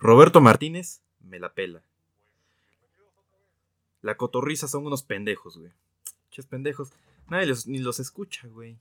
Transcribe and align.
Roberto 0.00 0.40
Martínez 0.40 1.02
me 1.20 1.38
la 1.38 1.52
pela. 1.52 1.82
La 4.00 4.16
cotorriza 4.16 4.66
son 4.66 4.86
unos 4.86 5.02
pendejos, 5.02 5.58
güey. 5.58 5.72
Ches 6.30 6.46
pendejos. 6.46 6.90
Nadie 7.28 7.46
los, 7.46 7.66
ni 7.66 7.78
los 7.78 8.00
escucha, 8.00 8.48
güey. 8.48 8.78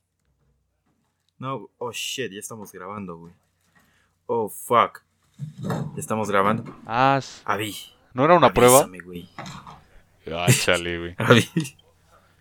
No, 1.38 1.70
oh 1.78 1.92
shit, 1.92 2.32
ya 2.32 2.40
estamos 2.40 2.72
grabando, 2.72 3.18
güey. 3.18 3.34
Oh 4.28 4.48
fuck. 4.48 5.02
Ya 5.60 6.00
estamos 6.00 6.30
grabando. 6.30 6.64
Ah, 6.86 7.20
Avi. 7.44 7.76
¿no 8.14 8.24
era 8.24 8.36
una 8.36 8.54
prueba? 8.54 8.80
avísame, 8.80 9.00
güey. 9.00 9.30
Ay, 10.26 10.54
chale, 10.54 11.00
güey. 11.00 11.16
Avi. 11.18 11.50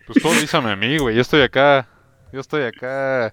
Pues 0.06 0.22
tú 0.22 0.28
avísame 0.28 0.70
a 0.70 0.76
mí, 0.76 0.98
güey. 0.98 1.16
Yo 1.16 1.22
estoy 1.22 1.42
acá. 1.42 1.88
Yo 2.32 2.38
estoy 2.38 2.62
acá. 2.62 3.32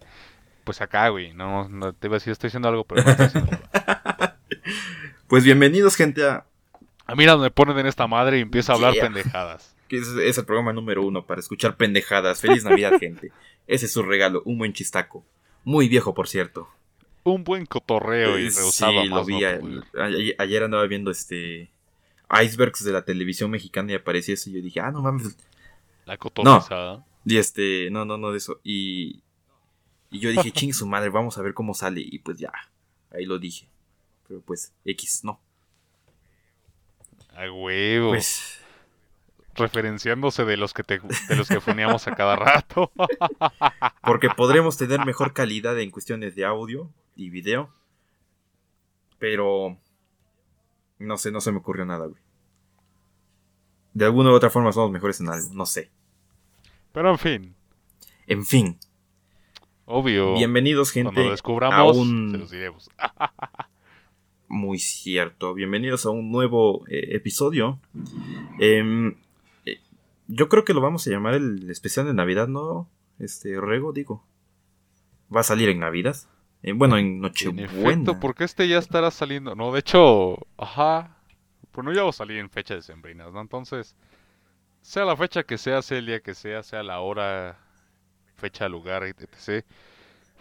Pues 0.64 0.82
acá, 0.82 1.10
güey. 1.10 1.34
No, 1.36 1.70
no 1.70 1.94
te 1.94 2.08
iba 2.08 2.16
a 2.16 2.18
decir, 2.20 2.32
estoy 2.32 2.48
haciendo 2.48 2.68
algo, 2.68 2.84
pero 2.84 3.04
no 3.04 3.12
estoy 3.12 3.26
haciendo 3.28 3.52
nada. 3.52 4.40
Pues 5.28 5.44
bienvenidos, 5.44 5.96
gente, 5.96 6.24
a. 6.28 6.46
A 7.08 7.16
mí 7.16 7.26
me 7.26 7.52
ponen 7.52 7.78
en 7.80 7.86
esta 7.88 8.08
madre 8.08 8.40
y 8.40 8.42
empieza 8.42 8.72
a 8.72 8.76
hablar 8.76 8.94
Yeah. 8.94 9.04
pendejadas. 9.06 9.76
que 9.88 9.98
es, 9.98 10.08
es 10.08 10.38
el 10.38 10.46
programa 10.46 10.74
número 10.74 11.04
uno 11.04 11.26
para 11.26 11.40
escuchar 11.40 11.78
pendejadas. 11.78 12.42
Feliz 12.42 12.64
Navidad, 12.64 12.94
gente. 13.00 13.32
Ese 13.68 13.86
es 13.86 13.92
su 13.94 14.04
regalo, 14.04 14.42
un 14.46 14.58
buen 14.58 14.74
chistaco. 14.74 15.24
Muy 15.64 15.88
viejo, 15.88 16.14
por 16.14 16.28
cierto. 16.28 16.68
Un 17.24 17.44
buen 17.44 17.66
cotorreo 17.66 18.38
y 18.38 18.48
Eh, 18.48 18.50
rehusado 18.56 19.02
sí, 19.02 19.08
lo 19.08 19.26
vi. 19.26 19.40
no 19.40 19.82
a- 20.00 20.44
ayer 20.44 20.64
andaba 20.64 20.86
viendo 20.88 21.12
este. 21.12 21.70
Icebergs 22.44 22.84
de 22.84 22.92
la 22.92 23.04
televisión 23.06 23.52
mexicana 23.52 23.92
y 23.92 23.96
aparecía 23.96 24.34
eso. 24.34 24.50
Y 24.50 24.54
yo 24.54 24.62
dije, 24.62 24.80
ah, 24.80 24.92
no 24.92 25.02
mames. 25.02 25.38
La 26.06 26.18
cotorrizada. 26.18 27.06
Y 27.24 27.38
este, 27.38 27.90
no, 27.92 28.04
no, 28.06 28.18
no, 28.18 28.32
de 28.32 28.38
eso. 28.38 28.60
Y, 28.64 29.22
y 30.12 30.20
yo 30.20 30.30
dije, 30.32 30.52
ching 30.52 30.74
su 30.74 30.86
madre, 30.88 31.10
vamos 31.10 31.38
a 31.38 31.42
ver 31.44 31.54
cómo 31.54 31.74
sale. 31.76 32.02
Y 32.02 32.20
pues 32.20 32.38
ya, 32.40 32.52
ahí 33.12 33.26
lo 33.26 33.38
dije. 33.40 33.68
Pero 34.28 34.42
pues, 34.42 34.74
X, 34.86 35.22
no. 35.24 35.40
A 37.36 37.52
huevo. 37.52 38.10
Pues, 38.10 38.60
Referenciándose 39.58 40.44
de 40.44 40.58
los 40.58 40.74
que 40.74 40.84
te, 40.84 41.00
de 41.00 41.36
los 41.38 41.48
que 41.48 41.62
poníamos 41.62 42.08
a 42.08 42.16
cada 42.16 42.36
rato. 42.36 42.92
porque 44.04 44.30
podremos 44.30 44.76
tener 44.78 45.06
mejor 45.06 45.32
calidad 45.34 45.80
en 45.80 45.92
cuestiones 45.92 46.36
de 46.36 46.44
audio 46.46 46.90
y 47.16 47.30
video. 47.30 47.70
Pero, 49.18 49.78
no 51.00 51.18
sé, 51.18 51.32
no 51.32 51.40
se 51.40 51.54
me 51.54 51.60
ocurrió 51.60 51.86
nada, 51.86 52.06
güey. 52.08 52.22
De 53.94 54.04
alguna 54.04 54.32
u 54.32 54.34
otra 54.34 54.50
forma 54.50 54.74
somos 54.74 54.92
mejores 54.92 55.22
en 55.22 55.30
algo, 55.30 55.54
no 55.54 55.66
sé. 55.66 55.90
Pero 56.92 57.12
en 57.12 57.18
fin, 57.18 57.56
En 58.28 58.46
fin, 58.46 58.78
obvio. 59.86 60.34
bienvenidos, 60.36 60.92
Cuando 60.92 61.12
gente. 61.12 61.24
lo 61.26 61.32
descubramos, 61.32 61.96
a 61.96 62.00
un- 62.02 62.32
se 62.32 62.38
los 62.40 62.52
diremos. 62.52 62.90
Muy 64.48 64.78
cierto. 64.80 65.54
Bienvenidos 65.54 66.06
a 66.06 66.12
un 66.12 66.32
nuevo 66.32 66.86
eh, 66.88 67.16
episodio. 67.16 67.80
Em, 68.60 69.16
eh, 69.66 69.80
yo 70.28 70.50
creo 70.50 70.64
que 70.64 70.74
lo 70.74 70.82
vamos 70.82 71.06
a 71.08 71.10
llamar 71.10 71.34
el 71.34 71.70
especial 71.70 72.06
de 72.06 72.14
Navidad, 72.14 72.48
¿no? 72.48 72.88
Este, 73.20 73.60
Rego, 73.60 73.92
digo. 73.92 74.24
Va 75.36 75.40
a 75.42 75.44
salir 75.44 75.70
en 75.70 75.80
Navidad. 75.80 76.16
Eh, 76.62 76.74
bueno, 76.74 76.98
en 76.98 77.06
En 77.08 77.22
Nochebuena. 77.22 77.66
efecto, 77.66 78.20
porque 78.20 78.44
este 78.44 78.68
ya 78.68 78.78
estará 78.78 79.10
saliendo. 79.12 79.56
No, 79.56 79.72
de 79.72 79.80
hecho, 79.80 80.38
ajá. 80.58 81.18
Pues 81.72 81.84
no 81.84 81.92
ya 81.92 82.04
va 82.04 82.10
a 82.10 82.14
salir 82.14 82.38
en 82.38 82.50
fecha 82.50 82.76
de 82.76 82.82
sembrinas, 82.82 83.34
¿no? 83.34 83.42
Entonces, 83.42 83.96
sea 84.82 85.04
la 85.06 85.18
fecha 85.18 85.44
que 85.44 85.58
sea, 85.58 85.82
sea 85.82 85.98
el 85.98 86.06
día 86.06 86.20
que 86.22 86.34
sea, 86.36 86.64
sea 86.64 86.84
la 86.84 87.00
hora, 87.02 87.60
fecha, 88.38 88.70
lugar, 88.70 89.04
etc. 89.04 89.66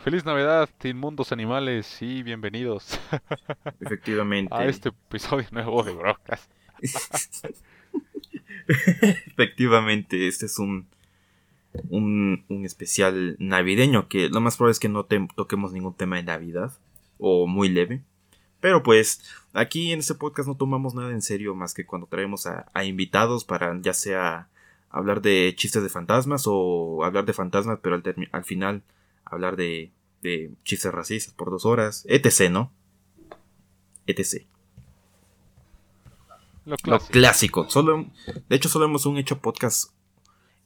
Feliz 0.04 0.24
Navidad, 0.26 0.68
inmundos 0.82 1.32
animales, 1.32 2.02
y 2.02 2.22
bienvenidos 2.22 3.00
Efectivamente. 3.80 4.54
a 4.54 4.66
este 4.66 4.90
episodio 4.90 5.46
nuevo 5.50 5.82
de 5.82 5.92
Brocas. 5.94 6.46
Efectivamente, 9.26 10.28
este 10.28 10.44
es 10.44 10.58
un, 10.58 10.86
un, 11.88 12.44
un 12.50 12.66
especial 12.66 13.36
navideño 13.38 14.08
que 14.08 14.28
lo 14.28 14.42
más 14.42 14.58
probable 14.58 14.72
es 14.72 14.78
que 14.80 14.90
no 14.90 15.06
te- 15.06 15.26
toquemos 15.36 15.72
ningún 15.72 15.94
tema 15.94 16.16
de 16.16 16.24
Navidad 16.24 16.72
o 17.18 17.46
muy 17.46 17.70
leve. 17.70 18.02
Pero 18.60 18.82
pues 18.82 19.22
aquí 19.54 19.90
en 19.92 20.00
este 20.00 20.14
podcast 20.14 20.48
no 20.48 20.56
tomamos 20.56 20.94
nada 20.94 21.12
en 21.12 21.22
serio 21.22 21.54
más 21.54 21.72
que 21.72 21.86
cuando 21.86 22.06
traemos 22.08 22.46
a, 22.46 22.66
a 22.74 22.84
invitados 22.84 23.46
para 23.46 23.74
ya 23.80 23.94
sea 23.94 24.48
hablar 24.90 25.22
de 25.22 25.54
chistes 25.56 25.82
de 25.82 25.88
fantasmas 25.88 26.44
o 26.46 27.04
hablar 27.04 27.24
de 27.24 27.32
fantasmas 27.32 27.78
pero 27.82 28.02
al 28.32 28.44
final 28.44 28.82
hablar 29.24 29.56
de, 29.56 29.90
de 30.24 30.50
chistes 30.64 30.90
racistas 30.92 31.32
por 31.34 31.50
dos 31.50 31.64
horas, 31.66 32.04
etc, 32.08 32.50
¿no? 32.50 32.72
etc. 34.06 34.44
Lo 36.64 36.72
Lo 36.72 36.76
clásico. 36.78 37.12
clásico. 37.12 37.70
Solo, 37.70 38.06
de 38.48 38.56
hecho, 38.56 38.68
solo 38.68 38.86
hemos 38.86 39.06
un 39.06 39.18
hecho 39.18 39.38
podcast. 39.40 39.92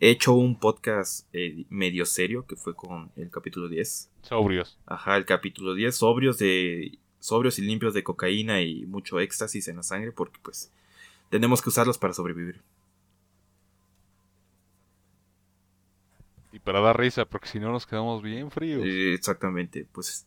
He 0.00 0.10
hecho 0.10 0.32
un 0.32 0.58
podcast 0.58 1.26
eh, 1.32 1.64
medio 1.70 2.06
serio 2.06 2.46
que 2.46 2.54
fue 2.54 2.74
con 2.76 3.10
el 3.16 3.30
capítulo 3.30 3.68
10. 3.68 4.10
Sobrios. 4.22 4.78
Ajá, 4.86 5.16
el 5.16 5.24
capítulo 5.24 5.74
10. 5.74 5.96
Sobrios 5.96 6.38
de. 6.38 6.98
Sobrios 7.18 7.58
y 7.58 7.62
limpios 7.62 7.94
de 7.94 8.04
cocaína 8.04 8.62
y 8.62 8.86
mucho 8.86 9.18
éxtasis 9.18 9.66
en 9.66 9.76
la 9.76 9.82
sangre. 9.82 10.12
Porque 10.12 10.38
pues. 10.40 10.72
Tenemos 11.30 11.60
que 11.60 11.68
usarlos 11.68 11.98
para 11.98 12.14
sobrevivir. 12.14 12.62
Para 16.68 16.80
dar 16.80 16.98
risa, 17.00 17.24
porque 17.24 17.48
si 17.48 17.58
no 17.58 17.72
nos 17.72 17.86
quedamos 17.86 18.22
bien 18.22 18.50
fríos. 18.50 18.84
Eh, 18.84 19.14
exactamente. 19.14 19.86
Pues. 19.90 20.26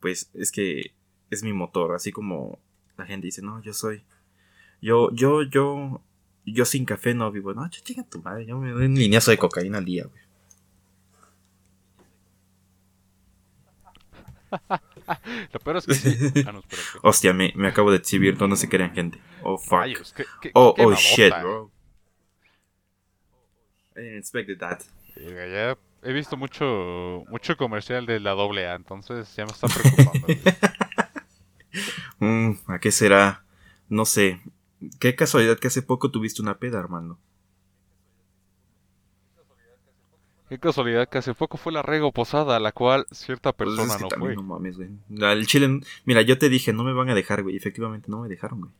Pues 0.00 0.28
es 0.34 0.50
que 0.50 0.92
es 1.30 1.44
mi 1.44 1.52
motor. 1.52 1.94
Así 1.94 2.10
como 2.10 2.58
la 2.96 3.06
gente 3.06 3.26
dice, 3.26 3.40
no, 3.40 3.62
yo 3.62 3.72
soy. 3.72 4.02
Yo, 4.82 5.12
yo, 5.12 5.44
yo. 5.44 6.02
Yo 6.44 6.64
sin 6.64 6.86
café 6.86 7.14
no 7.14 7.30
vivo. 7.30 7.54
No, 7.54 7.62
ch- 7.66 7.84
chinga 7.84 8.02
tu 8.02 8.20
madre. 8.20 8.46
Yo 8.46 8.58
me 8.58 8.72
doy 8.72 8.86
un 8.86 8.96
lineazo 8.96 9.30
de 9.30 9.38
cocaína 9.38 9.78
al 9.78 9.84
día, 9.84 10.06
güey. 10.06 10.22
Lo 15.52 15.60
peor 15.60 15.76
es 15.76 15.86
que 15.86 15.94
sí. 15.94 16.44
Ah, 16.48 16.50
no. 16.50 16.64
Hostia, 17.04 17.32
me, 17.32 17.52
me 17.54 17.68
acabo 17.68 17.92
de 17.92 17.98
exhibir, 17.98 18.40
no 18.42 18.56
se 18.56 18.68
crean, 18.68 18.92
gente. 18.92 19.20
Oh, 19.44 19.56
fuck. 19.56 19.78
Rayos, 19.78 20.12
qué- 20.12 20.26
qué- 20.42 20.50
oh, 20.54 20.74
qué 20.74 20.82
oh, 20.82 20.86
babota. 20.86 21.00
shit, 21.00 21.32
bro. 21.40 21.70
I 23.94 24.00
didn't 24.00 24.18
expect 24.18 24.58
that. 24.58 24.82
Ya 25.16 25.76
he 26.02 26.12
visto 26.12 26.36
mucho 26.36 27.24
mucho 27.28 27.56
comercial 27.56 28.06
de 28.06 28.20
la 28.20 28.32
doble 28.32 28.66
A, 28.68 28.74
entonces 28.74 29.34
ya 29.34 29.44
me 29.44 29.52
está 29.52 29.66
preocupando. 29.68 30.26
Mm, 32.18 32.52
¿A 32.68 32.78
qué 32.78 32.90
será? 32.90 33.44
No 33.90 34.06
sé. 34.06 34.40
Qué 34.98 35.14
casualidad 35.14 35.58
que 35.58 35.66
hace 35.66 35.82
poco 35.82 36.10
tuviste 36.10 36.40
una 36.40 36.58
peda, 36.58 36.78
hermano. 36.78 37.18
Qué 40.48 40.58
casualidad 40.58 41.08
que 41.08 41.18
hace 41.18 41.34
poco 41.34 41.58
fue 41.58 41.72
la 41.72 41.82
rego 41.82 42.12
posada, 42.12 42.56
a 42.56 42.60
la 42.60 42.72
cual 42.72 43.04
cierta 43.10 43.52
Pues 43.52 43.76
persona 43.76 43.92
es 43.92 43.96
que 43.96 44.04
no 44.04 44.08
también 44.08 44.32
fue. 44.32 44.34
no 44.34 44.42
mames, 44.42 44.76
güey. 44.76 44.90
El 45.10 45.46
chile, 45.46 45.80
mira, 46.04 46.22
yo 46.22 46.38
te 46.38 46.48
dije, 46.48 46.72
no 46.72 46.84
me 46.84 46.92
van 46.92 47.10
a 47.10 47.14
dejar, 47.14 47.42
güey. 47.42 47.56
Efectivamente, 47.56 48.08
no 48.10 48.20
me 48.20 48.28
dejaron, 48.28 48.60
güey. 48.60 48.72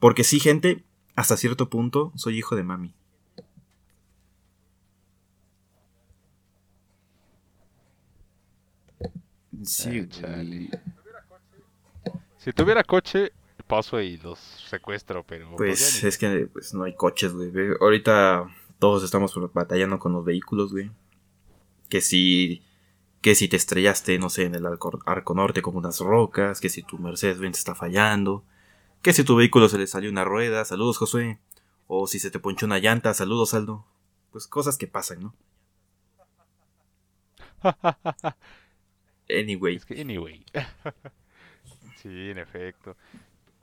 Porque 0.00 0.24
sí, 0.24 0.40
gente, 0.40 0.84
hasta 1.14 1.36
cierto 1.36 1.70
punto 1.70 2.12
soy 2.16 2.36
hijo 2.38 2.56
de 2.56 2.64
mami. 2.64 2.92
Sí, 9.62 10.00
Ah, 10.00 10.08
chale. 10.08 10.70
Si 12.38 12.52
tuviera 12.52 12.84
coche, 12.84 13.32
paso 13.66 14.00
y 14.00 14.16
los 14.18 14.38
secuestro, 14.38 15.24
pero 15.24 15.56
Pues 15.56 16.00
ya 16.02 16.08
es 16.08 16.18
que 16.18 16.48
pues, 16.52 16.74
no 16.74 16.84
hay 16.84 16.94
coches, 16.94 17.32
güey. 17.32 17.50
Ahorita 17.80 18.48
todos 18.78 19.02
estamos 19.02 19.32
batallando 19.52 19.98
con 19.98 20.12
los 20.12 20.24
vehículos, 20.24 20.72
güey. 20.72 20.90
Que 21.88 22.00
si, 22.00 22.62
que 23.20 23.34
si 23.34 23.48
te 23.48 23.56
estrellaste, 23.56 24.18
no 24.18 24.30
sé, 24.30 24.44
en 24.44 24.54
el 24.54 24.66
arco, 24.66 24.98
arco 25.06 25.34
norte 25.34 25.62
con 25.62 25.76
unas 25.76 26.00
rocas, 26.00 26.60
que 26.60 26.68
si 26.68 26.82
tu 26.82 26.98
Mercedes 26.98 27.38
Benz 27.38 27.58
está 27.58 27.74
fallando, 27.74 28.44
que 29.02 29.12
si 29.12 29.24
tu 29.24 29.36
vehículo 29.36 29.68
se 29.68 29.78
le 29.78 29.86
salió 29.86 30.10
una 30.10 30.24
rueda, 30.24 30.64
saludos 30.64 30.98
Josué, 30.98 31.38
o 31.86 32.06
si 32.06 32.18
se 32.18 32.30
te 32.30 32.38
ponchó 32.38 32.66
una 32.66 32.78
llanta, 32.78 33.14
saludos 33.14 33.54
Aldo. 33.54 33.84
Pues 34.32 34.46
cosas 34.46 34.76
que 34.78 34.86
pasan, 34.86 35.20
¿no? 35.20 35.34
Anyway, 39.28 39.76
Es 39.76 39.84
que, 39.84 40.00
anyway. 40.00 40.44
sí, 41.96 42.30
en 42.30 42.38
efecto. 42.38 42.96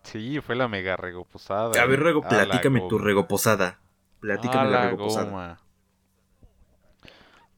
Sí, 0.03 0.41
fue 0.41 0.55
la 0.55 0.67
mega 0.67 0.97
rego 0.97 1.23
posada. 1.25 1.81
a 1.81 1.85
ver, 1.85 1.99
eh. 1.99 2.03
Rego, 2.03 2.21
platícame 2.21 2.81
tu 2.89 2.97
regoposada. 2.97 3.79
Platícame 4.19 4.65
la 4.69 4.71
la 4.71 4.89
regoposada. 4.91 5.25
goma. 5.25 5.59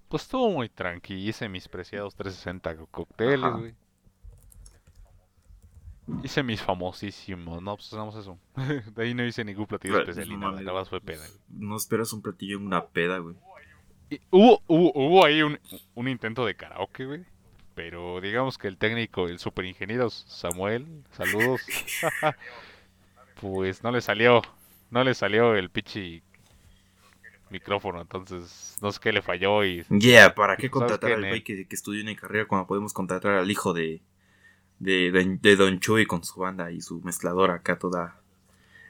Pues 0.07 0.23
estuvo 0.23 0.49
muy 0.51 0.69
tranqui, 0.69 1.15
hice 1.27 1.49
mis 1.49 1.67
preciados 1.67 2.15
360 2.15 2.77
co- 2.77 2.87
cócteles, 2.87 3.51
güey. 3.53 3.75
Hice 6.23 6.43
mis 6.43 6.61
famosísimos, 6.61 7.63
no, 7.63 7.75
pues 7.75 7.91
hagamos 7.91 8.15
eso. 8.15 8.37
De 8.95 9.03
ahí 9.03 9.15
no 9.15 9.25
hice 9.25 9.43
ningún 9.43 9.65
platillo 9.65 9.99
especial 9.99 10.29
ni 10.29 10.35
nada, 10.35 10.51
mames. 10.51 10.65
nada 10.65 10.77
más 10.79 10.89
fue 10.89 11.01
peda. 11.01 11.25
güey. 11.27 11.39
No 11.49 11.75
esperas 11.75 12.13
un 12.13 12.21
platillo 12.21 12.57
en 12.57 12.65
una 12.67 12.85
peda, 12.85 13.17
güey. 13.17 13.35
Y 14.11 14.21
hubo, 14.29 14.61
hubo, 14.67 14.91
hubo 14.93 15.25
ahí 15.25 15.41
un, 15.41 15.59
un 15.95 16.07
intento 16.07 16.45
de 16.45 16.55
karaoke, 16.55 17.05
güey. 17.05 17.25
Pero 17.75 18.21
digamos 18.21 18.57
que 18.57 18.67
el 18.67 18.77
técnico, 18.77 19.27
el 19.27 19.37
super 19.37 19.65
ingeniero 19.65 20.09
Samuel, 20.09 21.03
saludos, 21.11 21.61
pues 23.41 23.83
no 23.83 23.91
le 23.91 24.01
salió. 24.01 24.41
No 24.89 25.03
le 25.03 25.13
salió 25.13 25.55
el 25.55 25.69
pichi 25.69 26.23
micrófono, 27.49 28.01
entonces 28.01 28.77
no 28.81 28.91
sé 28.91 28.99
qué 29.01 29.11
le 29.11 29.21
falló 29.21 29.63
y... 29.65 29.83
Yeah, 29.89 30.33
¿para 30.33 30.55
qué 30.55 30.69
¿Sabes 30.71 30.71
contratar 30.71 31.11
al 31.11 31.27
güey 31.27 31.43
que, 31.43 31.67
que 31.67 31.75
estudió 31.75 32.01
una 32.01 32.15
carrera 32.15 32.47
cuando 32.47 32.65
podemos 32.67 32.93
contratar 32.93 33.33
al 33.33 33.51
hijo 33.51 33.73
de, 33.73 34.01
de, 34.79 35.11
de, 35.11 35.37
de 35.41 35.55
Don 35.55 35.79
Chuy 35.79 36.05
con 36.05 36.23
su 36.23 36.39
banda 36.39 36.71
y 36.71 36.81
su 36.81 37.01
mezcladora 37.01 37.55
acá 37.55 37.77
toda... 37.77 38.21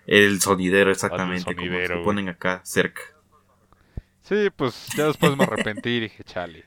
El 0.08 0.40
sonidero, 0.40 0.92
exactamente, 0.92 1.56
como 1.56 1.68
sonidero, 1.68 1.88
se 1.88 1.94
güey. 1.96 2.06
ponen 2.06 2.30
acá 2.30 2.62
cerca. 2.64 3.02
Sí, 4.22 4.50
pues 4.56 4.88
ya 4.96 5.08
después 5.08 5.36
me 5.36 5.46
arrepentí 5.46 5.90
y 5.90 6.00
dije, 6.02 6.24
chale. 6.24 6.66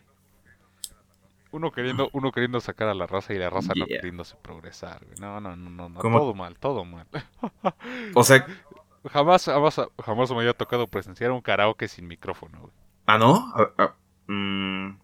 Uno 1.50 1.72
queriendo, 1.72 2.10
uno 2.12 2.30
queriendo 2.30 2.60
sacar 2.60 2.88
a 2.88 2.94
la 2.94 3.06
raza 3.06 3.32
y 3.32 3.38
la 3.38 3.48
raza 3.48 3.72
no 3.74 3.86
Yeah. 3.86 4.00
queriéndose 4.00 4.36
progresar, 4.42 5.04
güey. 5.06 5.18
No, 5.18 5.40
no, 5.40 5.56
no, 5.56 5.70
no, 5.70 5.88
no, 5.88 6.00
todo 6.00 6.34
mal, 6.34 6.58
todo 6.58 6.84
mal. 6.84 7.06
O 8.14 8.22
sea, 8.24 8.46
Jamás, 9.10 9.44
jamás, 9.46 9.80
jamás 10.04 10.30
me 10.32 10.38
había 10.38 10.52
tocado 10.54 10.86
presenciar 10.88 11.30
un 11.30 11.40
karaoke 11.40 11.88
sin 11.88 12.06
micrófono, 12.06 12.60
güey. 12.60 12.72
¿ah, 13.06 13.16
no? 13.16 13.52
Ah, 13.54 13.70
ah, 13.78 13.94
mm, 14.30 14.98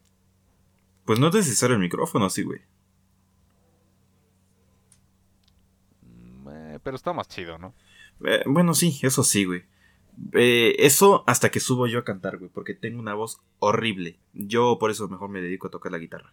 pues 1.07 1.19
no 1.19 1.29
es 1.29 1.35
necesario 1.35 1.77
el 1.77 1.81
micrófono, 1.81 2.29
sí, 2.29 2.43
güey. 2.43 2.61
Mm, 6.03 6.49
eh, 6.51 6.79
pero 6.83 6.97
está 6.97 7.13
más 7.13 7.29
chido, 7.29 7.57
¿no? 7.59 7.75
Eh, 8.25 8.43
bueno, 8.47 8.75
sí, 8.75 8.99
eso 9.03 9.23
sí, 9.23 9.45
güey. 9.45 9.65
Eh, 10.33 10.77
eso 10.79 11.25
hasta 11.27 11.51
que 11.51 11.61
subo 11.61 11.87
yo 11.87 11.99
a 12.01 12.05
cantar, 12.05 12.39
güey, 12.39 12.51
porque 12.51 12.75
tengo 12.75 13.01
una 13.01 13.15
voz 13.15 13.41
horrible. 13.59 14.19
Yo 14.33 14.79
por 14.79 14.91
eso 14.91 15.09
mejor 15.09 15.29
me 15.29 15.41
dedico 15.41 15.69
a 15.69 15.71
tocar 15.71 15.93
la 15.93 15.99
guitarra. 15.99 16.33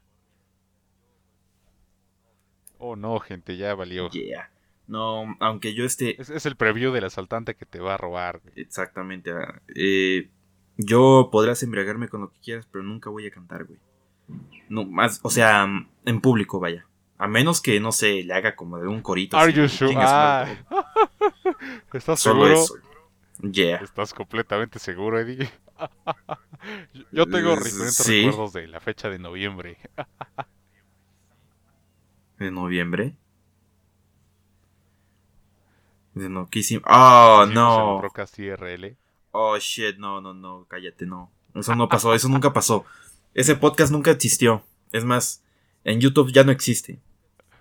Oh 2.78 2.96
no, 2.96 3.20
gente, 3.20 3.58
ya 3.58 3.76
valió. 3.76 4.10
Yeah. 4.10 4.50
No, 4.88 5.38
aunque 5.40 5.74
yo 5.74 5.86
esté 5.86 6.20
Es, 6.20 6.30
es 6.30 6.46
el 6.46 6.56
preview 6.58 6.92
del 6.92 7.06
asaltante 7.06 7.56
que 7.56 7.66
te 7.66 7.80
va 7.80 7.94
a 7.94 7.98
robar, 7.98 8.42
güey. 8.44 8.54
exactamente... 8.58 9.32
ah, 9.32 9.62
eh, 9.76 10.30
yo 10.78 11.30
podrás 11.32 11.62
embriagarme 11.64 12.10
con 12.10 12.22
lo 12.22 12.32
que 12.32 12.40
quieras, 12.40 12.68
pero 12.72 12.84
nunca 12.84 13.10
voy 13.10 13.28
a 13.28 13.32
cantar, 13.32 13.66
güey. 13.66 13.80
No, 14.70 14.86
más, 14.86 15.20
o 15.22 15.30
sea, 15.30 15.68
en 16.06 16.22
público, 16.22 16.60
vaya. 16.60 16.88
A 17.18 17.28
menos 17.28 17.62
que, 17.62 17.80
no 17.80 17.92
sé, 17.92 18.24
le 18.24 18.34
haga 18.34 18.56
como 18.56 18.80
de 18.80 18.88
un 18.88 19.02
corito. 19.02 19.38
Are 19.38 19.52
así, 19.52 19.62
you 19.62 19.68
sure? 19.68 19.94
Ah. 19.96 20.48
¿Estás 21.94 22.20
Solo 22.20 22.46
seguro? 22.48 22.64
eso. 22.64 22.76
Yeah. 23.42 23.78
¿Estás 23.78 24.14
completamente 24.14 24.80
seguro, 24.80 25.20
Eddie? 25.20 25.50
Yo- 27.12 27.26
tengo 27.26 27.56
diferentes 27.56 27.96
sí. 27.96 28.26
recuerdos 28.26 28.54
de 28.54 28.68
la 28.68 28.80
fecha 28.80 29.10
de 29.10 29.18
noviembre. 29.20 29.78
¿De 32.38 32.52
noviembre? 32.52 33.16
De 36.14 36.28
no, 36.30 36.50
¿qué 36.50 36.60
hicimos? 36.60 36.84
Oh, 36.88 37.44
Hicimos 37.46 37.54
no. 37.56 37.98
Procast 38.00 38.38
IRL. 38.40 38.98
Oh, 39.32 39.58
shit, 39.58 39.98
no, 39.98 40.20
no, 40.22 40.34
no, 40.34 40.66
cállate, 40.68 41.06
no. 41.06 41.32
Eso 41.56 41.76
no 41.76 41.88
pasó, 41.88 42.14
eso 42.14 42.28
nunca 42.30 42.52
pasó. 42.54 42.86
Ese 43.34 43.56
podcast 43.56 43.92
nunca 43.92 44.12
existió. 44.12 44.64
Es 44.92 45.06
más, 45.06 45.44
en 45.84 46.02
YouTube 46.02 46.32
ya 46.34 46.44
no 46.44 46.52
existe. 46.52 47.00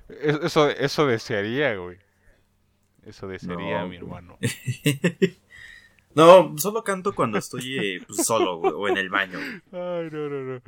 Es- 0.08 0.36
Eso, 0.42 0.68
eso 0.68 1.06
desearía, 1.06 1.74
güey. 1.76 1.98
Eso 3.04 3.28
desearía, 3.28 3.80
No, 3.82 3.88
mi 3.88 3.96
hermano. 3.96 4.36
no, 6.14 6.56
solo 6.58 6.82
canto 6.84 7.14
cuando 7.14 7.38
estoy 7.38 7.78
eh, 7.78 8.04
pues, 8.06 8.26
solo, 8.26 8.58
güey, 8.58 8.72
o 8.74 8.88
en 8.88 8.96
el 8.96 9.10
baño. 9.10 9.38
güey. 9.38 9.82
Ay, 9.82 10.10
no, 10.10 10.28
no, 10.28 10.40
no. 10.42 10.62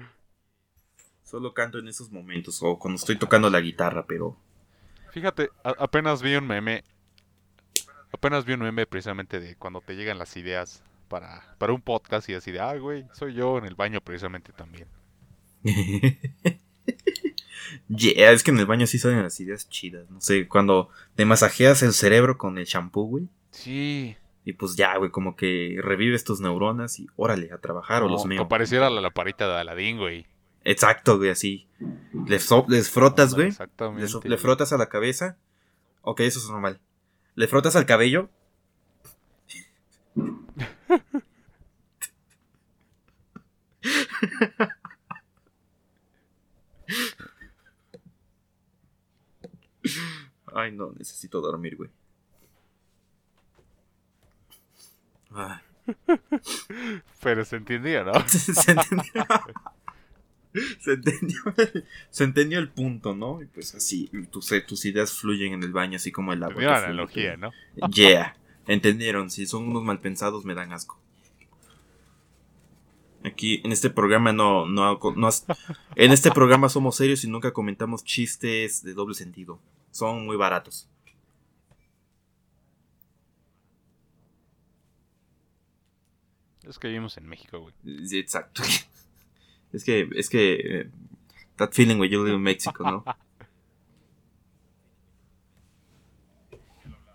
Solo 1.23 1.55
canto 1.55 1.79
en 1.79 1.89
esos 1.89 2.11
momentos, 2.11 2.63
o 2.63 2.79
cuando 2.79 2.97
estoy 2.97 3.17
tocando 3.17 3.49
la 3.49 3.61
guitarra, 3.61 4.05
pero... 4.07 4.37
Fíjate, 5.13 5.51
apenas 5.63 6.23
vi 6.23 6.35
un 6.37 6.47
meme. 6.47 6.85
Apenas 8.13 8.45
vi 8.45 8.53
un 8.53 8.61
meme 8.61 8.87
precisamente 8.87 9.41
de 9.41 9.57
cuando 9.57 9.81
te 9.81 9.95
llegan 9.95 10.19
las 10.19 10.37
ideas 10.37 10.83
para, 11.09 11.55
para 11.59 11.73
un 11.73 11.81
podcast 11.81 12.29
y 12.29 12.35
así 12.35 12.53
de, 12.53 12.61
ah, 12.61 12.77
güey, 12.77 13.07
soy 13.13 13.35
yo 13.35 13.59
en 13.59 13.67
el 13.67 13.75
baño 13.75 14.01
precisamente 14.01 14.53
también. 14.53 14.89
yeah, 17.89 18.33
es 18.33 18.43
que 18.43 18.51
en 18.51 18.59
el 18.59 18.67
baño 18.67 18.87
sí 18.87 18.99
salen 18.99 19.23
las 19.23 19.39
ideas 19.41 19.69
chidas. 19.69 20.09
No 20.11 20.21
sé, 20.21 20.49
cuando 20.49 20.89
te 21.15 21.25
masajeas 21.25 21.83
el 21.83 21.93
cerebro 21.93 22.39
con 22.39 22.59
el 22.59 22.65
shampoo, 22.65 23.05
güey. 23.05 23.29
Sí. 23.51 24.17
Y 24.45 24.55
pues 24.55 24.75
ya, 24.77 24.97
güey, 24.97 25.11
como 25.11 25.37
que 25.37 25.79
revives 25.83 26.25
tus 26.25 26.41
neuronas 26.41 26.99
y 26.99 27.07
órale, 27.17 27.53
a 27.53 27.59
trabajar 27.59 28.03
o 28.03 28.09
los 28.09 28.23
como 28.23 28.49
pareciera 28.49 28.91
la 28.91 29.01
laparita 29.01 29.47
de 29.49 29.61
Aladín, 29.61 29.99
güey. 29.99 30.27
Exacto, 30.65 31.17
güey, 31.19 31.31
así. 31.31 31.69
Les, 32.27 32.43
so- 32.43 32.67
les 32.69 32.91
frotas, 32.91 33.35
güey. 33.35 33.49
Exactamente. 33.49 34.09
so- 34.09 34.21
le 34.25 34.37
frotas 34.37 34.73
a 34.73 34.79
la 34.79 34.89
cabeza. 34.89 35.37
Ok, 36.03 36.21
eso 36.21 36.41
es 36.41 36.49
normal. 36.51 36.81
Le 37.37 37.47
frotas 37.47 37.77
al 37.77 37.87
cabello. 37.87 38.31
Ay, 50.55 50.73
no, 50.73 50.93
necesito 50.93 51.41
dormir, 51.41 51.77
güey. 51.77 51.91
Ay. 55.35 55.59
Pero 57.23 57.45
se 57.45 57.57
entendía, 57.57 58.05
¿no? 58.05 58.13
se, 58.29 58.73
entendió. 58.73 59.27
Se 60.81 60.93
entendió, 60.93 61.39
el, 61.57 61.85
se 62.11 62.25
entendió 62.25 62.59
el 62.59 62.69
punto, 62.69 63.15
¿no? 63.15 63.41
Y 63.43 63.47
pues 63.47 63.75
así, 63.75 64.11
tus, 64.31 64.53
tus 64.67 64.85
ideas 64.85 65.13
fluyen 65.13 65.55
en 65.55 65.63
el 65.63 65.73
baño, 65.73 65.97
así 65.97 66.13
como 66.13 66.33
el 66.33 66.43
agua. 66.43 66.55
Entendieron 66.63 67.09
que 67.09 67.23
la 67.27 67.33
analogía, 67.33 67.37
¿no? 67.37 67.89
Yeah, 67.91 68.37
entendieron. 68.67 69.31
Si 69.31 69.47
son 69.47 69.69
unos 69.69 69.83
mal 69.83 70.01
pensados, 70.01 70.45
me 70.45 70.55
dan 70.55 70.73
asco. 70.73 70.99
Aquí 73.25 73.61
en 73.65 73.71
este 73.71 73.89
programa 73.89 74.33
no, 74.33 74.67
no, 74.67 74.99
no 75.17 75.27
has- 75.29 75.47
en 75.95 76.11
este 76.11 76.33
programa 76.33 76.69
somos 76.69 76.97
serios 76.97 77.23
y 77.25 77.29
nunca 77.29 77.53
comentamos 77.53 78.05
chistes 78.05 78.83
de 78.83 78.95
doble 78.95 79.15
sentido. 79.15 79.61
Son 79.93 80.27
muy 80.27 80.37
baratos. 80.37 80.89
Es 86.69 86.79
que 86.79 86.89
vivimos 86.89 87.17
en 87.17 87.29
México, 87.29 87.59
güey. 87.61 87.75
Sí, 88.07 88.19
exacto. 88.19 88.63
Es 89.73 89.85
que, 89.85 90.07
es 90.17 90.29
que, 90.29 90.81
eh, 90.81 90.91
that 91.57 91.71
feeling 91.73 91.99
when 91.99 92.11
you 92.11 92.23
live 92.23 92.37
in 92.37 92.43
Mexico, 92.43 92.85
¿no? 92.85 93.05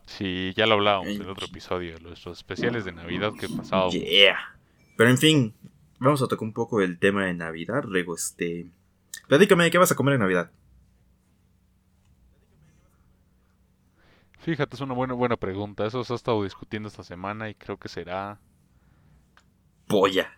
Sí, 0.08 0.54
ya 0.56 0.66
lo 0.66 0.74
hablábamos 0.74 1.10
en 1.10 1.30
otro 1.30 1.46
episodio, 1.46 2.00
nuestros 2.00 2.40
especiales 2.40 2.86
de 2.86 2.94
Navidad 2.94 3.34
que 3.40 3.48
pasábamos. 3.48 3.94
Yeah. 3.94 4.58
Pero 4.96 5.12
en 5.12 5.20
fin, 5.20 5.54
vamos 6.00 6.24
a 6.24 6.28
tocar 6.28 6.44
un 6.44 6.54
poco 6.54 6.82
el 6.82 6.98
tema 6.98 7.26
de 7.26 7.36
Navidad. 7.36 7.84
Luego, 7.86 8.16
este. 8.16 8.66
Platícame, 9.28 9.70
¿qué 9.70 9.78
vas 9.78 9.92
a 9.92 9.96
comer 9.96 10.16
en 10.16 10.22
Navidad? 10.22 10.50
Fíjate, 14.40 14.76
es 14.76 14.82
una 14.82 14.96
buena, 14.96 15.14
buena 15.14 15.36
pregunta. 15.36 15.86
Eso 15.86 16.04
se 16.04 16.14
ha 16.14 16.16
estado 16.16 16.44
discutiendo 16.44 16.88
esta 16.88 17.04
semana 17.04 17.50
y 17.50 17.54
creo 17.54 17.78
que 17.78 17.90
será... 17.90 18.40
Polla. 19.88 20.32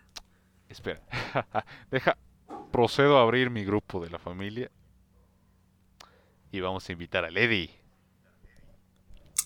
Espera, 0.68 1.00
deja, 1.90 2.16
procedo 2.72 3.18
a 3.18 3.22
abrir 3.22 3.50
mi 3.50 3.64
grupo 3.64 4.00
de 4.02 4.10
la 4.10 4.18
familia 4.18 4.70
y 6.52 6.60
vamos 6.60 6.88
a 6.88 6.92
invitar 6.92 7.24
a 7.24 7.30
Lady. 7.30 7.70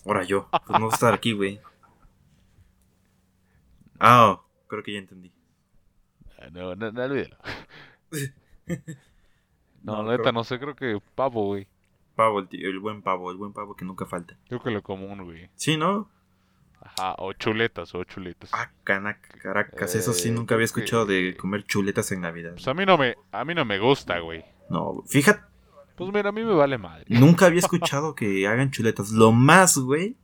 Ahora 0.06 0.25
yo. 0.25 0.49
Pues 0.66 0.78
no 0.78 0.87
voy 0.87 0.90
a 0.90 0.94
estar 0.94 1.14
aquí, 1.14 1.32
güey. 1.32 1.61
Ah, 3.99 4.40
creo 4.68 4.82
que 4.82 4.92
ya 4.92 4.99
entendí. 4.99 5.32
Ah, 6.38 6.49
No, 6.52 6.75
no, 6.75 6.92
no, 6.92 7.02
olvídalo. 7.02 7.37
No, 9.82 10.02
No, 10.02 10.11
neta, 10.11 10.23
creo- 10.23 10.32
no 10.32 10.44
sé, 10.44 10.58
creo 10.58 10.75
que 10.75 10.99
pavo, 11.14 11.44
güey. 11.46 11.66
Pavo, 12.16 12.38
el, 12.38 12.49
tío, 12.49 12.68
el 12.68 12.78
buen 12.78 13.02
pavo, 13.02 13.30
el 13.30 13.37
buen 13.37 13.52
pavo 13.52 13.75
que 13.76 13.84
nunca 13.84 14.06
falta. 14.06 14.38
Creo 14.49 14.62
que 14.62 14.70
lo 14.70 14.82
común, 14.82 15.25
güey. 15.25 15.50
Sí, 15.56 15.76
¿no? 15.76 16.08
Ajá, 16.84 17.14
o 17.18 17.32
chuletas, 17.32 17.94
o 17.94 18.04
chuletas. 18.04 18.50
Ah, 18.52 18.70
caracas. 18.84 19.94
Eso 19.94 20.12
sí, 20.12 20.28
Eh, 20.28 20.32
nunca 20.32 20.54
había 20.54 20.66
escuchado 20.66 21.06
de 21.06 21.36
comer 21.36 21.64
chuletas 21.64 22.12
en 22.12 22.20
Navidad. 22.20 22.52
Pues 22.52 22.68
a 22.68 22.74
mí 22.74 22.84
no 22.86 22.96
me, 22.98 23.16
a 23.32 23.44
mí 23.44 23.54
no 23.54 23.64
me 23.64 23.78
gusta, 23.78 24.18
güey. 24.20 24.44
No, 24.70 25.02
fíjate, 25.08 25.40
Pues 25.96 26.12
mira, 26.12 26.28
a 26.28 26.32
mí 26.32 26.44
me 26.44 26.52
vale 26.54 26.78
madre. 26.78 27.04
nunca 27.08 27.46
había 27.46 27.58
escuchado 27.66 28.14
que 28.14 28.46
hagan 28.46 28.70
chuletas. 28.70 29.10
Lo 29.10 29.32
más, 29.32 29.78
güey, 29.78 30.16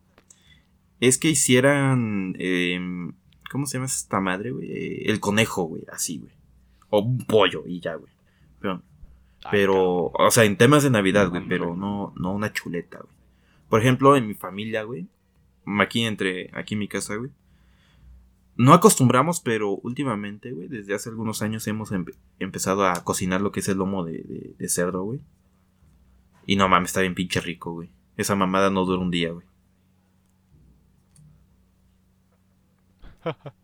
es 1.01 1.19
que 1.19 1.29
hicieran. 1.29 2.37
em, 2.39 3.13
¿Cómo 3.51 3.67
se 3.67 3.75
llama 3.79 3.87
esta 3.87 4.21
madre, 4.21 4.51
güey? 4.53 4.71
Eh, 4.71 5.11
El 5.11 5.19
conejo, 5.19 5.65
güey, 5.65 5.83
así, 5.93 6.19
güey. 6.19 6.33
O 6.91 7.01
un 7.01 7.19
pollo 7.25 7.65
y 7.67 7.81
ya, 7.81 7.95
güey. 7.95 8.13
Pero, 8.61 8.83
Ay, 9.45 9.49
pero 9.51 10.07
o 10.15 10.31
sea, 10.31 10.45
en 10.45 10.57
temas 10.57 10.83
de 10.83 10.91
Navidad, 10.91 11.31
güey, 11.31 11.43
pero 11.49 11.75
no, 11.75 12.13
no 12.17 12.33
una 12.33 12.53
chuleta, 12.53 12.99
güey. 12.99 13.15
Por 13.69 13.81
ejemplo, 13.81 14.15
en 14.17 14.27
mi 14.29 14.35
familia, 14.35 14.83
güey, 14.85 15.07
aquí 15.81 16.05
entre, 16.05 16.51
aquí 16.53 16.75
en 16.75 16.81
mi 16.81 16.89
casa, 16.89 17.17
güey. 17.17 17.31
No 18.57 18.73
acostumbramos, 18.75 19.41
pero 19.41 19.71
últimamente, 19.71 20.51
güey, 20.53 20.69
desde 20.69 20.95
hace 20.95 21.09
algunos 21.09 21.41
años 21.43 21.67
hemos 21.67 21.93
empe- 21.93 22.17
empezado 22.39 22.87
a 22.87 23.05
cocinar 23.05 23.41
lo 23.41 23.53
que 23.53 23.61
es 23.61 23.69
el 23.69 23.79
lomo 23.79 24.05
de, 24.05 24.19
de- 24.23 24.55
de 24.59 24.69
cerdo, 24.69 25.03
güey. 25.05 25.21
Y 26.47 26.57
no 26.57 26.69
mames, 26.69 26.91
está 26.91 27.01
bien 27.01 27.15
pinche 27.15 27.41
rico, 27.41 27.73
güey. 27.73 27.91
Esa 28.17 28.35
mamada 28.35 28.71
no 28.71 28.85
dura 28.85 29.01
un 29.01 29.11
día, 29.11 29.31
güey. 29.33 29.47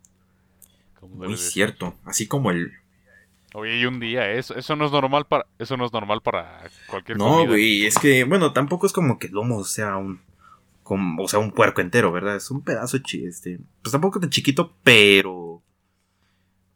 Muy 1.01 1.37
cierto. 1.37 1.95
Así 2.05 2.27
como 2.27 2.51
el. 2.51 2.71
Oye, 3.53 3.77
y 3.79 3.85
un 3.85 3.99
día, 3.99 4.31
eso, 4.33 4.55
eso 4.55 4.75
no 4.75 4.85
es 4.85 4.91
normal 4.91 5.25
para, 5.25 5.47
eso 5.57 5.77
no 5.77 5.85
es 5.85 5.93
normal 5.93 6.21
para 6.21 6.69
cualquier 6.89 7.17
No, 7.17 7.29
comida. 7.29 7.47
güey, 7.49 7.85
es 7.85 7.97
que, 7.97 8.23
bueno, 8.23 8.51
tampoco 8.53 8.85
es 8.85 8.93
como 8.93 9.17
que 9.19 9.27
el 9.27 9.33
lomo 9.33 9.63
sea 9.63 9.97
un. 9.97 10.19
Como- 10.87 11.23
o 11.23 11.27
sea, 11.27 11.39
un 11.39 11.51
puerco 11.51 11.81
entero, 11.81 12.11
¿verdad? 12.11 12.35
Es 12.37 12.49
un 12.49 12.61
pedazo 12.61 12.97
este. 12.97 13.59
Pues 13.81 13.91
tampoco 13.91 14.19
tan 14.19 14.29
chiquito, 14.29 14.73
pero. 14.83 15.61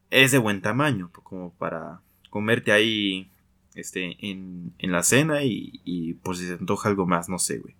Es 0.09 0.31
de 0.31 0.37
buen 0.37 0.61
tamaño, 0.61 1.09
pues, 1.13 1.23
como 1.23 1.53
para 1.53 2.01
comerte 2.29 2.71
ahí. 2.73 3.31
Este, 3.73 4.17
en, 4.29 4.73
en 4.79 4.91
la 4.91 5.01
cena 5.01 5.43
y, 5.43 5.79
y 5.85 6.15
por 6.15 6.35
si 6.35 6.45
se 6.45 6.53
antoja 6.53 6.89
algo 6.89 7.05
más, 7.07 7.29
no 7.29 7.39
sé, 7.39 7.59
güey. 7.59 7.73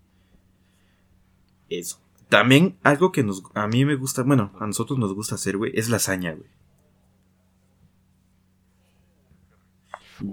Eso. 1.70 2.00
También 2.30 2.78
algo 2.82 3.12
que 3.12 3.24
nos, 3.24 3.44
a 3.56 3.68
mí 3.68 3.84
me 3.84 3.96
gusta, 3.96 4.24
bueno, 4.24 4.54
a 4.62 4.66
nosotros 4.68 4.98
nos 4.98 5.14
gusta 5.14 5.36
hacer, 5.36 5.58
güey, 5.58 5.74
es 5.76 5.90
lasaña, 5.90 6.32
güey. 6.34 6.50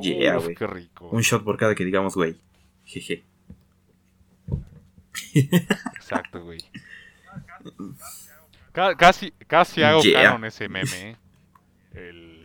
Yeah, 0.01 0.37
güey. 0.37 0.55
Un 1.11 1.23
shot 1.23 1.43
por 1.43 1.57
cada 1.57 1.75
que 1.75 1.85
digamos, 1.85 2.15
güey. 2.15 2.37
Jeje. 2.85 3.25
Exacto, 5.35 6.43
güey. 6.45 6.61
Ca- 8.73 8.97
casi, 8.97 9.33
casi 9.47 9.83
hago 9.83 10.03
Yeah. 10.03 10.23
canon 10.25 10.45
ese 10.45 10.69
meme. 10.69 11.11
¿eh? 11.11 11.17
El, 11.95 12.45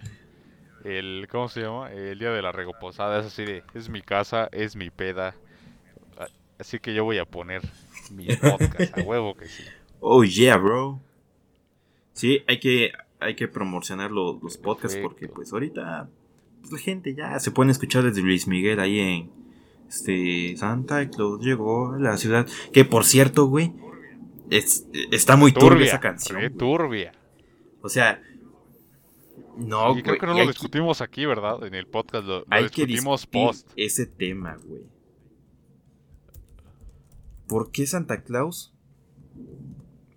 el, 0.84 1.28
¿cómo 1.30 1.48
se 1.50 1.62
llama? 1.62 1.92
El 1.92 2.18
día 2.20 2.32
de 2.32 2.42
la 2.42 2.52
regoposada 2.52 3.20
es 3.20 3.28
así 3.28 3.46
de, 3.46 3.64
es 3.74 3.90
mi 3.90 4.02
casa, 4.02 4.50
es 4.52 4.76
mi 4.76 4.90
peda. 4.90 5.36
a- 6.18 6.28
Así 6.60 6.80
que 6.80 6.94
yo 6.94 7.04
voy 7.04 7.18
a 7.20 7.26
poner 7.26 7.62
mi 8.12 8.28
podcast, 8.36 8.98
a 8.98 9.02
huevo 9.02 9.36
que 9.36 9.48
sí. 9.48 9.64
Oh 10.00 10.24
yeah, 10.24 10.58
bro. 10.58 11.00
Sí, 12.14 12.44
hay 12.48 12.60
que, 12.60 12.92
hay 13.20 13.36
que 13.36 13.48
promocionar 13.48 14.12
lo- 14.12 14.40
los 14.42 14.58
podcasts 14.58 14.98
porque 15.02 15.28
pues 15.28 15.52
ahorita 15.54 16.10
pues, 16.62 16.72
la 16.72 16.80
gente 16.80 17.14
ya 17.16 17.40
se 17.40 17.52
puede 17.52 17.72
escuchar 17.72 18.04
desde 18.04 18.22
Luis 18.22 18.48
Miguel 18.48 18.80
ahí 18.80 19.00
en 19.00 19.32
este 19.94 20.58
Santa 20.58 21.08
Claus 21.10 21.40
llegó 21.44 21.94
a 21.94 22.00
la 22.00 22.18
ciudad. 22.18 22.48
Que 22.72 22.84
por 22.84 23.06
cierto, 23.06 23.46
güey, 23.46 23.74
es, 24.50 24.88
está 25.12 25.36
muy 25.36 25.52
turbia, 25.52 25.70
Turbia, 25.70 25.86
esa 25.86 26.00
canción. 26.00 26.40
re 26.40 26.48
güey. 26.50 26.58
turbia. 26.58 27.12
O 27.82 27.90
sea, 27.90 28.22
no, 29.58 29.98
y 29.98 30.02
creo 30.02 30.18
que 30.18 30.26
no 30.26 30.34
lo 30.34 30.48
discutimos 30.48 31.02
aquí, 31.02 31.26
¿verdad? 31.26 31.64
En 31.66 31.76
el 31.76 31.86
podcast 31.86 32.26
lo, 32.26 32.40
lo 32.40 32.46
hay 32.50 32.70
que 32.70 32.86
discutimos 32.86 33.22
discutir 33.22 33.48
post. 33.48 33.72
ese 33.76 34.06
tema, 34.08 34.58
güey. 34.66 34.84
¿Por 37.48 37.72
qué 37.72 37.86
Santa 37.86 38.24
Claus 38.24 38.74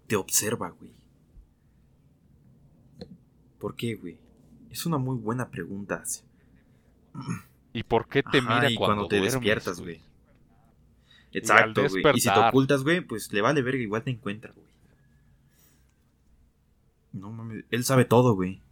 te 0.07 0.17
observa, 0.17 0.71
güey? 0.71 0.93
¿Por 3.59 3.77
qué, 3.77 3.95
güey? 3.95 4.19
Es 4.71 4.87
una 4.87 4.97
muy 4.97 5.19
buena 5.19 5.51
pregunta. 5.51 6.03
¿Y 7.77 7.83
por 7.83 8.09
qué 8.09 8.23
te 8.23 8.39
Ajá, 8.39 8.55
mira 8.55 8.71
y 8.71 8.75
cuando, 8.75 8.95
cuando 8.95 9.09
te 9.09 9.17
duermes, 9.17 9.35
despiertas, 9.35 9.81
güey. 9.81 10.01
Exacto, 11.31 11.83
güey. 11.87 12.03
Y 12.15 12.21
si 12.21 12.31
te 12.33 12.39
ocultas, 12.39 12.83
güey, 12.83 13.03
pues 13.03 13.31
le 13.35 13.43
vale 13.43 13.61
verga, 13.61 13.83
igual 13.83 14.03
te 14.03 14.11
encuentra, 14.11 14.51
güey. 14.53 14.67
No 17.13 17.31
mames, 17.33 17.67
él 17.71 17.85
sabe 17.85 18.07
todo, 18.07 18.35
güey. 18.35 18.63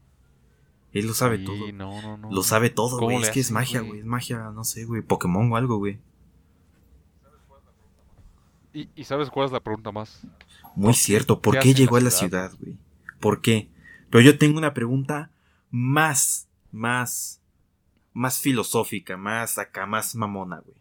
Él 0.94 1.06
lo 1.06 1.12
sabe 1.12 1.36
Sí, 1.36 1.44
todo. 1.44 1.70
no, 1.72 2.00
no, 2.00 2.16
no. 2.16 2.32
Lo 2.32 2.42
sabe 2.42 2.70
todo, 2.70 2.96
¿Cómo 2.96 3.10
güey. 3.10 3.24
Es 3.24 3.30
que 3.30 3.40
es 3.40 3.50
magia, 3.50 3.82
güey? 3.82 4.00
Es 4.00 4.06
magia, 4.06 4.50
no 4.54 4.64
sé, 4.64 4.86
güey. 4.86 5.02
Pokémon 5.02 5.52
o 5.52 5.56
algo, 5.56 5.76
güey. 5.76 5.98
¿Y, 8.72 8.88
y 8.96 9.04
sabes 9.04 9.28
cuál 9.28 9.44
es 9.44 9.52
la 9.52 9.60
pregunta 9.60 9.92
más? 9.92 10.22
Muy 10.76 10.94
cierto. 10.94 11.42
¿Por 11.42 11.58
qué 11.58 11.74
llegó 11.74 11.96
a 11.96 12.00
la 12.00 12.10
ciudad, 12.10 12.52
güey? 12.58 12.78
¿Por 13.20 13.42
qué? 13.42 13.68
Pero 14.08 14.22
yo 14.24 14.38
tengo 14.38 14.56
una 14.56 14.72
pregunta 14.72 15.30
más, 15.70 16.48
más, 16.72 17.42
más 18.14 18.40
filosófica, 18.40 19.16
más 19.18 19.58
acá, 19.58 19.84
más 19.86 20.14
mamona, 20.14 20.60
güey. 20.60 20.76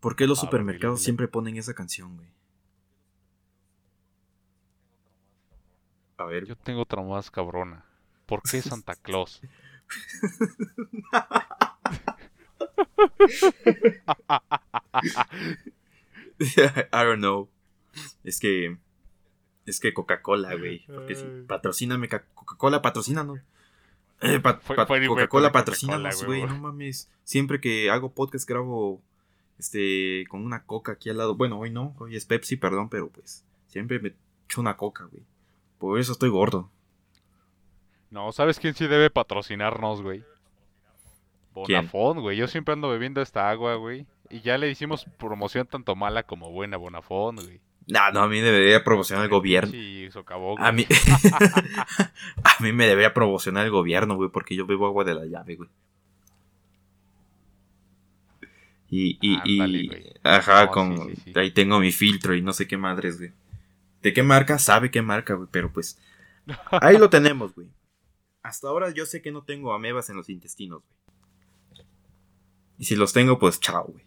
¿Por 0.00 0.16
qué 0.16 0.26
los 0.26 0.38
A 0.38 0.42
ver, 0.42 0.50
supermercados 0.50 1.02
siempre 1.02 1.28
ponen 1.28 1.56
esa 1.56 1.74
canción, 1.74 2.16
güey? 2.16 2.28
A 6.18 6.24
ver. 6.24 6.46
Yo 6.46 6.56
tengo 6.56 6.82
otra 6.82 7.02
más 7.02 7.30
cabrona. 7.30 7.84
¿Por 8.26 8.42
qué 8.42 8.62
Santa 8.62 8.94
Claus? 9.02 9.40
I 16.38 17.04
don't 17.04 17.18
know. 17.20 17.48
Es 18.24 18.38
que. 18.40 18.76
Es 19.64 19.80
que 19.80 19.92
Coca-Cola, 19.92 20.54
güey. 20.54 20.84
Porque 20.86 21.14
si 21.16 21.24
patrocíname, 21.48 22.08
ca- 22.08 22.24
Coca-Cola, 22.34 22.82
patrocínanos. 22.82 23.40
Eh, 24.20 24.40
pa- 24.40 24.54
Fue- 24.58 24.76
pa- 24.76 24.86
fue 24.86 25.00
ni 25.00 25.06
fue 25.06 25.14
Coca-Cola, 25.16 25.52
patrocínanos, 25.52 26.24
güey. 26.24 26.42
No 26.46 26.58
mames. 26.58 27.10
Siempre 27.24 27.60
que 27.60 27.90
hago 27.90 28.12
podcast 28.12 28.48
grabo 28.48 29.00
este 29.58 30.24
con 30.28 30.44
una 30.44 30.64
coca 30.64 30.92
aquí 30.92 31.10
al 31.10 31.18
lado. 31.18 31.34
Bueno, 31.34 31.58
hoy 31.58 31.70
no, 31.70 31.94
hoy 31.98 32.16
es 32.16 32.24
Pepsi, 32.24 32.56
perdón, 32.56 32.88
pero 32.88 33.08
pues 33.08 33.44
siempre 33.68 33.98
me 33.98 34.14
echo 34.46 34.60
una 34.60 34.76
coca, 34.76 35.04
güey. 35.04 35.22
Por 35.78 35.98
eso 36.00 36.12
estoy 36.12 36.30
gordo. 36.30 36.70
No, 38.10 38.32
¿sabes 38.32 38.58
quién 38.58 38.74
sí 38.74 38.86
debe 38.86 39.10
patrocinarnos, 39.10 40.00
güey? 40.02 40.24
Bonafón, 41.54 42.20
güey. 42.20 42.36
Yo 42.36 42.48
siempre 42.48 42.72
ando 42.74 42.88
bebiendo 42.88 43.20
esta 43.22 43.50
agua, 43.50 43.74
güey. 43.76 44.06
Y 44.30 44.40
ya 44.40 44.58
le 44.58 44.70
hicimos 44.70 45.06
promoción 45.18 45.66
tanto 45.66 45.94
mala 45.96 46.22
como 46.22 46.50
buena 46.50 46.76
Bonafón, 46.76 47.36
güey. 47.36 47.60
No, 47.88 48.10
no, 48.12 48.22
a 48.22 48.28
mí 48.28 48.40
debería 48.40 48.82
promocionar 48.82 49.24
el 49.24 49.30
gobierno. 49.30 49.70
Sí, 49.70 50.08
socavón, 50.10 50.56
A 50.62 50.72
mí, 50.72 50.84
a 52.44 52.62
mí 52.62 52.72
me 52.72 52.86
debería 52.86 53.14
promocionar 53.14 53.64
el 53.64 53.70
gobierno, 53.70 54.16
güey, 54.16 54.30
porque 54.30 54.56
yo 54.56 54.66
bebo 54.66 54.86
agua 54.86 55.04
de 55.04 55.14
la 55.14 55.24
llave, 55.26 55.54
güey. 55.56 55.68
Y, 58.88 59.18
y, 59.20 59.40
y- 59.44 59.86
güey. 59.88 60.12
ajá, 60.22 60.66
No, 60.66 60.70
con, 60.70 60.96
sí, 61.08 61.16
sí, 61.16 61.22
sí. 61.32 61.38
ahí 61.38 61.50
tengo 61.50 61.78
mi 61.80 61.90
filtro 61.92 62.34
y 62.34 62.42
no 62.42 62.52
sé 62.52 62.66
qué 62.68 62.76
madres, 62.76 63.18
güey. 63.18 63.32
¿De 64.02 64.12
qué 64.12 64.22
marca? 64.22 64.58
Sabe 64.58 64.90
qué 64.90 65.02
marca, 65.02 65.34
güey, 65.34 65.48
pero 65.50 65.72
pues, 65.72 65.98
ahí 66.70 66.96
lo 66.98 67.10
tenemos, 67.10 67.54
güey. 67.54 67.68
Hasta 68.42 68.68
ahora 68.68 68.90
yo 68.90 69.06
sé 69.06 69.22
que 69.22 69.32
no 69.32 69.42
tengo 69.42 69.72
amebas 69.74 70.08
en 70.10 70.16
los 70.16 70.28
intestinos, 70.28 70.82
güey. 70.82 71.86
Y 72.78 72.84
si 72.84 72.94
los 72.94 73.12
tengo, 73.12 73.38
pues 73.38 73.58
chao, 73.58 73.86
güey. 73.88 74.04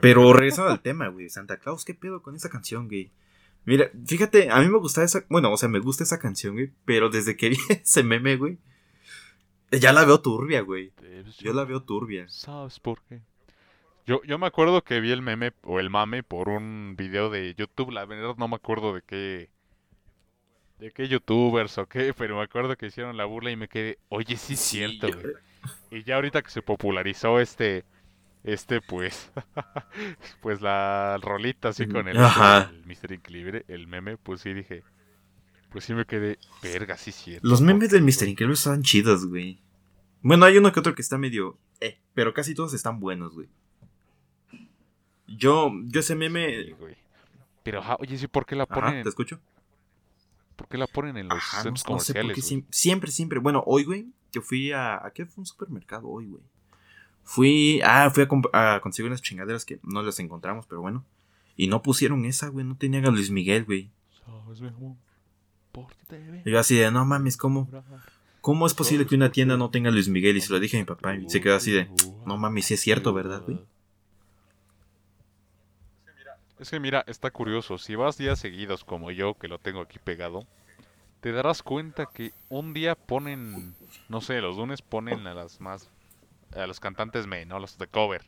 Pero 0.00 0.32
regresando 0.32 0.70
al 0.70 0.80
tema, 0.80 1.08
güey. 1.08 1.28
Santa 1.28 1.58
Claus, 1.58 1.84
¿qué 1.84 1.94
pedo 1.94 2.22
con 2.22 2.34
esa 2.34 2.48
canción, 2.48 2.88
güey? 2.88 3.10
Mira, 3.64 3.90
fíjate, 4.06 4.50
a 4.50 4.60
mí 4.60 4.68
me 4.68 4.78
gusta 4.78 5.02
esa. 5.02 5.24
Bueno, 5.28 5.52
o 5.52 5.56
sea, 5.56 5.68
me 5.68 5.78
gusta 5.78 6.04
esa 6.04 6.18
canción, 6.18 6.54
güey. 6.54 6.72
Pero 6.84 7.08
desde 7.08 7.36
que 7.36 7.50
vi 7.50 7.56
ese 7.70 8.02
meme, 8.02 8.36
güey. 8.36 8.58
Ya 9.70 9.92
la 9.92 10.04
veo 10.04 10.20
turbia, 10.20 10.60
güey. 10.60 10.92
Yo 11.38 11.52
la 11.52 11.64
veo 11.64 11.82
turbia. 11.82 12.28
¿Sabes 12.28 12.78
por 12.78 13.02
qué? 13.02 13.20
Yo, 14.06 14.22
yo 14.24 14.38
me 14.38 14.46
acuerdo 14.46 14.84
que 14.84 15.00
vi 15.00 15.10
el 15.10 15.22
meme 15.22 15.52
o 15.62 15.80
el 15.80 15.88
mame 15.88 16.22
por 16.22 16.48
un 16.48 16.94
video 16.96 17.30
de 17.30 17.54
YouTube. 17.54 17.90
La 17.90 18.04
verdad 18.04 18.36
no 18.36 18.48
me 18.48 18.56
acuerdo 18.56 18.94
de 18.94 19.02
qué. 19.02 19.50
De 20.78 20.90
qué 20.90 21.08
youtubers 21.08 21.78
o 21.78 21.86
qué, 21.86 22.12
pero 22.12 22.36
me 22.36 22.42
acuerdo 22.42 22.76
que 22.76 22.86
hicieron 22.86 23.16
la 23.16 23.24
burla 23.24 23.50
y 23.50 23.56
me 23.56 23.68
quedé, 23.68 23.98
oye, 24.08 24.36
sí 24.36 24.54
es 24.54 24.60
cierto, 24.60 25.06
güey. 25.06 25.34
Y 25.90 26.02
ya 26.02 26.16
ahorita 26.16 26.42
que 26.42 26.50
se 26.50 26.62
popularizó 26.62 27.40
este, 27.40 27.84
este, 28.44 28.80
pues, 28.80 29.30
pues 30.40 30.60
la 30.60 31.18
rolita 31.20 31.70
así 31.70 31.86
con 31.88 32.06
el, 32.08 32.16
Ajá. 32.16 32.70
el 32.72 32.84
Mr. 32.86 33.12
Increíble, 33.12 33.64
el 33.68 33.86
meme, 33.88 34.16
pues 34.16 34.40
sí 34.42 34.52
dije, 34.54 34.82
pues 35.70 35.84
sí 35.84 35.94
me 35.94 36.04
quedé, 36.04 36.38
verga, 36.62 36.96
sí 36.96 37.10
cierto. 37.10 37.46
Los 37.48 37.60
memes 37.60 37.88
¿por 37.90 37.98
del 37.98 38.02
Mr. 38.04 38.28
Increíble 38.28 38.54
están 38.54 38.82
chidos, 38.82 39.26
güey. 39.26 39.60
Bueno, 40.22 40.44
hay 40.46 40.56
uno 40.58 40.72
que 40.72 40.80
otro 40.80 40.94
que 40.94 41.02
está 41.02 41.18
medio. 41.18 41.58
Eh, 41.80 41.98
pero 42.14 42.32
casi 42.32 42.54
todos 42.54 42.72
están 42.72 43.00
buenos, 43.00 43.34
güey. 43.34 43.48
Yo, 45.26 45.72
yo 45.84 46.00
ese 46.00 46.12
Sí, 46.14 46.18
meme. 46.18 46.72
güey. 46.74 46.96
Pero, 47.62 47.82
oye, 47.98 48.18
sí, 48.18 48.26
¿por 48.26 48.44
qué 48.46 48.54
la 48.56 48.64
Ajá, 48.64 48.74
ponen, 48.74 49.02
¿te 49.02 49.08
escucho? 49.08 49.40
por 50.56 50.68
qué 50.68 50.78
la 50.78 50.86
ponen 50.86 51.16
en 51.16 51.28
los 51.28 51.36
Ajá, 51.38 51.56
no, 51.58 51.62
centros 51.64 51.84
no 51.88 51.98
sé 51.98 52.12
por 52.12 52.22
comerciales, 52.22 52.36
qué 52.36 52.42
siem- 52.54 52.66
siempre, 52.70 53.10
siempre. 53.10 53.38
Bueno, 53.40 53.62
hoy, 53.66 53.84
güey, 53.84 54.06
que 54.30 54.40
fui 54.40 54.70
a. 54.70 55.04
¿A 55.04 55.10
qué 55.12 55.26
fue 55.26 55.42
un 55.42 55.46
supermercado 55.46 56.06
hoy, 56.08 56.26
güey? 56.26 56.42
Fui. 57.24 57.80
Ah, 57.84 58.10
fui 58.10 58.26
a, 58.52 58.74
a 58.74 58.80
conseguir 58.80 59.10
unas 59.10 59.22
chingaderas 59.22 59.64
que 59.64 59.78
no 59.82 60.02
las 60.02 60.18
encontramos, 60.18 60.66
pero 60.66 60.80
bueno. 60.80 61.04
Y 61.56 61.66
no 61.68 61.82
pusieron 61.82 62.24
esa, 62.24 62.48
güey. 62.48 62.64
No 62.64 62.76
tenían 62.76 63.06
a 63.06 63.10
Luis 63.10 63.30
Miguel, 63.30 63.64
güey. 63.64 63.90
Y 66.44 66.50
yo 66.50 66.58
así 66.58 66.76
de, 66.76 66.90
no 66.90 67.04
mames, 67.04 67.36
¿cómo? 67.36 67.68
¿Cómo 68.40 68.66
es 68.66 68.74
posible 68.74 69.06
que 69.06 69.14
una 69.14 69.32
tienda 69.32 69.56
no 69.56 69.70
tenga 69.70 69.88
a 69.88 69.92
Luis 69.92 70.08
Miguel? 70.08 70.36
Y 70.36 70.40
se 70.40 70.52
lo 70.52 70.60
dije 70.60 70.76
a 70.76 70.80
mi 70.80 70.86
papá 70.86 71.14
y 71.14 71.28
se 71.30 71.40
quedó 71.40 71.56
así 71.56 71.72
de, 71.72 71.88
no 72.26 72.36
mames, 72.36 72.66
sí 72.66 72.74
es 72.74 72.80
cierto, 72.80 73.12
¿verdad, 73.12 73.42
güey? 73.42 73.58
Es 76.58 76.70
que 76.70 76.78
mira, 76.78 77.04
está 77.06 77.30
curioso. 77.30 77.78
Si 77.78 77.94
vas 77.94 78.16
días 78.16 78.38
seguidos 78.38 78.84
como 78.84 79.10
yo, 79.10 79.34
que 79.34 79.48
lo 79.48 79.58
tengo 79.58 79.80
aquí 79.80 79.98
pegado, 79.98 80.46
te 81.20 81.32
darás 81.32 81.62
cuenta 81.62 82.06
que 82.06 82.32
un 82.48 82.74
día 82.74 82.94
ponen, 82.94 83.74
no 84.08 84.20
sé, 84.20 84.40
los 84.40 84.56
lunes 84.56 84.82
ponen 84.82 85.26
a 85.26 85.34
las 85.34 85.60
más, 85.60 85.90
a 86.54 86.66
los 86.66 86.80
cantantes 86.80 87.26
main, 87.26 87.48
¿no? 87.48 87.58
Los 87.58 87.78
de 87.78 87.86
cover. 87.86 88.24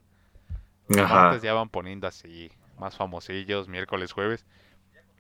Martes 0.89 1.43
ya 1.43 1.53
van 1.53 1.69
poniendo 1.69 2.07
así, 2.07 2.51
más 2.79 2.97
famosillos, 2.97 3.69
miércoles, 3.69 4.13
jueves. 4.13 4.45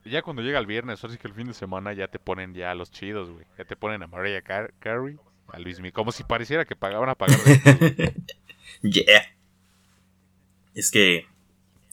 ya 0.04 0.22
cuando 0.22 0.42
llega 0.42 0.58
el 0.60 0.66
viernes, 0.66 1.00
sí 1.00 1.18
que 1.18 1.26
el 1.26 1.34
fin 1.34 1.48
de 1.48 1.54
semana 1.54 1.92
ya 1.92 2.06
te 2.08 2.18
ponen 2.20 2.54
ya 2.54 2.74
los 2.74 2.90
chidos, 2.90 3.30
güey. 3.30 3.44
Ya 3.58 3.64
te 3.64 3.74
ponen 3.76 4.02
a 4.02 4.06
Mariah 4.06 4.42
Car- 4.42 4.72
Carey, 4.78 5.16
a 5.48 5.58
Luis 5.58 5.78
Miguel, 5.78 5.92
como 5.92 6.12
si 6.12 6.22
pareciera 6.22 6.64
que 6.64 6.76
pagaban 6.76 7.08
a 7.08 7.14
pagar. 7.16 7.36
yeah. 8.82 9.22
Es 10.74 10.90
que. 10.90 11.26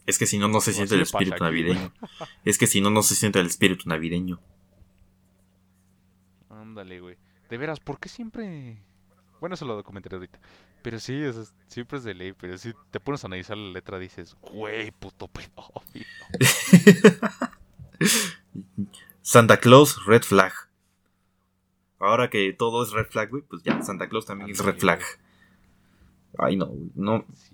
Es 0.05 0.19
que 0.19 0.25
si 0.25 0.37
no, 0.37 0.47
no 0.49 0.59
se 0.61 0.73
siente 0.73 0.95
el 0.95 1.01
espíritu 1.01 1.33
aquí, 1.33 1.39
güey. 1.63 1.73
navideño. 1.73 1.93
Es 2.43 2.57
que 2.57 2.67
si 2.67 2.81
no, 2.81 2.89
no 2.89 3.01
se 3.03 3.15
siente 3.15 3.39
el 3.39 3.47
espíritu 3.47 3.87
navideño. 3.87 4.39
Ándale, 6.49 6.99
güey. 6.99 7.17
De 7.49 7.57
veras, 7.57 7.79
¿por 7.79 7.99
qué 7.99 8.09
siempre...? 8.09 8.77
Bueno, 9.43 9.55
eso 9.55 9.65
lo 9.65 9.75
documentaré 9.75 10.15
ahorita. 10.15 10.39
Pero 10.83 10.99
sí, 11.01 11.21
es- 11.21 11.53
siempre 11.67 11.97
es 11.97 12.05
de 12.05 12.13
ley. 12.13 12.31
Pero 12.31 12.57
si 12.57 12.71
te 12.91 13.01
pones 13.01 13.25
a 13.25 13.27
analizar 13.27 13.57
la 13.57 13.73
letra, 13.73 13.99
dices, 13.99 14.37
güey, 14.39 14.91
puto 14.91 15.27
pedófilo. 15.27 16.05
Santa 19.21 19.57
Claus, 19.59 20.05
red 20.05 20.21
flag. 20.21 20.53
Ahora 21.99 22.29
que 22.29 22.53
todo 22.53 22.83
es 22.83 22.91
red 22.93 23.07
flag, 23.07 23.31
güey, 23.31 23.43
pues 23.43 23.63
ya, 23.63 23.81
Santa 23.81 24.07
Claus 24.07 24.25
también 24.25 24.49
es 24.49 24.59
red 24.63 24.77
flag. 24.77 25.01
Ay, 26.37 26.55
no, 26.55 26.67
güey, 26.67 26.89
no, 26.95 27.25
Sí. 27.35 27.51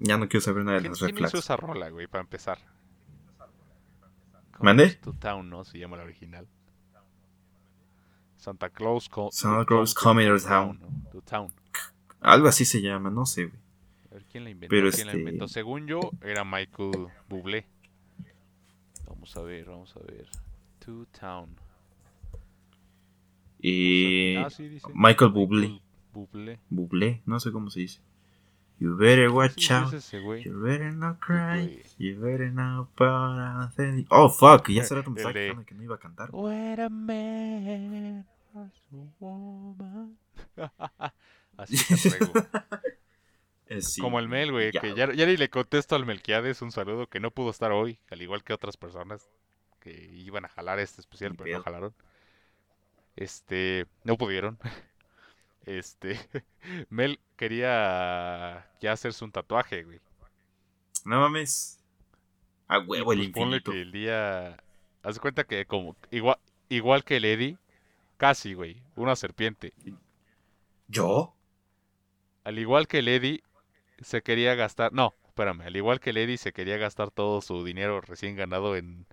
ya 0.00 0.16
no 0.16 0.28
quiero 0.28 0.42
saber 0.44 0.64
nada 0.64 0.78
de 0.78 0.80
¿Quién, 0.82 0.92
las 0.92 1.00
red 1.00 1.06
quién 1.10 1.18
flags. 1.18 1.34
esa 1.34 1.56
rola, 1.56 1.90
güey, 1.90 2.08
para 2.08 2.22
empezar? 2.22 2.58
¿Mande? 4.58 4.90
To 4.96 5.12
Town, 5.12 5.48
¿no? 5.48 5.62
Se 5.64 5.78
llama 5.78 5.96
la 5.96 6.02
original. 6.02 6.48
Santa 8.40 8.70
Claus, 8.70 9.08
co- 9.08 9.28
Santa 9.30 9.64
Claus 9.66 9.94
Town, 9.94 10.16
to 10.16 10.38
town. 10.48 10.78
¿no? 10.80 11.10
To 11.12 11.20
Town. 11.22 11.48
Algo 12.20 12.48
así 12.48 12.64
se 12.64 12.80
llama, 12.80 13.10
no 13.10 13.26
sé, 13.26 13.46
güey. 13.46 13.58
A 14.10 14.14
ver, 14.14 14.24
¿quién 14.32 14.44
la 14.44 14.50
inventó? 14.50 14.70
Pero 14.70 14.90
¿Quién 14.90 15.06
la 15.06 15.12
este- 15.12 15.20
inventó? 15.20 15.46
Según 15.48 15.86
yo, 15.86 16.00
era 16.22 16.42
Michael 16.44 17.08
Bublé. 17.28 17.66
Vamos 19.06 19.36
a 19.36 19.42
ver, 19.42 19.66
vamos 19.66 19.94
a 19.96 20.00
ver. 20.00 20.26
To 20.84 21.06
Town. 21.18 21.50
Y 23.60 24.36
Ah, 24.36 24.48
sí, 24.50 24.68
dice. 24.68 24.86
Michael 24.94 25.32
Bublé. 25.32 25.80
Bublé. 26.12 26.58
Bublé, 26.70 27.22
no 27.26 27.38
sé 27.40 27.52
cómo 27.52 27.70
se 27.70 27.80
dice. 27.80 28.00
You 28.80 28.96
better 28.96 29.30
watch 29.30 29.70
out. 29.70 29.92
es. 29.92 30.10
You 30.12 30.58
better 30.62 30.90
not 30.92 31.20
cry. 31.20 31.82
You 31.98 32.18
better 32.18 32.50
not 32.50 32.88
para 32.96 33.70
Oh, 34.08 34.30
fuck, 34.30 34.68
ya 34.70 34.82
hace 34.82 34.94
rato 34.94 35.10
me 35.10 35.20
El 35.20 35.26
estaba 35.28 35.32
de- 35.34 35.40
quejando 35.40 35.60
de 35.60 35.66
que 35.66 35.74
no 35.74 35.82
iba 35.82 35.94
a 35.96 35.98
cantar. 35.98 36.30
What 36.32 36.80
a 36.80 36.88
man 36.88 38.26
woman. 39.20 40.18
Así 41.56 41.76
te. 42.10 42.18
Eh, 43.72 43.82
sí, 43.82 44.00
Como 44.00 44.18
el 44.18 44.28
Mel, 44.28 44.50
güey, 44.50 44.72
que 44.72 44.96
ya, 44.96 45.12
ya 45.12 45.26
ni 45.26 45.36
le 45.36 45.48
contesto 45.48 45.94
al 45.94 46.04
Melquiades 46.04 46.60
un 46.60 46.72
saludo 46.72 47.06
que 47.06 47.20
no 47.20 47.30
pudo 47.30 47.50
estar 47.50 47.70
hoy, 47.70 48.00
al 48.10 48.20
igual 48.20 48.42
que 48.42 48.52
otras 48.52 48.76
personas 48.76 49.30
que 49.78 49.92
iban 50.12 50.44
a 50.44 50.48
jalar 50.48 50.80
este 50.80 51.00
especial, 51.00 51.36
pero 51.36 51.56
no 51.56 51.62
jalaron. 51.62 51.94
Este, 53.14 53.86
no 54.02 54.18
pudieron. 54.18 54.58
Este, 55.66 56.18
Mel 56.90 57.20
quería 57.36 58.70
ya 58.80 58.92
hacerse 58.92 59.24
un 59.24 59.32
tatuaje, 59.32 59.84
güey. 59.84 60.00
No 61.04 61.20
mames. 61.20 61.78
A 62.68 62.78
huevo 62.78 63.12
el 63.12 63.18
pues, 63.18 63.28
infinito. 63.28 63.72
que 63.72 63.80
el 63.80 63.92
día, 63.92 64.56
haz 65.02 65.18
cuenta 65.18 65.44
que 65.44 65.66
como 65.66 65.96
igual 66.10 66.38
igual 66.70 67.04
que 67.04 67.18
el 67.18 67.24
Eddie, 67.26 67.58
casi, 68.16 68.54
güey, 68.54 68.82
una 68.96 69.16
serpiente. 69.16 69.74
¿Yo? 70.88 71.34
Al 72.44 72.58
igual 72.58 72.88
que 72.88 73.00
el 73.00 73.08
Eddie 73.08 73.42
se 74.00 74.22
quería 74.22 74.54
gastar, 74.54 74.92
no, 74.92 75.14
espérame, 75.26 75.62
al 75.62 75.76
igual 75.76 76.00
que 76.00 76.10
el 76.10 76.16
Eddie 76.16 76.38
se 76.38 76.52
quería 76.52 76.78
gastar 76.78 77.10
todo 77.10 77.42
su 77.42 77.64
dinero 77.64 78.00
recién 78.00 78.36
ganado 78.36 78.76
en 78.76 79.06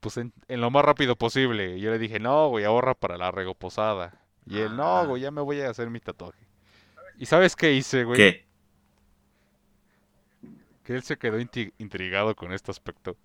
pues 0.00 0.16
en, 0.16 0.32
en 0.48 0.60
lo 0.60 0.70
más 0.70 0.84
rápido 0.84 1.16
posible. 1.16 1.78
Yo 1.78 1.90
le 1.90 1.98
dije, 1.98 2.18
"No, 2.18 2.48
güey, 2.48 2.64
ahorra 2.64 2.94
para 2.94 3.18
la 3.18 3.30
regoposada." 3.30 4.21
Y 4.46 4.58
él, 4.58 4.76
"No, 4.76 4.98
Ah. 4.98 5.04
güey, 5.06 5.22
ya 5.22 5.30
me 5.30 5.40
voy 5.40 5.60
a 5.60 5.70
hacer 5.70 5.88
mi 5.90 6.00
tatuaje." 6.00 6.38
¿Y 7.18 7.26
sabes 7.26 7.54
qué 7.56 7.72
hice, 7.72 8.04
güey? 8.04 8.16
¿Qué? 8.16 8.46
Que 10.84 10.94
él 10.94 11.02
se 11.02 11.16
quedó 11.16 11.38
intrigado 11.78 12.34
con 12.34 12.52
este 12.52 12.70
aspecto. 12.70 13.16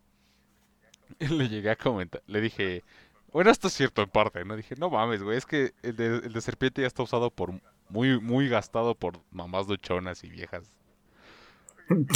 Y 1.20 1.28
le 1.28 1.50
llegué 1.50 1.72
a 1.72 1.76
comentar, 1.76 2.22
le 2.28 2.42
dije, 2.42 2.84
bueno, 3.32 3.50
esto 3.50 3.68
es 3.68 3.74
cierto 3.74 4.02
en 4.04 4.10
parte, 4.10 4.44
¿no? 4.46 4.56
Dije, 4.56 4.76
no 4.78 4.90
mames, 4.90 5.24
güey, 5.24 5.38
es 5.38 5.46
que 5.46 5.74
el 5.82 5.96
de, 5.96 6.06
el 6.18 6.34
de 6.34 6.42
serpiente 6.42 6.82
ya 6.82 6.88
está 6.88 7.04
usado 7.04 7.32
por, 7.32 7.54
muy, 7.90 8.20
muy 8.20 8.48
gastado 8.50 8.94
por 8.96 9.20
mamás 9.32 9.68
luchonas 9.68 10.24
y 10.24 10.30
viejas. 10.30 10.70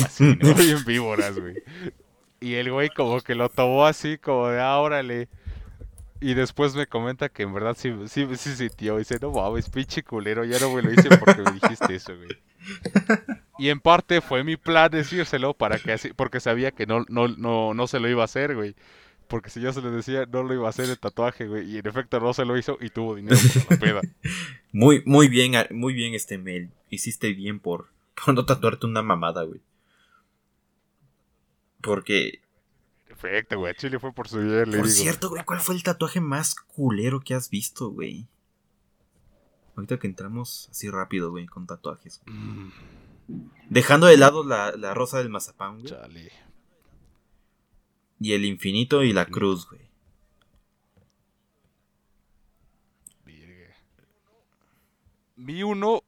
Así, 0.03 0.35
¿no? 0.41 0.53
Bien 0.55 0.83
víboras, 0.85 1.39
güey. 1.39 1.55
Y 2.39 2.55
el 2.55 2.71
güey 2.71 2.89
como 2.89 3.21
que 3.21 3.35
lo 3.35 3.49
tomó 3.49 3.85
así, 3.85 4.17
como 4.17 4.47
de, 4.49 4.59
ah, 4.59 4.77
órale. 4.79 5.29
Y 6.21 6.35
después 6.35 6.75
me 6.75 6.85
comenta 6.85 7.29
que 7.29 7.41
en 7.43 7.53
verdad 7.53 7.75
sí, 7.77 7.91
sí, 8.07 8.27
sí 8.37 8.55
sintió. 8.55 8.97
Dice, 8.97 9.17
no 9.19 9.31
mames, 9.31 9.69
pinche 9.69 10.03
culero, 10.03 10.45
ya 10.45 10.59
no 10.59 10.71
me 10.73 10.83
lo 10.83 10.93
hice 10.93 11.09
porque 11.17 11.41
me 11.41 11.51
dijiste 11.53 11.95
eso, 11.95 12.13
güey. 12.15 12.29
Y 13.57 13.69
en 13.69 13.79
parte 13.79 14.21
fue 14.21 14.43
mi 14.43 14.55
plan 14.55 14.91
decírselo 14.91 15.55
para 15.55 15.79
que 15.79 15.93
así, 15.93 16.13
porque 16.13 16.39
sabía 16.39 16.71
que 16.71 16.85
no, 16.85 17.05
no, 17.09 17.27
no, 17.27 17.73
no 17.73 17.87
se 17.87 17.99
lo 17.99 18.07
iba 18.07 18.21
a 18.21 18.25
hacer, 18.25 18.55
güey. 18.55 18.75
Porque 19.27 19.49
si 19.49 19.61
yo 19.61 19.73
se 19.73 19.81
lo 19.81 19.89
decía, 19.91 20.25
no 20.31 20.43
lo 20.43 20.53
iba 20.53 20.67
a 20.67 20.69
hacer 20.69 20.89
el 20.89 20.99
tatuaje, 20.99 21.47
güey. 21.47 21.71
Y 21.71 21.77
en 21.79 21.87
efecto 21.87 22.19
no 22.19 22.33
se 22.33 22.45
lo 22.45 22.55
hizo 22.57 22.77
y 22.81 22.89
tuvo 22.89 23.15
dinero. 23.15 23.37
Muy, 24.73 25.01
muy 25.05 25.27
bien, 25.27 25.55
a- 25.55 25.67
muy 25.71 25.93
bien 25.93 26.13
este 26.13 26.37
Mel. 26.37 26.69
Hiciste 26.89 27.33
bien 27.33 27.59
por, 27.59 27.89
por 28.23 28.33
no 28.35 28.45
tatuarte 28.45 28.85
una 28.85 29.01
mamada, 29.01 29.43
güey. 29.43 29.61
Porque, 31.81 32.41
Perfecto, 33.15 33.57
güey. 33.59 33.73
Chile 33.75 33.99
fue 33.99 34.13
por 34.13 34.27
su 34.27 34.37
bien, 34.39 34.69
le 34.71 34.77
por 34.77 34.87
digo. 34.87 34.87
cierto, 34.87 35.29
güey, 35.29 35.43
¿cuál 35.43 35.59
fue 35.59 35.75
el 35.75 35.83
tatuaje 35.83 36.21
más 36.21 36.55
culero 36.55 37.19
que 37.19 37.33
has 37.35 37.49
visto, 37.49 37.89
güey? 37.91 38.27
Ahorita 39.75 39.97
que 39.99 40.07
entramos 40.07 40.67
así 40.71 40.89
rápido, 40.89 41.31
güey, 41.31 41.45
con 41.45 41.65
tatuajes. 41.67 42.21
Mm, 42.25 42.69
Dejando 43.69 44.07
de 44.07 44.17
lado 44.17 44.43
la, 44.43 44.71
la 44.75 44.93
rosa 44.93 45.17
del 45.19 45.29
mazapán, 45.29 45.75
güey. 45.79 45.85
chale. 45.85 46.31
Y 48.19 48.33
el 48.33 48.45
infinito 48.45 49.03
y 49.03 49.13
la 49.13 49.25
cruz, 49.25 49.67
güey. 49.69 49.81
Virga. 53.25 53.75
Vi 55.35 55.63
uno 55.63 56.01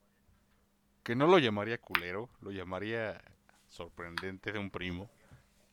que 1.03 1.15
no 1.15 1.27
lo 1.27 1.37
llamaría 1.39 1.77
culero, 1.79 2.29
lo 2.41 2.51
llamaría 2.51 3.21
sorprendente 3.69 4.51
de 4.51 4.59
un 4.59 4.69
primo 4.69 5.09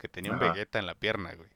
que 0.00 0.08
tenía 0.08 0.32
un 0.32 0.42
Ajá. 0.42 0.52
Vegeta 0.52 0.78
en 0.80 0.86
la 0.86 0.94
pierna, 0.96 1.34
güey. 1.34 1.48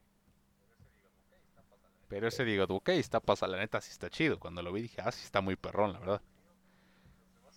Pero 2.09 2.29
ese 2.29 2.45
digo, 2.45 2.65
ok, 2.69 2.91
está 2.91 3.19
pasando, 3.19 3.57
la 3.57 3.63
neta 3.63 3.81
sí 3.81 3.91
está 3.91 4.09
chido. 4.11 4.39
Cuando 4.39 4.63
lo 4.63 4.73
vi 4.73 4.83
dije, 4.83 5.01
ah, 5.03 5.11
sí 5.11 5.25
está 5.25 5.41
muy 5.41 5.57
perrón, 5.57 5.93
la 5.95 5.99
verdad. 5.99 6.23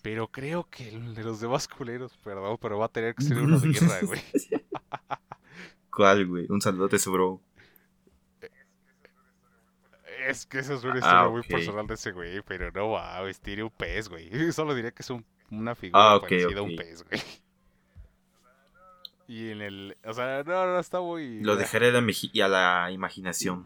Pero 0.01 0.29
creo 0.31 0.63
que 0.69 0.87
el 0.89 1.13
de 1.13 1.23
los 1.23 1.41
demás 1.41 1.67
culeros, 1.67 2.15
perdón, 2.17 2.57
pero 2.61 2.77
va 2.79 2.85
a 2.85 2.89
tener 2.89 3.13
que 3.13 3.23
ser 3.23 3.37
uno 3.39 3.59
de 3.59 3.67
guerra, 3.69 3.99
güey. 4.03 4.21
¿Cuál, 5.91 6.25
güey? 6.25 6.45
Un 6.49 6.61
saludote, 6.61 6.95
ese 6.95 7.09
bro. 7.09 7.41
Es 10.27 10.45
que 10.45 10.59
eso 10.59 10.73
es 10.73 10.83
una 10.83 10.93
Ah, 10.95 10.97
historia 10.99 11.29
muy 11.29 11.39
ok. 11.41 11.47
personal 11.47 11.87
de 11.87 11.93
ese 11.93 12.11
güey, 12.11 12.41
pero 12.41 12.71
no 12.71 12.91
mames, 12.93 13.39
tiene 13.39 13.63
un 13.63 13.69
pez, 13.69 14.09
güey. 14.09 14.29
Solo 14.53 14.73
diré 14.75 14.93
que 14.93 15.01
es 15.03 15.09
un- 15.09 15.25
una 15.51 15.75
figura 15.75 16.11
Ah, 16.11 16.15
ok, 16.17 16.21
parecida 16.23 16.59
a 16.59 16.63
un 16.63 16.75
pez, 16.75 17.03
güey. 17.03 17.21
Y 19.27 19.49
en 19.49 19.61
el... 19.61 19.97
O 20.05 20.13
sea, 20.13 20.43
no, 20.45 20.65
no, 20.65 20.79
está 20.79 21.01
muy... 21.01 21.41
Lo 21.41 21.55
dejaré 21.57 21.91
a 22.41 22.47
la, 22.47 22.85
a 22.85 22.91
imaginación. 22.91 23.65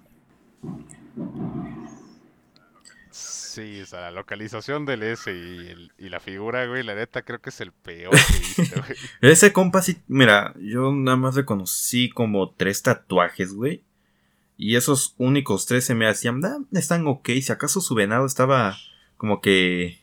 Sí, 3.12 3.82
o 3.82 3.86
sea, 3.86 4.00
la 4.02 4.12
localización 4.12 4.86
del 4.86 5.04
S 5.04 5.30
y, 5.32 5.68
el- 5.68 5.92
y 5.98 6.08
la 6.10 6.20
figura, 6.22 6.66
güey, 6.68 6.84
la 6.84 6.96
neta 6.96 7.22
creo 7.24 7.40
que 7.42 7.50
es 7.50 7.60
el 7.60 7.74
peor 7.74 8.12
que 8.12 8.18
he 8.34 8.62
visto, 8.62 8.82
güey. 8.82 8.98
Ese 9.34 9.52
compa 9.52 9.82
sí, 9.82 10.02
mira, 10.08 10.54
yo 10.58 10.94
nada 10.94 11.18
más 11.18 11.36
le 11.36 11.44
conocí 11.44 12.10
como 12.10 12.52
tres 12.52 12.82
tatuajes, 12.82 13.54
güey. 13.54 13.84
Y 14.58 14.78
esos 14.78 15.16
únicos 15.18 15.66
tres 15.66 15.84
se 15.86 15.96
me 15.96 16.08
hacían, 16.08 16.44
"Ah, 16.46 16.60
están 16.72 17.06
ok. 17.08 17.28
Si 17.42 17.52
acaso 17.52 17.82
su 17.82 17.94
venado 17.94 18.26
estaba 18.26 18.78
como 19.18 19.42
que... 19.42 20.00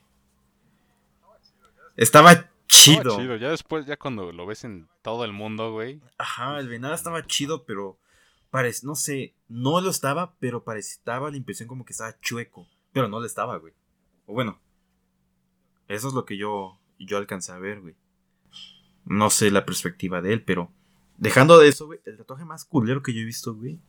Estaba 1.97 2.51
Estaba 2.69 3.03
chido. 3.03 3.17
chido. 3.19 3.37
Ya 3.37 3.51
después, 3.51 3.87
ya 3.87 3.97
cuando 3.97 4.33
lo 4.33 4.47
ves 4.47 4.65
en 4.65 4.89
todo 5.03 5.25
el 5.25 5.33
mundo, 5.33 5.73
güey. 5.73 6.01
Ajá, 6.19 6.59
el 6.61 6.69
venado 6.69 6.95
estaba 6.95 7.27
chido, 7.27 7.65
pero... 7.65 7.99
Parece, 8.51 8.87
no 8.87 8.95
sé, 8.95 9.35
no 9.49 9.81
lo 9.83 9.91
estaba, 9.91 10.35
pero 10.39 10.65
parecía 10.65 11.03
daba 11.05 11.31
la 11.31 11.37
impresión 11.37 11.69
como 11.69 11.85
que 11.85 11.93
estaba 11.93 12.19
chueco. 12.21 12.67
Pero 12.93 13.07
no 13.07 13.21
lo 13.21 13.27
estaba, 13.27 13.59
güey. 13.59 13.75
O 14.25 14.33
bueno. 14.33 14.59
Eso 15.87 16.09
es 16.09 16.15
lo 16.15 16.25
que 16.25 16.39
yo, 16.39 16.79
yo 16.99 17.19
alcancé 17.19 17.53
a 17.53 17.59
ver, 17.59 17.81
güey. 17.83 17.95
No 19.05 19.29
sé 19.29 19.51
la 19.51 19.67
perspectiva 19.67 20.23
de 20.23 20.33
él, 20.33 20.43
pero... 20.45 20.73
Dejando 21.19 21.59
de 21.59 21.69
eso, 21.69 21.87
güey, 21.87 22.01
el 22.07 22.17
tatuaje 22.17 22.45
más 22.45 22.65
culero 22.65 23.03
que 23.03 23.13
yo 23.13 23.21
he 23.21 23.25
visto, 23.25 23.55
güey. 23.55 23.81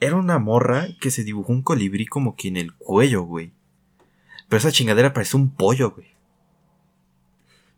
Era 0.00 0.16
una 0.16 0.38
morra 0.38 0.88
que 1.00 1.10
se 1.10 1.24
dibujó 1.24 1.52
un 1.52 1.62
colibrí 1.62 2.06
como 2.06 2.36
que 2.36 2.48
en 2.48 2.56
el 2.56 2.74
cuello, 2.74 3.22
güey. 3.22 3.52
Pero 4.48 4.58
esa 4.58 4.72
chingadera 4.72 5.12
parece 5.12 5.36
un 5.36 5.54
pollo, 5.54 5.92
güey. 5.92 6.17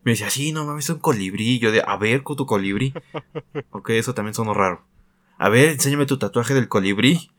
Me 0.03 0.13
decía, 0.13 0.31
sí, 0.31 0.53
no 0.53 0.65
mames, 0.65 0.85
es 0.87 0.91
un 0.91 0.99
colibrí. 0.99 1.59
Yo 1.59 1.71
de, 1.73 1.83
a 1.87 1.97
ver, 1.97 2.23
con 2.23 2.37
tu 2.37 2.47
colibrí. 2.47 2.95
ok, 3.71 3.91
eso 3.91 4.15
también 4.15 4.35
sonó 4.35 4.55
raro. 4.55 4.85
A 5.39 5.49
ver, 5.49 5.71
enséñame 5.71 6.07
tu 6.07 6.19
tatuaje 6.19 6.55
del 6.55 6.69
colibrí. 6.69 7.31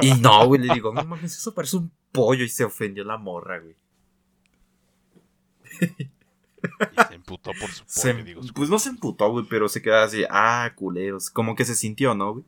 Y 0.00 0.14
no, 0.14 0.46
güey, 0.46 0.60
le 0.62 0.72
digo, 0.74 0.92
no 0.92 1.02
mames, 1.04 1.36
eso 1.36 1.54
parece 1.54 1.76
un 1.78 1.90
pollo 2.12 2.44
y 2.44 2.48
se 2.48 2.64
ofendió 2.64 3.04
la 3.04 3.16
morra, 3.18 3.58
güey. 3.58 3.74
Y 5.82 7.02
se 7.08 7.14
emputó 7.14 7.52
por 7.60 7.70
su 7.70 7.84
Se- 7.86 8.12
pollo, 8.12 8.24
digo, 8.24 8.42
su- 8.42 8.54
pues 8.54 8.70
no 8.70 8.78
se 8.78 8.88
emputó, 8.90 9.30
güey, 9.30 9.46
pero 9.48 9.68
se 9.68 9.82
quedó 9.82 9.96
así, 9.96 10.24
ah, 10.30 10.70
culeros. 10.74 11.30
Como 11.30 11.54
que 11.54 11.64
se 11.64 11.74
sintió, 11.74 12.14
¿no, 12.14 12.32
güey? 12.34 12.44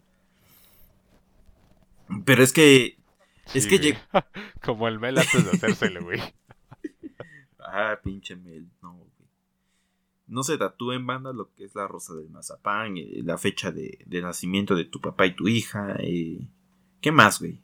Pero 2.25 2.43
es 2.43 2.53
que. 2.53 2.97
es 3.55 3.67
que 3.67 3.79
güey. 3.79 3.93
lleg- 3.93 4.25
Como 4.63 4.89
el 4.89 4.99
Mel 4.99 5.19
antes 5.19 5.45
de 5.45 5.51
hacérselo, 5.53 6.03
güey. 6.05 6.21
Ah, 7.71 7.99
pinche 8.03 8.35
Mel, 8.35 8.67
no, 10.29 10.43
se 10.43 10.59
tatúa 10.59 10.95
en 10.95 11.07
banda 11.07 11.33
lo 11.33 11.53
que 11.55 11.65
es 11.65 11.75
la 11.75 11.89
rosa 11.89 12.15
del 12.15 12.29
mazapán, 12.31 12.97
eh, 12.99 13.23
la 13.25 13.39
fecha 13.39 13.73
de, 13.73 13.99
de 14.07 14.23
nacimiento 14.23 14.75
de 14.75 14.85
tu 14.85 15.01
papá 15.01 15.27
y 15.27 15.35
tu 15.35 15.49
hija. 15.49 15.97
eh, 16.01 16.39
¿Qué 17.01 17.13
más, 17.13 17.39
güey? 17.41 17.61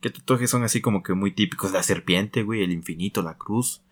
¿Qué 0.00 0.10
tatuajes 0.10 0.48
son 0.50 0.62
así 0.62 0.80
como 0.80 1.02
que 1.02 1.14
muy 1.14 1.32
típicos? 1.32 1.72
La 1.72 1.82
serpiente, 1.82 2.42
güey, 2.42 2.62
el 2.62 2.72
infinito, 2.72 3.22
la 3.22 3.36
cruz. 3.36 3.82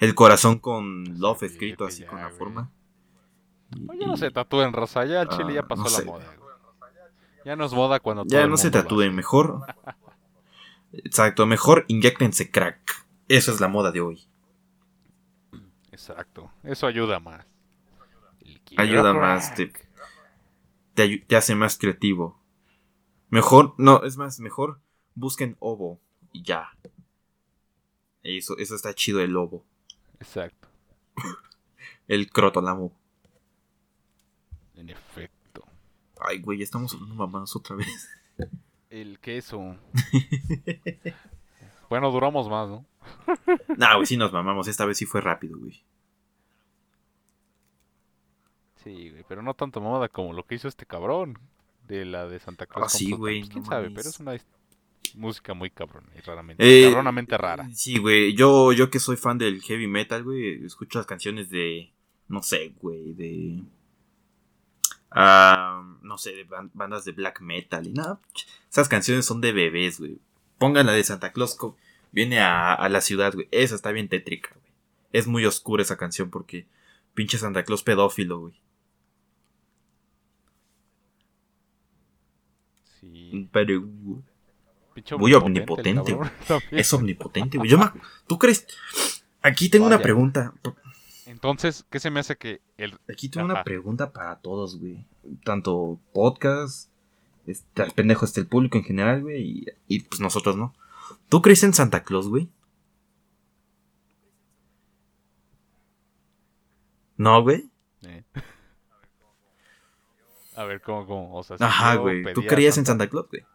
El 0.00 0.14
corazón 0.14 0.58
con 0.58 1.20
love 1.20 1.42
escrito 1.44 1.84
pues 1.84 1.94
así 1.94 2.02
ya, 2.04 2.08
con 2.08 2.18
la 2.20 2.26
güey. 2.26 2.38
forma. 2.38 2.70
Oye, 3.88 4.06
no 4.06 4.16
se 4.16 4.30
tatúen 4.30 4.72
raza, 4.72 5.04
ya 5.04 5.22
el 5.22 5.28
chile 5.28 5.54
ya 5.54 5.60
Ah, 5.60 5.68
pasó 5.68 5.82
no 5.84 5.90
la 5.90 5.96
sé. 5.96 6.04
moda. 6.04 6.36
Ya 7.44 7.56
no 7.56 7.64
es 7.64 7.72
moda 7.72 8.00
cuando 8.00 8.24
todo 8.24 8.32
Ya 8.38 8.46
no 8.46 8.56
se 8.56 8.70
tatúen, 8.70 9.14
mejor. 9.14 9.60
Exacto, 10.92 11.46
mejor 11.46 11.84
inyectense 11.88 12.50
crack. 12.50 13.06
Eso 13.28 13.52
es 13.52 13.60
la 13.60 13.68
moda 13.68 13.92
de 13.92 14.00
hoy. 14.00 14.22
Exacto, 15.92 16.50
eso 16.64 16.86
ayuda 16.86 17.20
más. 17.20 17.46
Ayuda 18.76 19.12
más, 19.12 19.54
te- 19.54 19.72
Te, 20.94 21.36
hace 21.36 21.54
más 21.54 21.78
creativo. 21.78 22.40
Mejor, 23.30 23.74
no, 23.78 24.02
es 24.04 24.16
más, 24.16 24.40
mejor 24.40 24.80
busquen 25.14 25.56
ovo 25.60 26.00
y 26.32 26.42
ya. 26.42 26.70
Eso, 28.22 28.56
eso 28.58 28.74
está 28.74 28.94
chido 28.94 29.20
el 29.20 29.30
lobo. 29.32 29.64
Exacto, 30.20 30.68
El 32.08 32.30
crotolamo. 32.30 32.92
en 34.74 34.90
efecto. 34.90 35.64
Ay, 36.20 36.40
güey, 36.40 36.58
ya 36.58 36.64
estamos 36.64 36.92
hablando 36.94 37.14
mamadas 37.14 37.54
otra 37.56 37.76
vez. 37.76 38.08
El 38.90 39.18
queso. 39.20 39.76
bueno, 41.88 42.10
duramos 42.10 42.48
más, 42.48 42.68
¿no? 42.68 42.84
nah, 43.76 43.94
güey, 43.96 44.06
sí 44.06 44.16
nos 44.16 44.32
mamamos. 44.32 44.68
Esta 44.68 44.84
vez 44.86 44.96
sí 44.98 45.06
fue 45.06 45.20
rápido, 45.20 45.58
güey. 45.58 45.82
Sí, 48.84 49.10
güey, 49.10 49.24
pero 49.28 49.42
no 49.42 49.54
tanto 49.54 49.80
moda 49.80 50.08
como 50.08 50.32
lo 50.32 50.44
que 50.44 50.56
hizo 50.56 50.66
este 50.68 50.86
cabrón 50.86 51.38
de 51.86 52.04
la 52.04 52.26
de 52.26 52.40
Santa 52.40 52.66
Claus. 52.66 52.86
Ah, 52.94 52.98
sí, 52.98 53.12
güey, 53.12 53.40
Pues, 53.40 53.50
¿Quién 53.50 53.62
no 53.62 53.68
sabe? 53.68 53.82
mames. 53.84 53.96
Pero 53.96 54.08
es 54.10 54.20
una 54.20 54.36
música 55.14 55.54
muy 55.54 55.70
cabrón 55.70 56.04
y 56.16 56.20
raramente, 56.20 56.64
Eh, 56.64 56.84
cabronamente 56.88 57.36
rara. 57.38 57.68
Sí, 57.74 57.98
güey. 57.98 58.34
Yo, 58.34 58.72
yo 58.72 58.90
que 58.90 58.98
soy 58.98 59.16
fan 59.16 59.38
del 59.38 59.60
heavy 59.62 59.86
metal, 59.86 60.24
güey, 60.24 60.64
escucho 60.64 60.98
las 60.98 61.06
canciones 61.06 61.48
de. 61.50 61.92
No 62.28 62.42
sé, 62.42 62.72
güey, 62.80 63.12
de. 63.12 63.62
no 65.14 66.18
sé, 66.18 66.32
de 66.32 66.46
ban- 66.48 66.70
bandas 66.74 67.04
de 67.04 67.12
black 67.12 67.40
metal 67.40 67.86
y 67.86 67.92
nada. 67.92 68.20
Esas 68.70 68.88
canciones 68.88 69.26
son 69.26 69.40
de 69.40 69.52
bebés, 69.52 69.98
güey. 70.00 70.18
Pongan 70.58 70.86
la 70.86 70.92
de 70.92 71.04
Santa 71.04 71.32
Claus. 71.32 71.54
co- 71.56 71.76
Viene 72.12 72.40
a, 72.40 72.74
a 72.74 72.88
la 72.88 73.00
ciudad, 73.00 73.32
güey. 73.34 73.48
Esa 73.50 73.74
está 73.74 73.90
bien 73.90 74.08
tétrica, 74.08 74.50
güey. 74.54 74.72
Es 75.12 75.26
muy 75.26 75.44
oscura 75.44 75.82
esa 75.82 75.96
canción 75.96 76.30
porque. 76.30 76.66
Pinche 77.14 77.36
Santa 77.38 77.64
Claus 77.64 77.82
pedófilo, 77.82 78.38
güey. 78.40 78.54
Sí. 83.00 83.48
Pero. 83.52 83.84
Pinche 84.94 85.16
Muy 85.16 85.32
omnipotente, 85.34 86.12
también. 86.12 86.32
Es 86.70 86.92
omnipotente, 86.92 87.58
güey. 87.58 87.70
Yo 87.70 87.78
me- 87.78 87.90
¿Tú 88.26 88.38
crees? 88.38 88.66
Aquí 89.40 89.68
tengo 89.68 89.86
una 89.86 89.98
pregunta. 90.00 90.54
Entonces, 91.26 91.86
¿qué 91.90 91.98
se 91.98 92.10
me 92.10 92.20
hace 92.20 92.36
que 92.36 92.60
el 92.76 92.98
Aquí 93.08 93.28
tengo 93.28 93.46
una 93.46 93.64
pregunta 93.64 94.12
para 94.12 94.36
todos, 94.40 94.78
güey. 94.78 95.06
Tanto 95.44 95.98
podcast, 96.12 96.90
este, 97.46 97.82
al 97.82 97.92
pendejo 97.92 98.24
este 98.24 98.40
el 98.40 98.46
público 98.46 98.76
en 98.76 98.84
general, 98.84 99.22
güey, 99.22 99.42
y, 99.42 99.66
y, 99.88 100.00
pues 100.00 100.20
nosotros, 100.20 100.56
¿no? 100.56 100.74
¿Tú 101.32 101.40
crees 101.40 101.62
en 101.62 101.72
Santa 101.72 102.04
Claus, 102.04 102.28
güey? 102.28 102.50
No, 107.16 107.42
güey. 107.42 107.70
eh? 108.02 108.22
A 110.56 110.64
ver, 110.64 110.82
¿cómo, 110.82 111.06
cómo? 111.06 111.34
O 111.34 111.42
sea, 111.42 111.56
si 111.56 111.64
Ajá, 111.64 111.94
güey. 111.94 112.22
¿Tú 112.34 112.42
creías 112.46 112.76
en 112.76 112.84
Santa- 112.84 113.08
Claus, 113.08 113.28
güey? 113.30 113.46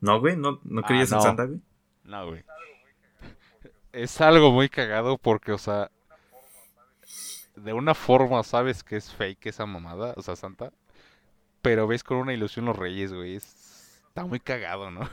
No, 0.00 0.20
güey, 0.20 0.36
no, 0.36 0.60
no 0.64 0.82
Ah, 0.82 0.86
creías 0.86 1.10
en. 1.12 1.22
Santa, 1.22 1.46
güey. 1.46 1.62
No, 2.04 2.26
güey. 2.26 2.44
Es 3.92 4.20
algo 4.20 4.52
muy 4.52 4.68
cagado 4.68 5.16
porque, 5.16 5.52
o 5.52 5.56
sea, 5.58 5.90
de 7.56 7.72
una 7.72 7.94
forma 7.94 8.42
sabes 8.42 8.84
que 8.84 8.96
es 8.96 9.10
fake 9.14 9.46
esa 9.46 9.64
mamada, 9.64 10.12
o 10.18 10.20
sea, 10.20 10.36
Santa, 10.36 10.74
pero 11.62 11.86
ves 11.86 12.04
con 12.04 12.18
una 12.18 12.34
ilusión 12.34 12.66
los 12.66 12.76
reyes, 12.76 13.14
güey. 13.14 13.36
es- 13.36 14.02
Está 14.08 14.26
muy 14.26 14.40
cagado, 14.40 14.90
¿no? 14.90 15.08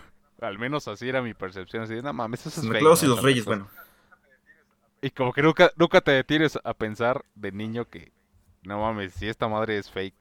Al 0.47 0.58
menos 0.60 0.88
así 0.88 1.08
era 1.10 1.21
mi 1.21 1.34
percepción, 1.34 1.84
así 1.84 1.93
de, 1.95 2.01
no 2.01 2.13
mames, 2.13 2.41
eso 2.41 2.49
es 2.49 2.55
Santa 2.55 2.69
fake, 2.71 2.79
Claus 2.81 3.03
y 3.03 3.05
¿no? 3.08 3.15
los 3.15 3.23
Reyes, 3.23 3.43
Claus". 3.43 3.60
bueno. 3.60 3.71
Y 5.01 5.10
como 5.12 5.34
que 5.34 5.41
nunca, 5.43 5.71
nunca 5.75 6.01
te 6.01 6.12
detienes 6.12 6.58
a 6.63 6.73
pensar 6.73 7.23
de 7.36 7.51
niño 7.51 7.86
que, 7.89 8.12
no 8.63 8.79
mames, 8.81 9.13
si 9.13 9.27
esta 9.27 9.47
madre 9.47 9.77
es 9.77 9.91
fake. 9.91 10.15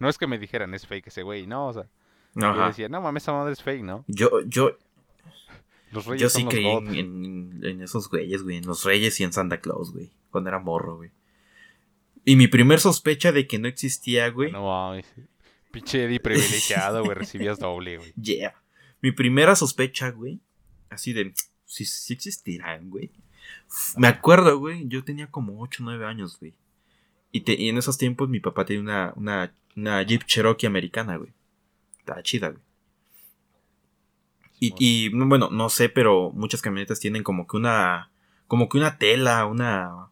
No 0.00 0.08
es 0.08 0.18
que 0.18 0.26
me 0.26 0.38
dijeran 0.38 0.74
es 0.74 0.86
fake 0.86 1.06
ese 1.08 1.22
güey, 1.22 1.46
no, 1.46 1.68
o 1.68 1.72
sea, 1.72 1.86
yo 2.34 2.66
decía, 2.66 2.88
no 2.88 3.00
mames, 3.00 3.22
esa 3.22 3.32
madre 3.32 3.52
es 3.52 3.62
fake, 3.62 3.82
¿no? 3.84 4.04
Yo, 4.08 4.40
yo, 4.46 4.76
Los 5.92 6.04
reyes 6.06 6.22
yo 6.22 6.28
sí 6.28 6.44
creí 6.46 6.66
en- 6.66 7.60
en 7.62 7.80
esos 7.82 8.08
güeyes, 8.10 8.42
güey. 8.42 8.56
En 8.56 8.66
los 8.66 8.82
Reyes 8.84 9.20
y 9.20 9.24
en 9.24 9.32
Santa 9.32 9.60
Claus, 9.60 9.92
güey. 9.92 10.10
Cuando 10.30 10.50
era 10.50 10.58
morro, 10.58 10.96
güey. 10.96 11.10
Y 12.24 12.34
mi 12.34 12.48
primer 12.48 12.80
sospecha 12.80 13.30
de 13.30 13.46
que 13.46 13.60
no 13.60 13.68
existía, 13.68 14.28
güey. 14.30 14.50
No 14.50 14.64
mames. 14.66 15.06
Pinche 15.70 16.04
Eddie 16.04 16.18
privilegiado, 16.18 17.04
güey, 17.04 17.14
recibías 17.14 17.60
doble, 17.60 17.98
güey. 17.98 18.12
Yeah. 18.20 18.54
Mi 19.04 19.12
primera 19.12 19.54
sospecha, 19.54 20.12
güey. 20.12 20.40
Así 20.88 21.12
de. 21.12 21.34
Si 21.66 22.14
existirán, 22.14 22.88
güey. 22.88 23.10
Me 23.98 24.08
acuerdo, 24.08 24.58
güey. 24.58 24.88
Yo 24.88 25.04
tenía 25.04 25.30
como 25.30 25.60
8 25.60 25.82
o 25.82 25.84
9 25.84 26.06
años, 26.06 26.40
güey. 26.40 26.54
Y, 27.30 27.68
en 27.68 27.76
esos 27.76 27.98
tiempos 27.98 28.30
mi 28.30 28.40
papá 28.40 28.64
tenía 28.64 29.12
una, 29.14 29.52
Jeep 30.06 30.24
Cherokee 30.24 30.66
americana, 30.66 31.18
güey. 31.18 31.34
Estaba 31.98 32.22
chida, 32.22 32.48
güey. 32.48 32.62
Y, 34.58 34.72
y, 34.78 35.10
no, 35.12 35.28
bueno, 35.28 35.50
no 35.50 35.68
sé, 35.68 35.90
pero 35.90 36.30
muchas 36.30 36.62
camionetas 36.62 36.98
tienen 36.98 37.22
como 37.22 37.46
que 37.46 37.58
una. 37.58 38.10
Como 38.46 38.70
que 38.70 38.78
una 38.78 38.96
tela, 38.96 39.44
una. 39.44 40.08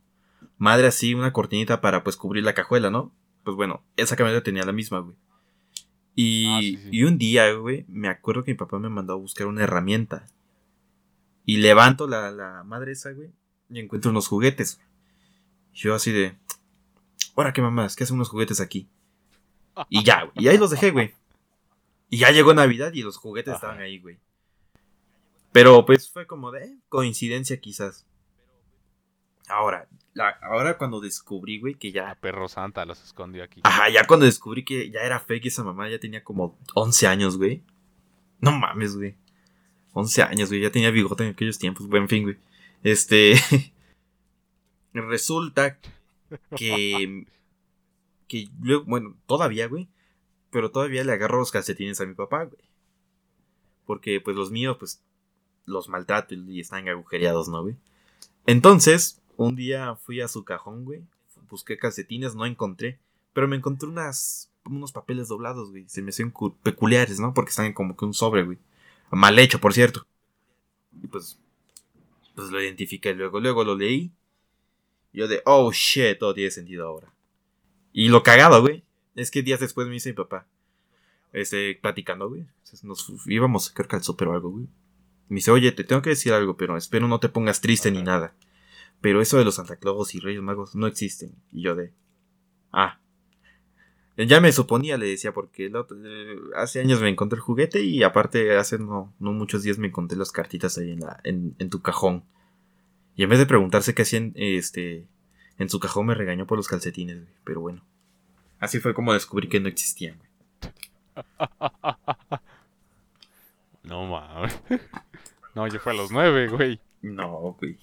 Madre 0.59 0.89
así, 0.89 1.15
una 1.15 1.33
cortinita 1.33 1.81
para 1.81 2.05
pues 2.05 2.19
cubrir 2.19 2.45
la 2.45 2.53
cajuela, 2.53 2.91
¿no? 2.91 3.11
Pues 3.43 3.57
bueno, 3.57 3.83
esa 3.97 4.17
camioneta 4.17 4.45
tenía 4.45 4.67
la 4.67 4.73
misma, 4.73 4.99
güey. 4.99 5.17
Y, 6.15 6.47
Ah, 6.47 6.59
sí, 6.61 6.77
sí. 6.77 6.89
y 6.93 7.05
un 7.05 7.19
día, 7.19 7.53
güey, 7.55 7.85
me 7.89 8.09
acuerdo 8.09 8.45
que 8.45 8.53
mi 8.53 8.57
papá 8.59 8.79
me 8.79 8.89
mandó 8.89 9.15
a 9.15 9.17
buscar 9.17 9.47
una 9.47 9.63
herramienta. 9.65 10.27
Y 11.45 11.57
levanto 11.59 12.07
la, 12.07 12.31
la 12.31 12.63
madre 12.65 12.93
esa, 12.93 13.13
güey, 13.13 13.31
y 13.71 13.81
encuentro 13.81 14.11
unos 14.11 14.29
juguetes. 14.29 14.81
Yo 15.73 15.95
así 15.95 16.13
de... 16.13 16.37
Ahora 17.35 17.53
qué 17.53 17.63
mamás, 17.63 17.97
¿qué 17.97 18.05
hacen 18.05 18.17
unos 18.17 18.29
juguetes 18.29 18.61
aquí? 18.61 18.89
Y 19.89 20.05
ya, 20.05 20.25
güey. 20.25 20.33
Y 20.37 20.49
ahí 20.49 20.59
los 20.59 20.71
dejé, 20.71 20.91
güey. 20.91 21.15
Y 22.11 22.19
ya 22.19 22.31
llegó 22.31 22.53
Navidad 22.53 22.93
y 22.93 23.03
los 23.03 23.17
juguetes 23.17 23.55
Ajá. 23.55 23.57
estaban 23.57 23.81
ahí, 23.81 23.99
güey. 23.99 24.19
Pero 25.51 25.85
pues 25.87 26.11
fue 26.11 26.27
como 26.27 26.51
de 26.51 26.77
coincidencia 26.91 27.59
quizás. 27.59 28.07
Ahora, 29.49 29.89
la- 30.15 30.39
ahora 30.43 30.77
cuando 30.79 31.01
descubrí, 31.01 31.59
güey, 31.61 31.75
que 31.75 31.89
A 31.89 31.93
ya... 31.93 32.15
perro 32.21 32.49
santa 32.49 32.85
los 32.85 33.03
escondió 33.03 33.43
aquí. 33.45 33.61
Ajá, 33.65 33.89
ya 33.89 34.07
cuando 34.07 34.27
descubrí 34.27 34.65
que 34.65 34.91
ya 34.91 35.01
era 35.01 35.21
fake 35.21 35.47
esa 35.47 35.65
mamá, 35.65 35.89
ya 35.89 35.99
tenía 35.99 36.23
como 36.23 36.59
11 36.75 37.07
años, 37.07 37.37
güey. 37.39 37.63
No 38.41 38.53
mames, 38.53 38.97
güey. 38.97 39.15
11 39.95 40.23
años, 40.23 40.49
güey. 40.49 40.61
Ya 40.63 40.71
tenía 40.71 40.91
bigote 40.91 41.25
en 41.25 41.31
aquellos 41.31 41.59
tiempos. 41.59 41.87
Buen 41.89 42.09
fin, 42.09 42.25
güey. 42.25 42.37
Este... 42.83 43.35
Resulta 44.93 45.79
que... 46.57 47.27
Que 48.29 48.49
luego, 48.61 48.85
bueno, 48.85 49.17
todavía, 49.27 49.69
güey. 49.69 49.89
Pero 50.51 50.71
todavía 50.71 51.05
le 51.05 51.13
agarro 51.13 51.39
los 51.39 51.51
calcetines 51.51 52.01
a 52.01 52.07
mi 52.07 52.15
papá, 52.15 52.45
güey. 52.45 52.63
Porque, 53.87 54.21
pues, 54.21 54.37
los 54.37 54.51
míos, 54.51 54.77
pues, 54.79 55.03
los 55.65 55.89
maltrato 55.89 56.35
y 56.35 56.61
están 56.61 56.89
agujereados, 56.89 57.49
¿no, 57.49 57.63
güey? 57.63 57.77
Entonces, 58.47 59.22
un 59.37 59.57
día 59.57 59.95
fui 59.97 60.21
a 60.21 60.29
su 60.29 60.45
cajón, 60.45 60.85
güey. 60.85 61.03
Busqué 61.49 61.77
calcetines, 61.79 62.35
no 62.35 62.47
encontré. 62.47 62.99
Pero 63.33 63.49
me 63.49 63.57
encontré 63.57 63.89
unas, 63.89 64.51
unos 64.65 64.93
papeles 64.93 65.29
doblados, 65.29 65.71
güey. 65.71 65.85
Se 65.89 66.03
me 66.03 66.11
hacían 66.11 66.31
cu- 66.31 66.57
peculiares, 66.63 67.19
¿no? 67.21 67.33
Porque 67.35 67.51
están 67.51 67.73
como 67.73 67.97
que 67.97 68.05
un 68.05 68.15
sobre, 68.15 68.43
güey. 68.45 68.59
Mal 69.11 69.39
hecho, 69.39 69.61
por 69.61 69.73
cierto. 69.75 70.07
Y 71.03 71.07
pues, 71.07 71.39
pues 72.35 72.51
lo 72.51 72.63
identifiqué 72.63 73.15
luego. 73.15 73.41
Luego 73.41 73.65
lo 73.65 73.75
leí. 73.77 74.11
Yo 75.13 75.29
de, 75.29 75.43
oh 75.45 75.71
shit, 75.73 76.19
todo 76.19 76.33
tiene 76.35 76.51
sentido 76.51 76.87
ahora. 76.87 77.13
Y 77.93 78.09
lo 78.09 78.23
cagado, 78.23 78.61
güey. 78.63 78.83
Es 79.15 79.31
que 79.31 79.43
días 79.43 79.61
después 79.61 79.87
me 79.87 79.95
dice 79.95 80.11
mi 80.11 80.15
papá. 80.17 80.47
este, 81.33 81.79
platicando, 81.81 82.29
güey. 82.29 82.47
Nos 82.83 83.11
íbamos, 83.27 83.71
creo 83.71 83.89
que 83.89 83.97
al 83.97 84.03
súper 84.03 84.29
o 84.29 84.33
algo, 84.35 84.51
güey. 84.51 84.67
Me 85.29 85.37
dice, 85.37 85.51
oye, 85.51 85.73
te 85.73 85.85
tengo 85.85 86.01
que 86.03 86.11
decir 86.11 86.33
algo, 86.33 86.57
pero 86.57 86.77
espero 86.77 87.09
no 87.09 87.21
te 87.21 87.29
pongas 87.29 87.61
triste 87.61 87.91
ni 87.91 88.03
nada. 88.03 88.35
Pero 89.03 89.21
eso 89.21 89.37
de 89.37 89.45
los 89.45 89.57
Santa 89.57 89.77
Claus 89.77 90.15
y 90.15 90.21
Reyes 90.21 90.41
Magos 90.41 90.75
no 90.75 90.87
existen. 90.87 91.35
Y 91.53 91.63
yo 91.63 91.75
de... 91.75 91.93
Ah. 92.73 92.99
Ya 94.17 94.41
me 94.41 94.53
suponía, 94.53 94.97
le 94.97 95.07
decía, 95.07 95.33
porque 95.33 95.67
eh, 95.67 96.37
hace 96.57 96.81
años 96.81 97.01
me 97.01 97.09
encontré 97.09 97.37
el 97.37 97.43
juguete 97.43 97.83
y 97.83 98.03
aparte 98.03 98.57
hace 98.57 98.79
no, 98.79 99.13
no 99.19 99.33
muchos 99.33 99.63
días 99.63 99.79
me 99.79 99.89
encontré 99.89 100.17
las 100.17 100.33
cartitas 100.33 100.79
ahí 100.79 100.93
en, 100.93 101.01
la, 101.01 101.21
en, 101.25 101.55
en 101.59 101.69
tu 101.69 101.83
cajón. 101.83 102.25
Y 103.17 103.25
en 103.25 103.31
vez 103.31 103.39
de 103.39 103.47
preguntarse 103.47 103.95
qué 103.95 104.03
hacían, 104.03 104.33
este, 104.37 105.07
en 105.59 105.69
su 105.69 105.81
cajón 105.81 106.07
me 106.07 106.15
regañó 106.15 106.47
por 106.47 106.57
los 106.57 106.69
calcetines, 106.69 107.23
güey. 107.23 107.35
Pero 107.45 107.61
bueno. 107.61 107.85
Así 108.61 108.79
fue 108.79 108.95
como 108.95 109.13
descubrí 109.13 109.49
que 109.49 109.61
no 109.61 109.69
existían, 109.69 110.19
güey. 110.19 110.31
No 113.83 114.07
mames. 114.07 114.61
No, 115.55 115.67
yo 115.67 115.79
fue 115.81 115.93
a 115.93 115.97
los 115.97 116.11
nueve, 116.11 116.49
güey. 116.49 116.81
No, 117.03 117.57
güey. 117.61 117.77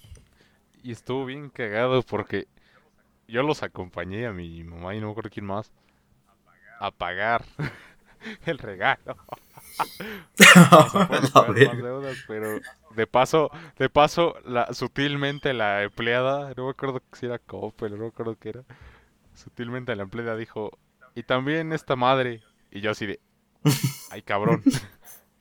Y 0.82 0.92
estuvo 0.92 1.26
bien 1.26 1.50
cagado 1.50 2.02
porque 2.02 2.48
yo 3.28 3.42
los 3.42 3.62
acompañé 3.62 4.26
a 4.26 4.32
mi 4.32 4.64
mamá 4.64 4.94
y 4.94 5.00
no 5.00 5.06
me 5.06 5.12
acuerdo 5.12 5.30
quién 5.30 5.46
más 5.46 5.70
a 6.80 6.90
pagar 6.90 7.44
el 8.46 8.58
regalo. 8.58 9.16
pero 12.26 12.60
de 12.96 13.06
paso, 13.06 13.50
de 13.78 13.88
paso, 13.88 14.34
la, 14.44 14.72
sutilmente 14.72 15.54
la 15.54 15.82
empleada, 15.82 16.52
no 16.56 16.64
me 16.64 16.70
acuerdo 16.70 17.02
si 17.12 17.26
era 17.26 17.38
Coppel, 17.38 17.92
no 17.92 17.98
me 17.98 18.08
acuerdo 18.08 18.36
qué 18.38 18.50
era. 18.50 18.64
Sutilmente 19.34 19.94
la 19.94 20.02
empleada 20.02 20.36
dijo, 20.36 20.76
y 21.14 21.22
también 21.22 21.72
esta 21.72 21.96
madre. 21.96 22.42
Y 22.70 22.80
yo 22.80 22.90
así 22.90 23.06
de, 23.06 23.20
ay 24.10 24.22
cabrón, 24.22 24.62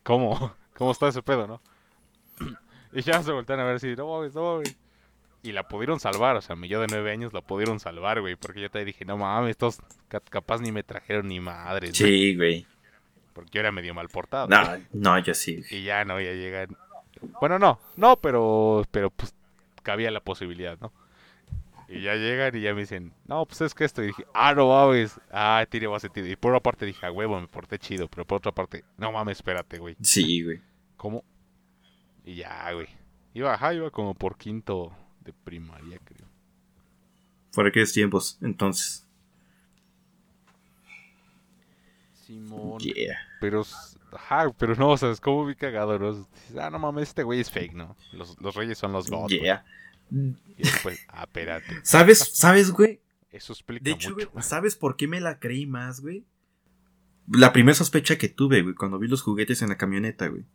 ¿cómo? 0.03 0.53
¿Cómo 0.77 0.91
está 0.91 1.07
ese 1.07 1.23
pedo, 1.23 1.47
no? 1.47 1.61
Y 2.91 3.03
ya 3.03 3.21
se 3.21 3.31
voltean 3.31 3.59
a 3.59 3.65
ver 3.65 3.75
así, 3.75 3.95
no 3.95 4.27
no 4.27 4.61
Y 5.41 5.53
la 5.53 5.67
pudieron 5.67 5.99
salvar, 5.99 6.35
o 6.35 6.41
sea, 6.41 6.55
mi 6.55 6.67
yo 6.67 6.81
de 6.81 6.87
nueve 6.89 7.11
años 7.11 7.31
la 7.31 7.41
pudieron 7.41 7.79
salvar, 7.79 8.19
güey. 8.19 8.35
Porque 8.35 8.59
yo 8.59 8.69
te 8.69 8.83
dije, 8.83 9.05
no 9.05 9.17
mames, 9.17 9.51
estos 9.51 9.79
capaz 10.07 10.59
ni 10.59 10.71
me 10.71 10.83
trajeron 10.83 11.27
ni 11.27 11.39
madres. 11.39 11.95
Sí, 11.95 12.35
güey. 12.35 12.65
Porque 13.33 13.51
yo 13.53 13.61
era 13.61 13.71
medio 13.71 13.93
mal 13.93 14.09
portado. 14.09 14.47
No, 14.47 14.61
no, 14.91 15.19
yo 15.19 15.33
sí. 15.33 15.63
Y 15.69 15.83
ya 15.83 16.03
no, 16.03 16.19
ya 16.19 16.33
llegan. 16.33 16.75
Bueno, 17.39 17.57
no, 17.57 17.79
no, 17.95 18.17
pero, 18.17 18.85
pero 18.91 19.11
pues 19.11 19.33
cabía 19.81 20.11
la 20.11 20.19
posibilidad, 20.19 20.77
¿no? 20.79 20.91
Y 21.87 22.01
ya 22.01 22.15
llegan 22.15 22.55
y 22.55 22.61
ya 22.61 22.73
me 22.73 22.81
dicen, 22.81 23.13
no, 23.25 23.45
pues 23.45 23.61
es 23.61 23.73
que 23.73 23.85
esto. 23.85 24.03
Y 24.03 24.07
dije, 24.07 24.25
ah, 24.33 24.53
no 24.53 24.67
mames. 24.67 25.19
Ah, 25.31 25.65
tire 25.67 25.87
más 25.87 26.01
sentido. 26.01 26.27
Y 26.27 26.35
por 26.35 26.51
una 26.51 26.59
parte 26.59 26.85
dije, 26.85 27.05
a 27.05 27.11
huevo, 27.11 27.39
me 27.39 27.47
porté 27.47 27.79
chido. 27.79 28.07
Pero 28.07 28.25
por 28.25 28.37
otra 28.37 28.51
parte, 28.51 28.83
no 28.97 29.11
mames, 29.11 29.37
espérate, 29.37 29.79
güey. 29.79 29.95
Sí, 30.01 30.43
güey. 30.43 30.61
¿Cómo? 30.97 31.23
Y 32.25 32.35
ya, 32.35 32.71
güey. 32.73 32.87
Iba, 33.33 33.55
ajá, 33.55 33.73
iba 33.73 33.89
como 33.89 34.13
por 34.13 34.37
quinto 34.37 34.91
de 35.23 35.33
primaria, 35.33 35.99
creo. 36.03 36.27
¿Por 37.53 37.67
aquellos 37.67 37.91
tiempos, 37.93 38.37
entonces. 38.41 39.05
Simón. 42.25 42.77
Pero, 43.41 43.65
ajá, 44.11 44.51
pero 44.57 44.75
no, 44.75 44.89
o 44.91 44.97
sea, 44.97 45.11
es 45.11 45.19
como 45.19 45.45
muy 45.45 45.55
cagado, 45.55 45.97
¿no? 45.97 46.27
Ah, 46.59 46.69
no 46.69 46.79
mames, 46.79 47.09
este 47.09 47.23
güey 47.23 47.39
es 47.39 47.49
fake, 47.49 47.73
¿no? 47.73 47.95
Los, 48.13 48.39
los 48.39 48.55
reyes 48.55 48.77
son 48.77 48.91
los 48.91 49.09
gods. 49.09 49.31
Yeah. 49.31 49.65
Y 50.11 50.63
después, 50.63 50.99
ah, 51.09 51.23
espérate. 51.23 51.79
¿Sabes, 51.83 52.19
sabes, 52.19 52.71
güey? 52.71 52.99
Eso 53.31 53.53
explica 53.53 53.83
De 53.83 53.91
hecho, 53.91 54.11
mucho. 54.11 54.29
güey, 54.31 54.43
¿sabes 54.43 54.75
por 54.75 54.95
qué 54.95 55.07
me 55.07 55.19
la 55.21 55.39
creí 55.39 55.65
más, 55.65 56.01
güey? 56.01 56.25
La 57.31 57.53
primera 57.53 57.75
sospecha 57.75 58.17
que 58.17 58.27
tuve, 58.27 58.61
güey, 58.63 58.75
cuando 58.75 58.97
vi 58.99 59.07
los 59.07 59.21
juguetes 59.21 59.61
en 59.61 59.69
la 59.69 59.77
camioneta, 59.77 60.27
güey. 60.27 60.45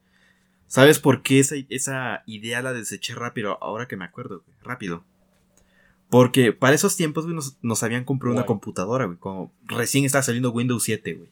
¿Sabes 0.67 0.99
por 0.99 1.23
qué 1.23 1.41
esa, 1.41 1.57
esa 1.69 2.23
idea 2.27 2.63
la 2.63 2.73
deseché 2.73 3.15
rápido? 3.15 3.59
Ahora 3.63 3.87
que 3.87 3.97
me 3.97 4.05
acuerdo, 4.05 4.43
güey. 4.45 4.57
Rápido. 4.63 5.05
Porque 6.11 6.53
para 6.53 6.75
esos 6.75 6.97
tiempos, 6.97 7.25
güey, 7.25 7.37
nos, 7.63 7.83
habían 7.83 8.05
comprado 8.05 8.35
una 8.35 8.47
computadora, 8.47 9.07
güey. 9.07 9.19
Como 9.19 9.53
recién 9.65 10.05
estaba 10.05 10.23
saliendo 10.23 10.51
Windows 10.53 10.83
7, 10.85 11.15
güey. 11.15 11.31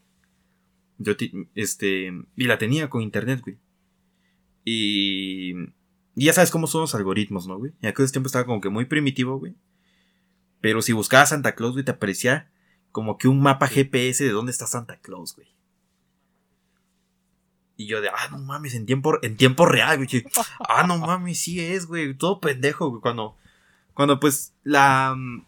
Yo, 0.99 1.15
este, 1.55 2.13
y 2.37 2.45
la 2.45 2.59
tenía 2.59 2.89
con 2.91 3.03
internet, 3.03 3.41
güey. 3.43 3.59
Y, 4.65 5.55
y 6.15 6.27
ya 6.27 6.33
sabes 6.33 6.51
cómo 6.51 6.67
son 6.67 6.83
los 6.83 6.95
algoritmos, 6.95 7.47
¿no, 7.47 7.59
güey? 7.59 7.73
En 7.81 7.89
aquel 7.89 8.11
tiempo 8.13 8.27
estaba 8.27 8.45
como 8.45 8.61
que 8.61 8.69
muy 8.69 8.85
primitivo, 8.85 9.39
güey. 9.39 9.55
Pero 10.61 10.83
si 10.83 10.93
buscabas 10.93 11.31
Santa 11.31 11.55
Claus, 11.55 11.73
güey, 11.73 11.85
te 11.85 11.91
aparecía 11.91 12.51
como 12.93 13.19
que 13.19 13.29
un 13.29 13.41
mapa 13.41 13.67
GPS 13.67 14.23
de 14.23 14.31
dónde 14.31 14.53
está 14.53 14.67
Santa 14.67 14.99
Claus, 15.01 15.35
güey. 15.35 15.49
Y 17.83 17.87
yo 17.87 18.01
de, 18.01 18.09
ah, 18.09 18.29
no 18.31 18.39
mames, 18.39 18.75
en 18.75 18.87
tiempo, 18.87 19.19
en 19.23 19.37
tiempo 19.37 19.67
real, 19.67 19.97
güey. 19.97 20.09
Ah, 20.69 20.87
no 20.87 20.99
mames, 20.99 21.39
sí 21.39 21.61
es, 21.61 21.87
güey. 21.87 22.15
Todo 22.15 22.41
pendejo, 22.41 22.89
güey. 22.89 23.01
Cuando, 23.01 23.37
cuando 23.95 24.21
pues 24.21 24.55
la... 24.63 25.15
Mm, 25.17 25.47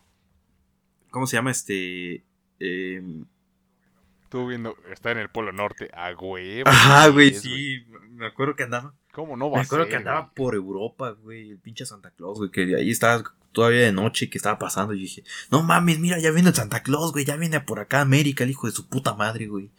¿Cómo 1.10 1.26
se 1.26 1.36
llama 1.36 1.52
este? 1.52 2.24
Eh, 2.58 3.02
Estuvo 4.34 4.48
viendo, 4.48 4.76
está 4.90 5.12
en 5.12 5.18
el 5.18 5.28
Polo 5.28 5.52
Norte, 5.52 5.90
a 5.94 6.10
güey. 6.12 6.62
Ajá, 6.66 7.06
güey, 7.06 7.32
sí. 7.32 7.86
Me 8.10 8.26
acuerdo 8.26 8.56
que 8.56 8.64
andaba. 8.64 8.92
¿Cómo 9.12 9.36
no 9.36 9.48
va 9.48 9.58
Me 9.58 9.62
acuerdo 9.62 9.86
que 9.86 9.94
andaba 9.94 10.32
por 10.32 10.56
Europa, 10.56 11.12
güey. 11.12 11.50
El 11.50 11.58
pinche 11.58 11.86
Santa 11.86 12.10
Claus, 12.10 12.38
güey. 12.38 12.50
Que 12.50 12.74
ahí 12.74 12.90
estaba 12.90 13.22
todavía 13.52 13.82
de 13.82 13.92
noche 13.92 14.28
que 14.28 14.36
estaba 14.36 14.58
pasando. 14.58 14.92
Y 14.92 14.98
dije, 14.98 15.22
no 15.52 15.62
mames, 15.62 16.00
mira, 16.00 16.18
ya 16.18 16.32
viene 16.32 16.48
el 16.48 16.54
Santa 16.56 16.82
Claus, 16.82 17.12
güey. 17.12 17.24
Ya 17.24 17.36
viene 17.36 17.60
por 17.60 17.78
acá 17.78 18.00
a 18.00 18.02
América, 18.02 18.42
el 18.42 18.50
hijo 18.50 18.66
de 18.66 18.72
su 18.72 18.88
puta 18.88 19.14
madre, 19.14 19.46
güey. 19.46 19.70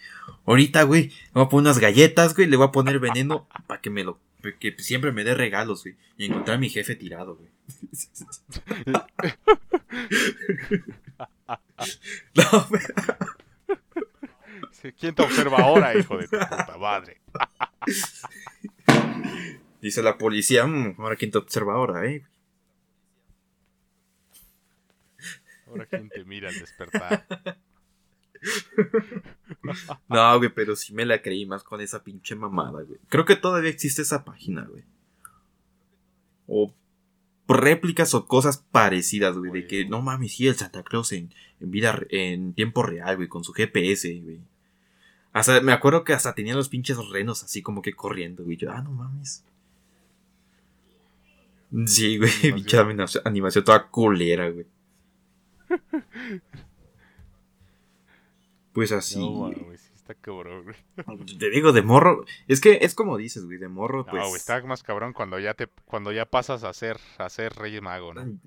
Ahorita, 0.46 0.84
güey, 0.84 1.10
le 1.10 1.32
voy 1.34 1.44
a 1.44 1.50
poner 1.50 1.68
unas 1.68 1.80
galletas, 1.80 2.36
güey. 2.36 2.48
Le 2.48 2.58
voy 2.58 2.68
a 2.68 2.72
poner 2.72 3.00
veneno 3.00 3.48
para 3.68 3.82
que 3.82 3.90
me 3.90 4.04
lo. 4.04 4.20
Que 4.60 4.76
siempre 4.78 5.12
me 5.12 5.24
dé 5.24 5.34
regalos, 5.34 5.84
güey. 5.84 5.96
Y 6.18 6.26
encontrar 6.26 6.58
a 6.58 6.60
mi 6.60 6.70
jefe 6.70 6.96
tirado, 6.96 7.36
güey. 7.36 7.50
no, 12.36 12.68
¿Quién 15.00 15.16
te 15.16 15.24
observa 15.24 15.60
ahora, 15.60 15.98
hijo 15.98 16.18
de 16.18 16.28
tu 16.28 16.38
puta 16.38 16.78
madre? 16.78 17.18
Dice 19.82 20.02
la 20.02 20.18
policía, 20.18 20.66
mm, 20.66 20.96
ahora 21.00 21.16
quién 21.16 21.32
te 21.32 21.38
observa 21.38 21.74
ahora, 21.74 22.06
eh. 22.06 22.26
Ahora 25.68 25.86
quién 25.88 26.10
te 26.10 26.24
mira 26.24 26.50
al 26.50 26.60
despertar. 26.60 27.26
no, 30.10 30.38
güey, 30.38 30.50
pero 30.54 30.76
sí 30.76 30.94
me 30.94 31.06
la 31.06 31.22
creí 31.22 31.46
más 31.46 31.64
con 31.64 31.82
esa 31.82 32.04
pinche 32.04 32.36
mamada, 32.36 32.84
güey. 32.84 33.00
Creo 33.10 33.26
que 33.26 33.36
todavía 33.36 33.70
existe 33.70 34.02
esa 34.02 34.24
página, 34.26 34.66
güey. 34.66 34.84
O 36.48 36.74
réplicas 37.48 38.14
o 38.14 38.26
cosas 38.28 38.58
parecidas, 38.72 39.38
güey. 39.38 39.52
De 39.52 39.68
que 39.68 39.86
no 39.86 40.02
mames, 40.02 40.34
sí, 40.34 40.48
el 40.48 40.56
Santa 40.56 40.84
Claus 40.84 41.12
en, 41.12 41.34
en 41.60 41.72
vida, 41.72 42.00
en 42.10 42.54
tiempo 42.54 42.84
real, 42.84 43.16
güey, 43.18 43.28
con 43.28 43.44
su 43.44 43.54
GPS, 43.54 44.20
güey. 44.22 44.40
Hasta, 45.34 45.60
me 45.62 45.74
acuerdo 45.74 46.04
que 46.04 46.14
hasta 46.14 46.34
tenía 46.34 46.56
los 46.56 46.70
pinches 46.70 46.98
renos 47.10 47.44
así 47.44 47.62
como 47.62 47.82
que 47.82 47.94
corriendo, 47.94 48.44
güey. 48.44 48.58
Yo, 48.58 48.72
ah, 48.72 48.82
no 48.82 48.92
mames. 48.92 49.44
Sí, 51.88 52.18
güey, 52.18 52.32
pinche 52.54 52.78
animación, 52.78 53.64
toda 53.64 53.88
culera, 53.88 54.50
güey. 54.50 54.66
Pues 58.76 58.92
así. 58.92 59.18
No, 59.18 59.32
güey, 59.32 59.78
sí 59.78 59.96
está 59.96 60.14
cabrón, 60.14 60.66
güey. 60.66 60.76
Te 61.40 61.50
digo, 61.50 61.72
de 61.72 61.82
morro. 61.82 62.26
Es 62.48 62.62
que 62.62 62.80
es 62.82 62.94
como 62.94 63.18
dices, 63.18 63.46
güey, 63.46 63.58
de 63.58 63.68
morro, 63.68 64.06
pues. 64.06 64.22
No, 64.22 64.28
güey, 64.28 64.38
está 64.38 64.62
más 64.64 64.84
cabrón 64.84 65.14
cuando 65.14 65.40
ya 65.40 65.56
te, 65.56 65.68
cuando 65.86 66.12
ya 66.12 66.26
pasas 66.26 66.64
a 66.64 66.74
ser, 66.74 67.00
a 67.18 67.28
ser 67.30 67.54
Rey 67.54 67.82
Mago, 67.82 68.14
¿no? 68.14 68.38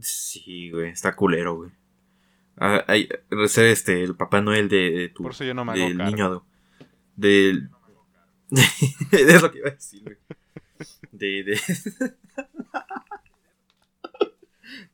Sí, 0.00 0.70
güey, 0.70 0.90
está 0.90 1.14
culero, 1.14 1.56
güey. 1.56 1.70
Ah, 2.56 2.84
ser 3.46 3.66
este, 3.66 4.02
el 4.02 4.16
Papá 4.16 4.40
Noel 4.40 4.68
de, 4.68 4.90
de 4.90 5.08
tu. 5.10 5.22
Por 5.22 5.32
eso 5.32 5.44
yo 5.44 5.54
no 5.54 5.64
me 5.64 5.78
del 5.78 5.96
niño. 5.96 6.44
Del. 7.14 7.70
es 9.12 9.42
lo 9.42 9.52
que 9.52 9.58
iba 9.58 9.68
a 9.68 9.72
decir, 9.72 10.02
güey. 10.02 10.16
De. 11.12 11.44
de... 11.44 11.60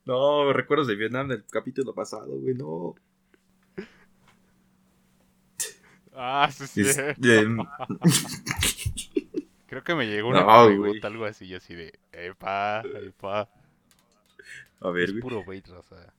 no, 0.04 0.52
recuerdos 0.52 0.88
de 0.88 0.96
Vietnam 0.96 1.28
del 1.28 1.44
capítulo 1.46 1.94
pasado, 1.94 2.36
güey, 2.38 2.54
no. 2.54 2.96
Ah, 6.14 6.50
sí, 6.52 6.66
sí. 6.66 6.84
Creo 9.66 9.82
que 9.82 9.94
me 9.94 10.06
llegó 10.06 10.28
una 10.28 10.42
no, 10.42 10.66
pregunta, 10.66 11.06
algo 11.06 11.24
así, 11.24 11.48
yo 11.48 11.56
así 11.56 11.74
de. 11.74 11.98
Epa, 12.12 12.82
epa. 12.82 13.48
A 14.80 14.90
ver, 14.90 15.08
es 15.10 15.14
puro 15.14 15.44
bait, 15.44 15.66
raza. 15.66 16.12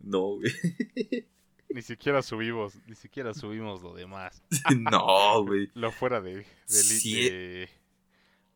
No, 0.00 0.36
güey. 0.36 0.52
Ni 1.70 1.82
siquiera 1.82 2.22
subimos, 2.22 2.78
ni 2.86 2.94
siquiera 2.94 3.34
subimos 3.34 3.82
lo 3.82 3.94
demás. 3.94 4.42
no, 4.90 5.44
güey. 5.44 5.70
Lo 5.74 5.92
fuera 5.92 6.18
de, 6.20 6.36
de, 6.36 6.46
sí, 6.68 7.28
de, 7.28 7.68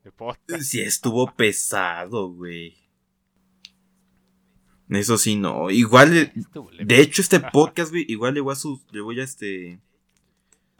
de 0.03 0.63
Sí 0.63 0.81
estuvo 0.81 1.31
pesado, 1.31 2.29
güey. 2.29 2.75
Eso 4.89 5.19
sí, 5.19 5.35
no. 5.35 5.69
Igual, 5.69 6.33
de 6.79 7.01
hecho, 7.01 7.21
este 7.21 7.39
podcast, 7.39 7.91
güey, 7.91 8.05
igual 8.07 8.33
le 8.33 8.41
voy 8.41 8.53
a, 8.53 8.55
su, 8.55 8.81
le 8.91 9.01
voy 9.01 9.19
a 9.19 9.23
este... 9.23 9.79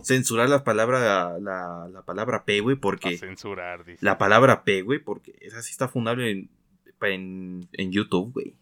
censurar 0.03 0.49
la 0.49 0.63
palabra, 0.63 1.39
la, 1.39 1.87
la 1.91 2.01
palabra 2.03 2.45
P, 2.45 2.59
güey, 2.59 2.75
A 2.75 2.79
porque... 2.79 3.17
censurar, 3.17 3.85
dice. 3.85 4.05
La 4.05 4.17
palabra 4.17 4.63
P, 4.63 4.81
güey, 4.81 4.99
porque 4.99 5.35
esa 5.41 5.61
sí 5.61 5.71
está 5.71 5.87
fundable 5.87 6.29
en, 6.31 6.49
en, 7.01 7.67
en 7.71 7.91
YouTube, 7.91 8.33
güey. 8.33 8.55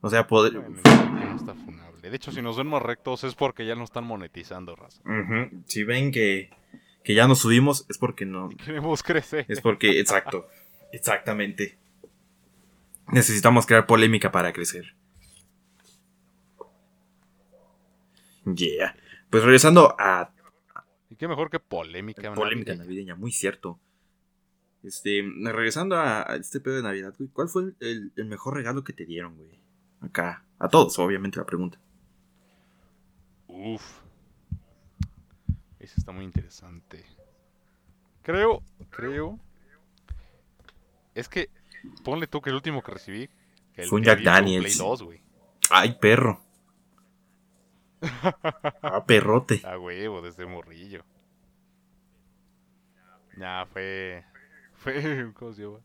O 0.00 0.10
sea, 0.10 0.26
poder... 0.26 0.52
Bueno, 0.52 0.80
no 0.82 1.36
está 1.36 1.54
funable. 1.54 2.10
De 2.10 2.16
hecho, 2.16 2.32
si 2.32 2.42
nos 2.42 2.56
ven 2.56 2.66
más 2.66 2.82
rectos 2.82 3.22
es 3.24 3.34
porque 3.34 3.64
ya 3.64 3.76
no 3.76 3.84
están 3.84 4.04
monetizando, 4.04 4.74
raza. 4.74 5.00
Si 5.66 5.84
ven 5.84 6.10
que, 6.10 6.50
que 7.04 7.14
ya 7.14 7.28
nos 7.28 7.38
subimos, 7.38 7.86
es 7.88 7.98
porque 7.98 8.26
no... 8.26 8.48
Queremos 8.48 9.02
crecer. 9.02 9.46
Es 9.48 9.60
porque, 9.60 10.00
exacto, 10.00 10.48
exactamente. 10.92 11.78
Necesitamos 13.08 13.66
crear 13.66 13.86
polémica 13.86 14.32
para 14.32 14.52
crecer. 14.52 14.96
Yeah. 18.44 18.96
Pues 19.30 19.42
regresando 19.44 19.94
a 19.98 20.32
Y 21.10 21.16
qué 21.16 21.28
mejor 21.28 21.50
que 21.50 21.60
polémica. 21.60 22.22
polémica 22.34 22.72
navideña. 22.72 22.84
navideña, 22.84 23.14
muy 23.16 23.32
cierto. 23.32 23.78
Este, 24.82 25.22
regresando 25.44 25.96
a, 25.96 26.22
este 26.36 26.58
pedo 26.60 26.76
de 26.76 26.82
Navidad, 26.82 27.14
güey, 27.16 27.30
¿cuál 27.30 27.48
fue 27.48 27.62
el, 27.62 27.76
el- 27.80 28.12
el 28.16 28.24
mejor 28.26 28.54
regalo 28.54 28.82
que 28.82 28.92
te 28.92 29.06
dieron, 29.06 29.36
güey? 29.36 29.60
Acá, 30.00 30.44
a 30.58 30.68
todos, 30.68 30.98
obviamente, 30.98 31.38
la 31.38 31.46
pregunta. 31.46 31.78
Uf. 33.46 33.82
Ese 35.78 35.94
está 35.98 36.10
muy 36.12 36.24
interesante. 36.24 37.04
Creo, 38.22 38.62
creo. 38.90 39.38
Es 41.14 41.28
que, 41.28 41.50
ponle 42.04 42.26
tú 42.26 42.40
que 42.40 42.50
el 42.50 42.56
último 42.56 42.82
que 42.82 42.92
recibí. 42.92 43.28
El 43.76 43.88
Fue 43.88 43.98
un 43.98 44.04
Jack 44.04 44.22
Daniels. 44.22 44.64
Play 44.76 44.78
2, 44.88 45.02
güey. 45.02 45.20
Ay, 45.70 45.96
perro. 46.00 46.40
Ah, 48.82 49.04
perrote. 49.06 49.62
A 49.64 49.78
huevo, 49.78 50.20
desde 50.22 50.46
morrillo. 50.46 51.04
Nah, 53.36 53.64
fue. 53.66 54.24
Fue. 54.74 55.32
¿Cómo 55.34 55.52
se 55.52 55.62
llama? 55.62 55.78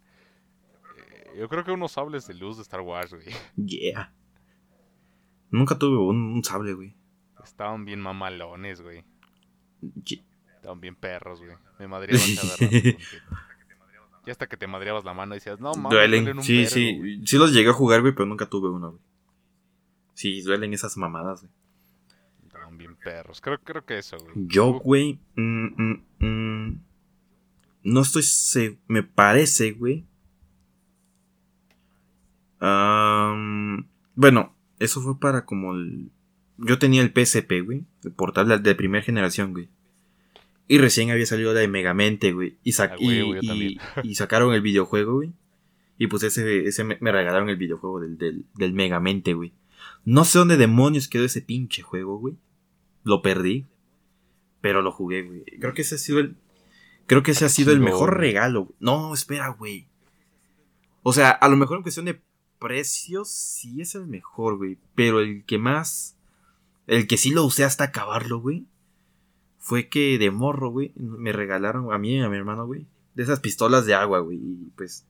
Eh, 0.97 1.37
yo 1.37 1.47
creo 1.47 1.63
que 1.63 1.71
unos 1.71 1.91
sables 1.91 2.27
de 2.27 2.33
luz 2.33 2.57
de 2.57 2.63
Star 2.63 2.81
Wars, 2.81 3.13
güey. 3.13 3.27
Yeah. 3.55 4.13
Nunca 5.49 5.77
tuve 5.77 5.97
un, 5.97 6.33
un 6.33 6.43
sable, 6.43 6.73
güey. 6.73 6.95
Estaban 7.43 7.85
bien 7.85 8.01
mamalones, 8.01 8.81
güey. 8.81 9.05
Estaban 10.55 10.81
bien 10.81 10.95
perros, 10.95 11.39
güey. 11.39 11.55
Me 11.79 11.87
madreaban 11.87 12.35
cada 12.35 12.55
rato. 12.57 12.97
Y 14.25 14.29
hasta 14.29 14.47
que 14.47 14.57
te 14.57 14.67
madreabas 14.67 15.05
la 15.05 15.13
mano 15.13 15.35
y 15.35 15.37
decías, 15.37 15.61
no 15.61 15.71
mames, 15.73 15.91
duelen. 15.91 16.43
Sí, 16.43 16.65
sí. 16.65 16.97
güey". 16.97 17.25
Sí 17.25 17.37
los 17.37 17.53
llegué 17.53 17.69
a 17.69 17.73
jugar, 17.73 18.01
güey, 18.01 18.13
pero 18.13 18.25
nunca 18.25 18.45
tuve 18.45 18.67
uno, 18.67 18.91
güey. 18.91 19.01
Sí, 20.15 20.41
duelen 20.41 20.73
esas 20.73 20.97
mamadas, 20.97 21.43
güey. 21.43 21.53
Bien 22.77 22.95
perros. 22.95 23.41
Creo, 23.41 23.59
creo 23.63 23.85
que 23.85 23.97
eso, 23.97 24.17
güey. 24.17 24.33
Yo, 24.47 24.73
güey. 24.79 25.19
mm, 25.35 25.65
mm, 25.77 26.03
mm, 26.19 26.79
no 27.83 28.01
estoy 28.01 28.23
seguro. 28.23 28.79
Me 28.87 29.03
parece, 29.03 29.71
güey. 29.71 30.05
Bueno, 34.15 34.55
eso 34.79 35.01
fue 35.01 35.19
para 35.19 35.45
como 35.45 35.73
el. 35.73 36.11
Yo 36.57 36.79
tenía 36.79 37.01
el 37.03 37.11
PSP, 37.13 37.61
güey. 37.63 37.83
El 38.03 38.11
portable 38.13 38.57
de 38.57 38.75
primera 38.75 39.03
generación, 39.03 39.51
güey. 39.53 39.69
Y 40.67 40.79
recién 40.79 41.11
había 41.11 41.25
salido 41.25 41.53
la 41.53 41.59
de 41.61 41.67
Megamente, 41.67 42.33
güey. 42.33 42.57
Y, 42.63 42.71
sac- 42.71 42.93
Ah, 42.93 42.97
huevo, 42.99 43.35
yo 43.35 43.39
y- 43.41 43.47
también. 43.47 43.71
y- 44.03 44.09
y 44.09 44.15
sacaron 44.15 44.53
el 44.53 44.61
videojuego, 44.61 45.13
güey. 45.15 45.33
Y 45.99 46.07
pues 46.07 46.23
ese, 46.23 46.65
ese 46.65 46.83
me, 46.83 46.97
me 46.99 47.11
regalaron 47.11 47.49
el 47.49 47.57
videojuego 47.57 47.99
del, 48.01 48.17
del, 48.17 48.45
del 48.55 48.73
Megamente, 48.73 49.33
güey. 49.33 49.53
No 50.03 50.25
sé 50.25 50.39
dónde 50.39 50.57
demonios 50.57 51.07
quedó 51.07 51.23
ese 51.25 51.41
pinche 51.41 51.81
juego, 51.83 52.17
güey. 52.19 52.35
Lo 53.07 53.21
perdí. 53.21 53.65
Pero 54.61 54.81
lo 54.81 54.91
jugué, 54.91 55.23
güey. 55.23 55.43
Creo 55.59 55.73
que 55.73 55.81
ese 55.83 55.95
ha 55.95 55.97
sido 55.97 56.19
el. 56.19 56.35
Creo 57.05 57.23
que 57.23 57.31
ese 57.31 57.45
ha 57.45 57.49
sido 57.49 57.71
el 57.71 57.79
mejor 57.79 58.17
regalo. 58.17 58.63
güey. 58.65 58.75
No, 58.79 59.13
espera, 59.13 59.47
güey. 59.49 59.87
O 61.03 61.13
sea, 61.13 61.29
a 61.31 61.47
lo 61.47 61.55
mejor 61.55 61.77
en 61.77 61.83
cuestión 61.83 62.05
de 62.05 62.21
precios, 62.59 63.29
sí 63.29 63.79
es 63.81 63.95
el 63.95 64.07
mejor, 64.07 64.57
güey. 64.57 64.77
Pero 64.95 65.21
el 65.21 65.45
que 65.45 65.57
más. 65.57 66.15
El 66.85 67.07
que 67.07 67.17
sí 67.17 67.31
lo 67.31 67.43
usé 67.45 67.63
hasta 67.63 67.85
acabarlo, 67.85 68.39
güey. 68.39 68.65
Fue 69.57 69.87
que 69.89 70.17
de 70.17 70.31
morro, 70.31 70.69
güey. 70.69 70.91
Me 70.95 71.31
regalaron 71.31 71.93
a 71.93 71.97
mí 71.97 72.15
y 72.15 72.19
a 72.21 72.29
mi 72.29 72.35
hermano, 72.37 72.65
güey. 72.65 72.85
De 73.15 73.23
esas 73.23 73.39
pistolas 73.39 73.85
de 73.85 73.93
agua, 73.93 74.19
güey. 74.19 74.37
Y 74.37 74.71
pues. 74.75 75.05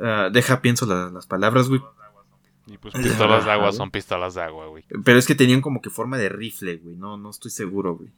ah, 0.00 0.28
deja, 0.32 0.60
pienso 0.62 0.86
la- 0.86 1.10
las 1.10 1.26
palabras, 1.26 1.68
güey. 1.68 1.80
Y 2.70 2.76
pues 2.78 2.94
pistolas 2.94 3.44
de 3.44 3.50
agua 3.50 3.72
son 3.72 3.90
pistolas 3.90 4.34
de 4.34 4.42
agua, 4.42 4.66
güey. 4.66 4.84
Pero 5.04 5.18
es 5.18 5.26
que 5.26 5.34
tenían 5.34 5.60
como 5.60 5.80
que 5.80 5.90
forma 5.90 6.18
de 6.18 6.28
rifle, 6.28 6.76
güey. 6.76 6.96
No, 6.96 7.16
no 7.16 7.30
estoy 7.30 7.50
seguro, 7.50 7.96
güey. 7.96 8.10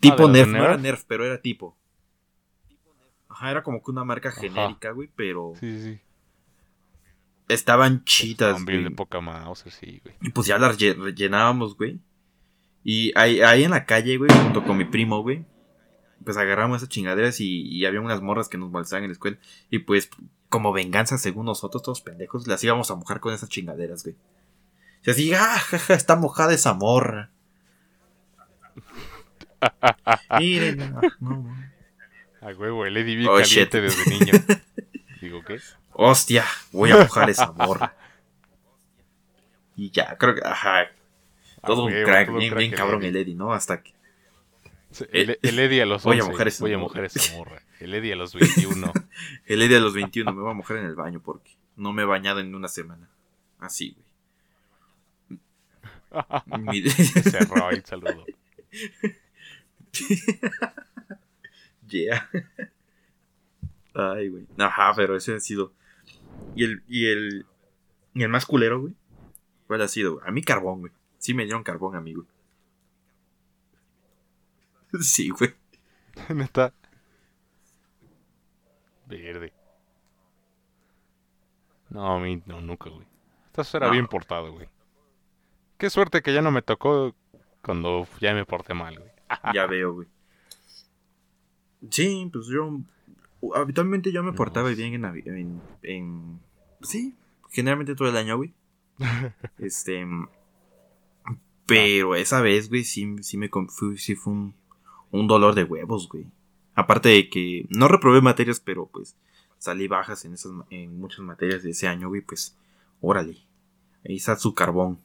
Tipo 0.00 0.16
¿de 0.16 0.22
los 0.22 0.32
de 0.32 0.38
Nerf, 0.46 0.52
no 0.52 0.64
era 0.64 0.76
Nerf? 0.78 1.04
Pero 1.06 1.26
era 1.26 1.40
tipo. 1.42 1.76
Ajá, 3.28 3.50
era 3.50 3.62
como 3.62 3.82
que 3.82 3.90
una 3.90 4.02
marca 4.04 4.30
genérica, 4.32 4.90
güey, 4.92 5.10
pero 5.14 5.52
Sí, 5.60 5.80
sí, 5.82 6.00
estaban 7.48 8.02
Estaban 8.06 8.64
bien 8.64 8.80
güey. 8.80 8.90
de 8.90 8.96
poca 8.96 9.20
mouse, 9.20 9.64
sí, 9.68 10.00
güey. 10.02 10.14
Y 10.22 10.30
pues 10.30 10.46
ya 10.46 10.58
las 10.58 10.78
lle- 10.78 10.96
rellenábamos, 10.96 11.76
güey. 11.76 12.00
Y 12.82 13.12
ahí, 13.16 13.40
ahí 13.42 13.64
en 13.64 13.72
la 13.72 13.84
calle, 13.84 14.16
güey, 14.16 14.30
junto 14.42 14.64
con 14.64 14.76
mi 14.78 14.84
primo, 14.84 15.20
güey. 15.22 15.44
Pues 16.24 16.36
agarramos 16.36 16.78
esas 16.78 16.88
chingaderas 16.90 17.40
y, 17.40 17.62
y 17.62 17.86
había 17.86 18.00
unas 18.00 18.20
morras 18.20 18.48
que 18.48 18.58
nos 18.58 18.70
balsaban 18.70 19.04
en 19.04 19.10
la 19.10 19.14
escuela. 19.14 19.38
Y 19.70 19.80
pues, 19.80 20.10
como 20.48 20.72
venganza, 20.72 21.16
según 21.18 21.46
nosotros, 21.46 21.82
todos 21.82 22.00
pendejos, 22.02 22.46
las 22.46 22.62
íbamos 22.62 22.90
a 22.90 22.94
mojar 22.94 23.20
con 23.20 23.32
esas 23.32 23.48
chingaderas, 23.48 24.02
güey. 24.04 24.16
Y 25.04 25.10
así, 25.10 25.32
ah, 25.34 25.58
jaja, 25.58 25.94
está 25.94 26.16
mojada 26.16 26.52
esa 26.52 26.74
morra. 26.74 27.30
Miren, 30.38 30.80
ah, 30.82 31.00
no, 31.20 31.30
no. 31.30 31.56
A 32.40 32.48
huevo, 32.54 32.86
el 32.86 32.96
Eddie 32.96 33.26
Oh, 33.28 33.36
caliente 33.36 33.46
shit. 33.46 33.72
desde 33.72 34.10
niño. 34.10 34.32
Digo, 35.20 35.42
¿qué? 35.44 35.60
Hostia, 35.92 36.44
voy 36.72 36.90
a 36.90 36.96
mojar 36.98 37.28
esa 37.28 37.52
morra. 37.52 37.94
Y 39.76 39.90
ya, 39.90 40.16
creo 40.16 40.34
que, 40.34 40.40
ajá. 40.44 40.86
Todo 41.64 41.84
un 41.84 41.92
huevo, 41.92 42.06
crack, 42.06 42.26
todo 42.28 42.38
bien, 42.38 42.50
crack 42.50 42.58
bien 42.60 42.72
cabrón 42.72 43.02
el 43.02 43.16
Eddie, 43.16 43.34
¿no? 43.34 43.52
Hasta 43.52 43.82
que. 43.82 43.92
Sí, 44.92 45.04
El, 45.12 45.38
el 45.42 45.58
Eddie 45.58 45.82
a 45.82 45.86
los 45.86 46.02
Voy 46.02 46.16
a 46.18 46.20
11, 46.22 46.32
mojar 46.32 46.48
esa 46.48 46.64
voy 46.64 46.72
a 46.72 46.78
mojar 46.78 47.04
esa 47.04 47.32
morra. 47.36 47.62
El 47.78 47.94
Eddie 47.94 48.12
a 48.12 48.16
los 48.16 48.34
21. 48.34 48.92
El 49.46 49.62
Eddie 49.62 49.76
a 49.76 49.80
los 49.80 49.94
21 49.94 50.32
me 50.32 50.40
voy 50.42 50.50
a 50.50 50.54
mojar 50.54 50.78
en 50.78 50.84
el 50.86 50.94
baño 50.96 51.20
porque 51.20 51.52
no 51.76 51.92
me 51.92 52.02
he 52.02 52.04
bañado 52.06 52.40
en 52.40 52.54
una 52.54 52.68
semana. 52.68 53.08
Así, 53.58 53.96
güey. 55.28 55.40
Mi- 56.62 56.82
Cerró 56.90 57.68
ahí, 57.68 57.80
saludo. 57.84 58.24
yeah. 61.88 62.28
Ay, 63.94 64.28
güey. 64.28 64.46
Ajá, 64.58 64.92
pero 64.96 65.16
ese 65.16 65.34
ha 65.34 65.40
sido. 65.40 65.72
Y 66.54 66.64
el, 66.64 66.82
y 66.88 67.06
el. 67.06 67.46
Y 68.14 68.22
el 68.22 68.28
más 68.28 68.46
culero, 68.46 68.80
güey. 68.80 68.94
¿Cuál 69.66 69.82
ha 69.82 69.88
sido? 69.88 70.14
güey? 70.14 70.24
A 70.26 70.32
mí 70.32 70.42
carbón, 70.42 70.80
güey. 70.80 70.92
Sí 71.18 71.34
me 71.34 71.44
dieron 71.44 71.62
carbón, 71.62 71.94
amigo. 71.96 72.24
Sí, 75.02 75.30
güey. 75.30 75.54
Neta. 76.34 76.72
Verde. 79.06 79.52
No, 81.90 82.12
a 82.16 82.20
mí 82.20 82.42
no, 82.46 82.60
nunca, 82.60 82.88
güey. 82.90 83.06
Esto 83.56 83.76
era 83.76 83.86
No. 83.88 83.92
bien 83.92 84.06
portado, 84.06 84.52
güey. 84.52 84.68
Qué 85.76 85.90
suerte 85.90 86.22
que 86.22 86.32
ya 86.32 86.40
no 86.42 86.50
me 86.50 86.62
tocó 86.62 87.14
cuando 87.62 88.06
ya 88.20 88.32
me 88.34 88.44
porté 88.44 88.74
mal, 88.74 88.98
güey. 88.98 89.10
Ya 89.54 89.66
veo, 89.66 89.94
güey. 89.94 90.08
Sí, 91.90 92.28
pues 92.32 92.46
yo. 92.46 92.80
Habitualmente 93.54 94.12
yo 94.12 94.22
me 94.22 94.30
No, 94.32 94.36
portaba 94.36 94.68
bien 94.70 94.94
en, 94.94 95.04
en, 95.26 95.60
en- 95.82 96.40
Sí, 96.82 97.14
generalmente 97.50 97.94
todo 97.94 98.08
el 98.08 98.16
año, 98.16 98.36
güey. 98.36 98.54
Este. 99.58 100.06
Pero 101.66 102.14
esa 102.16 102.40
vez, 102.40 102.68
güey, 102.68 102.84
sí, 102.84 103.16
sí 103.22 103.36
me 103.38 103.48
fue, 103.48 103.96
sí 103.96 104.14
fue 104.14 104.32
un, 104.32 104.54
un 105.10 105.26
dolor 105.26 105.54
de 105.54 105.64
huevos, 105.64 106.08
güey. 106.08 106.26
Aparte 106.74 107.08
de 107.10 107.28
que 107.28 107.66
no 107.68 107.88
reprobé 107.88 108.20
materias, 108.20 108.60
pero 108.60 108.86
pues 108.86 109.16
salí 109.58 109.88
bajas 109.88 110.24
en 110.24 110.34
esas 110.34 110.52
en 110.70 110.98
muchas 110.98 111.20
materias 111.20 111.62
de 111.62 111.70
ese 111.70 111.88
año, 111.88 112.08
güey, 112.08 112.20
pues 112.22 112.56
órale. 113.00 113.36
Ahí 114.06 114.16
está 114.16 114.36
su 114.36 114.54
carbón. 114.54 114.98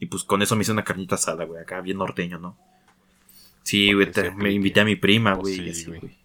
Y 0.00 0.06
pues 0.06 0.22
con 0.22 0.42
eso 0.42 0.54
me 0.54 0.62
hice 0.62 0.70
una 0.72 0.84
carnita 0.84 1.16
asada, 1.16 1.44
güey, 1.44 1.60
acá 1.60 1.80
bien 1.80 1.98
norteño, 1.98 2.38
¿no? 2.38 2.56
Sí, 3.64 3.92
güey, 3.92 4.10
te- 4.12 4.30
me 4.30 4.52
invité 4.52 4.80
a 4.80 4.84
mi 4.84 4.96
prima, 4.96 5.34
Pues 5.38 5.56
güey, 5.58 5.68
y 5.70 5.74
sí, 5.74 5.90
así, 5.90 5.98
güey. 5.98 6.16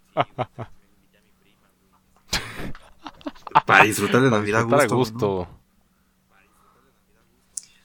Para 3.66 3.84
disfrutar 3.84 4.22
de 4.22 4.30
Para 4.30 4.40
Navidad 4.42 4.62
a 4.62 4.64
disfrutar 4.64 4.92
a 4.92 4.96
gusto. 4.96 5.18
¿no? 5.18 5.28
gusto. 5.36 5.60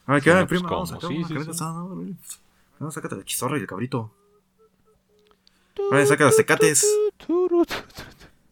Ay, 0.07 0.21
Sí, 0.21 0.25
¿qué 0.25 0.31
onda, 0.31 0.43
no, 0.43 0.49
pues, 0.49 0.61
prima? 0.61 0.71
Vamos 0.75 0.91
a 0.93 0.95
sacar 0.95 1.11
Sí, 1.11 1.17
una 1.19 1.29
sí, 1.29 1.35
carnita 1.35 1.53
sí. 1.53 1.57
asada, 1.57 1.73
¿no? 1.75 2.17
Vamos, 2.79 2.95
sácate 2.95 3.17
la 3.17 3.25
chizorra 3.25 3.57
y 3.59 3.61
el 3.61 3.67
cabrito. 3.67 4.15
Vale, 5.91 6.07
saca 6.07 6.25
los 6.25 6.37
tecates. 6.37 6.87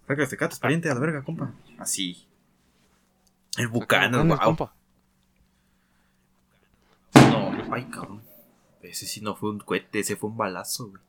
Saca 0.06 0.20
los 0.20 0.28
tecates, 0.30 0.58
pariente, 0.58 0.90
a 0.90 0.94
la 0.94 1.00
verga, 1.00 1.22
compa. 1.22 1.52
Así. 1.78 2.26
El 3.56 3.68
Bucanas, 3.68 4.12
¿Dónde, 4.12 4.34
wow. 4.34 4.44
compa? 4.44 4.74
No, 7.14 7.52
Ay, 7.72 7.84
cabrón. 7.84 8.22
Ese 8.82 9.06
sí 9.06 9.20
no 9.20 9.34
fue 9.34 9.50
un 9.50 9.58
cohete, 9.58 9.98
ese 10.00 10.16
fue 10.16 10.30
un 10.30 10.36
balazo, 10.36 10.88
güey. 10.88 11.02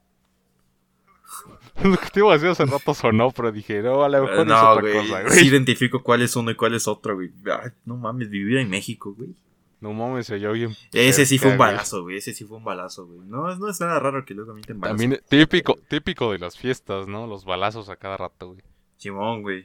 Lo 1.84 1.96
que 1.96 2.08
te 2.10 2.20
iba 2.20 2.30
a 2.30 2.34
decir 2.34 2.48
hace 2.48 2.64
rato 2.64 2.94
sonó, 2.94 3.30
pero 3.30 3.52
dije, 3.52 3.82
no, 3.82 4.02
a 4.02 4.08
lo 4.08 4.22
mejor 4.22 4.40
es 4.40 4.46
no, 4.46 4.70
otra 4.70 4.80
güey. 4.80 4.94
cosa, 4.94 5.22
güey. 5.22 5.32
Sí 5.34 5.46
identifico 5.46 6.02
cuál 6.02 6.22
es 6.22 6.34
uno 6.36 6.50
y 6.50 6.56
cuál 6.56 6.74
es 6.74 6.88
otro, 6.88 7.14
güey. 7.14 7.30
Ay, 7.44 7.70
no 7.84 7.96
mames, 7.96 8.30
vivir 8.30 8.58
en 8.58 8.68
México, 8.70 9.14
güey. 9.16 9.34
No 9.80 9.92
mames, 9.92 10.26
se 10.26 10.34
oyó 10.34 10.52
bien. 10.52 10.74
Ese 10.92 11.24
sí 11.24 11.38
fue 11.38 11.52
un 11.52 11.58
balazo, 11.58 12.02
güey. 12.02 12.16
Ese 12.16 12.34
sí 12.34 12.44
fue 12.44 12.56
un 12.56 12.64
balazo, 12.64 13.06
güey. 13.06 13.20
No, 13.28 13.54
no 13.56 13.70
es 13.70 13.80
nada 13.80 14.00
raro 14.00 14.24
que 14.24 14.34
luego 14.34 14.52
mienten 14.52 14.80
balazos. 14.80 15.00
También 15.00 15.22
típico, 15.28 15.76
típico 15.88 16.32
de 16.32 16.38
las 16.38 16.58
fiestas, 16.58 17.06
¿no? 17.06 17.26
Los 17.28 17.44
balazos 17.44 17.88
a 17.88 17.96
cada 17.96 18.16
rato, 18.16 18.48
güey. 18.48 18.62
Simón, 18.96 19.42
güey. 19.42 19.64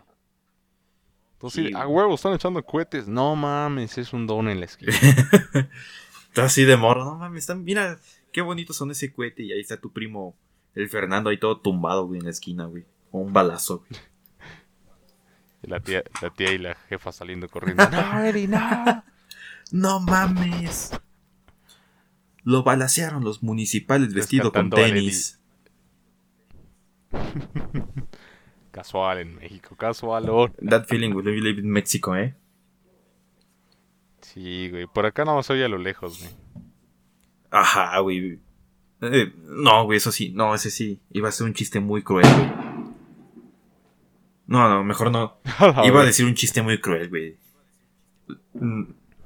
Entonces, 1.33 1.67
Sí, 1.67 1.73
a 1.73 1.87
huevo, 1.87 2.13
están 2.13 2.33
echando 2.33 2.63
cohetes. 2.63 3.07
No 3.07 3.35
mames, 3.35 3.97
es 3.97 4.13
un 4.13 4.27
don 4.27 4.47
en 4.49 4.59
la 4.59 4.65
esquina. 4.65 4.93
Está 6.27 6.45
así 6.45 6.63
de 6.63 6.77
morro. 6.77 7.05
No 7.05 7.15
mames, 7.15 7.43
están, 7.43 7.63
mira, 7.63 7.99
qué 8.31 8.41
bonitos 8.41 8.75
son 8.75 8.91
ese 8.91 9.11
cohete. 9.11 9.43
Y 9.43 9.51
ahí 9.51 9.61
está 9.61 9.77
tu 9.79 9.91
primo, 9.91 10.35
el 10.73 10.89
Fernando, 10.89 11.29
ahí 11.29 11.37
todo 11.39 11.59
tumbado, 11.59 12.07
güey, 12.07 12.19
en 12.19 12.25
la 12.25 12.31
esquina, 12.31 12.65
güey. 12.65 12.85
Con 13.11 13.21
un 13.21 13.33
balazo, 13.33 13.79
güey. 13.79 14.01
Y 15.65 15.69
la 15.69 15.79
tía, 15.79 16.03
la 16.21 16.29
tía 16.29 16.51
y 16.51 16.57
la 16.57 16.75
jefa 16.89 17.11
saliendo 17.13 17.47
corriendo. 17.47 17.87
No, 17.91 18.19
Eddie, 18.23 18.47
no. 18.49 19.03
No 19.73 19.99
mames. 19.99 20.91
Lo 22.43 22.61
balacearon 22.61 23.23
los 23.23 23.41
municipales 23.41 24.13
vestido 24.13 24.51
con 24.51 24.69
tenis. 24.69 25.41
Casual 28.71 29.17
en 29.19 29.35
México, 29.35 29.75
casual. 29.75 30.29
oh. 30.29 30.49
That 30.67 30.85
feeling 30.85 31.13
will 31.13 31.25
live 31.25 31.59
in 31.59 31.69
Mexico, 31.69 32.15
¿eh? 32.15 32.35
Sí, 34.21 34.69
güey. 34.69 34.85
Por 34.85 35.07
acá 35.07 35.25
nada 35.25 35.37
más 35.37 35.49
oye 35.49 35.65
a 35.65 35.67
lo 35.67 35.79
lejos, 35.79 36.19
güey. 36.19 36.31
Ajá, 37.49 37.97
güey. 37.99 38.39
Eh, 39.01 39.33
no, 39.43 39.85
güey, 39.85 39.97
eso 39.97 40.11
sí. 40.11 40.31
No, 40.35 40.53
ese 40.53 40.69
sí. 40.69 40.99
Iba 41.11 41.29
a 41.29 41.31
ser 41.31 41.47
un 41.47 41.53
chiste 41.53 41.79
muy 41.79 42.03
cruel, 42.03 42.27
güey. 42.31 42.51
No, 44.45 44.69
no, 44.69 44.83
mejor 44.83 45.11
no. 45.11 45.37
Iba 45.85 46.01
a 46.01 46.05
decir 46.05 46.27
un 46.27 46.35
chiste 46.35 46.61
muy 46.61 46.79
cruel, 46.79 47.09
güey. 47.09 47.37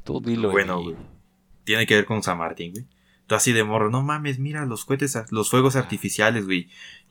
Tú 0.08 0.22
dilo, 0.22 0.49
Bueno, 0.51 0.82
güey. 0.82 0.95
Tiene 1.64 1.86
que 1.86 1.95
ver 1.95 2.05
con 2.05 2.24
San 2.24 2.38
Martín, 2.38 2.72
güey. 2.72 2.86
Tú 3.28 3.36
así 3.36 3.51
de 3.51 3.64
morro, 3.66 3.89
no 3.91 4.01
mames, 4.03 4.39
mira 4.39 4.66
los 4.66 4.86
cohetes, 4.86 5.18
los 5.32 5.49
fuegos 5.49 5.76
artificiales, 5.76 6.45
güey. 6.45 6.70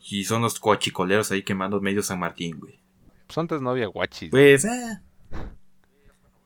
Y 0.09 0.23
son 0.25 0.41
los 0.41 0.59
coachicoleros 0.59 1.31
ahí 1.31 1.43
quemando 1.43 1.79
medio 1.79 2.01
San 2.01 2.17
Martín, 2.19 2.59
güey. 2.59 2.79
Pues 3.27 3.37
antes 3.37 3.61
no 3.61 3.69
había 3.69 3.85
guachis. 3.87 4.31
Pues, 4.31 4.65
eh. 4.65 4.99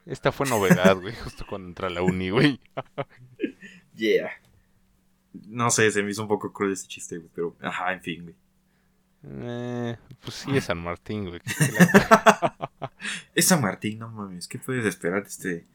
Esta 0.05 0.31
fue 0.33 0.49
novedad, 0.49 0.97
güey. 0.99 1.15
Justo 1.15 1.45
cuando 1.47 1.69
entré 1.69 1.87
a 1.87 1.89
la 1.89 2.01
uni, 2.01 2.29
güey. 2.31 2.59
Yeah. 3.95 4.31
No 5.47 5.69
sé, 5.69 5.91
se 5.91 6.01
me 6.01 6.09
hizo 6.11 6.23
un 6.23 6.27
poco 6.27 6.51
cruel 6.51 6.73
ese 6.73 6.87
chiste, 6.87 7.17
güey. 7.17 7.29
Pero, 7.35 7.55
ajá, 7.61 7.93
en 7.93 8.01
fin, 8.01 8.23
güey. 8.23 8.35
Eh, 9.23 9.97
pues 10.23 10.35
sí, 10.37 10.57
es 10.57 10.63
San 10.65 10.79
Martín, 10.81 11.27
güey. 11.29 11.39
¿Qué 11.57 11.71
la- 11.71 12.91
Es 13.35 13.45
San 13.45 13.61
Martín, 13.61 13.99
no 13.99 14.09
mames. 14.09 14.47
¿Qué 14.47 14.57
puedes 14.59 14.85
esperar 14.85 15.21
de 15.23 15.29
este? 15.29 15.67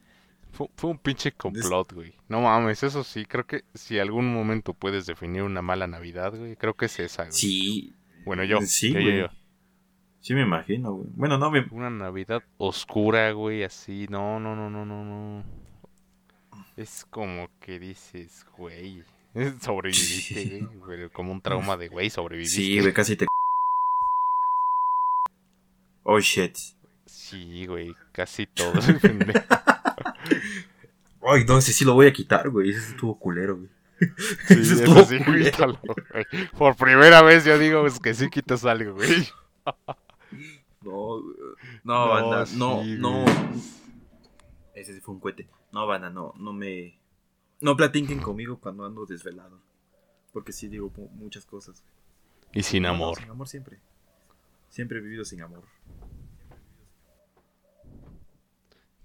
Fue, 0.57 0.67
fue 0.75 0.89
un 0.89 0.97
pinche 0.97 1.31
complot, 1.33 1.93
güey. 1.93 2.13
No 2.29 2.41
mames, 2.41 2.81
eso 2.81 3.03
sí. 3.03 3.27
Creo 3.27 3.45
que 3.45 3.63
si 3.75 3.99
algún 3.99 4.33
momento 4.33 4.73
puedes 4.73 5.05
definir 5.05 5.43
una 5.43 5.61
mala 5.61 5.85
Navidad, 5.85 6.33
güey, 6.35 6.55
creo 6.55 6.73
que 6.73 6.87
es 6.87 6.99
esa, 6.99 7.25
güey. 7.25 7.31
Sí. 7.31 7.93
Bueno, 8.25 8.43
yo. 8.43 8.59
Sí, 8.61 8.91
yo, 8.91 8.99
yo, 8.99 9.05
güey. 9.05 9.19
yo. 9.19 9.27
Sí, 10.19 10.33
me 10.33 10.41
imagino, 10.41 10.93
güey. 10.93 11.09
Bueno, 11.13 11.37
no 11.37 11.51
me. 11.51 11.67
Una 11.69 11.91
Navidad 11.91 12.41
oscura, 12.57 13.31
güey, 13.33 13.63
así. 13.63 14.07
No, 14.09 14.39
no, 14.39 14.55
no, 14.55 14.67
no, 14.67 14.83
no, 14.83 15.03
no. 15.05 15.43
Es 16.75 17.05
como 17.05 17.49
que 17.59 17.77
dices, 17.77 18.43
güey. 18.57 19.03
Sobreviviste, 19.61 20.61
güey. 20.61 20.79
pero 20.87 21.11
Como 21.11 21.33
un 21.33 21.41
trauma 21.41 21.77
de, 21.77 21.87
güey, 21.87 22.09
sobreviviste. 22.09 22.55
Sí, 22.55 22.79
güey, 22.79 22.93
casi 22.93 23.15
te. 23.15 23.27
Oh 26.09 26.19
shit. 26.19 26.57
Sí, 27.05 27.67
güey, 27.67 27.93
casi 28.11 28.47
todo. 28.47 28.71
Ay, 31.21 31.43
no, 31.45 31.57
ese 31.57 31.73
sí 31.73 31.83
lo 31.85 31.93
voy 31.93 32.07
a 32.07 32.13
quitar, 32.13 32.49
güey. 32.49 32.69
Ese 32.69 32.91
estuvo 32.91 33.17
culero, 33.19 33.57
güey. 33.57 33.69
Sí, 34.47 34.53
Ese 34.53 34.73
estuvo 34.75 35.03
sí, 35.03 35.17
culero. 35.25 35.45
quítalo, 35.51 35.79
güey. 35.81 36.25
Por 36.57 36.75
primera 36.75 37.21
vez 37.21 37.43
yo 37.45 37.57
digo 37.57 37.85
es 37.87 37.99
que 37.99 38.13
sí 38.13 38.29
quitas 38.29 38.63
algo, 38.65 38.93
güey. 38.93 39.27
No, 40.81 41.21
güey. 41.21 41.35
no, 41.83 42.07
banda, 42.09 42.45
no, 42.55 42.83
sí, 42.83 42.95
no. 42.99 43.23
güey. 43.23 43.35
Ese 44.75 44.93
sí 44.93 45.01
fue 45.01 45.15
un 45.15 45.19
cohete. 45.19 45.49
No, 45.73 45.85
banda, 45.87 46.09
no, 46.09 46.33
no 46.37 46.53
me. 46.53 46.97
No 47.59 47.75
platiquen 47.75 48.19
conmigo 48.19 48.59
cuando 48.59 48.85
ando 48.85 49.05
desvelado. 49.05 49.59
Porque 50.31 50.53
sí 50.53 50.67
digo 50.67 50.91
mu- 50.95 51.09
muchas 51.09 51.45
cosas. 51.45 51.83
Y 52.53 52.63
sin 52.63 52.83
No, 52.83 52.89
no, 52.89 52.95
amor. 52.95 53.17
sin 53.17 53.29
amor 53.29 53.47
siempre. 53.47 53.79
Siempre 54.69 54.99
he 54.99 55.01
vivido 55.01 55.25
sin 55.25 55.41
amor. 55.41 55.63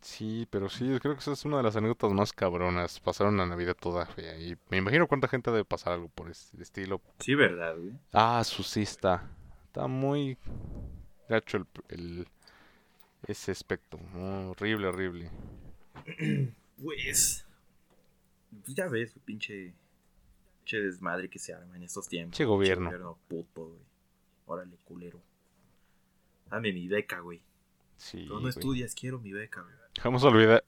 Sí, 0.03 0.47
pero 0.51 0.69
sí, 0.69 0.85
creo 1.01 1.15
que 1.15 1.21
esa 1.21 1.33
es 1.33 1.45
una 1.45 1.59
de 1.59 1.63
las 1.63 1.77
anécdotas 1.77 2.11
más 2.13 2.33
cabronas. 2.33 2.99
Pasaron 3.01 3.37
la 3.37 3.47
Navidad 3.47 3.77
toda 3.79 4.05
fea. 4.05 4.37
Y 4.39 4.57
me 4.69 4.79
imagino 4.79 5.07
cuánta 5.07 5.29
gente 5.29 5.51
debe 5.51 5.65
pasar 5.65 5.93
algo 5.95 6.09
por 6.09 6.29
este 6.29 6.61
estilo. 6.61 7.01
Sí, 7.21 7.35
verdad, 7.37 7.77
güey. 7.77 7.93
Ah, 8.13 8.43
su 8.45 8.63
sí 8.65 8.83
está. 8.83 9.31
Está 9.67 9.87
muy 9.87 10.37
gacho 11.29 11.57
el, 11.59 11.67
el- 11.89 12.29
ese 13.29 13.53
aspecto. 13.53 13.99
horrible, 14.17 14.89
horrible. 14.89 15.31
Pues. 16.83 17.47
pues 18.65 18.75
ya 18.75 18.89
ves, 18.89 19.15
pinche. 19.25 19.73
Pinche 20.65 20.81
desmadre 20.81 21.29
que 21.29 21.39
se 21.39 21.55
arma 21.55 21.77
en 21.77 21.85
estos 21.85 22.09
tiempos. 22.09 22.37
Che 22.37 22.45
gobierno. 22.45 22.87
gobierno 22.87 23.19
puto, 23.29 23.67
güey. 23.69 23.81
Órale, 24.47 24.77
culero. 24.85 25.21
Dame 26.51 26.73
mi 26.73 26.89
beca, 26.89 27.21
güey. 27.21 27.41
Sí, 27.97 28.27
Tú 28.27 28.35
no 28.35 28.41
güey. 28.41 28.51
estudias, 28.51 28.95
quiero 28.97 29.21
mi 29.21 29.33
beca, 29.33 29.61
güey. 29.63 29.75
Jamás 30.01 30.23
olvidar. 30.25 30.65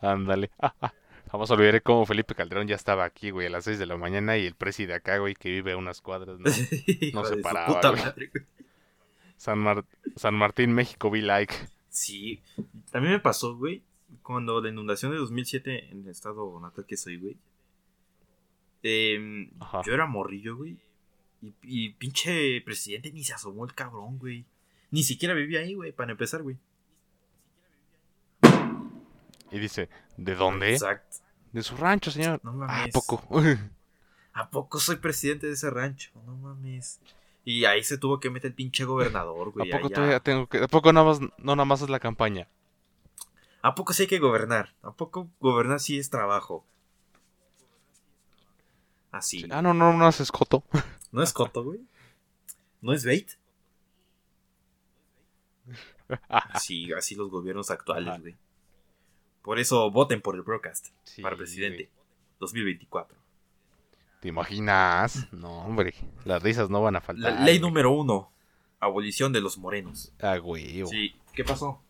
Ándale. 0.00 0.50
Jamás 1.30 1.50
olvidaré 1.50 1.80
cómo 1.80 2.04
Felipe 2.04 2.34
Calderón 2.34 2.68
ya 2.68 2.74
estaba 2.76 3.04
aquí, 3.04 3.30
güey, 3.30 3.46
a 3.46 3.50
las 3.50 3.64
6 3.64 3.78
de 3.78 3.86
la 3.86 3.96
mañana 3.96 4.36
y 4.36 4.46
el 4.46 4.54
presi 4.54 4.84
de 4.84 4.94
acá, 4.94 5.16
güey, 5.18 5.34
que 5.34 5.48
vive 5.50 5.72
a 5.72 5.76
unas 5.78 6.00
cuadras, 6.02 6.38
¿no? 6.38 6.50
Hijo 6.86 7.24
se 7.24 7.36
paraba, 7.38 7.66
puta 7.74 7.90
güey. 7.90 8.02
madre, 8.02 8.26
güey. 8.32 8.44
San, 9.36 9.58
Mar- 9.58 9.84
San 10.16 10.34
Martín, 10.34 10.72
México, 10.72 11.10
be 11.10 11.22
like. 11.22 11.54
Sí. 11.88 12.40
También 12.90 13.14
me 13.14 13.20
pasó, 13.20 13.56
güey, 13.56 13.82
cuando 14.22 14.60
la 14.60 14.68
inundación 14.68 15.10
de 15.12 15.18
2007 15.18 15.88
en 15.90 16.02
el 16.02 16.08
estado 16.10 16.60
natal 16.60 16.84
que 16.86 16.96
soy, 16.98 17.16
güey. 17.16 17.36
em, 18.82 19.50
yo 19.86 19.92
era 19.94 20.06
morrillo, 20.06 20.56
güey. 20.56 20.76
Y, 21.40 21.54
y 21.62 21.88
pinche 21.94 22.60
presidente 22.60 23.10
ni 23.12 23.24
se 23.24 23.32
asomó 23.32 23.64
el 23.64 23.74
cabrón, 23.74 24.18
güey. 24.18 24.44
Ni 24.90 25.02
siquiera 25.02 25.34
vivía 25.34 25.60
ahí, 25.60 25.74
güey, 25.74 25.92
para 25.92 26.12
empezar, 26.12 26.42
güey. 26.42 26.56
Y 29.52 29.58
dice, 29.58 29.88
¿de 30.16 30.34
dónde? 30.34 30.72
Exacto. 30.72 31.18
De 31.52 31.62
su 31.62 31.76
rancho, 31.76 32.10
señor. 32.10 32.40
No 32.42 32.52
mames. 32.54 32.92
poco. 32.92 33.22
¿A 34.32 34.48
poco 34.50 34.80
soy 34.80 34.96
presidente 34.96 35.46
de 35.46 35.52
ese 35.52 35.68
rancho? 35.70 36.10
No 36.26 36.34
mames. 36.36 37.00
Y 37.44 37.64
ahí 37.66 37.84
se 37.84 37.98
tuvo 37.98 38.18
que 38.20 38.30
meter 38.30 38.50
el 38.50 38.54
pinche 38.54 38.84
gobernador, 38.84 39.48
¿A 39.48 39.50
güey. 39.50 39.70
poco 39.70 39.86
allá. 39.86 39.94
todavía 39.94 40.20
tengo 40.20 40.46
que.? 40.48 40.58
¿A 40.58 40.68
poco 40.68 40.92
nada 40.92 41.06
más, 41.06 41.20
no 41.20 41.56
nada 41.56 41.64
más 41.64 41.82
es 41.82 41.90
la 41.90 42.00
campaña? 42.00 42.48
¿A 43.60 43.74
poco 43.74 43.92
sí 43.92 44.02
hay 44.04 44.08
que 44.08 44.18
gobernar? 44.18 44.74
¿A 44.82 44.92
poco 44.92 45.28
gobernar 45.40 45.78
sí 45.80 45.98
es 45.98 46.08
trabajo? 46.08 46.64
Así. 49.10 49.46
Ah, 49.50 49.60
no, 49.60 49.74
no, 49.74 49.92
no 49.92 50.08
es 50.08 50.20
escoto. 50.20 50.64
¿No 51.10 51.22
es 51.22 51.32
coto, 51.34 51.62
güey? 51.62 51.80
¿No 52.80 52.92
es 52.94 53.04
bait? 53.04 53.30
Así, 56.28 56.92
así 56.92 57.14
los 57.14 57.30
gobiernos 57.30 57.70
actuales, 57.70 58.08
Ajá. 58.08 58.18
güey. 58.18 58.36
Por 59.42 59.58
eso 59.58 59.90
voten 59.90 60.20
por 60.20 60.34
el 60.36 60.42
broadcast 60.42 60.88
Sí, 61.04 61.20
para 61.22 61.36
presidente 61.36 61.90
2024. 62.40 63.18
¿Te 64.20 64.28
imaginas? 64.28 65.26
No, 65.32 65.64
hombre. 65.64 65.94
Las 66.24 66.42
risas 66.42 66.70
no 66.70 66.80
van 66.82 66.94
a 66.96 67.00
La 67.00 67.04
faltar. 67.04 67.32
ley 67.40 67.58
güey. 67.58 67.60
número 67.60 67.90
uno. 67.90 68.30
Abolición 68.78 69.32
de 69.32 69.40
los 69.40 69.58
morenos. 69.58 70.12
Ah, 70.20 70.36
güey. 70.38 70.84
Sí. 70.86 71.14
¿Qué 71.34 71.44
pasó? 71.44 71.82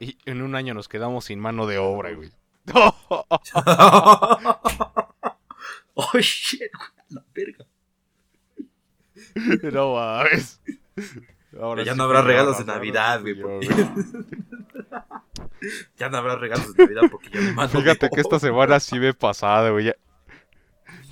Y 0.00 0.16
en 0.26 0.42
un 0.42 0.54
año 0.54 0.74
nos 0.74 0.88
quedamos 0.88 1.26
sin 1.26 1.38
mano 1.40 1.66
de 1.66 1.78
obra, 1.78 2.12
güey. 2.14 2.30
oh, 5.94 6.18
shit, 6.18 6.70
la 7.10 7.24
verga. 7.34 7.66
no 9.72 9.94
mames. 9.94 10.60
Ahora 11.60 11.82
Ya 11.84 11.92
sí 11.92 11.98
no 11.98 12.04
habrá 12.04 12.22
regalos 12.22 12.58
de 12.58 12.64
Navidad, 12.64 13.20
güey. 13.22 13.40
porque- 13.40 13.68
ya 15.98 16.08
no 16.08 16.16
habrá 16.18 16.36
regalos 16.36 16.74
de 16.74 16.84
Navidad 16.84 17.02
porque 17.10 17.30
ya 17.30 17.40
mano 17.52 17.68
de 17.72 17.78
Fíjate 17.80 18.10
que 18.10 18.20
esta 18.20 18.38
semana 18.38 18.80
sí 18.80 18.98
me 18.98 19.08
he 19.08 19.14
pasado, 19.14 19.72
güey. 19.72 19.86
Ya, 19.86 19.94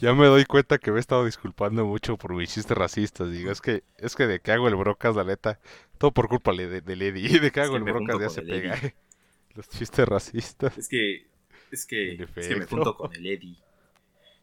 ya 0.00 0.14
me 0.14 0.26
doy 0.26 0.44
cuenta 0.44 0.78
que 0.78 0.90
me 0.90 0.98
he 0.98 1.00
estado 1.00 1.24
disculpando 1.24 1.84
mucho 1.86 2.16
por 2.16 2.34
mis 2.34 2.52
chistes 2.52 2.76
racistas. 2.76 3.30
Digo, 3.30 3.50
es 3.50 3.60
que, 3.60 3.84
es 3.98 4.14
que 4.14 4.26
de 4.26 4.40
que 4.40 4.52
hago 4.52 4.68
el 4.68 4.76
brocas, 4.76 5.16
la 5.16 5.24
neta, 5.24 5.58
todo 5.98 6.12
por 6.12 6.28
culpa 6.28 6.52
de, 6.52 6.80
de 6.80 6.96
Lady. 6.96 7.28
De 7.38 7.50
que 7.50 7.60
hago 7.60 7.72
que 7.72 7.78
el 7.78 7.84
me 7.84 7.92
brocas 7.92 8.20
ya 8.20 8.28
se 8.28 8.40
el 8.40 8.46
pega. 8.48 8.78
Los 9.54 9.68
chistes 9.68 10.06
racistas. 10.08 10.76
Es 10.76 10.88
que. 10.88 11.26
Es 11.70 11.86
que. 11.86 12.14
Es 12.36 12.48
que 12.48 12.56
me 12.56 12.66
junto 12.66 12.96
con 12.96 13.14
el 13.14 13.26
Eddie. 13.26 13.56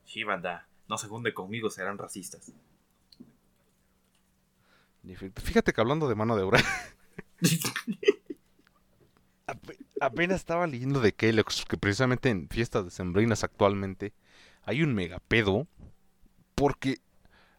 Sí, 0.06 0.24
banda. 0.24 0.68
No 0.88 0.98
se 0.98 1.08
junte 1.08 1.34
conmigo, 1.34 1.70
serán 1.70 1.98
racistas. 1.98 2.52
Fíjate 5.36 5.74
que 5.74 5.82
hablando 5.82 6.08
de 6.08 6.16
mano 6.16 6.36
de 6.36 6.44
obra. 6.44 6.62
apenas 10.00 10.38
estaba 10.38 10.68
leyendo 10.68 11.02
de 11.02 11.14
Kellogg's 11.14 11.66
que 11.66 11.78
precisamente 11.78 12.30
en 12.30 12.48
fiestas 12.50 12.86
decembrinas 12.86 13.44
actualmente 13.44 14.14
hay 14.64 14.82
un 14.84 14.94
megapedo 14.94 15.68
porque 16.56 17.00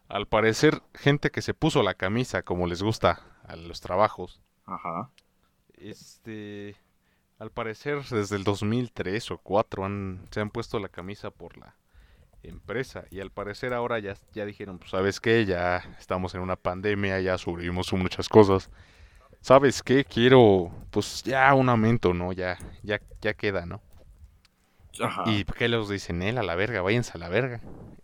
al 0.07 0.27
parecer 0.27 0.81
gente 0.93 1.31
que 1.31 1.41
se 1.41 1.53
puso 1.53 1.83
la 1.83 1.93
camisa 1.93 2.43
como 2.43 2.67
les 2.67 2.81
gusta 2.81 3.21
a 3.43 3.55
los 3.55 3.81
trabajos. 3.81 4.41
Ajá. 4.65 5.11
Este 5.73 6.75
al 7.39 7.51
parecer 7.51 8.03
desde 8.03 8.35
el 8.35 8.43
2003 8.43 9.31
o 9.31 9.37
4 9.37 9.85
han, 9.85 10.27
se 10.31 10.39
han 10.39 10.49
puesto 10.49 10.79
la 10.79 10.89
camisa 10.89 11.31
por 11.31 11.57
la 11.57 11.75
empresa 12.43 13.05
y 13.09 13.19
al 13.19 13.31
parecer 13.31 13.73
ahora 13.73 13.99
ya, 13.99 14.15
ya 14.33 14.45
dijeron, 14.45 14.79
pues 14.79 14.91
sabes 14.91 15.19
qué, 15.19 15.45
ya 15.45 15.83
estamos 15.99 16.35
en 16.35 16.41
una 16.41 16.55
pandemia, 16.55 17.19
ya 17.21 17.37
sobrevivimos 17.37 17.91
muchas 17.93 18.29
cosas. 18.29 18.69
¿Sabes 19.41 19.83
qué? 19.83 20.05
Quiero 20.05 20.71
pues 20.89 21.23
ya 21.23 21.53
un 21.53 21.69
aumento, 21.69 22.13
¿no? 22.13 22.31
Ya 22.31 22.57
ya 22.81 23.01
ya 23.21 23.33
queda, 23.33 23.65
¿no? 23.65 23.81
Ajá. 25.01 25.23
Y 25.27 25.43
qué 25.43 25.67
los 25.67 25.89
dicen, 25.89 26.21
él 26.21 26.37
a 26.37 26.43
la 26.43 26.55
verga, 26.55 26.81
váyanse 26.81 27.11
a 27.15 27.17
la 27.17 27.29
verga. 27.29 27.61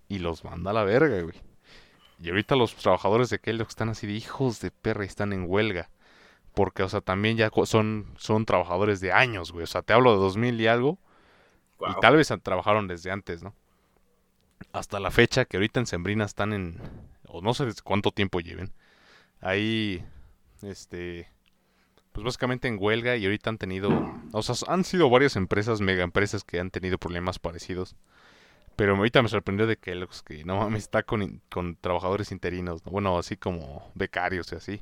Y 0.08 0.20
los 0.20 0.44
manda 0.44 0.72
a 0.72 0.74
la 0.74 0.84
verga, 0.84 1.22
güey. 1.22 1.40
Y 2.22 2.30
ahorita 2.30 2.56
los 2.56 2.76
trabajadores 2.76 3.30
de 3.30 3.40
Kellogg 3.40 3.70
están 3.70 3.90
así 3.90 4.08
de 4.08 4.14
hijos 4.14 4.60
de 4.60 4.72
perra 4.72 5.06
y 5.06 5.08
están 5.08 5.32
en 5.32 5.46
huelga. 5.48 5.90
Porque, 6.54 6.84
o 6.84 6.90
sea, 6.90 7.02
también 7.02 7.38
ya 7.38 7.52
son, 7.66 8.14
son 8.18 8.46
trabajadores 8.46 9.00
de 9.00 9.14
años, 9.14 9.52
güey. 9.52 9.64
O 9.64 9.68
sea, 9.68 9.82
te 9.82 9.94
hablo 9.94 10.12
de 10.12 10.18
2000 10.18 10.60
y 10.60 10.68
algo. 10.68 11.00
Y 11.80 12.00
tal 12.02 12.18
vez 12.18 12.34
trabajaron 12.44 12.88
desde 12.88 13.12
antes, 13.12 13.42
¿no? 13.42 13.56
Hasta 14.72 15.00
la 15.00 15.12
fecha 15.12 15.46
que 15.46 15.58
ahorita 15.58 15.80
en 15.80 15.88
Sembrina 15.88 16.26
están 16.26 16.54
en... 16.54 16.82
O 17.28 17.42
no 17.42 17.54
sé 17.54 17.66
cuánto 17.84 18.12
tiempo 18.12 18.40
lleven. 18.40 18.74
Ahí, 19.42 20.04
este... 20.62 21.30
Pues 22.12 22.24
básicamente 22.26 22.68
en 22.68 22.78
huelga 22.80 23.16
y 23.18 23.26
ahorita 23.26 23.50
han 23.50 23.58
tenido... 23.58 23.90
O 24.32 24.42
sea, 24.42 24.56
han 24.68 24.84
sido 24.84 25.10
varias 25.10 25.36
empresas, 25.36 25.82
mega 25.82 26.04
empresas 26.04 26.44
que 26.44 26.60
han 26.60 26.72
tenido 26.72 26.98
problemas 26.98 27.40
parecidos. 27.40 27.96
Pero 28.76 28.96
ahorita 28.96 29.22
me 29.22 29.30
sorprendió 29.30 29.68
de 29.68 29.78
que, 29.78 30.08
que 30.26 30.44
no 30.46 30.58
mames, 30.58 30.84
está 30.84 31.04
con, 31.04 31.42
con 31.50 31.76
trabajadores 31.76 32.32
interinos, 32.32 32.86
¿no? 32.86 32.92
bueno, 32.92 33.18
así 33.18 33.36
como 33.38 33.92
becarios 33.96 34.52
y 34.52 34.56
así 34.56 34.82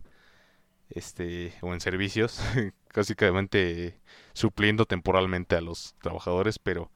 este 0.90 1.54
o 1.62 1.74
en 1.74 1.82
servicios, 1.82 2.42
básicamente 2.96 4.00
supliendo 4.34 4.86
temporalmente 4.86 5.56
a 5.56 5.62
los 5.62 5.96
trabajadores, 6.02 6.60
pero 6.60 6.92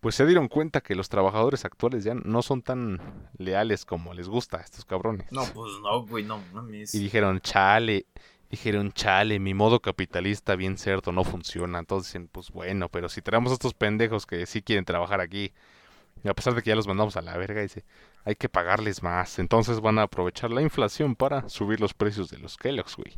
pues 0.00 0.14
se 0.14 0.26
dieron 0.26 0.48
cuenta 0.48 0.80
que 0.80 0.94
los 0.94 1.08
trabajadores 1.08 1.64
actuales 1.64 2.04
ya 2.04 2.14
no 2.14 2.42
son 2.42 2.62
tan 2.62 3.28
leales 3.36 3.84
como 3.84 4.14
les 4.14 4.28
gusta 4.28 4.58
a 4.58 4.62
estos 4.62 4.84
cabrones. 4.84 5.30
No, 5.30 5.44
pues 5.54 5.72
no, 5.82 6.06
güey, 6.06 6.24
no 6.24 6.42
mames. 6.52 6.94
Y 6.94 7.00
dijeron, 7.00 7.40
chale, 7.40 8.06
dijeron, 8.50 8.92
chale, 8.92 9.38
mi 9.38 9.52
modo 9.52 9.80
capitalista 9.80 10.56
bien 10.56 10.78
cierto 10.78 11.12
no 11.12 11.22
funciona. 11.22 11.78
Entonces 11.78 12.12
dicen, 12.12 12.28
pues 12.28 12.50
bueno, 12.50 12.88
pero 12.88 13.08
si 13.08 13.20
tenemos 13.20 13.50
a 13.50 13.54
estos 13.54 13.74
pendejos 13.74 14.26
que 14.26 14.46
sí 14.46 14.62
quieren 14.62 14.84
trabajar 14.84 15.20
aquí, 15.20 15.52
y 16.24 16.28
a 16.28 16.34
pesar 16.34 16.54
de 16.54 16.62
que 16.62 16.70
ya 16.70 16.76
los 16.76 16.86
mandamos 16.86 17.16
a 17.16 17.22
la 17.22 17.36
verga, 17.36 17.62
dice, 17.62 17.84
hay 18.24 18.34
que 18.34 18.48
pagarles 18.48 19.02
más. 19.02 19.38
Entonces 19.38 19.80
van 19.80 19.98
a 19.98 20.02
aprovechar 20.02 20.50
la 20.50 20.62
inflación 20.62 21.14
para 21.14 21.48
subir 21.48 21.80
los 21.80 21.94
precios 21.94 22.30
de 22.30 22.38
los 22.38 22.56
Kellogg's, 22.56 22.96
güey. 22.96 23.14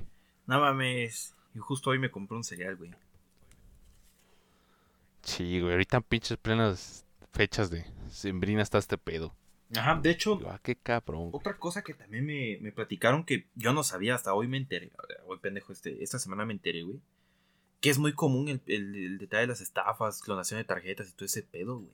No 0.46 0.60
mames. 0.60 1.34
Y 1.54 1.58
justo 1.58 1.90
hoy 1.90 1.98
me 1.98 2.10
compré 2.10 2.36
un 2.36 2.44
cereal, 2.44 2.76
güey. 2.76 2.90
Sí, 5.22 5.60
güey. 5.60 5.72
Ahorita 5.72 5.98
en 5.98 6.02
pinches 6.02 6.36
plenas 6.38 7.04
fechas 7.32 7.70
de 7.70 7.84
sembrina 8.08 8.62
está 8.62 8.78
este 8.78 8.98
pedo. 8.98 9.34
Ajá, 9.76 9.98
de 10.00 10.10
hecho. 10.10 10.38
Ah, 10.46 10.60
qué 10.62 10.76
cabrón. 10.76 11.30
Otra 11.32 11.56
cosa 11.56 11.82
que 11.82 11.94
también 11.94 12.26
me, 12.26 12.58
me, 12.60 12.72
platicaron 12.72 13.24
que 13.24 13.46
yo 13.54 13.72
no 13.72 13.82
sabía, 13.82 14.14
hasta 14.14 14.34
hoy 14.34 14.48
me 14.48 14.58
enteré. 14.58 14.92
Hoy, 15.26 15.38
pendejo, 15.38 15.72
este, 15.72 16.02
esta 16.02 16.18
semana 16.18 16.44
me 16.44 16.52
enteré, 16.52 16.82
güey. 16.82 17.00
Que 17.80 17.90
es 17.90 17.98
muy 17.98 18.12
común 18.12 18.48
el, 18.48 18.60
el, 18.66 19.18
detalle 19.18 19.42
de 19.42 19.46
las 19.48 19.60
estafas, 19.60 20.20
clonación 20.20 20.58
de 20.58 20.64
tarjetas 20.64 21.08
y 21.08 21.12
todo 21.12 21.24
ese 21.24 21.42
pedo, 21.42 21.78
güey. 21.78 21.90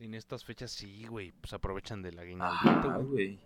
En 0.00 0.14
estas 0.14 0.44
fechas 0.44 0.70
sí, 0.70 1.04
güey. 1.04 1.32
Pues 1.32 1.52
aprovechan 1.52 2.00
de 2.02 2.12
la 2.12 2.24
guinda. 2.24 2.98
güey. 3.02 3.38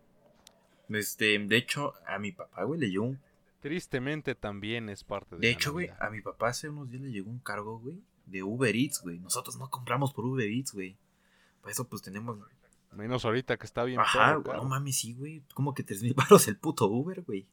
Este, 0.90 1.38
de 1.38 1.56
hecho, 1.56 1.94
a 2.06 2.18
mi 2.18 2.30
papá, 2.32 2.62
güey, 2.62 2.78
le 2.78 2.98
un. 2.98 3.18
Tristemente 3.64 4.34
también 4.34 4.90
es 4.90 5.04
parte 5.04 5.36
de. 5.36 5.40
De 5.40 5.50
hecho, 5.50 5.72
güey, 5.72 5.88
a 5.98 6.10
mi 6.10 6.20
papá 6.20 6.48
hace 6.48 6.68
unos 6.68 6.90
días 6.90 7.00
le 7.00 7.10
llegó 7.10 7.30
un 7.30 7.38
cargo, 7.38 7.78
güey, 7.78 7.98
de 8.26 8.42
Uber 8.42 8.76
Eats, 8.76 9.00
güey. 9.00 9.18
Nosotros 9.20 9.56
no 9.56 9.70
compramos 9.70 10.12
por 10.12 10.26
Uber 10.26 10.46
Eats, 10.46 10.72
güey. 10.74 10.98
Por 11.62 11.70
eso, 11.70 11.88
pues 11.88 12.02
tenemos. 12.02 12.38
Menos 12.92 13.24
ahorita 13.24 13.56
que 13.56 13.64
está 13.64 13.84
bien. 13.84 14.00
Ajá, 14.00 14.34
güey. 14.34 14.54
No 14.58 14.64
mames, 14.64 14.98
sí, 14.98 15.14
güey. 15.14 15.42
Como 15.54 15.72
que 15.72 15.82
tres 15.82 16.02
mil 16.02 16.12
baros 16.14 16.46
el 16.46 16.58
puto 16.58 16.88
Uber, 16.88 17.22
güey. 17.22 17.46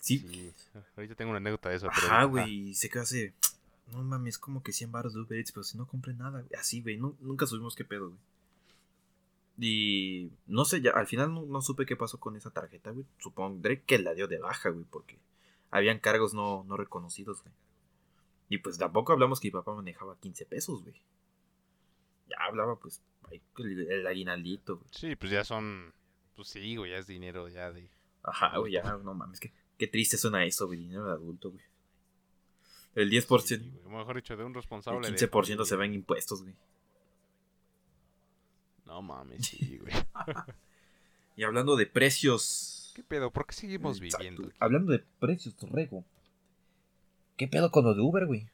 Sí. 0.00 0.52
Ahorita 0.96 1.14
tengo 1.14 1.30
una 1.30 1.38
anécdota 1.38 1.68
de 1.68 1.76
eso. 1.76 1.88
Ajá, 1.88 2.24
güey. 2.24 2.74
Se 2.74 2.90
quedó 2.90 3.02
hace. 3.02 3.34
No 3.92 4.02
mames, 4.02 4.38
como 4.38 4.64
que 4.64 4.72
100 4.72 4.90
baros 4.90 5.14
de 5.14 5.20
Uber 5.20 5.38
Eats, 5.38 5.52
pero 5.52 5.62
si 5.62 5.78
no 5.78 5.86
compré 5.86 6.14
nada, 6.14 6.44
Así, 6.58 6.82
güey. 6.82 6.96
nunca 6.96 7.46
subimos 7.46 7.76
qué 7.76 7.84
pedo, 7.84 8.08
güey. 8.08 8.20
Y 9.58 10.30
no 10.46 10.64
sé, 10.64 10.80
ya 10.80 10.92
al 10.92 11.08
final 11.08 11.48
no, 11.48 11.60
supe 11.60 11.84
qué 11.84 11.96
pasó 11.96 12.20
con 12.20 12.36
esa 12.36 12.50
tarjeta, 12.50 12.90
güey. 12.92 13.04
Supondré 13.18 13.82
que 13.82 13.98
la 13.98 14.14
dio 14.14 14.28
de 14.28 14.38
baja, 14.38 14.68
güey, 14.70 14.84
porque 14.88 15.18
habían 15.70 15.98
cargos 15.98 16.32
no, 16.32 16.64
no 16.64 16.76
reconocidos, 16.76 17.42
güey. 17.42 17.54
Y 18.48 18.58
pues 18.58 18.78
tampoco 18.78 19.12
hablamos 19.12 19.40
que 19.40 19.48
mi 19.48 19.52
papá 19.52 19.74
manejaba 19.74 20.18
15 20.20 20.46
pesos, 20.46 20.82
güey. 20.82 21.02
Ya 22.28 22.36
hablaba, 22.40 22.78
pues, 22.78 23.02
el, 23.58 23.90
el 23.90 24.06
aguinaldito, 24.06 24.76
güey. 24.76 24.88
Sí, 24.92 25.16
pues 25.16 25.32
ya 25.32 25.44
son. 25.44 25.92
Pues 26.36 26.48
sí, 26.48 26.76
güey, 26.76 26.92
ya 26.92 26.98
es 26.98 27.08
dinero 27.08 27.48
ya 27.48 27.72
de. 27.72 27.90
Ajá, 28.22 28.58
güey, 28.58 28.72
ya, 28.72 28.82
no 28.98 29.14
mames, 29.14 29.40
qué, 29.40 29.52
qué 29.76 29.88
triste 29.88 30.16
suena 30.16 30.44
eso, 30.44 30.66
güey, 30.66 30.78
dinero 30.78 31.04
de 31.04 31.12
adulto, 31.12 31.50
güey. 31.50 31.64
El 32.94 33.10
10%. 33.10 33.40
Sí, 33.40 33.72
mejor 33.86 34.16
dicho, 34.16 34.36
de 34.36 34.44
un 34.44 34.54
responsable. 34.54 35.06
El 35.08 35.16
15% 35.16 35.64
se 35.64 35.76
va 35.76 35.84
en 35.84 35.94
impuestos, 35.94 36.42
güey. 36.42 36.54
No 38.88 39.02
mames, 39.02 39.46
sí, 39.46 39.78
güey. 39.82 39.94
y 41.36 41.44
hablando 41.44 41.76
de 41.76 41.84
precios. 41.84 42.92
¿Qué 42.96 43.02
pedo? 43.02 43.30
¿Por 43.30 43.46
qué 43.46 43.52
seguimos 43.52 44.00
viviendo? 44.00 44.50
Hablando 44.58 44.92
de 44.92 45.04
precios, 45.20 45.54
Torrego. 45.54 46.04
¿Qué 47.36 47.46
pedo 47.46 47.70
con 47.70 47.84
lo 47.84 47.94
de 47.94 48.00
Uber, 48.00 48.24
güey? 48.24 48.48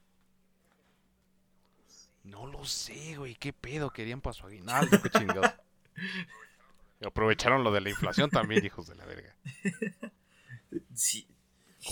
No 2.25 2.47
lo 2.47 2.65
sé, 2.65 3.15
güey. 3.15 3.35
¿Qué 3.35 3.53
pedo 3.53 3.91
querían 3.91 4.19
para 4.19 4.33
su 4.33 4.45
aguinaldo? 4.45 5.01
Qué 5.01 5.09
chingado. 5.09 5.41
aprovecharon 7.05 7.63
lo 7.63 7.71
de 7.71 7.81
la 7.81 7.89
inflación 7.89 8.29
también, 8.29 8.65
hijos 8.65 8.87
de 8.87 8.95
la 8.95 9.05
verga. 9.05 9.33
Sí. 10.93 11.27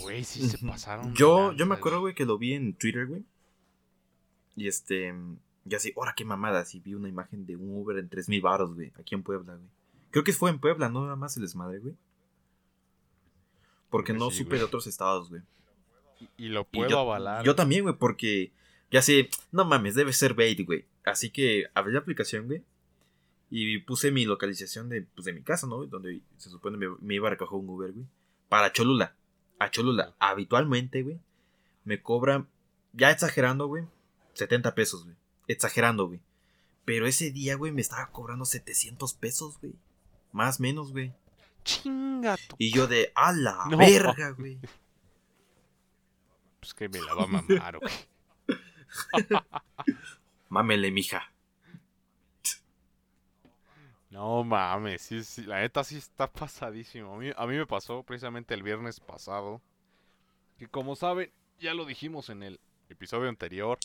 Güey, 0.01 0.25
sí 0.25 0.49
se 0.49 0.57
pasaron. 0.57 1.15
Yo, 1.15 1.53
yo 1.53 1.65
me 1.65 1.75
acuerdo, 1.75 2.01
güey, 2.01 2.13
que 2.13 2.25
lo 2.25 2.37
vi 2.37 2.53
en 2.55 2.73
Twitter, 2.73 3.07
güey. 3.07 3.23
Y 4.57 4.67
este. 4.67 5.13
Y 5.65 5.75
así, 5.75 5.93
ahora 5.95 6.13
qué 6.15 6.25
mamada, 6.25 6.65
si 6.65 6.79
vi 6.79 6.93
una 6.93 7.07
imagen 7.07 7.45
de 7.45 7.55
un 7.55 7.75
Uber 7.81 7.97
en 7.97 8.09
3000 8.09 8.41
baros, 8.41 8.75
güey, 8.75 8.91
aquí 8.99 9.15
en 9.15 9.23
Puebla, 9.23 9.55
güey. 9.55 9.69
Creo 10.11 10.23
que 10.23 10.33
fue 10.33 10.49
en 10.49 10.59
Puebla, 10.59 10.89
no 10.89 11.03
nada 11.03 11.15
más 11.15 11.35
el 11.37 11.43
desmadre, 11.43 11.79
güey. 11.79 11.95
Porque 13.89 14.13
no 14.13 14.29
supe 14.29 14.57
de 14.57 14.63
otros 14.63 14.87
estados, 14.87 15.29
güey. 15.29 15.41
Y, 16.37 16.49
lo 16.49 16.65
puedo 16.65 16.99
avalar. 16.99 17.45
Yo 17.45 17.55
también, 17.55 17.83
güey, 17.83 17.95
porque 17.95 18.51
ya 18.91 19.01
sé, 19.01 19.29
no 19.51 19.65
mames, 19.65 19.95
debe 19.95 20.13
ser 20.13 20.33
bait, 20.33 20.65
güey. 20.65 20.85
Así 21.05 21.29
que 21.29 21.65
abrí 21.73 21.93
la 21.93 21.99
aplicación, 21.99 22.47
güey. 22.47 22.63
Y 23.49 23.79
puse 23.79 24.11
mi 24.11 24.25
localización 24.25 24.89
de, 24.89 25.03
pues, 25.03 25.25
de 25.25 25.33
mi 25.33 25.41
casa, 25.41 25.67
¿no? 25.67 25.85
Donde 25.85 26.21
se 26.37 26.49
supone 26.49 26.77
me, 26.77 26.87
me 27.01 27.15
iba 27.15 27.27
a 27.27 27.31
recoger 27.31 27.59
un 27.59 27.69
Uber, 27.69 27.91
güey. 27.91 28.05
Para 28.49 28.71
Cholula. 28.71 29.15
A 29.59 29.69
Cholula. 29.69 30.13
Habitualmente, 30.19 31.03
güey. 31.03 31.19
Me 31.85 32.01
cobran, 32.01 32.47
ya 32.93 33.11
exagerando, 33.11 33.67
güey, 33.67 33.85
70 34.33 34.73
pesos, 34.75 35.03
güey. 35.03 35.15
Exagerando, 35.47 36.07
güey. 36.07 36.21
Pero 36.85 37.07
ese 37.07 37.31
día, 37.31 37.55
güey, 37.55 37.71
me 37.71 37.81
estaba 37.81 38.09
cobrando 38.11 38.45
700 38.45 39.13
pesos, 39.13 39.59
güey. 39.59 39.73
Más 40.31 40.59
menos, 40.59 40.91
güey. 40.91 41.13
Chingato. 41.63 42.55
Y 42.57 42.71
yo 42.71 42.87
de, 42.87 43.11
a 43.15 43.31
la 43.31 43.65
verga, 43.77 44.31
güey. 44.31 44.59
Pues 46.59 46.73
que 46.73 46.89
me 46.89 47.01
la 47.01 47.13
va 47.13 47.23
a 47.23 47.27
mamar, 47.27 47.79
güey. 47.79 47.93
Mámele, 50.49 50.91
mija. 50.91 51.33
No 54.13 54.43
mames, 54.43 55.01
sí, 55.01 55.23
sí, 55.23 55.41
la 55.41 55.61
neta 55.61 55.83
sí 55.83 55.97
está 55.97 56.31
pasadísimo. 56.31 57.15
A 57.15 57.17
mí, 57.17 57.31
a 57.35 57.47
mí 57.47 57.57
me 57.57 57.65
pasó 57.65 58.03
precisamente 58.03 58.53
el 58.53 58.61
viernes 58.61 58.99
pasado. 58.99 59.59
Que 60.59 60.67
como 60.67 60.95
saben, 60.95 61.31
ya 61.59 61.73
lo 61.73 61.83
dijimos 61.83 62.29
en 62.29 62.43
el 62.43 62.59
episodio 62.89 63.27
anterior. 63.27 63.79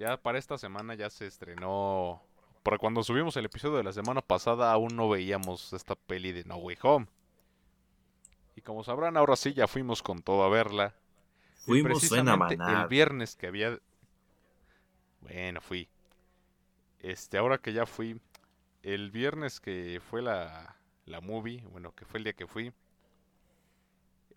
Ya 0.00 0.16
para 0.16 0.38
esta 0.38 0.56
semana 0.56 0.94
ya 0.94 1.10
se 1.10 1.26
estrenó. 1.26 2.22
Para 2.62 2.78
cuando 2.78 3.02
subimos 3.02 3.36
el 3.36 3.44
episodio 3.44 3.76
de 3.76 3.84
la 3.84 3.92
semana 3.92 4.22
pasada 4.22 4.72
aún 4.72 4.96
no 4.96 5.10
veíamos 5.10 5.74
esta 5.74 5.94
peli 5.94 6.32
de 6.32 6.42
No 6.44 6.56
Way 6.56 6.78
Home. 6.80 7.06
Y 8.56 8.62
como 8.62 8.82
sabrán, 8.82 9.18
ahora 9.18 9.36
sí 9.36 9.52
ya 9.52 9.68
fuimos 9.68 10.02
con 10.02 10.22
todo 10.22 10.42
a 10.42 10.48
verla. 10.48 10.94
Fuimos, 11.66 12.00
suena 12.00 12.38
El 12.48 12.88
viernes 12.88 13.36
que 13.36 13.46
había. 13.46 13.78
Bueno, 15.20 15.60
fui. 15.60 15.86
este, 17.00 17.36
ahora 17.36 17.58
que 17.58 17.74
ya 17.74 17.84
fui, 17.84 18.18
el 18.82 19.10
viernes 19.10 19.60
que 19.60 20.00
fue 20.08 20.22
la, 20.22 20.76
la 21.04 21.20
movie, 21.20 21.62
bueno, 21.66 21.94
que 21.94 22.06
fue 22.06 22.18
el 22.18 22.24
día 22.24 22.32
que 22.32 22.46
fui, 22.46 22.72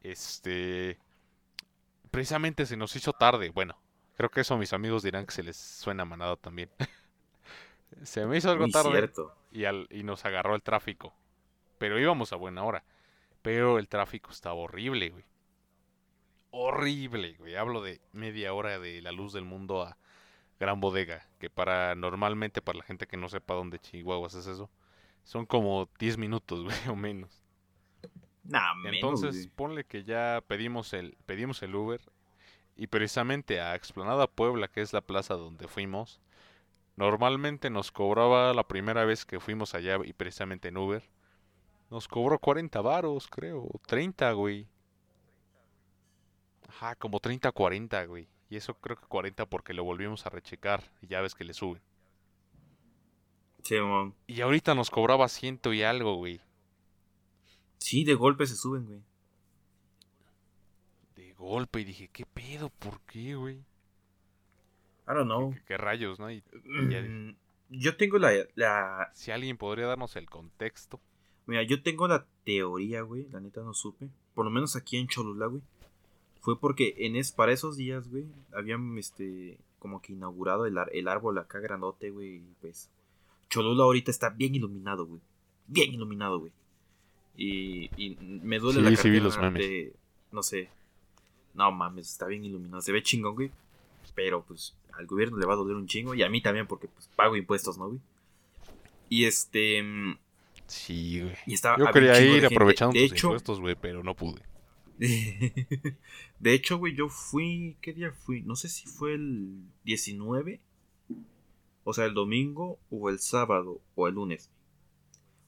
este, 0.01 0.99
precisamente 2.11 2.65
se 2.65 2.75
nos 2.75 2.93
hizo 2.97 3.13
tarde. 3.13 3.49
Bueno, 3.49 3.77
creo 4.15 4.29
que 4.29 4.41
eso 4.41 4.57
mis 4.57 4.73
amigos 4.73 5.03
dirán 5.03 5.25
que 5.25 5.31
se 5.33 5.43
les 5.43 5.57
suena 5.57 6.05
manado 6.05 6.37
también. 6.37 6.69
se 8.03 8.25
me 8.25 8.37
hizo 8.37 8.51
algo 8.51 8.63
Muy 8.63 8.71
tarde 8.71 8.91
cierto. 8.91 9.35
y, 9.51 9.65
al, 9.65 9.87
y 9.89 10.03
nos 10.03 10.25
agarró 10.25 10.55
el 10.55 10.63
tráfico. 10.63 11.13
Pero 11.77 11.99
íbamos 11.99 12.33
a 12.33 12.37
buena 12.37 12.63
hora. 12.63 12.83
Pero 13.41 13.77
el 13.79 13.87
tráfico 13.89 14.31
estaba 14.31 14.55
horrible, 14.55 15.09
güey. 15.09 15.25
Horrible, 16.51 17.33
güey. 17.39 17.55
Hablo 17.55 17.81
de 17.81 17.99
media 18.11 18.53
hora 18.53 18.79
de 18.79 19.01
la 19.01 19.11
luz 19.11 19.33
del 19.33 19.43
mundo 19.45 19.81
a 19.81 19.97
Gran 20.59 20.79
Bodega. 20.79 21.27
Que 21.39 21.49
para 21.49 21.95
normalmente, 21.95 22.61
para 22.61 22.77
la 22.79 22.83
gente 22.85 23.07
que 23.07 23.17
no 23.17 23.27
sepa 23.29 23.55
dónde 23.55 23.79
chihuahuas 23.79 24.35
es 24.35 24.47
eso, 24.47 24.69
son 25.23 25.45
como 25.45 25.89
10 25.99 26.17
minutos, 26.17 26.63
güey, 26.63 26.77
o 26.89 26.95
menos. 26.95 27.41
Nah, 28.43 28.73
Entonces, 28.85 29.47
ponle 29.55 29.85
que 29.85 30.03
ya 30.03 30.43
pedimos 30.47 30.93
el, 30.93 31.17
pedimos 31.25 31.63
el 31.63 31.75
Uber. 31.75 32.01
Y 32.75 32.87
precisamente 32.87 33.61
a 33.61 33.75
Explanada 33.75 34.27
Puebla, 34.27 34.67
que 34.67 34.81
es 34.81 34.93
la 34.93 35.01
plaza 35.01 35.35
donde 35.35 35.67
fuimos, 35.67 36.19
normalmente 36.95 37.69
nos 37.69 37.91
cobraba 37.91 38.53
la 38.53 38.67
primera 38.67 39.05
vez 39.05 39.25
que 39.25 39.39
fuimos 39.39 39.75
allá 39.75 39.97
y 40.03 40.13
precisamente 40.13 40.69
en 40.69 40.77
Uber. 40.77 41.03
Nos 41.89 42.07
cobró 42.07 42.39
40 42.39 42.81
varos, 42.81 43.27
creo. 43.27 43.63
o 43.63 43.79
30, 43.85 44.31
güey. 44.31 44.67
Ajá, 46.67 46.95
como 46.95 47.19
30, 47.19 47.51
40, 47.51 48.05
güey. 48.05 48.27
Y 48.49 48.55
eso 48.55 48.73
creo 48.75 48.97
que 48.97 49.05
40 49.05 49.45
porque 49.45 49.73
lo 49.73 49.83
volvimos 49.83 50.25
a 50.25 50.29
rechecar. 50.29 50.83
Y 51.01 51.07
ya 51.07 51.21
ves 51.21 51.35
que 51.35 51.43
le 51.43 51.53
suben. 51.53 51.81
Sí. 53.63 53.75
Y 54.27 54.41
ahorita 54.41 54.75
nos 54.75 54.89
cobraba 54.89 55.29
ciento 55.29 55.71
y 55.73 55.83
algo, 55.83 56.15
güey. 56.15 56.41
Sí, 57.77 58.03
de 58.03 58.15
golpe 58.15 58.47
se 58.47 58.55
suben, 58.55 58.85
güey. 58.85 59.01
Golpe. 61.43 61.81
Y 61.81 61.85
dije, 61.85 62.09
¿qué 62.11 62.25
pedo? 62.25 62.69
¿Por 62.69 62.99
qué, 63.01 63.35
güey? 63.35 63.55
I 65.05 65.13
don't 65.13 65.25
know. 65.25 65.53
¿Qué, 65.53 65.61
qué 65.67 65.77
rayos, 65.77 66.19
no? 66.19 66.31
Y 66.31 66.43
ya 66.89 67.01
Mm, 67.01 67.35
Yo 67.69 67.97
tengo 67.97 68.17
la, 68.19 68.31
la. 68.55 69.11
si 69.13 69.31
alguien 69.31 69.57
podría 69.57 69.85
darnos 69.87 70.15
el 70.15 70.29
contexto. 70.29 70.99
Mira, 71.45 71.63
yo 71.63 71.81
tengo 71.83 72.07
la 72.07 72.25
teoría, 72.45 73.01
güey. 73.01 73.27
La 73.31 73.39
neta 73.41 73.61
no 73.61 73.73
supe. 73.73 74.09
Por 74.33 74.45
lo 74.45 74.51
menos 74.51 74.75
aquí 74.75 74.97
en 74.97 75.07
Cholula, 75.07 75.47
güey. 75.47 75.61
Fue 76.39 76.59
porque 76.59 76.93
en 76.99 77.15
es, 77.15 77.31
para 77.31 77.51
esos 77.51 77.77
días, 77.77 78.09
güey, 78.09 78.25
habían, 78.53 78.97
este, 78.97 79.57
como 79.79 80.01
que 80.01 80.13
inaugurado 80.13 80.65
el, 80.65 80.77
ar- 80.77 80.89
el 80.93 81.07
árbol 81.07 81.37
acá 81.37 81.59
grandote, 81.59 82.09
güey. 82.11 82.35
Y 82.37 82.55
pues, 82.61 82.89
Cholula 83.49 83.83
ahorita 83.83 84.11
está 84.11 84.29
bien 84.29 84.55
iluminado, 84.55 85.05
güey. 85.05 85.21
Bien 85.67 85.93
iluminado, 85.93 86.39
güey. 86.39 86.51
Y, 87.35 87.89
y 87.97 88.15
me 88.21 88.59
duele 88.59 88.79
Sí, 88.79 88.85
la 88.95 88.95
sí 89.01 89.09
vi 89.09 89.19
los 89.19 89.35
cartera 89.35 89.51
memes. 89.51 89.67
de- 89.69 89.93
no 90.31 90.43
sé. 90.43 90.69
No 91.53 91.71
mames, 91.71 92.09
está 92.09 92.27
bien 92.27 92.43
iluminado. 92.43 92.81
Se 92.81 92.91
ve 92.91 93.03
chingón, 93.03 93.35
güey. 93.35 93.51
Pero 94.15 94.43
pues 94.43 94.75
al 94.93 95.05
gobierno 95.05 95.37
le 95.37 95.45
va 95.45 95.53
a 95.53 95.57
doler 95.57 95.75
un 95.75 95.87
chingo. 95.87 96.13
Y 96.13 96.23
a 96.23 96.29
mí 96.29 96.41
también, 96.41 96.67
porque 96.67 96.87
pues 96.87 97.09
pago 97.15 97.35
impuestos, 97.35 97.77
¿no, 97.77 97.87
güey? 97.87 97.99
Y 99.09 99.25
este. 99.25 99.83
Sí, 100.67 101.21
güey. 101.21 101.35
Y 101.45 101.53
estaba. 101.53 101.77
Yo 101.77 101.91
quería 101.91 102.19
ir 102.19 102.45
aprovechando 102.45 102.93
De 102.93 103.07
tus 103.07 103.11
hecho, 103.11 103.27
impuestos, 103.27 103.59
güey, 103.59 103.75
pero 103.75 104.03
no 104.03 104.15
pude. 104.15 104.41
de 104.97 106.53
hecho, 106.53 106.77
güey, 106.77 106.95
yo 106.95 107.09
fui. 107.09 107.77
¿Qué 107.81 107.93
día 107.93 108.11
fui? 108.11 108.41
No 108.41 108.55
sé 108.55 108.69
si 108.69 108.87
fue 108.87 109.13
el 109.13 109.61
19. 109.83 110.59
O 111.83 111.93
sea, 111.93 112.05
el 112.05 112.13
domingo 112.13 112.79
o 112.89 113.09
el 113.09 113.19
sábado 113.19 113.81
o 113.95 114.07
el 114.07 114.15
lunes. 114.15 114.49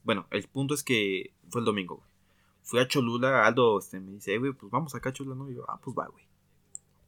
Bueno, 0.04 0.28
el 0.32 0.44
punto 0.44 0.74
es 0.74 0.84
que 0.84 1.34
fue 1.50 1.62
el 1.62 1.66
domingo, 1.66 1.96
güey. 1.96 2.10
Fui 2.66 2.80
a 2.80 2.88
Cholula, 2.88 3.46
Aldo 3.46 3.80
este, 3.80 4.00
me 4.00 4.12
dice, 4.12 4.34
"Eh, 4.34 4.40
güey, 4.40 4.52
pues 4.52 4.70
vamos 4.72 4.94
acá 4.96 5.10
a 5.10 5.14
Cholula, 5.14 5.36
¿no? 5.36 5.50
Y 5.50 5.56
yo, 5.56 5.64
ah, 5.70 5.80
pues 5.82 5.96
va, 5.98 6.08
güey. 6.08 6.26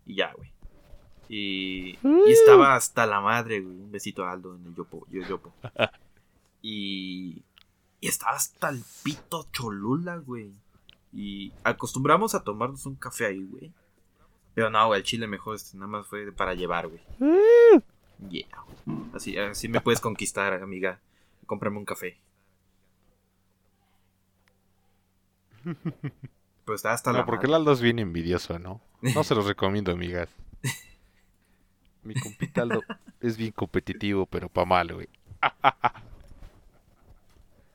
Y 0.06 0.16
ya, 0.16 0.32
güey. 0.34 0.52
Y, 1.30 1.98
y 2.04 2.32
estaba 2.32 2.76
hasta 2.76 3.06
la 3.06 3.20
madre, 3.20 3.60
güey. 3.60 3.76
Un 3.76 3.92
besito 3.92 4.24
a 4.24 4.32
Aldo 4.32 4.56
en 4.56 4.66
el 4.68 4.76
yopo. 4.76 5.06
Yo, 5.12 5.22
yopo. 5.24 5.54
Y, 6.62 7.44
y 8.02 8.08
estaba 8.08 8.36
hasta 8.36 8.70
el 8.70 8.84
pito 9.04 9.48
Cholula, 9.52 10.18
güey. 10.18 10.52
Y 11.14 11.54
acostumbramos 11.64 12.36
a 12.36 12.44
tomarnos 12.44 12.86
un 12.86 12.96
café 12.96 13.28
ahí, 13.28 13.44
güey. 13.46 13.72
Pero 14.54 14.70
no, 14.70 14.88
güey, 14.88 15.00
el 15.00 15.06
chile 15.06 15.28
mejor 15.28 15.56
este, 15.56 15.78
nada 15.78 15.88
más 15.88 16.08
fue 16.08 16.32
para 16.32 16.56
llevar, 16.56 16.88
güey. 16.88 17.02
Yeah. 18.30 18.48
güey. 18.86 18.98
Así, 19.14 19.38
así 19.38 19.68
me 19.70 19.80
puedes 19.82 20.02
conquistar, 20.02 20.54
amiga. 20.62 21.00
Cómprame 21.46 21.78
un 21.78 21.86
café. 21.86 22.18
Pues 26.66 26.80
está 26.80 26.94
hasta 26.94 27.12
la 27.14 27.20
No, 27.20 27.26
porque 27.26 27.46
el. 27.48 27.54
Aldo 27.54 27.72
es 27.72 27.82
bien 27.82 28.00
envidioso, 28.00 28.60
¿no? 28.60 28.82
No 29.02 29.24
se 29.24 29.36
los 29.36 29.46
recomiendo, 29.48 29.92
amigas. 29.92 30.30
Mi 32.04 32.14
compita 32.14 32.62
Aldo 32.64 32.82
es 33.22 33.38
bien 33.38 33.52
competitivo, 33.52 34.26
pero 34.26 34.50
pa' 34.50 34.66
mal, 34.66 34.94
güey. 34.94 35.10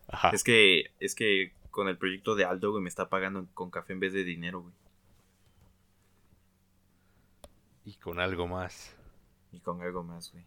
Ajá. 0.09 0.31
Es 0.31 0.45
que, 0.45 0.91
es 1.01 1.15
que 1.15 1.53
con 1.71 1.89
el 1.89 1.97
proyecto 1.97 2.35
de 2.35 2.45
Aldo, 2.45 2.71
güey, 2.73 2.83
me 2.83 2.89
está 2.89 3.09
pagando 3.09 3.47
con 3.55 3.71
café 3.71 3.93
en 3.95 4.01
vez 4.01 4.13
de 4.13 4.25
dinero, 4.25 4.61
güey. 4.63 4.75
Y 7.85 7.95
con 7.95 8.21
algo 8.21 8.47
más. 8.47 8.95
Y 9.53 9.61
con 9.61 9.81
algo 9.83 10.03
más, 10.05 10.31
güey. 10.33 10.45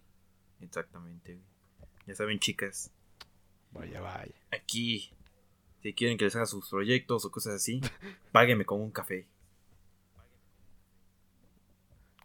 Exactamente, 0.62 1.34
güey. 1.34 1.46
Ya 2.08 2.16
saben, 2.16 2.40
chicas, 2.40 2.92
Vaya, 3.72 4.00
vaya. 4.00 4.34
aquí, 4.52 5.12
si 5.86 5.94
quieren 5.94 6.18
que 6.18 6.26
les 6.26 6.36
haga 6.36 6.48
sus 6.48 6.68
proyectos 6.68 7.26
o 7.26 7.32
cosas 7.32 7.54
así, 7.54 7.80
páguenme 8.32 8.66
con 8.66 8.82
un 8.82 8.90
café. 8.90 9.28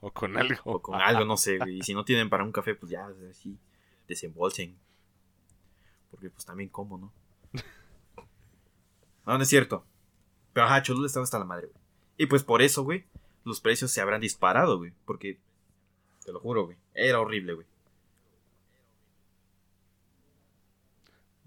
O 0.00 0.11
con 0.11 0.34
algo. 0.38 0.56
O 0.64 0.80
con 0.80 0.98
algo, 0.98 1.26
no 1.26 1.36
sé, 1.36 1.58
güey. 1.58 1.76
Y 1.76 1.82
si 1.82 1.92
no 1.92 2.02
tienen 2.06 2.30
para 2.30 2.42
un 2.42 2.52
café, 2.52 2.74
pues 2.74 2.90
ya, 2.90 3.06
así, 3.30 3.58
desembolsen. 4.08 4.78
Porque 6.11 6.30
pues 6.30 6.46
también 6.46 6.70
como, 6.70 6.96
¿no? 6.96 7.12
No, 9.26 9.36
no 9.36 9.42
es 9.42 9.48
cierto. 9.50 9.84
Pero 10.54 10.64
ajá, 10.64 10.80
Cholula 10.80 11.06
estaba 11.06 11.24
hasta 11.24 11.38
la 11.38 11.44
madre, 11.44 11.66
güey. 11.66 11.84
Y 12.16 12.26
pues 12.26 12.42
por 12.42 12.62
eso, 12.62 12.82
güey, 12.82 13.04
los 13.44 13.61
precios 13.61 13.90
se 13.90 14.00
habrán 14.00 14.22
disparado, 14.22 14.78
güey. 14.78 14.94
Porque, 15.04 15.38
te 16.24 16.32
lo 16.32 16.40
juro, 16.40 16.64
güey, 16.64 16.78
era 16.94 17.20
horrible, 17.20 17.52
güey. 17.52 17.66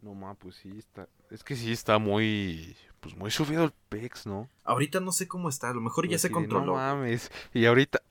No, 0.04 0.14
ma, 0.14 0.36
pues 0.36 0.58
sí 0.58 0.70
está. 0.78 1.08
Es 1.32 1.46
que 1.46 1.56
sí 1.56 1.72
está 1.72 1.98
muy. 1.98 2.76
Pues 3.00 3.16
muy 3.16 3.32
subido 3.32 3.64
el 3.64 3.72
PEX, 3.90 4.28
¿no? 4.28 4.50
Ahorita 4.66 5.00
no 5.00 5.14
sé 5.14 5.30
cómo 5.30 5.48
está, 5.48 5.70
a 5.70 5.74
lo 5.74 5.80
mejor 5.80 6.06
ya 6.06 6.12
Pues 6.12 6.22
se 6.22 6.32
controló. 6.32 6.66
No 6.66 6.74
mames. 6.74 7.32
Y 7.54 7.66
ahorita. 7.66 8.02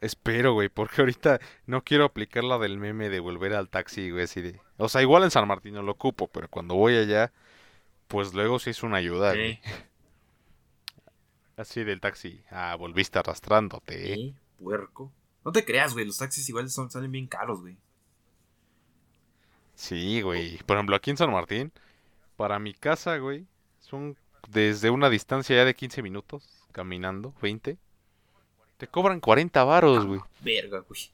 Espero, 0.00 0.52
güey, 0.52 0.68
porque 0.68 1.00
ahorita 1.00 1.40
no 1.66 1.82
quiero 1.82 2.04
aplicar 2.04 2.44
la 2.44 2.58
del 2.58 2.78
meme 2.78 3.08
de 3.08 3.20
volver 3.20 3.54
al 3.54 3.70
taxi, 3.70 4.10
güey, 4.10 4.24
así 4.24 4.42
de... 4.42 4.60
O 4.76 4.90
sea, 4.90 5.00
igual 5.00 5.22
en 5.22 5.30
San 5.30 5.48
Martín 5.48 5.72
no 5.72 5.82
lo 5.82 5.92
ocupo, 5.92 6.28
pero 6.28 6.48
cuando 6.48 6.74
voy 6.74 6.96
allá, 6.96 7.32
pues 8.06 8.34
luego 8.34 8.58
sí 8.58 8.70
es 8.70 8.82
una 8.82 8.98
ayuda, 8.98 9.30
güey. 9.30 9.52
¿Eh? 9.52 9.62
Así 11.56 11.82
del 11.82 12.02
taxi. 12.02 12.42
Ah, 12.50 12.76
volviste 12.78 13.18
arrastrándote, 13.18 14.12
¿eh? 14.12 14.14
¿Eh? 14.14 14.34
Puerco. 14.58 15.10
No 15.46 15.52
te 15.52 15.64
creas, 15.64 15.94
güey, 15.94 16.04
los 16.04 16.18
taxis 16.18 16.46
igual 16.50 16.68
son, 16.68 16.90
salen 16.90 17.10
bien 17.10 17.26
caros, 17.26 17.62
güey. 17.62 17.78
Sí, 19.76 20.22
güey. 20.22 20.58
Por 20.64 20.76
ejemplo, 20.76 20.96
aquí 20.96 21.10
en 21.10 21.18
San 21.18 21.30
Martín, 21.30 21.70
para 22.36 22.58
mi 22.58 22.74
casa, 22.74 23.18
güey, 23.18 23.46
son 23.78 24.16
desde 24.48 24.90
una 24.90 25.10
distancia 25.10 25.54
ya 25.54 25.64
de 25.64 25.74
15 25.74 26.02
minutos, 26.02 26.66
caminando, 26.72 27.34
20. 27.42 27.76
Te 28.78 28.86
cobran 28.88 29.20
40 29.20 29.62
varos, 29.64 30.06
güey. 30.06 30.20
Verga, 30.40 30.80
güey. 30.80 31.10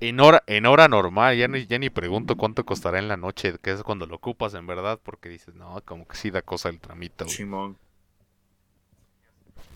En 0.00 0.20
hora, 0.20 0.42
en 0.46 0.64
hora 0.64 0.88
normal, 0.88 1.36
ya 1.36 1.48
ni, 1.48 1.66
ya 1.66 1.78
ni 1.78 1.90
pregunto 1.90 2.36
cuánto 2.36 2.64
costará 2.64 2.98
en 2.98 3.08
la 3.08 3.18
noche, 3.18 3.58
que 3.60 3.72
es 3.72 3.82
cuando 3.82 4.06
lo 4.06 4.16
ocupas 4.16 4.54
en 4.54 4.66
verdad, 4.66 4.98
porque 5.02 5.28
dices, 5.28 5.54
no, 5.54 5.82
como 5.84 6.08
que 6.08 6.16
sí 6.16 6.30
da 6.30 6.40
cosa 6.40 6.70
el 6.70 6.80
tramito, 6.80 7.24
güey. 7.24 7.36
Chimón. 7.36 7.76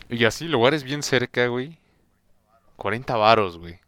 Y 0.09 0.25
así, 0.25 0.47
lugares 0.49 0.85
bien 0.85 1.03
cerca, 1.03 1.49
güey. 1.49 1.77
40 2.77 3.17
varos, 3.17 3.59
güey. 3.59 3.79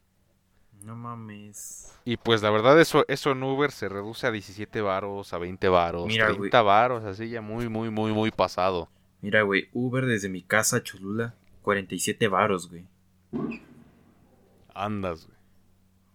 No 0.87 0.95
mames. 0.95 1.93
Y 2.05 2.17
pues 2.17 2.43
la 2.43 2.51
verdad 2.51 2.81
eso, 2.81 3.05
eso 3.09 3.33
en 3.33 3.43
Uber 3.43 3.73
se 3.73 3.89
reduce 3.89 4.25
a 4.25 4.31
17 4.31 4.81
varos, 4.83 5.33
a 5.33 5.39
20 5.39 5.69
varos, 5.69 6.07
Mira, 6.07 6.29
30 6.33 6.63
varos, 6.63 7.05
así 7.05 7.29
ya 7.29 7.41
muy, 7.41 7.69
muy, 7.69 7.91
muy, 7.91 8.13
muy 8.13 8.31
pasado. 8.31 8.89
Mira, 9.21 9.43
güey, 9.43 9.69
Uber 9.73 10.07
desde 10.07 10.29
mi 10.29 10.43
casa 10.43 10.77
a 10.77 10.83
Cholula, 10.85 11.35
47 11.63 12.29
varos, 12.29 12.71
güey. 12.71 12.87
Andas, 14.73 15.27
güey. 15.27 15.39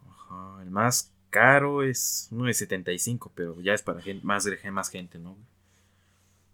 Ajá, 0.10 0.64
el 0.64 0.72
más 0.72 1.12
caro 1.30 1.84
es 1.84 2.30
uno 2.32 2.46
de 2.46 2.54
75, 2.54 3.30
pero 3.36 3.60
ya 3.60 3.74
es 3.74 3.82
para 3.82 4.02
gente, 4.02 4.26
más, 4.26 4.48
más 4.72 4.90
gente, 4.90 5.20
¿no? 5.20 5.32
güey? 5.32 5.46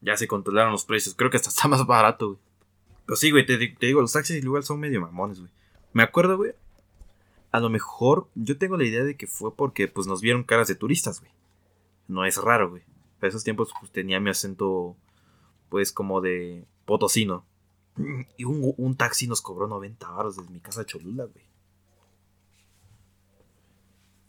Ya 0.02 0.18
se 0.18 0.28
controlaron 0.28 0.72
los 0.72 0.86
precios, 0.86 1.14
creo 1.14 1.30
que 1.30 1.38
hasta 1.38 1.50
está 1.50 1.68
más 1.68 1.86
barato, 1.86 2.30
güey. 2.30 2.40
Pero 3.06 3.16
sí, 3.16 3.30
güey, 3.30 3.46
te, 3.46 3.60
te 3.60 3.86
digo, 3.86 4.02
los 4.02 4.14
taxis 4.14 4.44
igual 4.44 4.64
son 4.64 4.80
medio 4.80 5.02
mamones, 5.02 5.40
güey. 5.40 5.52
Me 5.94 6.02
acuerdo, 6.02 6.36
güey, 6.38 6.54
a 7.52 7.60
lo 7.60 7.70
mejor 7.70 8.28
yo 8.36 8.58
tengo 8.58 8.78
la 8.78 8.86
idea 8.86 9.04
de 9.04 9.16
que 9.16 9.28
fue 9.28 9.56
porque 9.56 9.88
pues 9.88 10.08
nos 10.08 10.22
vieron 10.22 10.44
caras 10.44 10.68
de 10.68 10.76
turistas, 10.76 11.20
güey. 11.20 11.32
No 12.08 12.26
es 12.26 12.38
raro, 12.38 12.70
güey. 12.70 12.84
Para 13.20 13.30
esos 13.30 13.44
tiempos 13.44 13.72
pues 13.80 13.92
tenía 13.92 14.20
mi 14.20 14.30
acento 14.30 14.96
pues 15.70 15.92
como 15.92 16.22
de 16.22 16.66
potosino. 16.86 17.46
Y 18.38 18.44
un, 18.44 18.74
un 18.78 18.96
taxi 18.96 19.28
nos 19.28 19.42
cobró 19.42 19.68
90 19.68 20.08
baros 20.10 20.38
desde 20.38 20.52
mi 20.52 20.60
casa 20.60 20.82
a 20.82 20.86
Cholula, 20.86 21.26
güey. 21.26 21.46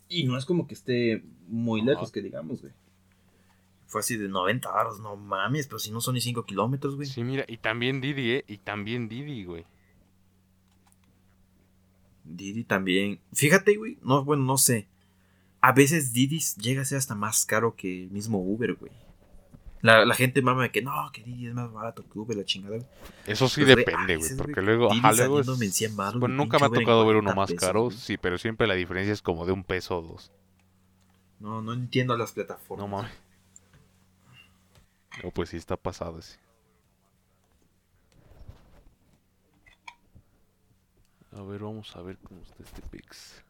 Y 0.09 0.25
no 0.25 0.39
es 0.39 0.47
como 0.47 0.67
que 0.67 0.75
esté 0.75 1.23
muy 1.49 1.83
lejos, 1.83 2.05
Ajá. 2.05 2.13
que 2.13 2.23
digamos, 2.23 2.63
güey. 2.63 2.73
Fue 3.87 4.01
así 4.01 4.17
de 4.17 4.29
90 4.29 4.71
baros, 4.71 5.01
no 5.01 5.17
mames, 5.17 5.67
pero 5.67 5.79
si 5.79 5.91
no 5.91 6.01
son 6.01 6.15
ni 6.15 6.21
5 6.21 6.45
kilómetros, 6.45 6.97
güey. 6.97 7.07
Sí, 7.07 7.23
mira, 7.25 7.45
y 7.47 7.59
también 7.59 8.01
Didi, 8.01 8.33
¿eh? 8.33 8.45
Y 8.47 8.59
también 8.59 9.09
Didi, 9.09 9.45
güey. 9.45 9.65
Didi 12.37 12.65
también. 12.65 13.21
Fíjate, 13.33 13.77
güey. 13.77 13.99
No, 14.03 14.25
bueno, 14.25 14.45
no 14.45 14.59
sé. 14.59 14.87
A 15.61 15.73
veces 15.73 16.13
Didi 16.13 16.41
llega 16.61 16.83
a 16.83 16.85
ser 16.85 16.99
hasta 16.99 17.15
más 17.15 17.45
caro 17.45 17.75
que 17.77 18.05
el 18.05 18.11
mismo 18.11 18.39
Uber, 18.39 18.75
güey. 18.75 18.93
La, 19.81 20.05
la 20.05 20.15
gente 20.15 20.43
mama 20.43 20.65
de 20.65 20.71
que 20.73 20.83
no, 20.83 20.93
que 21.13 21.23
Didi 21.23 21.47
es 21.47 21.55
más 21.55 21.73
barato 21.73 22.05
que 22.09 22.19
Uber, 22.19 22.37
la 22.37 22.45
chingada. 22.45 22.77
güey. 22.77 22.89
Eso 23.27 23.49
sí 23.49 23.63
Pues, 23.65 23.77
depende, 23.77 24.17
güey. 24.17 24.37
Porque 24.37 24.61
luego, 24.63 24.91
ajá, 24.93 25.13
luego 25.13 25.41
es... 25.41 25.47
saliéndome 25.47 25.67
en 25.67 25.73
100 25.73 25.97
varos, 25.97 26.21
Bueno, 26.21 26.35
nunca 26.35 26.59
me 26.59 26.67
ha 26.67 26.71
tocado 26.71 27.07
ver 27.07 27.17
uno 27.17 27.33
40 27.35 27.35
más 27.41 27.51
pesos, 27.51 27.61
caro, 27.67 27.85
güey. 27.85 27.97
sí, 27.97 28.17
pero 28.17 28.39
siempre 28.39 28.67
la 28.67 28.75
diferencia 28.75 29.13
es 29.13 29.23
como 29.23 29.47
de 29.47 29.53
un 29.53 29.63
peso 29.65 29.99
o 29.99 30.03
dos. 30.03 30.33
No, 31.41 31.63
no 31.63 31.73
entiendo 31.73 32.17
las 32.17 32.33
plataformas. 32.33 32.89
No 32.89 32.97
mames. 32.97 33.13
No, 35.23 35.31
pues 35.31 35.49
sí 35.51 35.57
está 35.57 35.77
pasado 35.77 36.19
ese. 36.19 36.39
A 41.39 41.43
ver, 41.43 41.61
vamos 41.63 41.95
a 41.95 42.03
ver 42.03 42.19
cómo 42.19 42.43
está 42.43 42.61
este 42.65 42.83
Pix. 42.83 43.45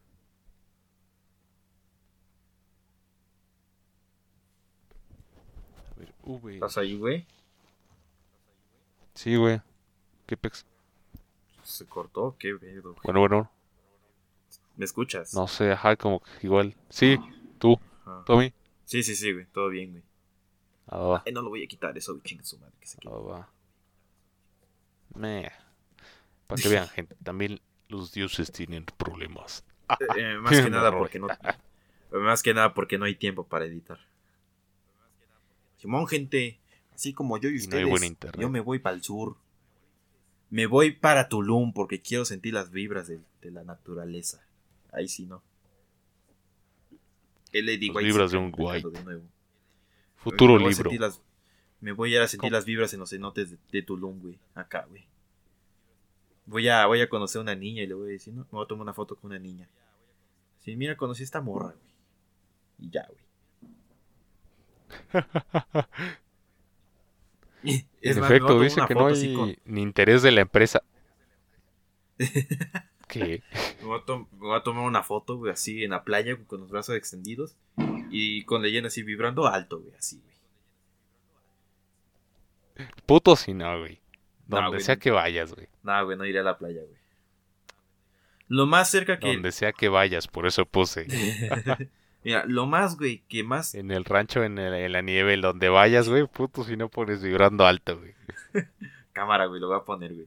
A 5.97 5.99
ver, 5.99 6.15
V. 6.23 6.55
¿Estás 6.55 6.77
ahí, 6.77 6.99
güey? 6.99 7.27
Sí, 9.15 9.37
güey. 9.37 9.63
¿Qué 10.27 10.37
Pix? 10.37 10.67
Se 11.63 11.87
cortó, 11.87 12.37
qué 12.39 12.55
pedo. 12.57 12.93
güey. 12.93 12.97
Bueno, 13.05 13.21
bueno, 13.21 13.51
¿Me 14.77 14.85
escuchas? 14.85 15.33
no 15.33 15.49
sé, 15.49 15.73
ajá, 15.73 15.97
como 15.97 16.21
que 16.21 16.31
igual. 16.43 16.77
Sí, 16.91 17.19
tú, 17.59 17.79
Ajá. 18.05 18.23
Tommy. 18.27 18.53
Sí, 18.85 19.03
sí, 19.03 19.17
sí, 19.17 19.33
güey. 19.33 19.47
Todo 19.47 19.71
bien, 19.71 19.93
güey. 19.93 20.03
Ah, 20.89 20.99
va, 20.99 21.23
Ay, 21.25 21.33
no 21.33 21.41
lo 21.41 21.49
voy 21.49 21.65
a 21.65 21.67
quitar 21.67 21.97
eso, 21.97 22.13
güey. 22.13 22.23
Chinga 22.23 22.45
su 22.45 22.59
madre, 22.59 22.75
que 22.79 22.87
se 22.87 22.99
ah, 22.99 23.01
quede. 23.01 23.13
va. 23.13 23.51
Meh. 25.15 25.51
Para 26.47 26.63
que 26.63 26.69
vean, 26.69 26.89
gente, 26.89 27.17
también 27.23 27.61
los 27.89 28.13
dioses 28.13 28.53
tienen 28.53 28.85
problemas. 28.85 29.65
Eh, 30.17 30.37
más 30.41 30.53
que 30.63 30.71
nada 30.71 30.93
porque 30.97 31.19
no. 31.19 31.29
Más 32.13 32.43
que 32.43 32.55
nada 32.55 32.75
porque 32.75 32.99
no 32.99 33.05
hay 33.05 33.15
tiempo 33.15 33.47
para 33.47 33.65
editar. 33.67 33.99
Simón, 35.79 36.07
gente. 36.07 36.59
Así 36.95 37.13
como 37.15 37.39
yo 37.39 37.49
y 37.49 37.53
Y 37.53 37.57
no 37.59 37.63
ustedes. 37.65 37.89
buen 37.89 38.05
internet. 38.05 38.41
Yo 38.41 38.51
me 38.51 38.61
voy 38.61 38.79
para 38.81 38.97
el 38.97 39.03
sur. 39.03 39.37
Me 40.51 40.67
voy 40.67 40.93
para 40.93 41.29
Tulum 41.29 41.73
porque 41.73 42.01
quiero 42.01 42.25
sentir 42.25 42.55
las 42.55 42.71
vibras 42.71 43.07
de, 43.07 43.21
de 43.43 43.51
la 43.51 43.65
naturaleza. 43.65 44.43
Ahí 44.93 45.07
sí, 45.09 45.27
¿no? 45.27 45.43
Las 47.53 47.65
White 47.79 48.01
vibras 48.03 48.31
de 48.33 48.39
un 48.39 48.51
nuevo. 49.05 49.23
Futuro 50.17 50.59
Me 50.59 50.69
libro. 50.71 50.91
las- 50.99 51.21
me 51.81 51.93
voy 51.93 52.13
a 52.13 52.17
ir 52.17 52.23
a 52.23 52.29
sentir 52.29 52.49
¿Cómo? 52.51 52.57
las 52.57 52.65
vibras 52.65 52.93
en 52.93 53.01
los 53.01 53.11
cenotes 53.11 53.51
de, 53.53 53.59
de 53.71 53.83
Tulum, 53.83 54.21
güey. 54.21 54.39
Acá, 54.55 54.87
güey. 54.89 55.07
Voy 56.49 56.67
a, 56.69 56.87
voy 56.87 57.01
a 57.03 57.09
conocer 57.09 57.39
a 57.41 57.43
una 57.43 57.55
niña 57.55 57.83
y 57.83 57.87
le 57.87 57.95
voy 57.95 58.09
a 58.09 58.13
decir, 58.13 58.33
no, 58.35 58.41
me 58.43 58.49
voy 58.51 58.65
a 58.65 58.69
tomar 58.69 58.83
una 58.83 58.95
foto 58.95 59.15
con 59.17 59.31
una 59.31 59.39
niña. 59.39 59.69
Sí, 60.61 60.75
mira, 60.77 60.97
conocí 60.97 61.23
a 61.23 61.25
esta 61.25 61.41
morra, 61.41 61.75
güey. 61.75 61.89
Y 62.79 62.91
ya, 62.91 63.07
güey. 63.07 63.21
Es 68.01 68.15
en 68.17 68.21
más, 68.21 68.31
efecto, 68.31 68.61
dice 68.61 68.81
que 68.87 68.95
no 68.95 69.07
hay 69.09 69.35
con- 69.35 69.57
ni 69.65 69.83
interés 69.83 70.23
de 70.23 70.31
la 70.31 70.41
empresa. 70.43 70.83
¿Qué? 73.09 73.43
Me 73.81 73.87
voy, 73.87 73.99
a 73.99 74.05
tom- 74.05 74.27
me 74.33 74.39
voy 74.39 74.57
a 74.57 74.63
tomar 74.63 74.85
una 74.85 75.03
foto, 75.03 75.37
güey, 75.37 75.53
así 75.53 75.83
en 75.83 75.91
la 75.91 76.05
playa, 76.05 76.35
güey, 76.35 76.47
con 76.47 76.61
los 76.61 76.71
brazos 76.71 76.95
extendidos. 76.97 77.57
Y 78.11 78.45
con 78.45 78.63
leyenda 78.63 78.89
así 78.89 79.03
vibrando 79.03 79.47
alto, 79.47 79.81
güey, 79.81 79.95
así, 79.97 80.21
güey. 82.77 82.89
Puto 83.07 83.35
si 83.37 83.55
no, 83.55 83.79
güey. 83.81 84.01
Donde 84.49 84.69
güey, 84.71 84.81
sea 84.81 84.97
que 84.97 85.11
vayas, 85.11 85.55
güey. 85.55 85.69
Nada, 85.83 86.03
güey, 86.03 86.17
no 86.19 86.25
iré 86.25 86.41
a 86.41 86.43
la 86.43 86.59
playa, 86.59 86.81
güey. 86.83 86.97
Lo 88.49 88.67
más 88.67 88.91
cerca 88.91 89.19
que. 89.19 89.29
Donde 89.29 89.53
sea 89.53 89.73
que 89.73 89.89
vayas, 89.89 90.27
por 90.27 90.47
eso 90.47 90.65
puse. 90.67 91.07
Mira, 92.25 92.45
lo 92.47 92.67
más, 92.67 92.97
güey, 92.97 93.23
que 93.29 93.45
más. 93.45 93.75
En 93.75 93.91
el 93.91 94.05
rancho, 94.05 94.43
en, 94.43 94.59
el- 94.59 94.75
en 94.75 94.93
la 94.93 95.03
nieve, 95.03 95.35
en 95.35 95.43
donde 95.43 95.69
vayas, 95.69 96.09
güey. 96.09 96.27
Puto 96.27 96.65
si 96.65 96.77
no 96.77 96.89
pones 96.89 97.23
vibrando 97.23 97.65
alto, 97.67 97.99
güey. 97.99 98.15
Cámara, 99.13 99.47
güey, 99.47 99.61
lo 99.61 99.69
voy 99.69 99.77
a 99.77 99.85
poner, 99.85 100.15
güey. 100.15 100.27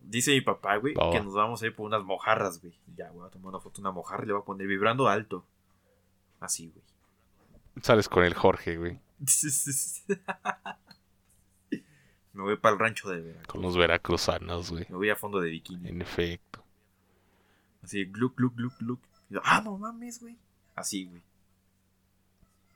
Dice 0.00 0.30
mi 0.32 0.40
papá, 0.40 0.76
güey, 0.76 0.94
que 0.94 1.20
nos 1.20 1.34
vamos 1.34 1.60
a 1.62 1.66
ir 1.66 1.74
por 1.74 1.84
unas 1.84 2.02
mojarras, 2.02 2.60
güey. 2.62 2.72
Ya, 2.96 3.10
voy 3.10 3.26
a 3.26 3.30
tomar 3.30 3.48
una 3.48 3.60
foto 3.60 3.76
de 3.76 3.80
una 3.82 3.90
mojarra 3.90 4.24
y 4.24 4.28
le 4.28 4.32
voy 4.32 4.42
a 4.42 4.44
poner 4.44 4.66
vibrando 4.66 5.06
alto. 5.08 5.44
Así, 6.40 6.70
güey. 6.70 6.84
Sales 7.82 8.08
con 8.08 8.24
el 8.24 8.32
Jorge, 8.34 8.76
güey. 8.78 9.00
Me 12.38 12.44
voy 12.44 12.56
para 12.56 12.74
el 12.74 12.78
rancho 12.78 13.10
de 13.10 13.20
Veracruz. 13.20 13.46
Con 13.48 13.62
los 13.62 13.76
veracruzanos, 13.76 14.70
güey. 14.70 14.86
Me 14.88 14.94
voy 14.96 15.10
a 15.10 15.16
fondo 15.16 15.40
de 15.40 15.50
bikini. 15.50 15.88
En 15.88 16.00
efecto. 16.00 16.62
Así, 17.82 18.04
gluk, 18.04 18.36
gluk, 18.36 18.54
gluk, 18.54 18.78
gluk. 18.78 19.00
Y 19.28 19.34
yo, 19.34 19.40
ah, 19.42 19.60
no 19.64 19.76
mames, 19.76 20.20
güey. 20.20 20.38
Así, 20.76 21.06
güey. 21.06 21.20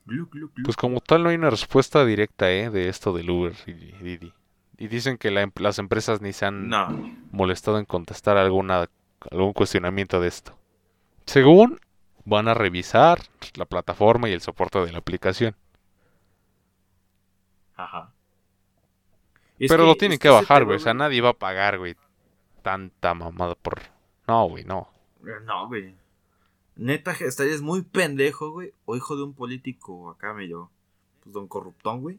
Gluk, 0.04 0.32
gluk, 0.32 0.52
gluk. 0.54 0.64
Pues 0.64 0.76
como 0.76 1.00
tal 1.00 1.22
no 1.22 1.28
hay 1.28 1.36
una 1.36 1.48
respuesta 1.48 2.04
directa, 2.04 2.50
¿eh? 2.50 2.70
De 2.70 2.88
esto 2.88 3.12
del 3.12 3.30
Uber 3.30 3.54
y 3.68 3.72
Didi. 3.72 4.32
Y 4.78 4.88
dicen 4.88 5.16
que 5.16 5.30
la 5.30 5.42
em- 5.42 5.52
las 5.60 5.78
empresas 5.78 6.20
ni 6.20 6.32
se 6.32 6.44
han 6.44 6.68
no. 6.68 6.88
molestado 7.30 7.78
en 7.78 7.84
contestar 7.84 8.36
alguna 8.38 8.88
algún 9.30 9.52
cuestionamiento 9.52 10.20
de 10.20 10.26
esto. 10.26 10.58
Según 11.24 11.78
van 12.24 12.48
a 12.48 12.54
revisar 12.54 13.20
la 13.54 13.66
plataforma 13.66 14.28
y 14.28 14.32
el 14.32 14.40
soporte 14.40 14.80
de 14.84 14.90
la 14.90 14.98
aplicación. 14.98 15.54
Ajá. 17.76 18.11
Es 19.62 19.68
Pero 19.68 19.86
lo 19.86 19.94
tienen 19.94 20.14
es 20.14 20.18
que 20.18 20.28
bajar, 20.28 20.64
güey. 20.64 20.76
O 20.76 20.80
sea, 20.80 20.92
nadie 20.92 21.20
va 21.20 21.28
a 21.28 21.38
pagar, 21.38 21.78
güey. 21.78 21.94
Tanta 22.62 23.14
mamada 23.14 23.54
por... 23.54 23.80
No, 24.26 24.48
güey, 24.48 24.64
no. 24.64 24.88
No, 25.44 25.68
güey. 25.68 25.94
Neta, 26.74 27.12
estarías 27.12 27.60
muy 27.60 27.82
pendejo, 27.82 28.50
güey. 28.50 28.72
O 28.86 28.96
hijo 28.96 29.14
de 29.14 29.22
un 29.22 29.34
político 29.34 30.10
acá 30.10 30.34
medio. 30.34 30.72
Pues 31.22 31.32
don 31.32 31.46
corruptón, 31.46 32.00
güey. 32.00 32.18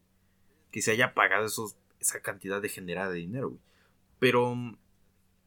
Que 0.71 0.81
se 0.81 0.91
haya 0.91 1.13
pagado 1.13 1.45
esos, 1.45 1.75
esa 1.99 2.21
cantidad 2.21 2.61
de 2.61 2.69
generada 2.69 3.09
de 3.09 3.17
dinero, 3.17 3.49
güey. 3.49 3.61
Pero 4.19 4.55
mm, 4.55 4.77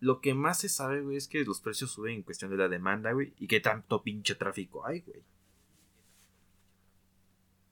lo 0.01 0.21
que 0.21 0.35
más 0.35 0.59
se 0.59 0.69
sabe, 0.69 1.01
güey, 1.01 1.17
es 1.17 1.29
que 1.29 1.47
los 1.47 1.63
precios 1.63 1.93
suben 1.93 2.17
en 2.17 2.23
cuestión 2.25 2.51
de 2.51 2.59
la 2.59 2.69
demanda, 2.69 3.13
güey. 3.13 3.33
Y 3.39 3.47
que 3.47 3.61
tanto 3.61 4.03
pinche 4.03 4.35
tráfico 4.35 4.85
hay, 4.87 5.01
güey. 5.01 5.23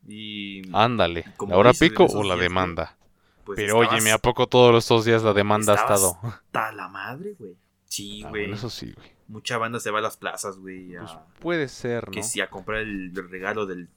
Y. 0.09 0.63
Ándale. 0.73 1.27
¿La 1.47 1.59
hora 1.59 1.75
pico 1.75 2.07
o 2.07 2.23
la 2.23 2.37
demanda? 2.37 2.97
Pues, 3.45 3.57
Pero 3.57 3.83
estabas 3.83 3.89
óyeme, 3.95 4.13
¿a 4.13 4.19
poco 4.19 4.47
todos 4.47 4.83
estos 4.83 5.05
días 5.05 5.23
la 5.23 5.33
demanda 5.33 5.73
ha 5.73 5.77
estado? 5.77 6.17
hasta 6.23 6.73
la 6.73 6.89
madre, 6.89 7.35
güey. 7.39 7.57
Sí, 7.85 8.23
Ah, 8.25 8.31
güey. 8.31 8.43
bueno, 8.45 8.57
eso 8.57 8.71
sí, 8.71 8.93
güey. 8.93 9.13
Mucha 9.29 9.57
banda 9.59 9.81
se 9.81 9.91
va 9.91 10.01
a 10.01 10.03
las 10.03 10.17
plazas, 10.17 10.59
güey. 10.59 10.97
a- 10.97 11.01
Pues 11.01 11.13
puede 11.41 11.69
ser, 11.69 12.07
¿no? 12.07 12.13
que 12.13 12.23
si 12.23 12.41
a 12.41 12.51
comprar 12.51 12.81
el, 12.81 13.15
regalo 13.15 13.67
del 13.67 13.89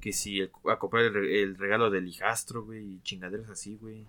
que 0.00 0.12
si 0.12 0.42
a 0.42 0.78
comprar 0.78 1.04
el, 1.04 1.14
re- 1.14 1.42
el 1.42 1.56
regalo 1.56 1.90
del 1.90 2.06
hijastro, 2.08 2.62
güey, 2.64 2.84
y 2.96 3.00
chingaderas 3.02 3.48
así, 3.48 3.76
güey. 3.76 4.06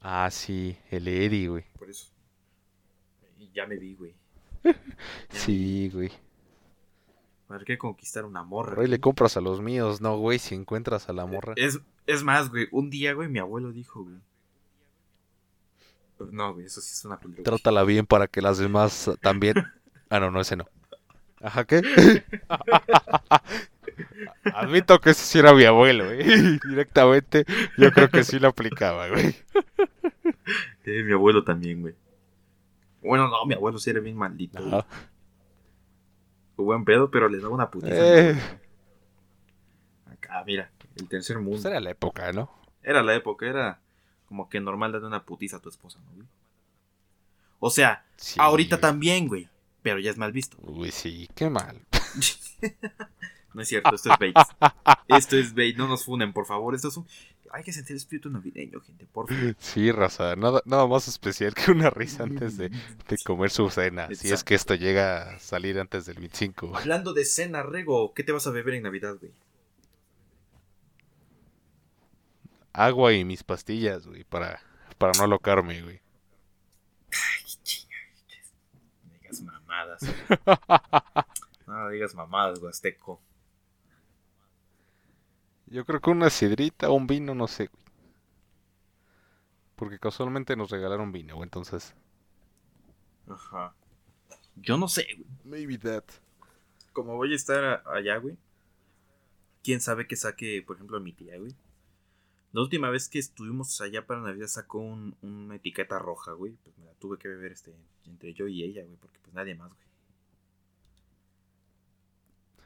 Ah, 0.00 0.28
sí, 0.30 0.78
el 0.90 1.08
Eddie, 1.08 1.48
güey. 1.48 1.64
Por 1.78 1.90
eso. 1.90 2.08
Y 3.38 3.50
ya 3.52 3.66
me 3.66 3.76
vi, 3.76 3.94
güey. 3.94 4.14
Sí, 5.30 5.90
güey. 5.92 6.10
Hay 7.48 7.64
que 7.64 7.78
conquistar 7.78 8.24
una 8.24 8.42
morra. 8.42 8.82
Ahí 8.82 8.88
le 8.88 8.96
güey. 8.96 9.00
compras 9.00 9.36
a 9.36 9.40
los 9.40 9.60
míos, 9.60 10.00
¿no, 10.00 10.18
güey? 10.18 10.38
Si 10.38 10.54
encuentras 10.54 11.08
a 11.08 11.12
la 11.12 11.26
morra. 11.26 11.54
Es, 11.56 11.80
es 12.06 12.22
más, 12.22 12.50
güey, 12.50 12.68
un 12.72 12.90
día, 12.90 13.14
güey, 13.14 13.28
mi 13.28 13.38
abuelo 13.38 13.72
dijo, 13.72 14.02
güey. 14.02 14.16
No, 16.32 16.54
güey, 16.54 16.66
eso 16.66 16.80
sí 16.80 16.92
es 16.92 17.04
una 17.04 17.16
güey. 17.16 17.42
Trátala 17.42 17.84
bien 17.84 18.06
para 18.06 18.26
que 18.26 18.42
las 18.42 18.58
demás 18.58 19.10
también. 19.20 19.54
Ah, 20.08 20.20
no, 20.20 20.30
no, 20.30 20.40
ese 20.40 20.54
no. 20.54 20.66
Ajá, 21.40 21.64
¿qué? 21.64 21.82
Admito 24.54 25.00
que 25.00 25.10
ese 25.10 25.24
sí 25.24 25.40
era 25.40 25.52
mi 25.52 25.64
abuelo, 25.64 26.04
güey. 26.04 26.60
Directamente, 26.68 27.44
yo 27.76 27.90
creo 27.90 28.08
que 28.08 28.22
sí 28.22 28.38
lo 28.38 28.46
aplicaba, 28.46 29.08
güey. 29.08 29.34
Eh, 30.84 31.02
mi 31.02 31.12
abuelo 31.12 31.42
también, 31.42 31.80
güey. 31.80 31.96
Bueno, 33.02 33.26
no, 33.26 33.44
mi 33.46 33.54
abuelo 33.54 33.80
sí 33.80 33.90
era 33.90 33.98
bien 33.98 34.16
maldito. 34.16 34.62
güey. 34.62 34.74
Ajá. 34.76 34.86
Buen 36.64 36.84
pedo, 36.84 37.10
pero 37.10 37.28
le 37.28 37.38
daba 37.38 37.54
una 37.54 37.70
putiza. 37.70 37.94
Eh, 37.96 38.38
Acá, 40.10 40.42
mira, 40.46 40.70
el 40.96 41.08
tercer 41.08 41.36
mundo. 41.36 41.52
pues 41.52 41.64
era 41.66 41.80
la 41.80 41.90
época, 41.90 42.32
¿no? 42.32 42.50
Era 42.82 43.02
la 43.02 43.14
época, 43.14 43.46
era 43.46 43.80
como 44.26 44.48
que 44.48 44.60
normal 44.60 44.92
darle 44.92 45.06
una 45.08 45.24
putiza 45.24 45.56
a 45.58 45.60
tu 45.60 45.68
esposa, 45.68 45.98
¿no, 46.04 46.12
güey? 46.14 46.26
O 47.58 47.70
sea, 47.70 48.04
Sí, 48.16 48.38
ahorita 48.40 48.76
güey. 48.76 48.80
también, 48.80 49.28
güey. 49.28 49.48
Pero 49.82 49.98
ya 49.98 50.10
es 50.10 50.18
mal 50.18 50.32
visto. 50.32 50.56
Uy, 50.62 50.90
sí, 50.90 51.28
qué 51.34 51.48
mal. 51.50 51.80
No 53.54 53.62
es 53.62 53.68
cierto, 53.68 53.94
esto 53.94 54.12
es 54.12 54.18
bait. 54.18 54.36
esto 55.08 55.36
es 55.38 55.54
bait, 55.54 55.74
no 55.78 55.88
nos 55.88 56.04
funen, 56.04 56.34
por 56.34 56.44
favor. 56.44 56.74
Esto 56.74 56.88
es 56.88 56.96
un... 56.98 57.06
Hay 57.52 57.62
que 57.62 57.72
sentir 57.72 57.92
el 57.92 57.98
espíritu 57.98 58.30
navideño, 58.30 58.80
gente, 58.80 59.06
por 59.06 59.28
favor. 59.28 59.56
Sí, 59.58 59.90
raza, 59.92 60.36
nada, 60.36 60.62
nada 60.64 60.86
más 60.86 61.08
especial 61.08 61.54
que 61.54 61.70
una 61.70 61.90
risa 61.90 62.24
antes 62.24 62.56
de, 62.56 62.70
de 62.70 63.18
comer 63.24 63.50
su 63.50 63.68
cena. 63.70 64.08
Si 64.14 64.32
es 64.32 64.44
que 64.44 64.54
esto 64.54 64.74
llega 64.74 65.34
a 65.34 65.38
salir 65.38 65.78
antes 65.78 66.06
del 66.06 66.16
25. 66.16 66.76
Hablando 66.76 67.12
de 67.12 67.24
cena, 67.24 67.62
Rego, 67.62 68.14
¿qué 68.14 68.22
te 68.22 68.32
vas 68.32 68.46
a 68.46 68.50
beber 68.50 68.74
en 68.74 68.84
Navidad, 68.84 69.16
güey? 69.18 69.32
Agua 72.72 73.12
y 73.14 73.24
mis 73.24 73.42
pastillas, 73.42 74.06
güey, 74.06 74.24
para, 74.24 74.60
para 74.98 75.12
no 75.16 75.24
alocarme, 75.24 75.80
güey. 75.82 76.00
No 79.04 79.12
digas 79.14 79.40
mamadas. 79.40 80.02
no 81.66 81.88
digas 81.88 82.14
mamadas, 82.14 82.58
Huasteco. 82.60 83.20
Yo 85.66 85.84
creo 85.84 86.00
que 86.00 86.10
una 86.10 86.30
sidrita 86.30 86.88
o 86.90 86.94
un 86.94 87.06
vino, 87.06 87.34
no 87.34 87.46
sé, 87.48 87.66
güey. 87.66 87.84
Porque 89.74 89.98
casualmente 89.98 90.56
nos 90.56 90.70
regalaron 90.70 91.12
vino, 91.12 91.34
güey, 91.36 91.44
entonces. 91.46 91.94
Ajá. 93.28 93.74
Yo 94.56 94.76
no 94.78 94.88
sé, 94.88 95.06
güey. 95.16 95.26
Maybe 95.66 95.78
that. 95.78 96.04
Como 96.92 97.16
voy 97.16 97.32
a 97.32 97.36
estar 97.36 97.62
a- 97.64 97.82
allá, 97.94 98.16
güey. 98.18 98.36
Quién 99.62 99.80
sabe 99.80 100.06
qué 100.06 100.16
saque, 100.16 100.62
por 100.66 100.76
ejemplo, 100.76 100.98
mi 101.00 101.12
tía, 101.12 101.36
güey. 101.38 101.54
La 102.52 102.62
última 102.62 102.88
vez 102.88 103.08
que 103.08 103.18
estuvimos 103.18 103.80
allá 103.82 104.06
para 104.06 104.20
Navidad 104.22 104.46
sacó 104.46 104.78
un- 104.78 105.16
una 105.20 105.56
etiqueta 105.56 105.98
roja, 105.98 106.32
güey. 106.32 106.52
Pues 106.62 106.78
me 106.78 106.86
la 106.86 106.94
tuve 106.94 107.18
que 107.18 107.28
beber 107.28 107.52
este, 107.52 107.74
entre 108.06 108.32
yo 108.32 108.46
y 108.48 108.62
ella, 108.62 108.82
güey, 108.84 108.96
porque 108.96 109.18
pues 109.20 109.34
nadie 109.34 109.54
más, 109.56 109.70
güey. 109.72 109.86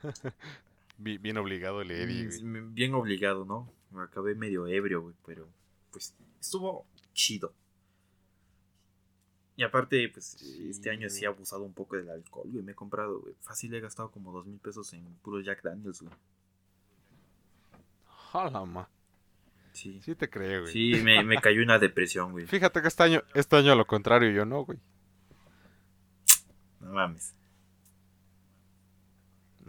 Bi- 1.03 1.18
Bien 1.18 1.36
obligado 1.38 1.80
el 1.80 1.90
Eddie, 1.90 2.26
güey. 2.26 2.62
Bien 2.72 2.94
obligado, 2.94 3.44
¿no? 3.44 3.72
Me 3.90 4.03
acabé 4.03 4.34
medio 4.34 4.66
ebrio, 4.66 5.01
güey, 5.03 5.14
pero 5.26 5.48
pues 5.90 6.14
estuvo 6.40 6.86
chido. 7.14 7.53
Y 9.57 9.62
aparte, 9.62 10.09
pues 10.09 10.24
Sí, 10.38 10.68
este 10.70 10.90
año 10.90 11.09
sí 11.11 11.24
he 11.24 11.26
abusado 11.26 11.64
un 11.64 11.74
poco 11.74 11.96
del 11.96 12.09
alcohol, 12.09 12.48
güey. 12.51 12.62
Me 12.64 12.72
he 12.72 12.74
comprado, 12.74 13.20
güey. 13.20 13.34
Fácil 13.40 13.74
he 13.74 13.80
gastado 13.80 14.11
como 14.11 14.32
dos 14.32 14.46
mil 14.46 14.59
pesos 14.59 14.92
en 14.92 15.05
puro 15.22 15.40
Jack 15.40 15.62
Daniels, 15.62 16.01
güey. 16.03 16.14
Jala. 18.32 18.88
Sí. 19.72 20.01
Sí 20.03 20.14
te 20.14 20.28
creo, 20.30 20.62
güey. 20.62 20.72
Sí, 20.72 20.94
me, 21.03 21.22
me 21.24 21.36
cayó 21.42 21.62
una 21.62 21.78
depresión, 21.78 22.32
güey. 22.32 22.46
Fíjate 22.46 22.80
que 22.80 22.88
este 22.88 23.03
año, 23.03 23.22
este 23.34 23.57
año 23.57 23.72
a 23.72 23.76
lo 23.76 23.86
contrario, 23.86 24.30
yo 24.30 24.44
no, 24.44 24.64
güey. 24.64 24.78
No 26.80 26.92
mames. 26.92 27.34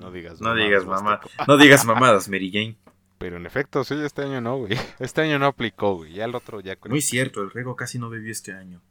No 0.01 0.11
digas 0.11 0.41
No 0.41 0.49
mamadas, 0.49 0.65
digas 0.65 0.85
mamá. 0.85 1.19
No 1.47 1.57
digas 1.57 1.85
mamadas, 1.85 2.27
Mary 2.27 2.51
Jane. 2.51 2.75
Pero 3.19 3.37
en 3.37 3.45
efecto, 3.45 3.83
sí, 3.83 3.93
este 4.03 4.23
año 4.23 4.41
no, 4.41 4.57
güey. 4.57 4.73
Este 4.99 5.21
año 5.21 5.37
no 5.37 5.45
aplicó, 5.45 5.97
güey. 5.97 6.13
Ya 6.13 6.25
el 6.25 6.33
otro 6.33 6.59
ya 6.59 6.75
creo. 6.75 6.89
Muy 6.89 7.01
cierto, 7.01 7.41
el 7.41 7.51
Rego 7.51 7.75
casi 7.75 7.99
no 7.99 8.09
bebió 8.09 8.31
este 8.31 8.51
año. 8.51 8.81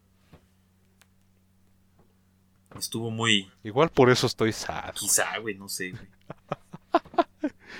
Estuvo 2.78 3.10
muy. 3.10 3.50
Igual 3.64 3.90
por 3.90 4.08
eso 4.08 4.28
estoy 4.28 4.52
sad. 4.52 4.94
Quizá, 4.94 5.36
güey, 5.38 5.56
no 5.56 5.68
sé, 5.68 5.90
güey. 5.90 6.08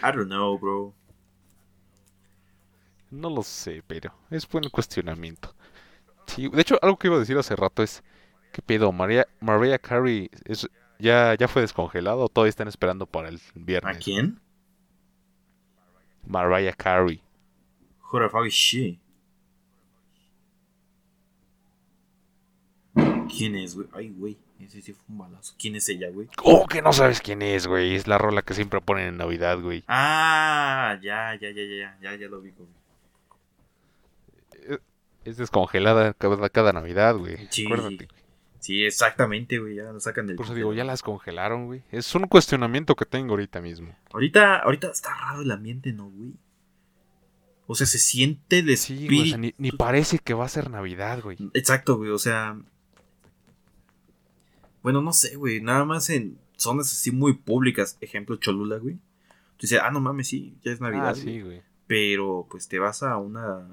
I 0.03 0.13
don't 0.13 0.27
know, 0.27 0.59
bro. 0.59 0.93
No 3.13 3.31
lo 3.31 3.45
sé, 3.45 3.85
pero 3.87 4.13
es 4.31 4.49
buen 4.49 4.69
cuestionamiento. 4.71 5.55
Sí, 6.27 6.49
de 6.49 6.61
hecho, 6.61 6.81
algo 6.83 6.97
que 6.97 7.07
iba 7.07 7.17
a 7.17 7.21
decir 7.21 7.39
hace 7.39 7.55
rato 7.55 7.85
es, 7.85 8.03
¿qué 8.53 8.61
pedo? 8.61 8.91
María, 8.91 9.29
Mariah 9.41 9.79
Carey 9.79 10.29
es, 10.45 10.69
ya, 11.01 11.35
ya 11.35 11.49
fue 11.49 11.63
descongelado 11.63 12.21
o 12.25 12.29
todavía 12.29 12.51
están 12.51 12.69
esperando 12.69 13.07
para 13.07 13.29
el 13.29 13.37
¿A 13.37 13.41
viernes? 13.55 14.05
quién? 14.05 14.41
Mariah 16.27 16.73
Carey. 16.75 17.21
Who 18.13 18.21
the 18.21 18.29
fuck 18.29 18.47
is 18.47 18.53
she? 18.55 18.99
¿Quién 23.29 23.55
es, 23.57 23.75
güey? 23.75 23.89
Ay, 23.93 24.11
güey. 24.11 24.37
Ese 24.61 24.83
sí 24.83 24.93
fue 24.93 25.05
un 25.09 25.19
balazo. 25.19 25.55
¿Quién 25.59 25.77
es 25.77 25.89
ella, 25.89 26.11
güey? 26.11 26.29
¿Cómo 26.37 26.67
que 26.67 26.83
no 26.83 26.93
sabes 26.93 27.21
quién 27.21 27.41
es, 27.41 27.67
güey? 27.67 27.95
Es 27.95 28.07
la 28.07 28.19
rola 28.19 28.43
que 28.43 28.53
siempre 28.53 28.81
ponen 28.81 29.07
en 29.07 29.17
Navidad, 29.17 29.59
güey. 29.61 29.85
Ah, 29.89 30.99
ya, 31.03 31.35
ya, 31.41 31.51
ya, 31.51 31.63
ya, 31.63 31.77
ya, 31.77 31.99
ya, 32.03 32.17
ya 32.17 32.29
lo 32.29 32.41
vi, 32.41 32.51
güey. 32.51 32.69
Es 35.25 35.37
descongelada 35.37 36.13
cada, 36.15 36.49
cada 36.51 36.73
Navidad, 36.73 37.17
güey. 37.17 37.37
Sí. 37.51 37.65
Acuérdate. 37.65 38.09
Sí, 38.61 38.85
exactamente, 38.85 39.59
güey. 39.59 39.77
Ya 39.77 39.85
lo 39.91 40.01
sacan 40.01 40.27
del. 40.27 40.37
Por 40.37 40.45
eso 40.45 40.55
digo, 40.55 40.69
ya 40.69 40.83
congelador. 40.83 40.87
la 40.87 40.93
descongelaron, 40.93 41.67
güey. 41.67 41.83
Es 41.91 42.15
un 42.15 42.27
cuestionamiento 42.27 42.95
que 42.95 43.07
tengo 43.07 43.33
ahorita 43.33 43.61
mismo. 43.61 43.97
Ahorita, 44.13 44.59
ahorita 44.59 44.91
está 44.91 45.15
raro 45.15 45.41
el 45.41 45.51
ambiente, 45.51 45.93
¿no, 45.93 46.11
güey? 46.11 46.35
O 47.67 47.75
sea, 47.75 47.87
se 47.87 47.99
siente 47.99 48.59
el 48.59 48.77
Sí, 48.77 48.95
güey, 48.95 49.05
o 49.05 49.05
espíritu. 49.05 49.29
sea, 49.31 49.39
ni, 49.39 49.55
ni 49.57 49.73
parece 49.73 50.19
que 50.19 50.35
va 50.35 50.45
a 50.45 50.49
ser 50.49 50.71
Navidad, 50.71 51.23
güey. 51.23 51.39
Exacto, 51.55 51.97
güey, 51.97 52.11
o 52.11 52.19
sea. 52.19 52.59
Bueno, 54.83 55.01
no 55.03 55.13
sé, 55.13 55.37
güey. 55.37 55.61
Nada 55.61 55.85
más 55.85 56.11
en 56.11 56.39
zonas 56.57 56.93
así 56.93 57.11
muy 57.11 57.35
públicas. 57.35 57.97
Ejemplo, 58.01 58.37
Cholula, 58.37 58.77
güey. 58.77 58.97
Tú 59.57 59.63
dices, 59.67 59.81
ah, 59.83 59.91
no 59.91 60.01
mames, 60.01 60.29
sí, 60.29 60.57
ya 60.63 60.73
es 60.73 60.81
Navidad. 60.81 61.11
Ah, 61.11 61.15
sí, 61.15 61.41
güey. 61.41 61.63
Pero, 61.87 62.47
pues 62.51 62.69
te 62.69 62.79
vas 62.79 63.03
a 63.03 63.17
una 63.17 63.67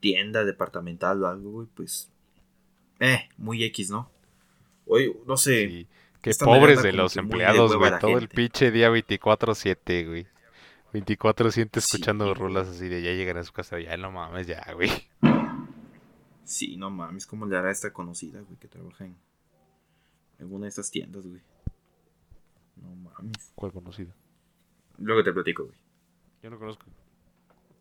tienda 0.00 0.44
departamental 0.44 1.22
o 1.24 1.26
algo, 1.26 1.50
güey, 1.50 1.68
pues. 1.74 2.10
Eh, 3.00 3.28
muy 3.38 3.64
X, 3.64 3.90
¿no? 3.90 4.10
Oye, 4.86 5.16
no 5.26 5.36
sé. 5.36 5.68
Sí. 5.68 5.88
Qué 6.20 6.32
pobres 6.38 6.82
de 6.82 6.92
los 6.92 7.16
empleados, 7.16 7.74
güey. 7.76 7.92
Todo 7.98 8.18
el 8.18 8.28
pinche 8.28 8.70
día 8.70 8.90
24-7, 8.90 10.06
güey. 10.06 10.26
24-7 10.92 11.50
Sí, 11.52 11.78
escuchando 11.78 12.24
güey. 12.26 12.34
rolas 12.34 12.68
así 12.68 12.88
de 12.88 13.00
ya 13.02 13.12
llegan 13.12 13.38
a 13.38 13.44
su 13.44 13.52
casa. 13.52 13.78
Ya 13.80 13.96
no 13.96 14.10
mames, 14.10 14.46
ya, 14.46 14.62
güey. 14.74 14.90
Sí, 16.44 16.76
no 16.76 16.90
mames, 16.90 17.26
¿cómo 17.26 17.46
le 17.46 17.56
hará 17.56 17.70
esta 17.70 17.92
conocida, 17.92 18.40
güey, 18.40 18.58
que 18.58 18.66
trabaja 18.68 19.04
en 19.04 19.16
alguna 20.40 20.64
de 20.64 20.70
estas 20.70 20.90
tiendas, 20.90 21.24
güey? 21.26 21.40
No 22.76 22.94
mames. 22.96 23.52
¿Cuál 23.54 23.72
conocido? 23.72 24.12
Luego 24.98 25.22
te 25.22 25.32
platico, 25.32 25.64
güey. 25.66 25.78
Yo 26.42 26.50
no 26.50 26.58
conozco. 26.58 26.84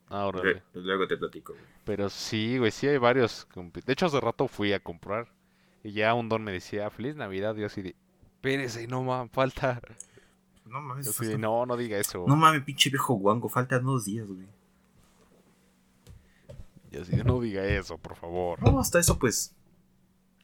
Ah, 0.10 0.24
Lue- 0.24 0.40
órale. 0.40 0.64
Luego 0.74 1.08
te 1.08 1.18
platico, 1.18 1.54
güey. 1.54 1.66
Pero 1.86 2.10
sí, 2.10 2.58
güey, 2.58 2.72
sí 2.72 2.88
hay 2.88 2.98
varios. 2.98 3.48
De 3.86 3.94
hecho, 3.94 4.08
hace 4.08 4.20
rato 4.20 4.48
fui 4.48 4.74
a 4.74 4.80
comprar. 4.80 5.28
Y 5.84 5.92
ya 5.94 6.14
un 6.14 6.28
don 6.30 6.44
me 6.44 6.52
decía, 6.52 6.90
Feliz 6.90 7.16
Navidad. 7.16 7.56
Y 7.56 7.62
yo 7.62 7.68
así 7.68 7.82
de, 7.82 7.96
espérese, 8.36 8.88
no 8.88 9.04
mames, 9.04 9.32
falta. 9.32 9.82
No 10.66 10.82
mames, 10.82 11.18
Yo 11.20 11.38
no, 11.38 11.66
no 11.66 11.78
diga 11.78 11.98
eso. 11.98 12.26
No 12.28 12.36
mames, 12.36 12.64
pinche 12.64 12.90
viejo 12.90 13.14
guango, 13.16 13.50
faltan 13.50 13.84
dos 13.84 14.06
días, 14.06 14.28
güey. 14.28 14.48
Yo 16.92 17.02
así 17.02 17.16
de, 17.16 17.24
no 17.24 17.40
diga 17.40 17.64
eso, 17.66 17.98
por 17.98 18.16
favor. 18.16 18.62
No, 18.62 18.80
hasta 18.80 19.00
eso, 19.00 19.18
pues. 19.20 19.54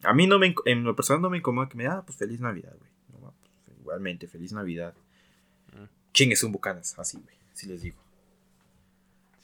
A 0.03 0.13
mí 0.13 0.27
no 0.27 0.37
me. 0.39 0.53
En 0.65 0.83
lo 0.83 0.95
personal 0.95 1.21
no 1.21 1.29
me 1.29 1.37
incomoda 1.39 1.67
que 1.69 1.75
me 1.77 1.83
diga, 1.83 1.97
ah, 1.97 2.03
pues 2.05 2.17
feliz 2.17 2.39
Navidad, 2.39 2.73
güey. 2.77 2.91
No, 3.21 3.33
pues, 3.65 3.77
igualmente, 3.79 4.27
feliz 4.27 4.51
Navidad. 4.53 4.93
Mm. 5.73 5.85
Chingues 6.13 6.43
un 6.43 6.51
bucanas, 6.51 6.97
así, 6.99 7.19
güey. 7.19 7.35
Así 7.51 7.67
les 7.67 7.81
digo. 7.81 7.97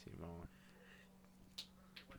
Sí, 0.03 0.11
mamá. 0.19 0.45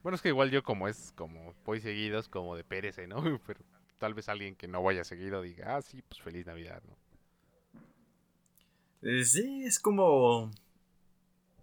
Bueno, 0.03 0.17
es 0.17 0.23
que 0.23 0.29
igual 0.29 0.51
yo 0.51 0.63
como 0.63 0.89
es 0.89 1.13
como 1.13 1.55
voy 1.65 1.81
seguido 1.81 2.19
es 2.19 2.29
como 2.29 2.57
de 2.57 2.65
perece, 2.65 3.07
¿no? 3.07 3.23
Pero 3.47 3.61
tal 3.99 4.15
vez 4.15 4.29
alguien 4.29 4.57
que 4.57 4.69
no 4.69 4.83
vaya 4.83 5.05
seguido 5.05 5.43
diga, 5.43 5.77
ah, 5.77 5.83
sí, 5.83 6.03
pues 6.03 6.21
feliz 6.21 6.47
Navidad, 6.47 6.83
¿no? 6.87 6.97
Eh, 9.03 9.25
sí, 9.25 9.65
es 9.65 9.79
como. 9.79 10.51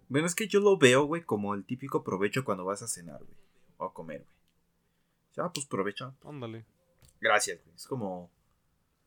Bueno, 0.10 0.28
es 0.28 0.36
que 0.36 0.48
yo 0.48 0.60
lo 0.60 0.78
veo, 0.78 1.06
güey, 1.06 1.24
como 1.24 1.54
el 1.54 1.66
típico 1.66 2.04
provecho 2.04 2.44
cuando 2.44 2.66
vas 2.66 2.82
a 2.82 2.88
cenar, 2.88 3.24
güey. 3.24 3.38
O 3.78 3.86
a 3.86 3.94
comer, 3.94 4.26
güey. 4.26 5.46
Ah, 5.46 5.52
pues 5.54 5.66
provecha. 5.66 6.14
Ándale. 6.26 6.66
Gracias, 7.22 7.64
güey. 7.64 7.76
Es 7.76 7.88
como. 7.88 8.30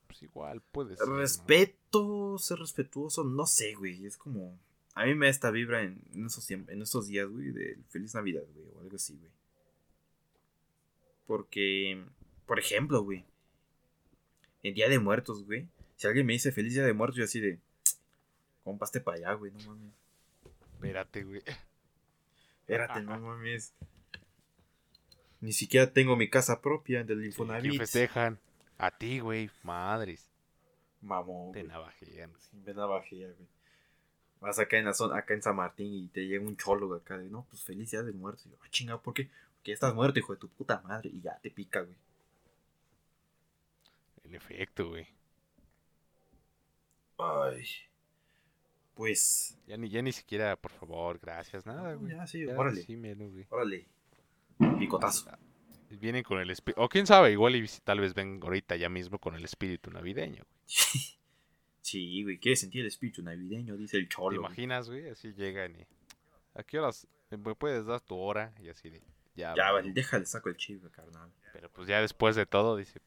Pues 0.07 0.23
igual 0.23 0.63
puede 0.63 0.97
ser. 0.97 1.09
¿no? 1.09 1.17
Respeto, 1.17 2.39
ser 2.39 2.59
respetuoso, 2.59 3.25
no 3.25 3.45
sé, 3.47 3.75
güey. 3.75 4.07
Es 4.07 4.17
como. 4.17 4.59
A 4.95 5.05
mí 5.07 5.15
me 5.15 5.27
da 5.27 5.31
esta 5.31 5.51
vibra 5.51 5.83
en, 5.83 6.03
esos, 6.27 6.49
tiemp- 6.49 6.69
en 6.71 6.83
esos 6.83 7.07
días, 7.07 7.29
güey, 7.29 7.51
de 7.51 7.79
Feliz 7.89 8.15
Navidad, 8.15 8.43
güey, 8.55 8.67
o 8.77 8.81
algo 8.81 8.97
así, 8.97 9.17
güey. 9.17 9.31
Porque, 11.27 12.05
por 12.47 12.59
ejemplo, 12.59 13.03
güey, 13.03 13.25
el 14.63 14.75
Día 14.75 14.89
de 14.89 14.99
Muertos, 14.99 15.45
güey. 15.45 15.69
Si 15.97 16.07
alguien 16.07 16.27
me 16.27 16.33
dice 16.35 16.53
Feliz 16.53 16.75
Día 16.75 16.85
de 16.85 16.93
Muertos, 16.93 17.17
yo 17.17 17.25
así 17.25 17.41
de. 17.41 17.59
Compaste 18.65 19.01
para 19.01 19.17
allá, 19.17 19.33
güey, 19.35 19.51
no 19.53 19.59
mames. 19.67 19.93
Espérate, 20.75 21.25
güey. 21.25 21.43
Espérate, 22.61 23.03
no 23.03 23.19
mames. 23.19 23.73
Ni 25.41 25.53
siquiera 25.53 25.93
tengo 25.93 26.17
mi 26.17 26.29
casa 26.31 26.61
propia 26.61 26.99
del 27.03 27.19
¿Quién 27.19 27.31
Infonavit. 27.31 27.79
festejan? 27.79 28.39
A 28.79 28.91
ti, 28.97 29.19
güey. 29.21 29.51
Madres. 29.65 30.29
Mamón. 31.01 31.53
Te 31.53 31.61
güey. 31.61 31.73
navajean. 31.73 32.31
Sí, 32.39 32.71
a 32.71 32.73
bajilla, 32.87 33.27
güey. 33.29 33.49
Vas 34.43 34.59
acá 34.59 34.77
en 34.77 34.85
la 34.87 34.93
zona, 34.93 35.19
acá 35.19 35.35
en 35.35 35.43
San 35.43 35.55
Martín 35.55 35.95
y 35.95 36.09
te 36.09 36.27
llega 36.27 36.45
un 36.45 36.57
cholo 36.57 36.93
acá 36.97 37.17
de, 37.17 37.31
no, 37.31 37.47
pues 37.49 37.63
feliz 37.63 37.93
día 37.93 38.03
de 38.03 38.11
muerto. 38.13 38.43
Y 38.47 38.51
yo, 38.51 38.57
ah, 38.61 38.67
chingado, 38.71 39.01
¿por 39.01 39.15
qué? 39.15 39.31
Porque 39.57 39.71
ya 39.71 39.75
estás 39.75 39.95
muerto, 39.95 40.19
hijo 40.19 40.33
de 40.35 40.41
tu 40.41 40.49
puta 40.49 40.81
madre. 40.81 41.11
Y 41.15 41.21
ya 41.21 41.39
te 41.41 41.49
pica, 41.51 41.81
güey. 41.83 41.95
En 44.25 44.35
efecto, 44.35 44.89
güey. 44.89 45.07
Ay. 47.19 47.65
Pues. 48.95 49.57
Ya 49.69 49.77
ni, 49.77 49.89
ya 49.89 50.03
ni 50.03 50.11
siquiera, 50.11 50.57
por 50.57 50.73
favor, 50.73 51.21
gracias, 51.21 51.65
nada, 51.65 51.95
güey. 51.95 52.13
Ya, 52.13 52.27
sí, 52.27 52.45
Ya, 52.45 52.59
órale. 52.59 52.83
sí, 52.83 52.97
melo, 52.97 53.31
güey. 53.31 53.47
Órale. 53.49 53.87
Picotazo. 54.79 55.31
Vienen 55.91 56.25
con 56.25 56.41
el 56.41 56.51
espíritu. 56.51 56.83
O 56.83 56.89
quién 56.89 57.07
sabe, 57.07 57.31
igual 57.31 57.55
y 57.55 57.65
tal 57.85 58.01
vez 58.01 58.13
ven 58.13 58.41
ahorita 58.43 58.75
ya 58.75 58.89
mismo 58.89 59.19
con 59.21 59.37
el 59.37 59.45
espíritu 59.45 59.91
navideño. 59.93 60.43
güey. 60.45 61.17
Sí, 61.83 62.23
güey, 62.23 62.39
quiere 62.39 62.57
sentir 62.57 62.81
el 62.83 62.87
espíritu 62.87 63.23
navideño, 63.23 63.77
dice 63.77 63.97
el 63.99 64.09
¿Te 64.09 64.15
cholo. 64.15 64.41
güey. 64.41 64.47
imaginas, 64.53 64.89
güey? 64.89 65.09
Así 65.11 65.33
llegan 65.35 65.77
y. 65.77 65.85
¿A 66.55 66.63
qué 66.63 66.79
horas 66.79 67.07
me 67.31 67.55
puedes 67.55 67.85
dar 67.87 68.01
tu 68.01 68.17
hora? 68.17 68.55
Y 68.63 68.69
así 68.69 68.89
de. 68.89 69.03
Ya, 69.35 69.55
Ya, 69.57 69.73
vale, 69.73 69.93
déjale, 69.93 70.25
saco 70.27 70.49
el 70.49 70.57
chip, 70.57 70.85
carnal. 70.93 71.31
Pero 71.53 71.71
pues 71.71 71.89
ya 71.89 72.01
después 72.01 72.37
de 72.37 72.47
todo 72.47 72.77
dice. 72.77 73.01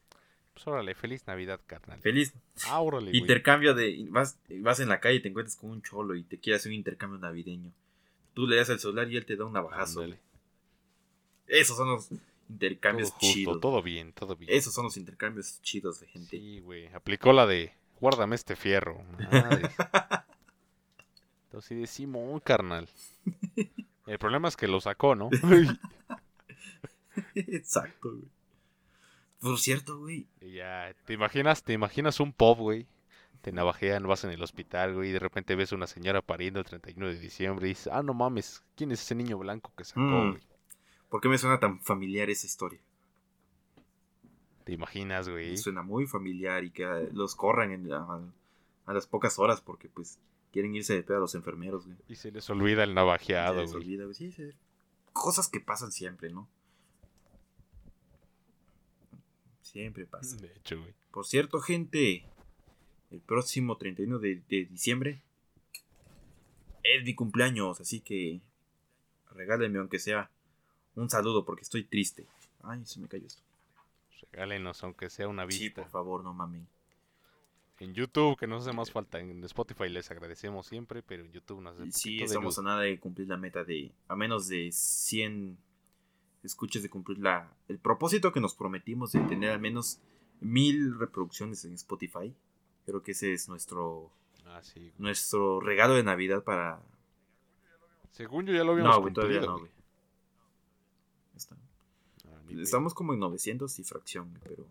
Pues 0.54 0.68
órale, 0.68 0.96
feliz 0.96 1.28
Navidad, 1.28 1.60
carnal. 1.68 2.00
Feliz 2.02 2.34
Ah, 2.68 2.80
órale, 2.82 3.08
güey. 3.12 3.18
intercambio 3.18 3.74
de. 3.74 4.06
Vas, 4.10 4.38
vas 4.60 4.80
en 4.80 4.90
la 4.90 5.00
calle 5.00 5.16
y 5.18 5.22
te 5.22 5.30
encuentras 5.30 5.56
con 5.58 5.70
un 5.72 5.82
cholo 5.82 6.16
y 6.16 6.24
te 6.24 6.40
quiere 6.40 6.58
hacer 6.58 6.70
un 6.72 6.76
intercambio 6.78 7.20
navideño. 7.20 7.72
Tú 8.34 8.48
le 8.48 8.56
das 8.58 8.70
el 8.70 8.80
celular 8.80 9.10
y 9.12 9.18
él 9.18 9.26
te 9.26 9.36
da 9.38 9.46
un 9.46 9.54
navajazo. 9.54 10.02
Ándale. 10.02 10.20
Esos 11.48 11.78
son 11.78 11.90
los 11.90 12.08
Todo 12.10 12.20
intercambios 12.50 13.12
justo, 13.12 13.26
chidos. 13.34 13.62
todo 13.62 13.82
bien, 13.82 14.12
todo 14.14 14.36
bien. 14.36 14.52
Esos 14.52 14.74
son 14.74 14.86
los 14.86 14.98
intercambios 14.98 15.62
chidos 15.62 16.00
de 16.00 16.08
gente. 16.08 16.38
Sí, 16.38 16.60
güey. 16.60 16.88
Aplicó 16.88 17.32
la 17.34 17.46
de. 17.46 17.74
Guárdame 18.00 18.36
este 18.36 18.56
fierro. 18.56 19.02
Madre. 19.32 19.70
Entonces 21.46 21.68
sí 21.70 21.76
decimos, 21.76 22.42
carnal. 22.44 22.90
El 24.06 24.20
problema 24.20 24.48
es 24.48 24.58
que 24.58 24.68
lo 24.68 24.80
sacó, 24.82 25.16
¿no? 25.16 25.30
Exacto, 27.36 28.12
güey. 28.12 28.24
Por 29.40 29.60
cierto, 29.60 30.00
güey. 30.00 30.28
Ya, 30.42 30.94
¿te 31.06 31.14
imaginas, 31.14 31.64
te 31.64 31.74
imaginas 31.74 32.20
un 32.20 32.34
pop, 32.34 32.58
güey? 32.60 32.88
Te 33.42 33.52
navajean, 33.52 34.08
vas 34.08 34.24
en 34.24 34.32
el 34.32 34.42
hospital, 34.42 34.96
güey, 34.96 35.10
y 35.10 35.14
de 35.14 35.20
repente 35.20 35.56
ves 35.56 35.72
una 35.72 35.88
señora 35.88 36.22
pariendo 36.22 36.60
el 36.60 36.66
31 36.66 37.08
de 37.08 37.20
diciembre 37.20 37.68
y 37.68 37.70
dices, 37.70 37.90
ah, 37.94 38.02
no 38.02 38.14
mames, 38.14 38.64
¿quién 38.76 38.92
es 38.92 39.02
ese 39.02 39.14
niño 39.14 39.38
blanco 39.38 39.72
que 39.78 39.84
sacó, 39.84 40.02
Mm. 40.02 40.32
güey? 40.32 40.44
¿Por 41.10 41.22
qué 41.22 41.30
me 41.30 41.38
suena 41.38 41.60
tan 41.60 41.80
familiar 41.80 42.30
esa 42.30 42.48
historia? 42.48 42.80
¿Te 44.66 44.74
imaginas, 44.74 45.30
güey? 45.30 45.56
Suena 45.58 45.82
muy 45.84 46.06
familiar 46.08 46.64
y 46.66 46.72
que 46.72 46.84
eh, 46.84 47.10
los 47.14 47.36
corran 47.36 47.72
en- 47.72 47.94
a, 47.94 48.20
a 48.86 48.94
las 48.94 49.08
pocas 49.08 49.40
horas 49.40 49.62
porque, 49.62 49.88
pues, 49.88 50.20
quieren 50.52 50.76
irse 50.76 50.94
de 50.94 51.04
pedo 51.04 51.18
a 51.18 51.22
los 51.22 51.36
enfermeros, 51.36 51.86
güey. 51.86 51.98
Y 52.10 52.16
se 52.16 52.32
les 52.32 52.50
olvida 52.50 52.84
el 52.84 52.90
Se 52.90 52.96
navajeado, 52.96 53.62
les 53.62 53.72
güey. 53.72 53.84
olvida, 53.84 54.04
güey. 54.04 54.16
Sí, 54.16 54.32
sí. 54.32 54.44
Cosas 55.14 55.48
que 55.48 55.60
pasan 55.62 55.92
siempre, 55.94 56.30
¿no? 56.32 56.48
Siempre 59.62 60.06
pasa. 60.06 60.36
De 60.38 60.48
hecho, 60.56 60.80
güey. 60.80 60.94
Por 61.12 61.26
cierto, 61.26 61.60
gente, 61.62 62.26
el 63.12 63.22
próximo 63.22 63.78
31 63.78 64.20
de, 64.20 64.42
de 64.50 64.66
diciembre 64.66 65.22
es 66.84 67.04
mi 67.04 67.16
cumpleaños, 67.16 67.82
así 67.82 68.00
que 68.00 68.42
regálenme 69.32 69.80
aunque 69.80 70.00
sea 70.00 70.30
un 70.96 71.10
saludo 71.10 71.46
porque 71.46 71.64
estoy 71.64 71.84
triste. 71.84 72.26
Ay, 72.64 72.86
se 72.86 73.00
me 73.00 73.08
cayó 73.08 73.28
esto. 73.28 73.42
Regálenos, 74.32 74.84
aunque 74.84 75.10
sea 75.10 75.28
una 75.28 75.50
Sí, 75.50 75.66
vista. 75.66 75.82
por 75.84 75.92
favor, 75.92 76.24
no 76.24 76.34
mamen. 76.34 76.68
En 77.80 77.94
YouTube, 77.94 78.38
que 78.38 78.48
nos 78.48 78.66
hace 78.66 78.76
más 78.76 78.90
falta. 78.92 79.20
En 79.20 79.44
Spotify 79.44 79.90
les 79.90 80.10
agradecemos 80.10 80.66
siempre, 80.68 81.04
pero 81.04 81.24
en 81.26 81.32
YouTube 81.34 81.62
nos 81.62 81.78
hace 81.80 81.92
Sí, 81.92 82.18
de 82.20 82.24
estamos 82.26 82.58
a 82.58 82.62
nada 82.62 82.82
de 82.82 83.00
cumplir 83.00 83.28
la 83.28 83.36
meta 83.38 83.64
de 83.66 83.92
a 84.08 84.16
menos 84.16 84.48
de 84.48 84.70
100 84.72 85.58
escuchas 86.44 86.84
de 86.84 86.90
cumplir 86.90 87.18
la, 87.20 87.52
el 87.68 87.80
propósito 87.80 88.32
que 88.32 88.40
nos 88.40 88.56
prometimos 88.56 89.12
de 89.12 89.20
tener 89.22 89.50
al 89.52 89.60
menos 89.60 90.00
mil 90.40 90.98
reproducciones 90.98 91.66
en 91.66 91.74
Spotify. 91.74 92.34
Creo 92.86 93.02
que 93.04 93.12
ese 93.12 93.34
es 93.34 93.50
nuestro 93.50 94.12
Ah, 94.46 94.62
sí. 94.62 94.94
nuestro 94.98 95.60
regalo 95.60 95.96
de 95.96 96.04
Navidad 96.04 96.44
para... 96.44 96.80
Según 98.12 98.46
yo 98.46 98.54
ya 98.54 98.64
lo 98.64 98.72
habíamos 98.74 98.96
No, 98.96 99.02
güey, 99.02 99.14
todavía 99.14 99.42
no, 99.42 99.58
güey. 99.60 99.72
Está- 101.36 101.58
Estamos 102.50 102.94
como 102.94 103.14
en 103.14 103.20
900 103.20 103.78
y 103.80 103.84
fracción, 103.84 104.30
güey, 104.30 104.42
pero... 104.44 104.66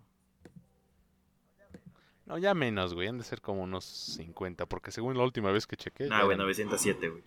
No, 2.26 2.38
ya 2.38 2.54
menos, 2.54 2.94
güey. 2.94 3.08
Han 3.08 3.18
de 3.18 3.24
ser 3.24 3.40
como 3.42 3.62
unos 3.62 3.84
50, 3.84 4.64
porque 4.66 4.90
según 4.90 5.16
la 5.18 5.24
última 5.24 5.50
vez 5.52 5.66
que 5.66 5.76
chequé. 5.76 6.04
Ah, 6.10 6.22
güey, 6.24 6.34
eran- 6.36 6.46
907, 6.46 7.08
güey. 7.10 7.22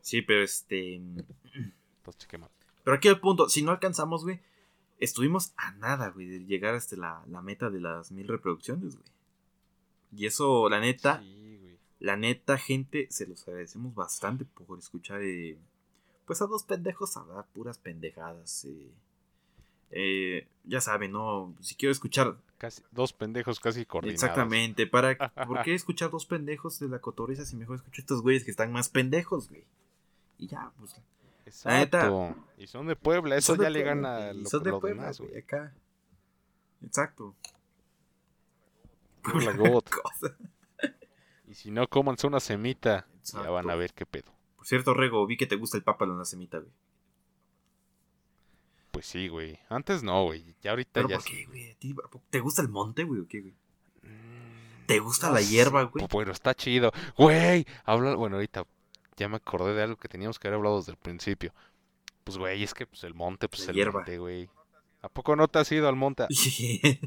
Sí, 0.00 0.22
pero 0.22 0.42
este... 0.42 0.94
Entonces 0.96 2.18
chequé 2.18 2.38
mal. 2.38 2.50
Pero 2.84 2.96
aquí 2.96 3.08
el 3.08 3.18
punto, 3.20 3.48
si 3.48 3.62
no 3.62 3.72
alcanzamos, 3.72 4.22
güey, 4.24 4.40
estuvimos 4.98 5.52
a 5.56 5.72
nada, 5.72 6.10
güey, 6.10 6.26
de 6.28 6.44
llegar 6.44 6.74
hasta 6.74 6.96
la, 6.96 7.24
la 7.26 7.42
meta 7.42 7.70
de 7.70 7.80
las 7.80 8.12
mil 8.12 8.28
reproducciones, 8.28 8.96
güey. 8.96 9.08
Y 10.14 10.26
eso, 10.26 10.68
la 10.68 10.78
neta, 10.78 11.20
Sí, 11.20 11.58
güey. 11.60 11.78
la 11.98 12.16
neta, 12.16 12.58
gente, 12.58 13.08
se 13.10 13.26
los 13.26 13.46
agradecemos 13.48 13.94
bastante 13.94 14.44
por 14.44 14.78
escuchar, 14.78 15.22
eh, 15.22 15.58
pues 16.26 16.42
a 16.42 16.46
dos 16.46 16.64
pendejos 16.64 17.16
hablar 17.16 17.46
puras 17.54 17.78
pendejadas. 17.78 18.64
eh. 18.66 18.90
Eh, 19.92 20.48
ya 20.64 20.80
saben, 20.80 21.12
¿no? 21.12 21.54
Si 21.60 21.76
quiero 21.76 21.92
escuchar 21.92 22.36
Casi, 22.58 22.82
dos 22.90 23.12
pendejos 23.12 23.60
casi 23.60 23.86
coordinados. 23.86 24.20
exactamente, 24.22 24.86
para 24.88 25.16
¿por 25.46 25.62
qué 25.62 25.74
escuchar 25.74 26.10
dos 26.10 26.26
pendejos 26.26 26.80
de 26.80 26.88
la 26.88 26.98
cotorriza 26.98 27.44
si 27.46 27.54
mejor 27.54 27.76
escucho 27.76 28.00
a 28.00 28.02
estos 28.02 28.22
güeyes 28.22 28.42
que 28.44 28.50
están 28.50 28.72
más 28.72 28.88
pendejos, 28.88 29.48
güey? 29.48 29.64
Y 30.38 30.48
ya, 30.48 30.72
pues 30.78 30.92
La 31.64 31.78
neta- 31.78 31.98
Exacto. 32.06 32.36
Y 32.58 32.66
son 32.66 32.86
de 32.88 32.96
Puebla, 32.96 33.36
eso 33.36 33.54
ya 33.54 33.70
le 33.70 33.82
gana 33.84 34.32
lo, 34.32 34.48
son 34.48 34.64
de 34.64 34.70
lo 34.70 34.80
Puebla, 34.80 35.02
demás, 35.02 35.20
güey, 35.20 35.38
acá. 35.38 35.72
Exacto. 36.84 37.34
Puebla 39.22 39.52
God. 39.52 39.84
Cosa. 39.84 40.36
Y 41.46 41.54
si 41.54 41.70
no, 41.70 41.86
cómanse 41.88 42.26
una 42.26 42.40
semita. 42.40 43.06
Ya 43.08 43.18
Exacto. 43.20 43.52
van 43.52 43.70
a 43.70 43.74
ver 43.76 43.92
qué 43.92 44.04
pedo. 44.06 44.32
Por 44.66 44.68
cierto, 44.68 44.94
Rego, 44.94 45.24
vi 45.28 45.36
que 45.36 45.46
te 45.46 45.54
gusta 45.54 45.78
el 45.78 45.84
en 46.10 46.18
la 46.18 46.24
semita, 46.24 46.58
güey. 46.58 46.72
Pues 48.90 49.06
sí, 49.06 49.28
güey. 49.28 49.60
Antes 49.68 50.02
no, 50.02 50.24
güey. 50.24 50.56
Ya 50.60 50.70
ahorita 50.70 50.90
¿Pero 50.94 51.08
ya 51.08 51.16
por 51.18 51.24
qué, 51.24 51.44
güey? 51.46 51.70
¿A 51.70 51.74
ti- 51.76 51.94
¿Te 52.30 52.40
gusta 52.40 52.62
el 52.62 52.68
monte, 52.68 53.04
güey, 53.04 53.20
o 53.20 53.28
qué, 53.28 53.42
güey? 53.42 53.54
Mm, 54.02 54.86
¿Te 54.88 54.98
gusta 54.98 55.28
no 55.28 55.34
la 55.34 55.40
hierba, 55.40 55.84
güey? 55.84 56.04
Bueno, 56.10 56.32
está 56.32 56.52
chido. 56.52 56.90
Güey, 57.16 57.64
habla... 57.84 58.16
Bueno, 58.16 58.36
ahorita 58.36 58.66
ya 59.16 59.28
me 59.28 59.36
acordé 59.36 59.72
de 59.72 59.84
algo 59.84 59.94
que 59.98 60.08
teníamos 60.08 60.40
que 60.40 60.48
haber 60.48 60.56
hablado 60.58 60.78
desde 60.78 60.90
el 60.90 60.98
principio. 60.98 61.54
Pues, 62.24 62.36
güey, 62.36 62.64
es 62.64 62.74
que 62.74 62.86
pues, 62.88 63.04
el 63.04 63.14
monte, 63.14 63.48
pues 63.48 63.66
La 63.66 63.70
el 63.70 63.76
hierba. 63.76 64.00
monte, 64.00 64.18
güey. 64.18 64.50
¿A 65.00 65.08
poco 65.08 65.36
no 65.36 65.46
te 65.46 65.60
has 65.60 65.70
ido 65.70 65.88
al 65.88 65.94
monte? 65.94 66.26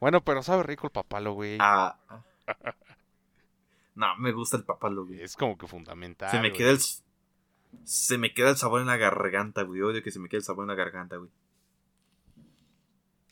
Bueno, 0.00 0.20
pero 0.22 0.42
sabe 0.42 0.62
rico 0.64 0.86
el 0.86 0.92
papalo, 0.92 1.32
güey. 1.32 1.56
ah. 1.60 1.96
No, 4.00 4.16
me 4.16 4.32
gusta 4.32 4.56
el 4.56 4.64
papalo, 4.64 5.04
güey. 5.04 5.20
Es 5.20 5.36
como 5.36 5.58
que 5.58 5.66
fundamental. 5.66 6.30
Se 6.30 6.40
me 6.40 6.48
güey. 6.48 6.56
queda 6.58 6.70
el... 6.70 6.78
Se 7.84 8.16
me 8.18 8.32
queda 8.32 8.48
el 8.50 8.56
sabor 8.56 8.80
en 8.80 8.86
la 8.86 8.96
garganta, 8.96 9.62
güey. 9.62 9.82
Odio 9.82 10.02
que 10.02 10.10
se 10.10 10.18
me 10.18 10.28
quede 10.30 10.38
el 10.38 10.44
sabor 10.44 10.64
en 10.64 10.68
la 10.68 10.74
garganta, 10.74 11.16
güey. 11.16 11.28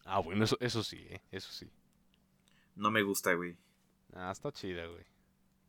Ah, 0.05 0.19
bueno, 0.21 0.45
eso, 0.45 0.59
eso 0.61 0.83
sí, 0.85 0.99
eh. 1.09 1.23
Eso 1.31 1.51
sí. 1.51 1.71
No 2.77 2.91
me 2.91 3.03
gusta, 3.03 3.33
güey. 3.33 3.57
Ah, 4.12 4.31
está 4.31 4.53
chida, 4.53 4.87
güey. 4.87 5.05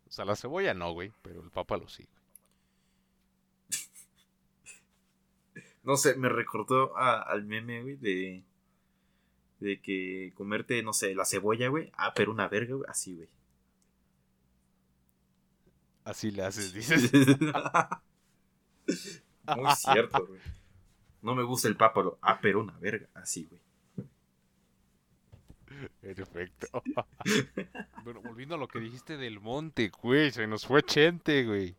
O 0.08 0.12
sea, 0.12 0.26
la 0.26 0.36
cebolla 0.36 0.74
no, 0.74 0.92
güey, 0.92 1.14
pero 1.22 1.42
el 1.42 1.50
papalo 1.50 1.88
sí. 1.88 2.08
No 5.84 5.96
sé, 5.98 6.16
me 6.16 6.28
recordó 6.30 6.96
a- 6.98 7.22
al 7.22 7.46
meme, 7.46 7.82
güey, 7.84 7.96
de... 7.96 8.44
De 9.60 9.82
que 9.82 10.32
comerte, 10.36 10.84
no 10.84 10.94
sé, 10.94 11.16
la 11.16 11.26
cebolla, 11.26 11.68
güey. 11.70 11.92
Ah, 11.96 12.14
pero 12.14 12.32
una 12.32 12.48
verga, 12.48 12.76
güey. 12.76 12.90
Así, 12.90 13.16
güey. 13.16 13.28
Así 16.10 16.32
le 16.32 16.42
haces, 16.42 16.74
dices. 16.74 17.12
Muy 19.56 19.76
cierto, 19.76 20.26
güey. 20.26 20.42
No 21.22 21.36
me 21.36 21.44
gusta 21.44 21.68
el 21.68 21.78
pápalo. 21.78 22.18
Ah, 22.20 22.40
pero 22.42 22.62
una 22.62 22.76
verga. 22.80 23.08
Así, 23.14 23.46
güey. 23.46 23.62
Perfecto. 26.02 26.82
bueno, 28.04 28.24
volviendo 28.24 28.56
a 28.56 28.58
lo 28.58 28.68
que 28.68 28.80
dijiste 28.80 29.18
del 29.18 29.40
monte, 29.40 29.92
güey, 30.02 30.32
se 30.32 30.48
nos 30.48 30.66
fue 30.66 30.82
Chente, 30.82 31.46
güey. 31.46 31.76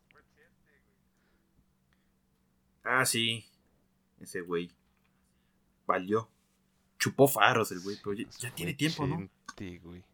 Ah, 2.85 3.05
sí. 3.05 3.45
Ese 4.21 4.43
güey. 4.43 4.71
Valió. 5.87 6.31
Chupó 7.01 7.27
faros 7.27 7.73
el 7.73 7.81
güey, 7.81 7.97
pero 8.05 8.15
ya, 8.15 8.55
tiene 8.55 8.75
tiempo, 8.75 9.09
¿no? 9.09 9.29
Güey. 9.59 10.05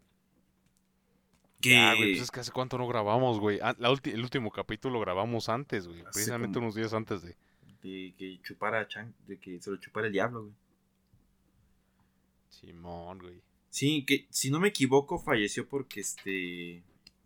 Que 1.60 1.70
Ya, 1.70 1.94
güey, 1.94 2.12
pues 2.12 2.22
es 2.24 2.30
que 2.30 2.40
hace 2.40 2.52
cuánto 2.52 2.76
no 2.78 2.86
grabamos, 2.86 3.40
güey. 3.40 3.58
Ah, 3.62 3.74
la 3.78 3.88
el 3.88 4.20
último 4.22 4.50
capítulo 4.50 5.00
grabamos 5.00 5.48
antes, 5.48 5.86
güey. 5.88 6.02
Precisamente 6.02 6.54
como- 6.54 6.66
unos 6.66 6.74
días 6.74 6.92
antes 6.92 7.22
de. 7.22 7.36
de 7.82 8.14
que 8.18 8.40
chupara 8.42 8.86
Chan, 8.88 9.14
de 9.26 9.38
que 9.38 9.60
se 9.60 9.70
lo 9.70 9.76
chupara 9.78 10.06
el 10.08 10.12
diablo, 10.12 10.42
güey. 10.42 10.54
Simón, 12.50 13.18
güey. 13.18 13.40
Sí, 13.70 14.04
que 14.04 14.26
si 14.30 14.50
no 14.50 14.58
me 14.60 14.68
equivoco 14.68 15.18
falleció 15.18 15.68
porque 15.68 16.00
este 16.00 16.82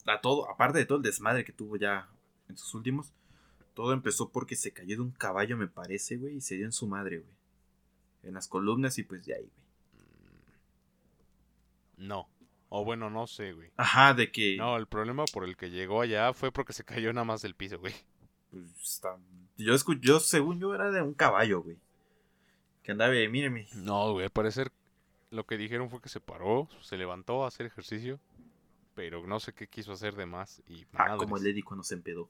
a 0.07 0.21
todo, 0.21 0.51
aparte 0.51 0.79
de 0.79 0.87
todo 0.87 0.99
el 0.99 1.05
desmadre 1.05 1.45
que 1.45 1.53
tuvo 1.53 1.77
ya 1.77 2.09
en 2.49 2.57
sus 2.57 2.75
últimos, 2.75 3.13
todo 3.75 3.93
empezó 3.93 4.31
porque 4.31 4.57
se 4.57 4.73
cayó 4.73 4.97
de 4.97 5.03
un 5.03 5.13
caballo, 5.13 5.57
me 5.57 5.69
parece, 5.69 6.17
güey, 6.17 6.37
y 6.37 6.41
se 6.41 6.57
dio 6.57 6.65
en 6.67 6.73
su 6.73 6.87
madre, 6.89 7.19
güey. 7.19 7.31
En 8.23 8.35
las 8.35 8.49
columnas 8.49 8.99
y 8.99 9.03
pues 9.05 9.25
de 9.27 9.35
ahí, 9.35 9.43
güey. 9.97 10.09
No. 12.09 12.29
O 12.73 12.85
bueno, 12.85 13.11
no 13.11 13.27
sé, 13.27 13.53
güey. 13.53 13.71
Ajá, 13.77 14.15
de 14.15 14.31
que. 14.31 14.57
No, 14.57 14.77
el 14.77 14.87
problema 14.87 15.25
por 15.27 15.45
el 15.45 15.57
que 15.57 15.71
llegó 15.71 16.01
allá 16.01 16.33
fue 16.33 16.53
porque 16.53 16.73
se 16.73 16.85
cayó 16.85 17.13
nada 17.13 17.25
más 17.25 17.43
del 17.43 17.55
piso, 17.57 17.79
güey. 17.79 17.93
Pues, 18.51 18.65
está... 18.81 19.17
Yo, 19.59 19.75
escu- 19.75 20.01
yo, 20.01 20.19
según 20.21 20.59
yo, 20.61 20.75
era 20.75 20.91
de 20.91 21.03
un 21.03 21.13
caballo, 21.15 21.63
güey. 21.63 21.77
Que 22.83 22.93
andaba, 22.93 23.11
de, 23.13 23.29
míreme. 23.29 23.69
No, 23.75 24.13
güey, 24.13 24.25
al 24.25 24.31
parecer 24.31 24.73
lo 25.31 25.45
que 25.47 25.57
dijeron 25.59 25.91
fue 25.91 26.01
que 26.01 26.09
se 26.09 26.21
paró, 26.21 26.69
se 26.81 26.97
levantó 26.97 27.45
a 27.45 27.49
hacer 27.49 27.67
ejercicio, 27.67 28.19
pero 28.95 29.27
no 29.27 29.39
sé 29.41 29.53
qué 29.53 29.67
quiso 29.69 29.93
hacer 29.93 30.15
de 30.15 30.27
más 30.27 30.63
y 30.67 30.87
Ah, 30.95 31.17
como 31.17 31.37
el 31.37 31.47
Eddie 31.47 31.63
cuando 31.63 31.85
se 31.85 31.95
empedó. 31.95 32.29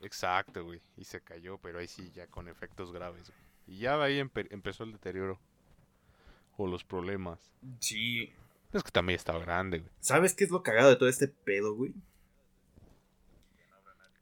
Exacto, 0.00 0.64
güey, 0.64 0.80
y 0.96 1.04
se 1.04 1.20
cayó, 1.20 1.58
pero 1.58 1.78
ahí 1.78 1.88
sí 1.88 2.10
ya 2.12 2.26
con 2.26 2.48
efectos 2.48 2.92
graves. 2.92 3.28
güey. 3.30 3.76
Y 3.76 3.80
ya 3.80 4.00
ahí 4.02 4.18
empe- 4.20 4.48
empezó 4.50 4.84
el 4.84 4.92
deterioro 4.92 5.40
o 6.56 6.66
los 6.66 6.84
problemas. 6.84 7.50
Sí. 7.80 8.32
Es 8.72 8.82
que 8.82 8.90
también 8.90 9.16
estaba 9.16 9.38
grande, 9.38 9.78
güey, 9.78 9.90
¿Sabes 10.00 10.34
qué 10.34 10.44
es 10.44 10.50
lo 10.50 10.62
cagado 10.62 10.90
de 10.90 10.96
todo 10.96 11.08
este 11.08 11.28
pedo, 11.28 11.74
güey? 11.74 11.92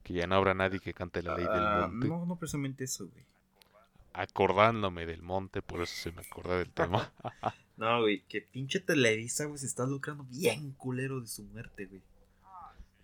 que 0.03 0.14
ya 0.14 0.26
no 0.26 0.35
habrá 0.35 0.53
nadie 0.53 0.80
que 0.80 0.93
cante 0.93 1.22
la 1.22 1.37
ley 1.37 1.45
del 1.45 1.55
Ah, 1.64 1.87
monte. 1.89 2.09
no, 2.09 2.26
no 2.26 2.37
precisamente 2.37 2.85
eso, 2.85 3.07
güey. 3.09 3.24
Acordándome 4.14 5.07
del 5.07 5.22
monte, 5.22 5.62
por 5.62 5.80
eso 5.80 5.95
se 5.95 6.12
me 6.12 6.20
acordó 6.22 6.59
del 6.59 6.70
tema. 6.70 7.12
No, 7.78 8.01
güey, 8.03 8.22
que 8.28 8.43
pinche 8.43 8.78
Televisa, 8.80 9.47
güey, 9.47 9.59
se 9.59 9.66
está 9.66 9.87
lucrando 9.87 10.24
bien 10.24 10.72
culero 10.72 11.20
de 11.20 11.26
su 11.26 11.43
muerte, 11.45 11.87
güey. 11.87 12.03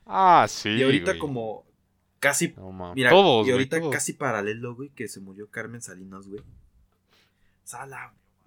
ah, 0.07 0.47
sí. 0.49 0.69
y 0.69 0.83
ahorita 0.83 1.13
güey. 1.13 1.19
como 1.19 1.65
casi, 2.21 2.53
No, 2.57 2.93
mira, 2.95 3.11
todos, 3.11 3.41
y 3.41 3.51
güey, 3.51 3.53
ahorita 3.53 3.81
todos. 3.81 3.93
casi 3.93 4.13
paralelo, 4.13 4.75
güey, 4.77 4.91
que 4.91 5.09
se 5.09 5.21
murió 5.21 5.51
Carmen 5.51 5.81
Salinas, 5.81 6.29
güey. 6.29 6.41
O 6.41 6.45
sea, 7.65 7.87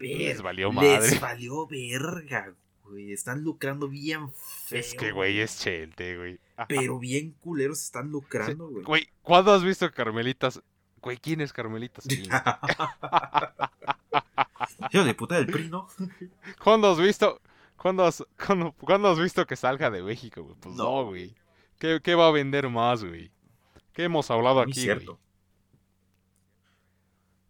Les 0.02 0.42
valió 0.42 0.68
Les 0.70 0.76
madre. 0.76 1.20
valió 1.20 1.68
verga, 1.68 2.54
güey. 2.84 3.12
Están 3.12 3.44
lucrando 3.44 3.88
bien 3.88 4.32
feo. 4.32 4.80
Es 4.80 4.94
que, 4.94 5.12
güey, 5.12 5.40
es 5.40 5.60
chelte, 5.60 6.18
güey. 6.18 6.40
Pero 6.68 7.00
bien 7.00 7.32
culeros 7.40 7.82
están 7.82 8.10
lucrando, 8.12 8.68
güey. 8.70 8.84
Güey, 8.84 9.10
¿cuándo 9.22 9.54
has 9.54 9.64
visto 9.64 9.90
Carmelitas? 9.92 10.62
Güey, 11.02 11.18
¿quién 11.18 11.42
es 11.42 11.52
Carmelitas? 11.54 12.06
Hijo 14.94 15.04
de 15.04 15.14
puta 15.14 15.36
del 15.36 15.48
PRI, 15.48 15.70
¿no? 15.70 15.88
¿Cuándo 16.64 16.92
has 16.92 17.00
visto? 17.00 17.42
¿Cuándo 17.78 18.06
has, 18.06 18.24
cuándo, 18.46 18.74
cuándo 18.74 19.10
has 19.10 19.20
visto 19.20 19.46
que 19.48 19.56
salga 19.56 19.90
de 19.90 20.04
México, 20.04 20.44
güey? 20.44 20.56
Pues 20.60 20.76
No, 20.76 20.84
no, 20.84 21.06
güey. 21.08 21.34
¿Qué, 21.80 22.00
qué 22.04 22.14
va 22.16 22.28
a 22.28 22.32
vender 22.32 22.70
más, 22.70 23.04
güey? 23.04 23.32
¿Qué 23.94 24.04
hemos 24.04 24.30
hablado 24.30 24.62
Muy 24.64 24.72
aquí, 24.72 24.82
cierto. 24.82 25.14
güey? 25.14 25.18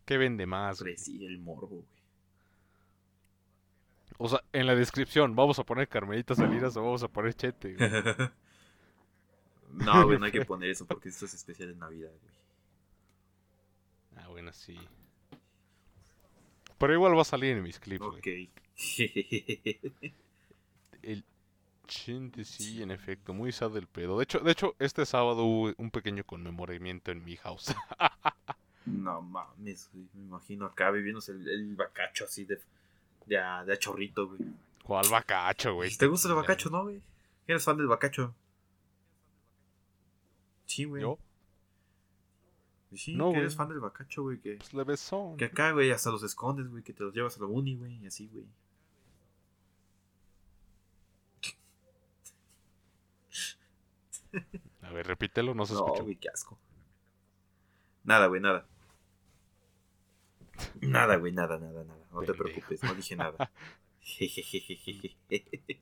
¿Qué 0.06 0.18
vende 0.18 0.46
más, 0.46 0.82
güey? 0.82 0.98
sí, 0.98 1.26
el 1.26 1.40
morbo, 1.40 1.68
güey. 1.68 1.86
O 4.24 4.30
sea, 4.30 4.44
en 4.54 4.68
la 4.68 4.76
descripción, 4.76 5.36
¿vamos 5.36 5.58
a 5.58 5.64
poner 5.64 5.88
Carmelitas 5.88 6.38
Salinas 6.38 6.78
o 6.78 6.84
vamos 6.84 7.02
a 7.02 7.08
poner 7.08 7.34
Chete, 7.34 7.74
güey? 7.74 7.90
no, 9.84 10.06
güey, 10.06 10.20
no 10.20 10.26
hay 10.26 10.32
que 10.32 10.46
poner 10.46 10.70
eso 10.70 10.86
porque 10.86 11.10
esto 11.10 11.26
es 11.26 11.34
especial 11.34 11.70
de 11.70 11.76
Navidad, 11.76 12.12
güey. 12.22 12.34
Ah, 14.18 14.28
bueno, 14.28 14.54
sí. 14.54 14.80
Pero 16.78 16.94
igual 16.94 17.18
va 17.18 17.24
a 17.24 17.26
salir 17.26 17.58
en 17.58 17.64
mis 17.64 17.80
clips, 17.80 18.06
güey. 18.06 18.20
Ok. 18.20 18.62
El 21.02 21.26
Chente, 21.88 22.46
sí, 22.46 22.84
en 22.84 22.92
efecto, 22.92 23.34
muy 23.34 23.52
sad 23.52 23.72
del 23.72 23.88
pedo. 23.88 24.20
De 24.20 24.26
hecho, 24.26 24.38
de 24.42 24.52
hecho, 24.52 24.76
este 24.78 25.04
sábado 25.08 25.46
hubo 25.46 25.74
un 25.80 25.90
pequeño 25.90 26.24
conmemoramiento 26.26 27.10
en 27.10 27.24
mi 27.24 27.38
house. 27.38 27.74
no 28.86 29.24
mames, 29.24 29.90
güey. 29.92 30.06
Me 30.14 30.22
imagino 30.26 30.68
acá 30.68 30.92
viviéndose 30.92 31.32
el, 31.32 31.50
el 31.50 31.76
bacacho 31.76 32.26
así 32.26 32.46
de, 32.46 32.62
de, 33.26 33.38
a, 33.38 33.64
de 33.66 33.74
a 33.74 33.80
chorrito, 33.80 34.28
güey. 34.28 34.40
¿Cuál 34.84 35.08
bacacho, 35.10 35.76
güey? 35.76 35.96
¿Te 35.96 36.08
gusta 36.08 36.28
el 36.30 36.36
bacacho, 36.36 36.70
no, 36.70 36.84
güey? 36.84 37.02
¿Eres 37.48 37.64
fan 37.64 37.78
del 37.78 37.88
bacacho? 37.88 38.36
Sí, 40.66 40.86
güey. 40.86 41.02
¿Yo? 41.02 41.18
Sí, 42.94 43.16
No, 43.16 43.32
que 43.32 43.38
eres 43.40 43.54
güey. 43.54 43.58
fan 43.58 43.70
del 43.70 43.80
bacacho, 43.80 44.24
güey. 44.24 44.40
Que, 44.40 44.56
Pues 44.58 44.74
le 44.74 44.84
besón. 44.84 45.38
que 45.38 45.46
acá, 45.46 45.72
güey, 45.72 45.92
hasta 45.92 46.12
los 46.12 46.24
escondes, 46.24 46.68
güey. 46.70 46.84
Que 46.84 46.94
te 46.94 47.04
los 47.04 47.14
llevas 47.14 47.38
a 47.38 47.42
la 47.42 47.46
uni, 47.48 47.76
güey. 47.78 48.04
Y 48.04 48.08
así, 48.08 48.28
güey. 48.28 48.46
A 54.82 54.92
ver, 54.92 55.08
repítelo, 55.08 55.54
no 55.54 55.66
se 55.66 55.74
No, 55.74 55.80
escuchó. 55.86 56.04
güey, 56.04 56.16
qué 56.16 56.30
asco. 56.30 56.58
Nada, 58.04 58.28
güey, 58.28 58.42
nada. 58.42 58.66
Nada, 60.82 61.18
güey, 61.18 61.32
nada, 61.34 61.60
nada, 61.60 61.84
nada. 61.84 62.06
No 62.12 62.22
te 62.22 62.34
preocupes, 62.34 62.82
no 62.84 62.94
dije 62.96 63.16
nada. 63.16 63.52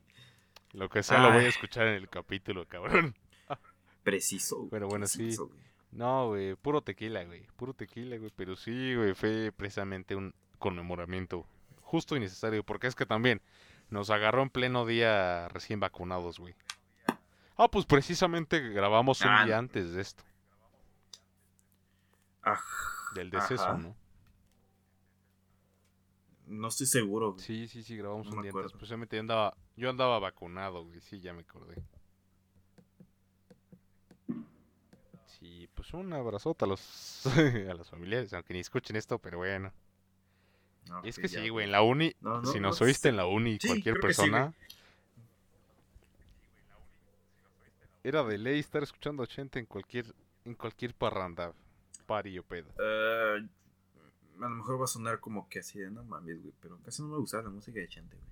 Lo 0.72 0.88
que 0.88 1.02
sea 1.02 1.18
lo 1.20 1.32
voy 1.32 1.44
a 1.44 1.48
escuchar 1.48 1.86
en 1.88 1.94
el 1.94 2.08
capítulo, 2.08 2.66
cabrón. 2.66 3.14
Preciso, 4.04 4.58
güey. 4.58 4.70
Pero 4.70 4.88
bueno, 4.88 5.06
sí. 5.06 5.18
preciso, 5.18 5.48
güey. 5.48 5.60
No, 5.92 6.28
güey, 6.28 6.54
puro 6.54 6.82
tequila, 6.82 7.24
güey. 7.24 7.46
Puro 7.56 7.74
tequila, 7.74 8.16
güey. 8.18 8.30
Pero 8.36 8.54
sí, 8.56 8.94
güey, 8.94 9.14
fue 9.14 9.52
precisamente 9.56 10.14
un 10.14 10.32
conmemoramiento 10.58 11.46
justo 11.82 12.16
y 12.16 12.20
necesario. 12.20 12.62
Porque 12.62 12.86
es 12.86 12.94
que 12.94 13.06
también 13.06 13.40
nos 13.88 14.10
agarró 14.10 14.42
en 14.42 14.50
pleno 14.50 14.86
día 14.86 15.48
recién 15.48 15.80
vacunados, 15.80 16.38
güey. 16.38 16.54
Ah, 17.56 17.68
pues 17.68 17.84
precisamente 17.84 18.60
grabamos 18.70 19.20
un 19.22 19.28
Ah, 19.28 19.44
día 19.44 19.54
no. 19.56 19.60
antes 19.60 19.92
de 19.92 20.00
esto, 20.00 20.22
Ah, 22.42 22.58
del 23.14 23.28
deceso, 23.30 23.64
Ajá. 23.64 23.76
¿no? 23.76 23.94
No 26.50 26.68
estoy 26.68 26.86
seguro, 26.86 27.32
güey. 27.32 27.44
Sí, 27.44 27.68
sí, 27.68 27.82
sí, 27.82 27.96
grabamos 27.96 28.26
No 28.26 28.36
un 28.36 28.42
día 28.42 28.50
antes. 28.54 28.72
Precisamente 28.72 29.16
yo 29.16 29.20
andaba, 29.20 29.56
yo 29.76 29.90
andaba 29.90 30.18
vacunado, 30.18 30.84
güey. 30.84 31.00
Sí, 31.00 31.20
ya 31.20 31.32
me 31.32 31.42
acordé. 31.42 31.76
Sí, 35.26 35.68
pues 35.74 35.92
un 35.94 36.12
abrazote 36.12 36.64
a 36.64 36.68
los 36.68 37.24
a 37.70 37.74
los 37.74 37.88
familiares, 37.88 38.32
aunque 38.34 38.52
ni 38.52 38.60
escuchen 38.60 38.96
esto, 38.96 39.18
pero 39.18 39.38
bueno. 39.38 39.72
No, 40.88 41.02
es 41.04 41.16
que 41.16 41.22
pues 41.22 41.32
ya, 41.32 41.40
sí, 41.42 41.48
güey. 41.48 41.66
en 41.66 41.72
la 41.72 41.82
uni, 41.82 42.14
No, 42.20 42.44
si 42.44 42.58
nos 42.60 42.80
no, 42.80 42.86
oíste 42.86 43.02
sí. 43.02 43.08
en 43.08 43.16
la 43.16 43.26
uni, 43.26 43.58
Sí, 43.58 43.68
cualquier 43.68 43.94
que 43.94 44.00
sí, 44.00 44.06
persona, 44.06 44.54
era 48.02 48.24
de 48.24 48.38
ley 48.38 48.58
estar 48.58 48.82
escuchando 48.82 49.22
a 49.22 49.26
gente 49.26 49.58
en 49.58 49.66
cualquier, 49.66 50.06
en 50.44 50.54
cualquier 50.54 50.94
parranda, 50.94 51.52
party 52.06 52.38
o 52.38 52.42
pedo. 52.42 52.68
Eh, 52.78 53.46
a 54.40 54.48
lo 54.48 54.56
mejor 54.56 54.80
va 54.80 54.84
a 54.84 54.88
sonar 54.88 55.20
como 55.20 55.48
que 55.48 55.60
así 55.60 55.78
de 55.78 55.90
no 55.90 56.02
mames, 56.04 56.40
güey. 56.40 56.54
Pero 56.60 56.78
casi 56.84 57.02
no 57.02 57.08
me 57.08 57.18
gusta 57.18 57.42
la 57.42 57.50
música 57.50 57.78
de 57.78 57.88
Chante, 57.88 58.16
güey. 58.16 58.30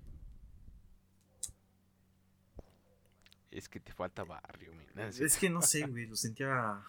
Es 3.51 3.67
que 3.67 3.79
te 3.79 3.93
falta 3.93 4.23
barrio, 4.23 4.71
mi. 4.73 4.85
Es 5.19 5.37
que 5.37 5.49
no 5.49 5.61
sé, 5.61 5.81
güey. 5.87 6.05
Lo 6.07 6.15
sentía. 6.15 6.81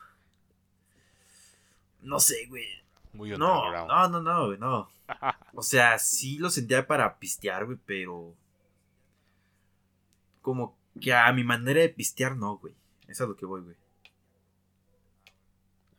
No 2.02 2.20
sé, 2.20 2.46
güey. 2.48 2.66
Muy 3.12 3.30
No, 3.30 3.86
no, 3.86 4.08
no, 4.08 4.20
no, 4.20 4.46
güey, 4.46 4.58
no. 4.58 4.88
O 5.54 5.62
sea, 5.62 5.98
sí 5.98 6.38
lo 6.38 6.48
sentía 6.50 6.86
para 6.86 7.18
pistear, 7.18 7.64
güey, 7.64 7.78
pero. 7.84 8.34
Como 10.42 10.76
que 11.00 11.12
a 11.12 11.32
mi 11.32 11.44
manera 11.44 11.80
de 11.80 11.88
pistear, 11.88 12.36
no, 12.36 12.56
güey. 12.58 12.74
Eso 13.02 13.10
es 13.12 13.20
a 13.22 13.26
lo 13.26 13.36
que 13.36 13.46
voy, 13.46 13.62
güey. 13.62 13.76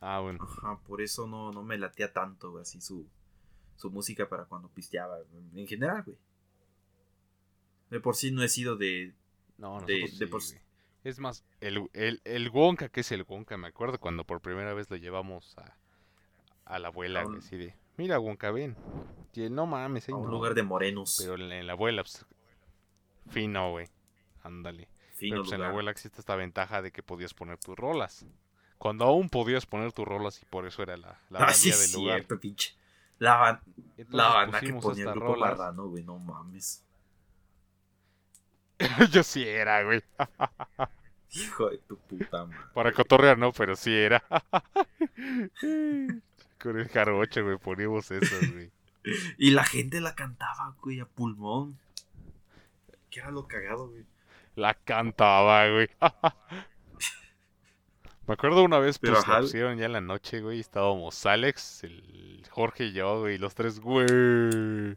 Ah, 0.04 0.18
bueno. 0.18 0.40
Ajá, 0.42 0.78
por 0.84 1.00
eso 1.00 1.26
no, 1.28 1.52
no 1.52 1.62
me 1.62 1.78
latía 1.78 2.12
tanto, 2.12 2.50
güey, 2.50 2.62
así 2.62 2.80
su, 2.80 3.06
su 3.76 3.88
música 3.88 4.28
para 4.28 4.44
cuando 4.46 4.68
pisteaba, 4.68 5.16
en 5.54 5.66
general, 5.68 6.02
güey. 6.04 6.18
De 7.88 8.00
por 8.00 8.16
sí 8.16 8.32
no 8.32 8.42
he 8.42 8.48
sido 8.48 8.76
de... 8.76 9.14
No, 9.58 9.80
de- 9.82 10.00
nosotros 10.00 10.18
de 10.18 10.26
sí, 10.26 10.30
por-. 10.30 10.42
Es 11.04 11.18
más, 11.20 11.44
el, 11.60 11.88
el, 11.92 12.20
el 12.24 12.50
Wonka, 12.50 12.88
que 12.88 13.00
es 13.00 13.12
el 13.12 13.22
Wonka, 13.22 13.56
me 13.56 13.68
acuerdo 13.68 14.00
cuando 14.00 14.24
por 14.24 14.40
primera 14.40 14.74
vez 14.74 14.90
lo 14.90 14.96
llevamos 14.96 15.56
a, 15.58 15.76
a 16.64 16.78
la 16.80 16.88
abuela, 16.88 17.24
un- 17.26 17.36
así 17.36 17.56
de, 17.56 17.76
mira 17.96 18.18
Wonka, 18.18 18.50
ven. 18.50 18.76
Y 19.34 19.42
él, 19.42 19.54
no 19.54 19.66
mames, 19.66 20.08
a 20.08 20.12
ahí 20.12 20.18
un 20.18 20.24
no". 20.24 20.30
lugar 20.32 20.54
de 20.54 20.62
morenos. 20.64 21.16
Pero 21.20 21.36
en, 21.36 21.52
en 21.52 21.66
la 21.66 21.74
abuela, 21.74 22.02
pues, 22.02 22.26
fino, 23.30 23.70
güey, 23.70 23.88
ándale. 24.42 24.88
fino 25.14 25.34
Pero 25.36 25.42
pues 25.42 25.52
en 25.52 25.60
la 25.60 25.68
abuela 25.68 25.90
existe 25.92 26.18
esta 26.20 26.34
ventaja 26.34 26.82
de 26.82 26.90
que 26.90 27.02
podías 27.04 27.34
poner 27.34 27.58
tus 27.58 27.76
rolas. 27.76 28.26
Cuando 28.82 29.04
aún 29.04 29.28
podías 29.28 29.64
poner 29.64 29.92
tus 29.92 30.04
rolas 30.04 30.42
y 30.42 30.44
por 30.44 30.66
eso 30.66 30.82
era 30.82 30.96
la, 30.96 31.16
la 31.30 31.38
ah, 31.38 31.52
sí, 31.54 31.70
del 31.70 31.92
lugar. 31.92 32.16
cierto, 32.16 32.40
pinche. 32.40 32.74
La, 33.20 33.62
Entonces 33.96 34.12
la 34.12 34.26
banda 34.26 34.58
que 34.58 34.72
ponía 34.72 35.04
el 35.04 35.12
grupo 35.12 35.36
marrano, 35.36 35.86
güey, 35.86 36.02
no 36.02 36.18
mames. 36.18 36.84
Yo 39.12 39.22
sí 39.22 39.46
era, 39.46 39.84
güey. 39.84 40.02
Hijo 41.30 41.70
de 41.70 41.78
tu 41.78 41.96
puta 41.96 42.44
madre. 42.44 42.58
Para 42.74 42.90
cotorrear, 42.90 43.38
no, 43.38 43.52
pero 43.52 43.76
sí 43.76 43.94
era. 43.94 44.20
Con 46.60 46.76
el 46.76 46.88
jarocho, 46.88 47.44
güey, 47.44 47.58
poníamos 47.58 48.10
eso, 48.10 48.34
güey. 48.52 48.72
Y 49.38 49.52
la 49.52 49.62
gente 49.62 50.00
la 50.00 50.16
cantaba, 50.16 50.74
güey, 50.82 50.98
a 50.98 51.06
pulmón. 51.06 51.78
¿Qué 53.10 53.20
era 53.20 53.30
lo 53.30 53.46
cagado, 53.46 53.90
güey? 53.90 54.04
La 54.56 54.74
cantaba, 54.74 55.68
güey. 55.68 55.88
Me 58.26 58.34
acuerdo 58.34 58.62
una 58.62 58.78
vez, 58.78 58.98
pues, 58.98 59.12
ajá. 59.12 59.40
pusieron 59.40 59.78
ya 59.78 59.86
en 59.86 59.92
la 59.92 60.00
noche, 60.00 60.40
güey. 60.40 60.60
Estábamos 60.60 61.24
Alex, 61.26 61.84
el 61.84 62.44
Jorge 62.50 62.84
y 62.86 62.92
yo, 62.92 63.20
güey, 63.20 63.36
los 63.38 63.54
tres, 63.54 63.80
güey. 63.80 64.96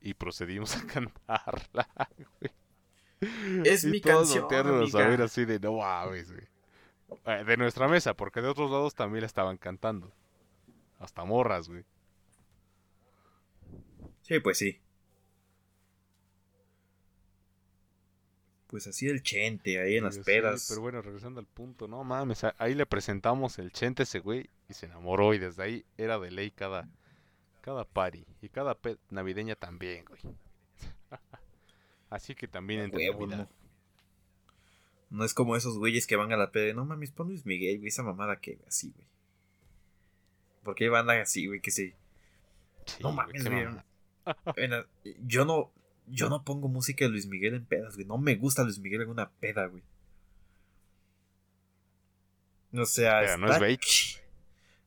Y 0.00 0.14
procedimos 0.14 0.76
a 0.76 0.86
cantarla, 0.86 1.88
güey. 2.40 2.52
Es 3.64 3.84
Y 3.84 3.88
mi 3.88 4.00
todos 4.00 4.34
canción, 4.34 4.42
volteándonos 4.42 4.94
a 4.94 4.98
amiga. 4.98 5.10
ver 5.10 5.22
así 5.22 5.44
de, 5.44 5.58
no 5.60 5.74
mames, 5.78 6.32
güey. 6.32 6.46
Eh, 7.26 7.44
De 7.44 7.56
nuestra 7.56 7.88
mesa, 7.88 8.14
porque 8.14 8.40
de 8.40 8.48
otros 8.48 8.70
lados 8.70 8.94
también 8.94 9.20
la 9.22 9.26
estaban 9.26 9.56
cantando. 9.58 10.12
Hasta 10.98 11.24
morras, 11.24 11.68
güey. 11.68 11.84
Sí, 14.22 14.38
pues 14.40 14.58
sí. 14.58 14.80
Pues 18.72 18.86
así 18.86 19.06
el 19.06 19.22
chente 19.22 19.80
ahí 19.80 19.98
en 19.98 20.04
las 20.04 20.18
pedas. 20.18 20.66
pero 20.68 20.80
bueno, 20.80 21.02
regresando 21.02 21.38
al 21.40 21.46
punto, 21.46 21.86
no 21.86 22.02
mames, 22.04 22.42
ahí 22.56 22.74
le 22.74 22.86
presentamos 22.86 23.58
el 23.58 23.70
chente 23.70 24.04
ese 24.04 24.18
güey 24.20 24.48
y 24.68 24.72
se 24.72 24.86
enamoró 24.86 25.34
y 25.34 25.38
desde 25.38 25.62
ahí 25.62 25.84
era 25.98 26.18
de 26.18 26.30
ley 26.30 26.50
cada, 26.50 26.88
cada 27.60 27.84
party 27.84 28.24
y 28.40 28.48
cada 28.48 28.78
navideña 29.10 29.56
también, 29.56 30.06
güey. 30.06 30.20
Así 32.10 32.34
que 32.34 32.48
también 32.48 32.80
A 32.80 32.84
entre 32.84 33.10
huevo, 33.10 33.26
Navidad. 33.26 33.48
no. 35.10 35.18
No 35.18 35.24
es 35.26 35.34
como 35.34 35.54
esos 35.56 35.76
güeyes 35.76 36.06
que 36.06 36.16
van 36.16 36.32
a 36.32 36.38
la 36.38 36.50
peda. 36.50 36.72
No 36.72 36.86
mames, 36.86 37.10
pon 37.10 37.28
Luis 37.28 37.44
Miguel, 37.44 37.76
güey. 37.76 37.88
Esa 37.88 38.02
mamada 38.02 38.40
que 38.40 38.58
así, 38.66 38.90
güey. 38.96 39.06
Porque 40.62 40.84
hay 40.84 40.90
bandas 40.90 41.18
así, 41.18 41.46
güey, 41.46 41.60
que. 41.60 41.70
Sí, 41.70 41.92
No 43.00 43.12
mames, 43.12 43.44
güey. 43.46 43.66
yo 45.26 45.44
no. 45.44 45.70
Yo 46.12 46.28
no 46.28 46.44
pongo 46.44 46.68
música 46.68 47.06
de 47.06 47.10
Luis 47.10 47.26
Miguel 47.26 47.54
en 47.54 47.64
pedas, 47.64 47.94
güey. 47.94 48.06
No 48.06 48.18
me 48.18 48.36
gusta 48.36 48.62
Luis 48.64 48.78
Miguel 48.78 49.00
en 49.00 49.08
una 49.08 49.30
peda, 49.30 49.64
güey. 49.66 49.82
O 52.74 52.84
sea, 52.84 53.20
Pero 53.20 53.38
no 53.38 53.50
es 53.50 53.58
bait. 53.58 53.80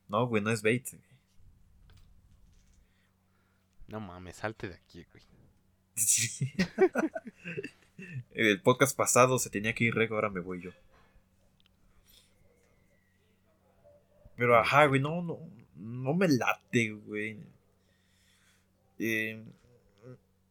No, 0.08 0.28
güey, 0.28 0.40
no 0.40 0.50
es 0.50 0.62
bait. 0.62 0.88
güey. 0.88 1.02
No 3.88 3.98
mames, 3.98 4.36
salte 4.36 4.68
de 4.68 4.74
aquí, 4.74 5.04
güey. 5.10 5.24
En 8.30 8.46
el 8.46 8.60
podcast 8.60 8.96
pasado 8.96 9.40
se 9.40 9.50
tenía 9.50 9.74
que 9.74 9.82
ir 9.82 9.94
Rego, 9.96 10.14
ahora 10.14 10.30
me 10.30 10.40
voy 10.40 10.60
yo. 10.62 10.70
Pero 14.36 14.56
ajá, 14.56 14.86
güey, 14.86 15.00
no, 15.00 15.22
no, 15.22 15.40
no 15.74 16.14
me 16.14 16.28
late, 16.28 16.92
güey. 16.92 17.40
Eh, 19.00 19.42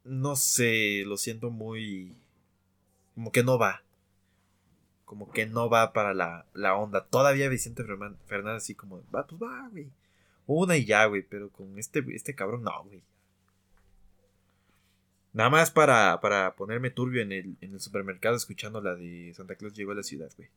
no 0.06 0.36
sé, 0.36 1.04
lo 1.06 1.18
siento 1.18 1.50
muy... 1.50 2.16
Como 3.16 3.32
que 3.32 3.44
no 3.44 3.58
va. 3.58 3.82
Como 5.06 5.32
que 5.32 5.46
no 5.46 5.70
va 5.70 5.94
para 5.94 6.14
la, 6.14 6.46
la 6.54 6.76
onda. 6.76 7.06
Todavía 7.06 7.50
Vicente 7.50 7.84
Fernández 7.84 8.64
así 8.64 8.76
como, 8.76 9.04
va, 9.14 9.28
pues 9.28 9.42
va, 9.42 9.68
güey. 9.70 9.90
Una 10.48 10.78
y 10.78 10.86
ya, 10.86 11.06
güey, 11.06 11.24
pero 11.24 11.50
con 11.50 11.78
este, 11.80 12.04
este 12.14 12.36
cabrón 12.36 12.64
no, 12.64 12.84
güey. 12.84 13.02
Nada 15.34 15.50
más 15.50 15.72
para, 15.72 16.22
para 16.22 16.56
ponerme 16.56 16.92
turbio 16.92 17.22
en 17.22 17.32
el, 17.32 17.58
en 17.62 17.74
el 17.74 17.80
supermercado 17.80 18.36
escuchando 18.36 18.82
la 18.82 18.96
de 18.96 19.34
Santa 19.36 19.56
Claus 19.56 19.74
llegó 19.74 19.92
a 19.92 19.96
la 19.96 20.04
ciudad, 20.04 20.32
güey. 20.38 20.50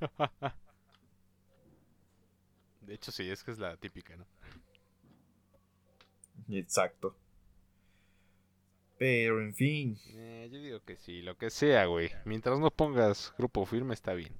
De 2.82 2.94
hecho, 2.94 3.12
sí, 3.12 3.28
es 3.30 3.42
que 3.42 3.50
es 3.50 3.58
la 3.58 3.76
típica, 3.76 4.16
¿no? 4.16 4.24
Exacto. 6.48 7.16
Pero 8.98 9.42
en 9.42 9.54
fin. 9.54 9.98
Eh, 10.14 10.48
yo 10.52 10.60
digo 10.60 10.80
que 10.84 10.96
sí, 10.96 11.22
lo 11.22 11.36
que 11.36 11.50
sea, 11.50 11.86
güey. 11.86 12.10
Mientras 12.24 12.58
no 12.58 12.70
pongas 12.70 13.34
grupo 13.36 13.66
firme, 13.66 13.94
está 13.94 14.14
bien. 14.14 14.32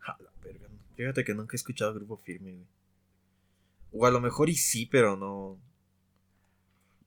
A 0.00 0.16
la 0.22 0.30
verga. 0.42 0.68
Fíjate 0.94 1.24
que 1.24 1.34
nunca 1.34 1.54
he 1.54 1.56
escuchado 1.56 1.94
Grupo 1.94 2.16
Firme, 2.16 2.52
güey. 2.52 2.66
O 3.92 4.06
a 4.06 4.10
lo 4.10 4.20
mejor 4.20 4.48
y 4.48 4.54
sí, 4.54 4.86
pero 4.86 5.16
no. 5.16 5.58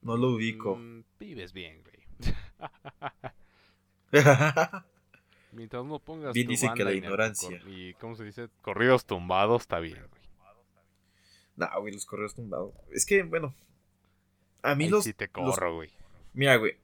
No 0.00 0.16
lo 0.16 0.30
ubico. 0.30 0.76
Mm, 0.76 1.04
vives 1.18 1.52
bien, 1.52 1.82
güey. 1.82 1.92
Mientras 5.52 5.84
no 5.84 5.98
pongas 5.98 6.32
Bien 6.32 6.46
tu 6.46 6.52
dicen 6.52 6.74
que 6.74 6.84
la 6.84 6.92
ignorancia. 6.92 7.60
Y, 7.66 7.94
¿cómo 7.94 8.16
se 8.16 8.24
dice? 8.24 8.48
Corridos 8.62 9.04
tumbados, 9.04 9.62
está 9.62 9.78
bien, 9.78 9.98
güey. 10.08 10.21
Nah, 11.70 11.78
güey, 11.78 11.92
los 11.92 12.06
correos 12.06 12.34
tumbados. 12.34 12.74
Es 12.90 13.06
que, 13.06 13.22
bueno. 13.22 13.54
A 14.62 14.74
mí 14.74 14.88
los. 14.88 15.04
sí 15.04 15.12
te 15.12 15.28
corro, 15.28 15.74
güey. 15.76 15.90
Mira, 16.34 16.56
güey. 16.56 16.76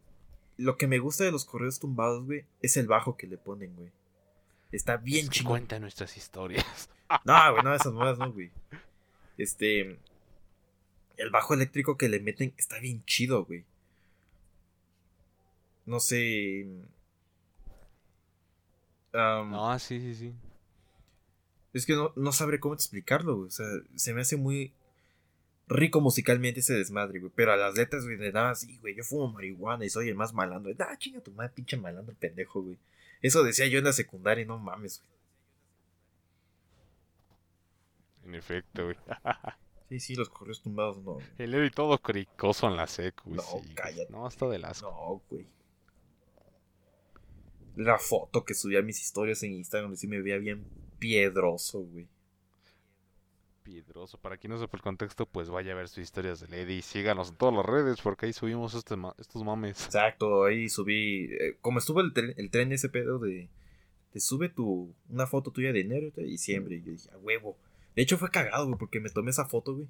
Lo 0.57 0.77
que 0.77 0.89
me 0.89 0.99
gusta 0.99 1.25
de 1.25 1.33
los 1.33 1.45
correos 1.45 1.79
tumbados, 1.79 2.25
güey, 2.25 2.45
es 2.63 2.77
el 2.77 2.89
bajo 2.89 3.17
que 3.17 3.27
le 3.27 3.39
ponen, 3.39 3.75
güey. 3.77 3.93
Está 4.73 4.97
bien 4.97 5.27
Es 5.27 5.31
chingón. 5.31 5.53
Cuenta 5.53 5.79
nuestras 5.79 6.17
historias. 6.17 6.91
No, 7.25 7.53
güey, 7.53 7.65
no, 7.65 7.75
esas 7.75 7.95
nuevas 7.95 8.19
no, 8.19 8.31
güey. 8.31 8.51
Este. 9.39 9.99
El 11.17 11.31
bajo 11.31 11.55
eléctrico 11.55 11.97
que 11.97 12.11
le 12.11 12.21
meten 12.21 12.53
está 12.59 12.79
bien 12.81 13.03
chido, 13.07 13.47
güey. 13.47 13.65
No 15.87 16.01
sé. 16.01 16.67
am, 19.15 19.51
No, 19.51 19.79
sí, 19.79 20.01
sí, 20.01 20.15
sí. 20.15 20.35
Es 21.79 21.87
que 21.87 21.95
no, 21.95 22.13
no 22.17 22.33
sabré 22.33 22.61
cómo 22.61 22.75
explicarlo, 22.75 23.37
güey. 23.37 23.49
O 23.49 23.51
sea, 23.51 23.67
se 23.95 24.13
me 24.15 24.21
hace 24.23 24.37
muy 24.37 24.73
rico 25.69 26.01
musicalmente 26.01 26.61
ese 26.61 26.75
desmadre, 26.75 27.21
güey. 27.21 27.33
Pero 27.35 27.53
a 27.53 27.57
las 27.57 27.75
letras, 27.77 28.05
güey, 28.05 28.17
de 28.17 28.33
nada 28.33 28.51
así, 28.51 28.79
güey. 28.79 28.95
Yo 28.95 29.05
fumo 29.05 29.33
marihuana 29.33 29.85
y 29.85 29.91
soy 29.91 30.09
el 30.09 30.15
más 30.15 30.33
malandro. 30.33 30.73
Ah, 30.79 30.97
chinga 30.99 31.21
tu 31.21 31.33
madre, 31.33 31.53
pinche 31.55 31.77
malandro 31.77 32.15
pendejo, 32.15 32.63
güey. 32.63 32.79
Eso 33.23 33.43
decía 33.43 33.67
yo 33.67 33.79
en 33.79 33.85
la 33.85 33.93
secundaria 33.93 34.43
y 34.43 34.47
no 34.47 34.59
mames, 34.59 35.03
güey. 35.03 35.19
En 38.27 38.35
efecto, 38.35 38.85
güey. 38.85 38.97
Sí, 39.89 40.01
sí, 40.01 40.15
los 40.17 40.29
correos 40.29 40.61
tumbados 40.61 40.99
no. 40.99 41.15
güey. 41.15 41.27
El 41.39 41.55
Eddie 41.55 41.71
todo 41.71 41.97
cricoso 41.97 42.69
en 42.69 42.77
la 42.77 42.87
secu, 42.87 43.31
güey. 43.31 43.37
No, 43.37 43.63
sí, 43.63 43.75
cállate. 43.75 44.13
No, 44.13 44.29
está 44.29 44.47
del 44.47 44.67
asco. 44.67 44.91
No, 44.91 45.23
güey. 45.31 45.47
La 47.75 47.99
foto 47.99 48.45
que 48.45 48.53
subí 48.53 48.77
a 48.77 48.83
mis 48.83 49.01
historias 49.01 49.43
en 49.45 49.55
Instagram, 49.55 49.97
sí 49.97 50.07
me 50.07 50.21
veía 50.21 50.37
bien 50.37 50.67
piedroso, 50.99 51.81
güey. 51.81 52.07
Piedroso. 53.63 54.19
Para 54.19 54.39
quien 54.39 54.53
no 54.53 54.59
sepa 54.59 54.79
el 54.79 54.83
contexto, 54.83 55.27
pues 55.27 55.51
vaya 55.51 55.73
a 55.73 55.77
ver 55.77 55.89
sus 55.89 55.99
historias 55.99 56.41
del 56.41 56.55
Eddie. 56.55 56.77
Y 56.79 56.83
síganos 56.83 57.31
en 57.31 57.37
todas 57.37 57.55
las 57.55 57.67
redes, 57.67 58.01
porque 58.01 58.27
ahí 58.27 58.33
subimos 58.33 58.75
este 58.75 58.97
ma- 58.97 59.15
estos 59.19 59.45
mames. 59.45 59.85
Exacto, 59.85 60.45
ahí 60.45 60.69
subí. 60.71 61.29
eh, 61.39 61.57
como 61.61 61.79
estuvo 61.79 62.01
el 62.01 62.13
tren, 62.15 62.33
el 62.39 62.51
tren 62.51 62.73
ese 62.73 62.89
pedo 62.89 63.19
de. 63.19 63.49
Te 64.13 64.21
sube 64.21 64.49
tu. 64.49 64.95
Una 65.11 65.27
foto 65.27 65.51
tuya 65.51 65.73
de 65.73 65.81
enero 65.81 66.11
y 66.17 66.23
diciembre. 66.25 66.77
Y 66.77 66.83
yo 66.83 66.93
dije, 66.93 67.11
a 67.13 67.19
huevo. 67.19 67.59
De 67.95 68.03
hecho 68.03 68.17
fue 68.17 68.31
cagado, 68.31 68.65
güey, 68.67 68.79
porque 68.79 69.01
me 69.01 69.11
tomé 69.11 69.31
esa 69.31 69.45
foto, 69.45 69.75
güey. 69.75 69.89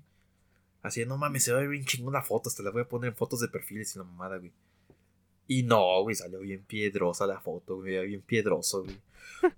Así, 0.82 1.05
no 1.06 1.16
mames, 1.16 1.44
se 1.44 1.52
va 1.52 1.59
a 1.59 1.60
ver 1.60 1.70
bien 1.70 1.85
chingón 1.85 2.14
la 2.14 2.22
foto. 2.22 2.48
Hasta 2.48 2.62
la 2.64 2.70
voy 2.70 2.82
a 2.82 2.89
poner 2.89 3.10
en 3.10 3.16
fotos 3.16 3.39
de 3.40 3.48
perfiles 3.48 3.94
y 3.94 3.98
la 3.98 4.05
mamada, 4.05 4.39
güey. 4.39 4.51
Y 5.48 5.62
no, 5.62 6.02
güey, 6.02 6.14
salió 6.14 6.40
bien 6.40 6.62
piedrosa 6.62 7.26
la 7.26 7.40
foto, 7.40 7.76
güey. 7.76 8.06
Bien 8.06 8.20
piedroso, 8.20 8.84
güey. 8.84 8.96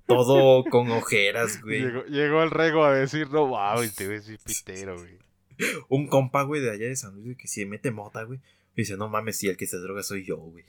Todo 0.06 0.64
con 0.70 0.88
ojeras, 0.92 1.60
güey. 1.60 1.80
Llegó, 1.82 2.04
llegó 2.04 2.42
el 2.44 2.50
rego 2.52 2.84
a 2.84 2.94
decir, 2.94 3.28
no 3.30 3.48
mames, 3.48 3.96
te 3.96 4.06
ves 4.06 4.28
bien 4.28 4.40
pitero, 4.44 4.96
güey. 4.96 5.18
Un 5.88 6.06
compa, 6.06 6.44
güey, 6.44 6.62
de 6.62 6.70
allá 6.70 6.86
de 6.86 6.96
San 6.96 7.12
Luis, 7.14 7.24
güey, 7.24 7.36
que 7.36 7.48
si 7.48 7.66
mete 7.66 7.90
mota, 7.90 8.22
güey. 8.22 8.40
Dice, 8.76 8.96
no 8.96 9.08
mames, 9.08 9.36
si 9.36 9.48
el 9.48 9.56
que 9.56 9.66
se 9.66 9.78
droga 9.78 10.04
soy 10.04 10.24
yo, 10.24 10.36
güey. 10.36 10.64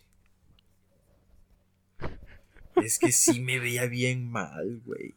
Es 2.77 2.98
que 2.98 3.11
sí 3.11 3.39
me 3.41 3.60
veía 3.60 3.85
bien 3.85 4.27
mal, 4.27 4.81
güey. 4.85 5.14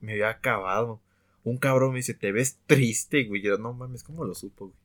Me 0.00 0.12
había 0.12 0.30
acabado. 0.30 1.00
Un 1.42 1.58
cabrón 1.58 1.90
me 1.90 1.96
dice, 1.96 2.14
te 2.14 2.30
ves 2.30 2.58
triste, 2.66 3.24
güey. 3.24 3.42
Yo, 3.42 3.58
no 3.58 3.72
mames, 3.72 4.04
¿cómo 4.04 4.24
lo 4.24 4.34
supo, 4.36 4.66
güey? 4.66 4.81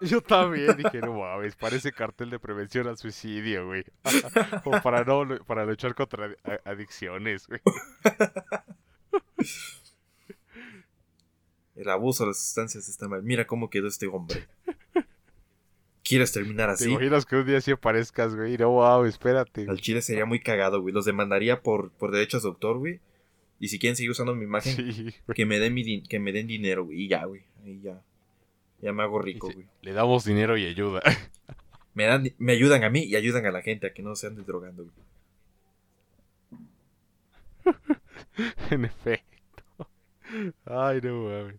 Yo 0.00 0.20
también 0.20 0.76
dije, 0.76 1.00
no 1.00 1.14
mames, 1.14 1.56
parece 1.56 1.92
cartel 1.92 2.30
de 2.30 2.38
prevención 2.38 2.86
al 2.86 2.96
suicidio, 2.98 3.66
güey. 3.66 3.84
o 4.64 4.82
para 4.82 5.04
no, 5.04 5.26
para 5.46 5.64
luchar 5.64 5.94
contra 5.94 6.34
adicciones, 6.64 7.46
güey. 7.46 7.60
El 11.74 11.90
abuso 11.90 12.24
de 12.24 12.28
las 12.28 12.38
sustancias 12.38 12.88
está 12.88 13.06
mal. 13.06 13.22
Mira 13.22 13.46
cómo 13.46 13.68
quedó 13.68 13.86
este 13.86 14.06
hombre. 14.06 14.46
¿Quieres 16.02 16.32
terminar 16.32 16.68
¿Te 16.68 16.74
así? 16.74 16.90
imaginas 16.90 17.26
que 17.26 17.36
un 17.36 17.46
día 17.46 17.60
sí 17.60 17.72
aparezcas, 17.72 18.34
güey? 18.34 18.56
No, 18.56 18.70
wow, 18.70 19.04
espérate. 19.04 19.66
Al 19.68 19.80
chile 19.80 20.00
sería 20.00 20.24
muy 20.24 20.40
cagado, 20.40 20.80
güey. 20.80 20.94
Los 20.94 21.04
demandaría 21.04 21.60
por, 21.62 21.90
por 21.90 22.12
derechos 22.12 22.44
de 22.44 22.48
autor, 22.48 22.78
güey. 22.78 23.00
Y 23.58 23.68
si 23.68 23.78
quieren 23.78 23.96
seguir 23.96 24.10
usando 24.10 24.34
mi 24.34 24.44
imagen, 24.44 24.92
Sí, 24.92 25.14
que 25.34 25.46
me 25.46 25.58
den 25.58 25.74
mi 25.74 26.02
que 26.02 26.18
me 26.18 26.32
den 26.32 26.46
dinero, 26.46 26.84
güey. 26.84 27.02
Y 27.02 27.08
ya, 27.08 27.24
güey. 27.24 27.42
Y 27.64 27.80
ya. 27.80 28.00
Ya 28.80 28.92
me 28.92 29.02
hago 29.02 29.20
rico, 29.20 29.50
güey. 29.52 29.66
Le 29.82 29.92
damos 29.92 30.24
dinero 30.24 30.56
y 30.56 30.66
ayuda. 30.66 31.02
Me 31.94 32.04
dan, 32.04 32.30
me 32.36 32.52
ayudan 32.52 32.84
a 32.84 32.90
mí 32.90 33.04
y 33.04 33.16
ayudan 33.16 33.46
a 33.46 33.50
la 33.50 33.62
gente 33.62 33.86
a 33.86 33.94
que 33.94 34.02
no 34.02 34.14
se 34.16 34.26
anden 34.26 34.44
drogando, 34.44 34.84
güey. 34.84 34.94
en 38.70 38.84
efecto. 38.84 39.88
Ay, 40.66 41.00
no 41.02 41.22
mames. 41.22 41.56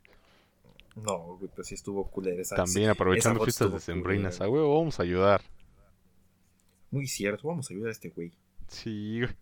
No, 0.95 1.37
güey, 1.37 1.49
pues 1.55 1.67
sí 1.67 1.73
estuvo 1.73 2.07
culera 2.09 2.39
esa. 2.39 2.55
También 2.55 2.91
aprovechando 2.91 3.43
fiestas 3.43 3.71
decembrinas, 3.73 4.37
culera, 4.37 4.45
a 4.45 4.49
huevo, 4.49 4.77
vamos 4.77 4.99
a 4.99 5.03
ayudar. 5.03 5.41
Muy 6.91 7.07
cierto, 7.07 7.47
vamos 7.47 7.69
a 7.69 7.73
ayudar 7.73 7.89
a 7.89 7.93
este 7.93 8.09
güey. 8.09 8.31
Sí, 8.67 9.21
güey. 9.21 9.33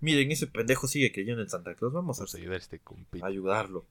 Miren, 0.00 0.30
ese 0.30 0.46
pendejo 0.46 0.86
sigue 0.86 1.12
creyendo 1.12 1.42
en 1.42 1.48
Santa 1.48 1.74
Claus. 1.74 1.92
Vamos, 1.94 2.18
Vamos 2.18 2.34
a 2.34 2.36
a 2.36 2.40
ayudar 2.40 2.56
a 2.56 2.58
este 2.58 2.78
compito. 2.78 3.24
ayudarlo. 3.24 3.86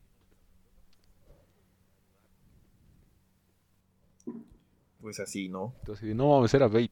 Pues 5.05 5.19
así, 5.19 5.49
¿no? 5.49 5.75
Entonces, 5.81 6.15
no 6.15 6.29
mames, 6.29 6.51
era 6.55 6.67
bait. 6.67 6.91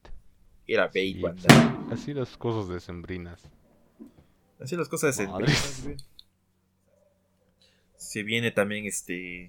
Era 0.67 0.85
bait, 0.85 1.17
Sí. 1.39 1.47
Así 1.89 2.13
las 2.13 2.37
cosas 2.37 2.67
decembrinas. 2.71 3.41
Así 4.59 4.75
las 4.75 4.87
cosas 4.87 5.17
de 5.17 5.25
sembrinas, 5.25 5.81
güey. 5.83 5.97
Se 7.97 8.21
viene 8.21 8.51
también 8.51 8.85
este. 8.85 9.45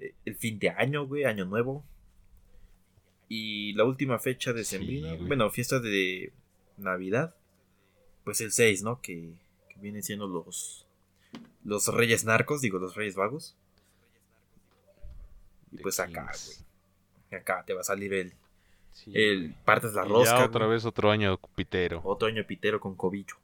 eh, 0.00 0.14
El 0.24 0.34
fin 0.34 0.58
de 0.58 0.70
año, 0.70 1.06
güey, 1.06 1.22
año 1.22 1.44
nuevo. 1.44 1.84
Y 3.28 3.74
la 3.74 3.84
última 3.84 4.18
fecha 4.18 4.52
de 4.52 4.64
sembrina. 4.64 5.14
bueno, 5.14 5.48
fiesta 5.48 5.78
de 5.78 6.32
Navidad. 6.76 7.36
Pues 8.24 8.40
el 8.40 8.50
6, 8.50 8.82
¿no? 8.82 9.00
Que, 9.00 9.34
que 9.68 9.80
vienen 9.80 10.02
siendo 10.02 10.26
los. 10.26 10.84
Los 11.62 11.86
reyes 11.94 12.24
narcos, 12.24 12.60
digo, 12.60 12.80
los 12.80 12.96
reyes 12.96 13.14
vagos. 13.14 13.54
Y 15.70 15.76
pues 15.76 16.00
acá, 16.00 16.32
güey. 16.44 16.65
Acá 17.32 17.64
te 17.66 17.74
va 17.74 17.80
a 17.80 17.84
salir 17.84 18.12
el. 18.14 18.32
Sí, 18.92 19.12
el 19.14 19.54
partes 19.64 19.92
la 19.94 20.06
Y 20.06 20.08
rosca. 20.08 20.38
ya 20.38 20.44
otra 20.46 20.66
güey. 20.66 20.76
vez 20.76 20.84
otro 20.86 21.10
año 21.10 21.38
pitero. 21.54 22.00
Otro 22.04 22.28
año 22.28 22.44
pitero 22.46 22.80
con 22.80 22.94
cobillo. 22.94 23.36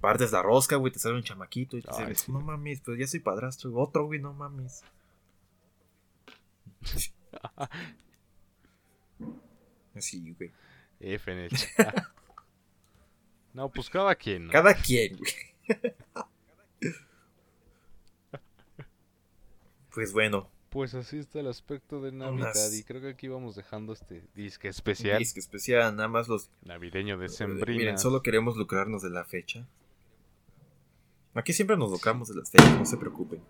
Partes 0.00 0.32
la 0.32 0.40
rosca, 0.42 0.76
güey, 0.76 0.92
te 0.92 0.98
sale 0.98 1.16
un 1.16 1.22
chamaquito 1.22 1.76
y 1.76 1.82
te 1.82 1.90
Ay, 1.92 2.06
dices, 2.06 2.22
sí. 2.24 2.32
no 2.32 2.40
mames, 2.40 2.80
pues 2.80 2.98
ya 2.98 3.06
soy 3.06 3.20
padrastro. 3.20 3.74
Otro, 3.76 4.06
güey, 4.06 4.18
no 4.20 4.32
mames. 4.32 4.82
Así, 9.94 10.34
güey. 10.38 10.50
F 11.00 11.32
en 11.32 11.38
el 11.38 11.50
chat. 11.50 12.04
No, 13.52 13.68
pues 13.68 13.90
cada 13.90 14.14
quien. 14.14 14.46
¿no? 14.46 14.52
Cada 14.52 14.74
quien, 14.74 15.18
güey. 15.18 15.32
Pues 19.92 20.12
bueno, 20.12 20.48
Pues 20.70 20.94
así 20.94 21.18
está 21.18 21.40
el 21.40 21.48
aspecto 21.48 22.00
de 22.00 22.12
Navidad. 22.12 22.52
Unas- 22.52 22.74
Y 22.78 22.84
creo 22.84 23.00
que 23.00 23.08
aquí 23.08 23.26
vamos 23.28 23.56
dejando 23.56 23.92
este 23.92 24.22
disque 24.34 24.68
especial 24.68 25.18
disque 25.18 25.40
especial, 25.40 25.94
nada 25.96 26.08
más 26.08 26.28
los. 26.28 26.48
navideño 26.62 27.14
de 27.18 27.22
Miren, 27.24 27.30
Sembrina. 27.36 27.98
solo 27.98 28.22
queremos 28.22 28.56
lucrarnos 28.56 29.02
de 29.02 29.10
la 29.10 29.24
fecha. 29.24 29.66
Aquí 31.34 31.52
siempre 31.52 31.76
nos 31.76 31.90
lucramos 31.90 32.28
de 32.28 32.36
las 32.36 32.50
fechas, 32.50 32.78
no 32.78 32.84
se 32.86 32.96
preocupen. 32.96 33.40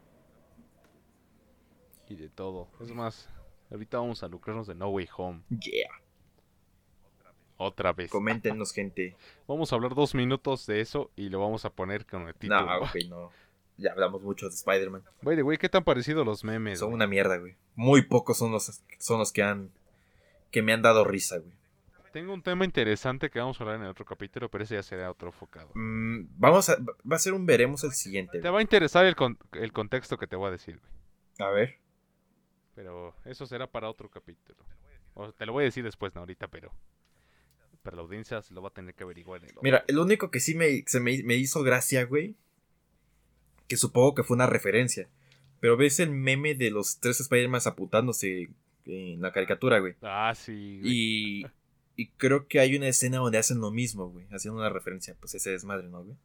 Y 2.08 2.14
de 2.16 2.28
todo. 2.28 2.68
Es 2.80 2.90
más, 2.92 3.28
ahorita 3.70 3.98
vamos 3.98 4.22
a 4.22 4.28
lucrarnos 4.28 4.66
de 4.66 4.74
No 4.74 4.88
Way 4.88 5.08
Home. 5.16 5.42
Yeah. 5.50 5.90
Otra 7.58 7.92
vez. 7.92 8.10
Coméntenos, 8.10 8.72
gente. 8.74 9.14
Vamos 9.46 9.72
a 9.72 9.76
hablar 9.76 9.94
dos 9.94 10.14
minutos 10.14 10.66
de 10.66 10.80
eso 10.80 11.10
y 11.16 11.28
lo 11.28 11.38
vamos 11.40 11.64
a 11.66 11.70
poner 11.70 12.06
con 12.06 12.26
el 12.28 12.34
título. 12.34 12.64
No, 12.64 12.80
güey, 12.90 13.08
no. 13.08 13.30
Ya 13.80 13.92
hablamos 13.92 14.22
mucho 14.22 14.48
de 14.48 14.54
Spider-Man. 14.54 15.02
By 15.22 15.36
the 15.36 15.42
way, 15.42 15.56
¿qué 15.58 15.68
tan 15.68 15.82
parecido 15.84 16.24
los 16.24 16.44
memes? 16.44 16.78
Son 16.78 16.88
güey? 16.88 16.96
una 16.96 17.06
mierda, 17.06 17.36
güey. 17.38 17.56
Muy 17.74 18.02
pocos 18.02 18.38
son 18.38 18.52
los, 18.52 18.82
son 18.98 19.18
los 19.18 19.32
que 19.32 19.42
han. 19.42 19.70
que 20.50 20.62
me 20.62 20.72
han 20.72 20.82
dado 20.82 21.04
risa, 21.04 21.38
güey. 21.38 21.52
Tengo 22.12 22.34
un 22.34 22.42
tema 22.42 22.64
interesante 22.64 23.30
que 23.30 23.38
vamos 23.38 23.60
a 23.60 23.62
hablar 23.62 23.76
en 23.76 23.84
el 23.84 23.90
otro 23.90 24.04
capítulo, 24.04 24.48
pero 24.50 24.64
ese 24.64 24.74
ya 24.74 24.82
será 24.82 25.10
otro 25.10 25.28
enfocado. 25.28 25.70
Mm, 25.74 26.26
vamos 26.38 26.68
a. 26.68 26.76
Va 27.10 27.16
a 27.16 27.18
ser 27.20 27.32
un 27.34 27.46
veremos 27.46 27.84
el 27.84 27.92
siguiente. 27.92 28.32
Te 28.32 28.40
güey. 28.40 28.52
va 28.52 28.58
a 28.58 28.62
interesar 28.62 29.06
el, 29.06 29.14
con- 29.14 29.38
el 29.52 29.72
contexto 29.72 30.18
que 30.18 30.26
te 30.26 30.34
voy 30.36 30.48
a 30.48 30.50
decir, 30.50 30.78
güey. 30.80 31.48
A 31.48 31.52
ver. 31.52 31.78
Pero 32.74 33.14
eso 33.24 33.46
será 33.46 33.66
para 33.66 33.88
otro 33.88 34.08
capítulo. 34.10 34.58
O 35.14 35.32
te 35.32 35.46
lo 35.46 35.52
voy 35.52 35.62
a 35.62 35.66
decir 35.66 35.84
después, 35.84 36.14
no 36.14 36.20
ahorita, 36.20 36.48
pero. 36.48 36.72
Pero 37.82 37.96
la 37.96 38.02
audiencia 38.02 38.42
se 38.42 38.52
lo 38.54 38.60
va 38.60 38.68
a 38.68 38.72
tener 38.72 38.94
que 38.94 39.04
averiguar 39.04 39.40
en 39.40 39.44
el 39.46 39.50
otro. 39.52 39.62
Mira, 39.62 39.84
el 39.88 39.98
único 39.98 40.30
que 40.30 40.40
sí 40.40 40.54
me, 40.54 40.82
se 40.86 41.00
me, 41.00 41.22
me 41.22 41.36
hizo 41.36 41.62
gracia, 41.62 42.04
güey. 42.04 42.34
Que 43.70 43.76
supongo 43.76 44.14
que 44.16 44.24
fue 44.24 44.34
una 44.34 44.48
referencia. 44.48 45.08
Pero 45.60 45.76
ves 45.76 46.00
el 46.00 46.10
meme 46.10 46.56
de 46.56 46.72
los 46.72 46.98
tres 46.98 47.20
Spider-Man 47.20 47.60
apuntándose 47.64 48.50
en 48.84 49.20
la 49.22 49.30
caricatura, 49.30 49.78
güey. 49.78 49.94
Ah, 50.02 50.32
sí. 50.34 50.80
güey. 50.80 50.92
Y. 50.92 51.46
Y 51.94 52.06
creo 52.16 52.48
que 52.48 52.58
hay 52.58 52.74
una 52.74 52.88
escena 52.88 53.18
donde 53.18 53.38
hacen 53.38 53.60
lo 53.60 53.70
mismo, 53.70 54.08
güey. 54.10 54.26
Haciendo 54.32 54.58
una 54.58 54.70
referencia. 54.70 55.14
Pues 55.20 55.34
ese 55.36 55.50
desmadre, 55.50 55.86
¿no, 55.88 56.02
güey? 56.02 56.16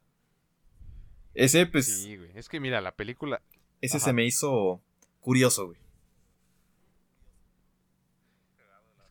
Ese, 1.34 1.66
pues. 1.66 1.86
Sí, 2.02 2.16
güey. 2.16 2.30
Es 2.34 2.48
que 2.48 2.58
mira, 2.58 2.80
la 2.80 2.96
película. 2.96 3.40
Ese 3.80 3.98
Ajá. 3.98 4.06
se 4.06 4.12
me 4.12 4.24
hizo 4.26 4.80
curioso, 5.20 5.66
güey. 5.66 5.78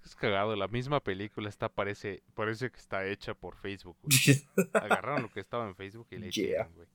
Es 0.04 0.16
cagado, 0.16 0.56
la 0.56 0.68
misma 0.68 1.00
película 1.00 1.50
está 1.50 1.70
parece 1.70 2.22
parece 2.36 2.70
que 2.70 2.78
está 2.78 3.08
hecha 3.08 3.34
por 3.34 3.56
Facebook, 3.58 3.98
güey. 4.04 4.44
Agarraron 4.74 5.24
lo 5.24 5.32
que 5.32 5.40
estaba 5.40 5.68
en 5.68 5.76
Facebook 5.76 6.08
y 6.12 6.16
le 6.18 6.30
Yeah. 6.32 6.44
hicieron, 6.46 6.74
güey. 6.74 6.88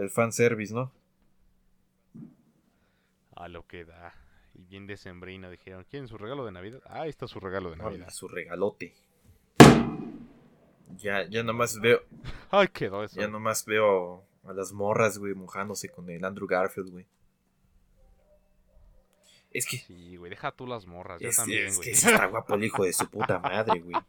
El 0.00 0.10
fanservice, 0.10 0.72
¿no? 0.72 0.90
A 3.36 3.48
lo 3.48 3.66
que 3.66 3.84
da. 3.84 4.14
Y 4.54 4.62
bien 4.64 4.86
decembrino 4.86 5.50
dijeron, 5.50 5.84
¿quieren 5.88 6.08
su 6.08 6.16
regalo 6.18 6.44
de 6.44 6.52
Navidad? 6.52 6.80
Ah, 6.86 7.02
ahí 7.02 7.10
está 7.10 7.26
su 7.28 7.38
regalo 7.40 7.70
de 7.70 7.76
Navidad. 7.76 8.08
su 8.10 8.28
regalote. 8.28 8.94
Ya, 10.96 11.24
ya 11.28 11.42
nomás 11.42 11.78
veo, 11.80 12.00
Ay, 12.50 12.68
quedó 12.68 13.04
eso. 13.04 13.20
ya 13.20 13.28
nomás 13.28 13.64
veo 13.64 14.24
a 14.44 14.52
las 14.52 14.72
morras, 14.72 15.18
güey, 15.18 15.34
mojándose 15.34 15.88
con 15.88 16.08
el 16.10 16.24
Andrew 16.24 16.46
Garfield, 16.48 16.90
güey. 16.90 17.06
Es 19.52 19.66
que, 19.66 19.78
Sí, 19.78 20.16
güey, 20.16 20.30
deja 20.30 20.50
tú 20.52 20.66
las 20.66 20.86
morras, 20.86 21.20
yo 21.20 21.28
es, 21.28 21.36
también, 21.36 21.66
es 21.66 21.76
güey. 21.76 21.90
que 21.90 21.94
sí 21.94 22.06
está 22.08 22.26
guapo 22.26 22.54
el 22.54 22.64
hijo 22.64 22.84
de 22.84 22.92
su 22.92 23.08
puta 23.08 23.38
madre, 23.38 23.80
güey. 23.80 23.96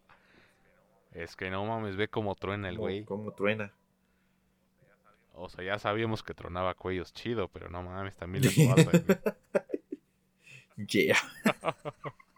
Es 1.14 1.36
que 1.36 1.50
no 1.50 1.66
mames, 1.66 1.98
ve 1.98 2.08
cómo 2.08 2.36
truena 2.36 2.70
el 2.70 2.78
güey. 2.78 3.04
Cómo 3.04 3.34
truena. 3.34 3.74
O 5.34 5.49
sea, 5.49 5.64
ya 5.64 5.80
sabíamos 5.80 6.24
que 6.24 6.34
tronaba 6.34 6.74
cuellos 6.76 7.14
chido, 7.14 7.48
pero 7.48 7.70
no 7.70 7.84
mames, 7.84 8.16
también 8.18 8.45
le. 8.45 8.52
Yeah. 10.88 11.18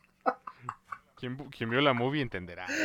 Quien, 1.15 1.69
vio 1.69 1.79
la 1.79 1.93
movie 1.93 2.21
entenderá. 2.21 2.67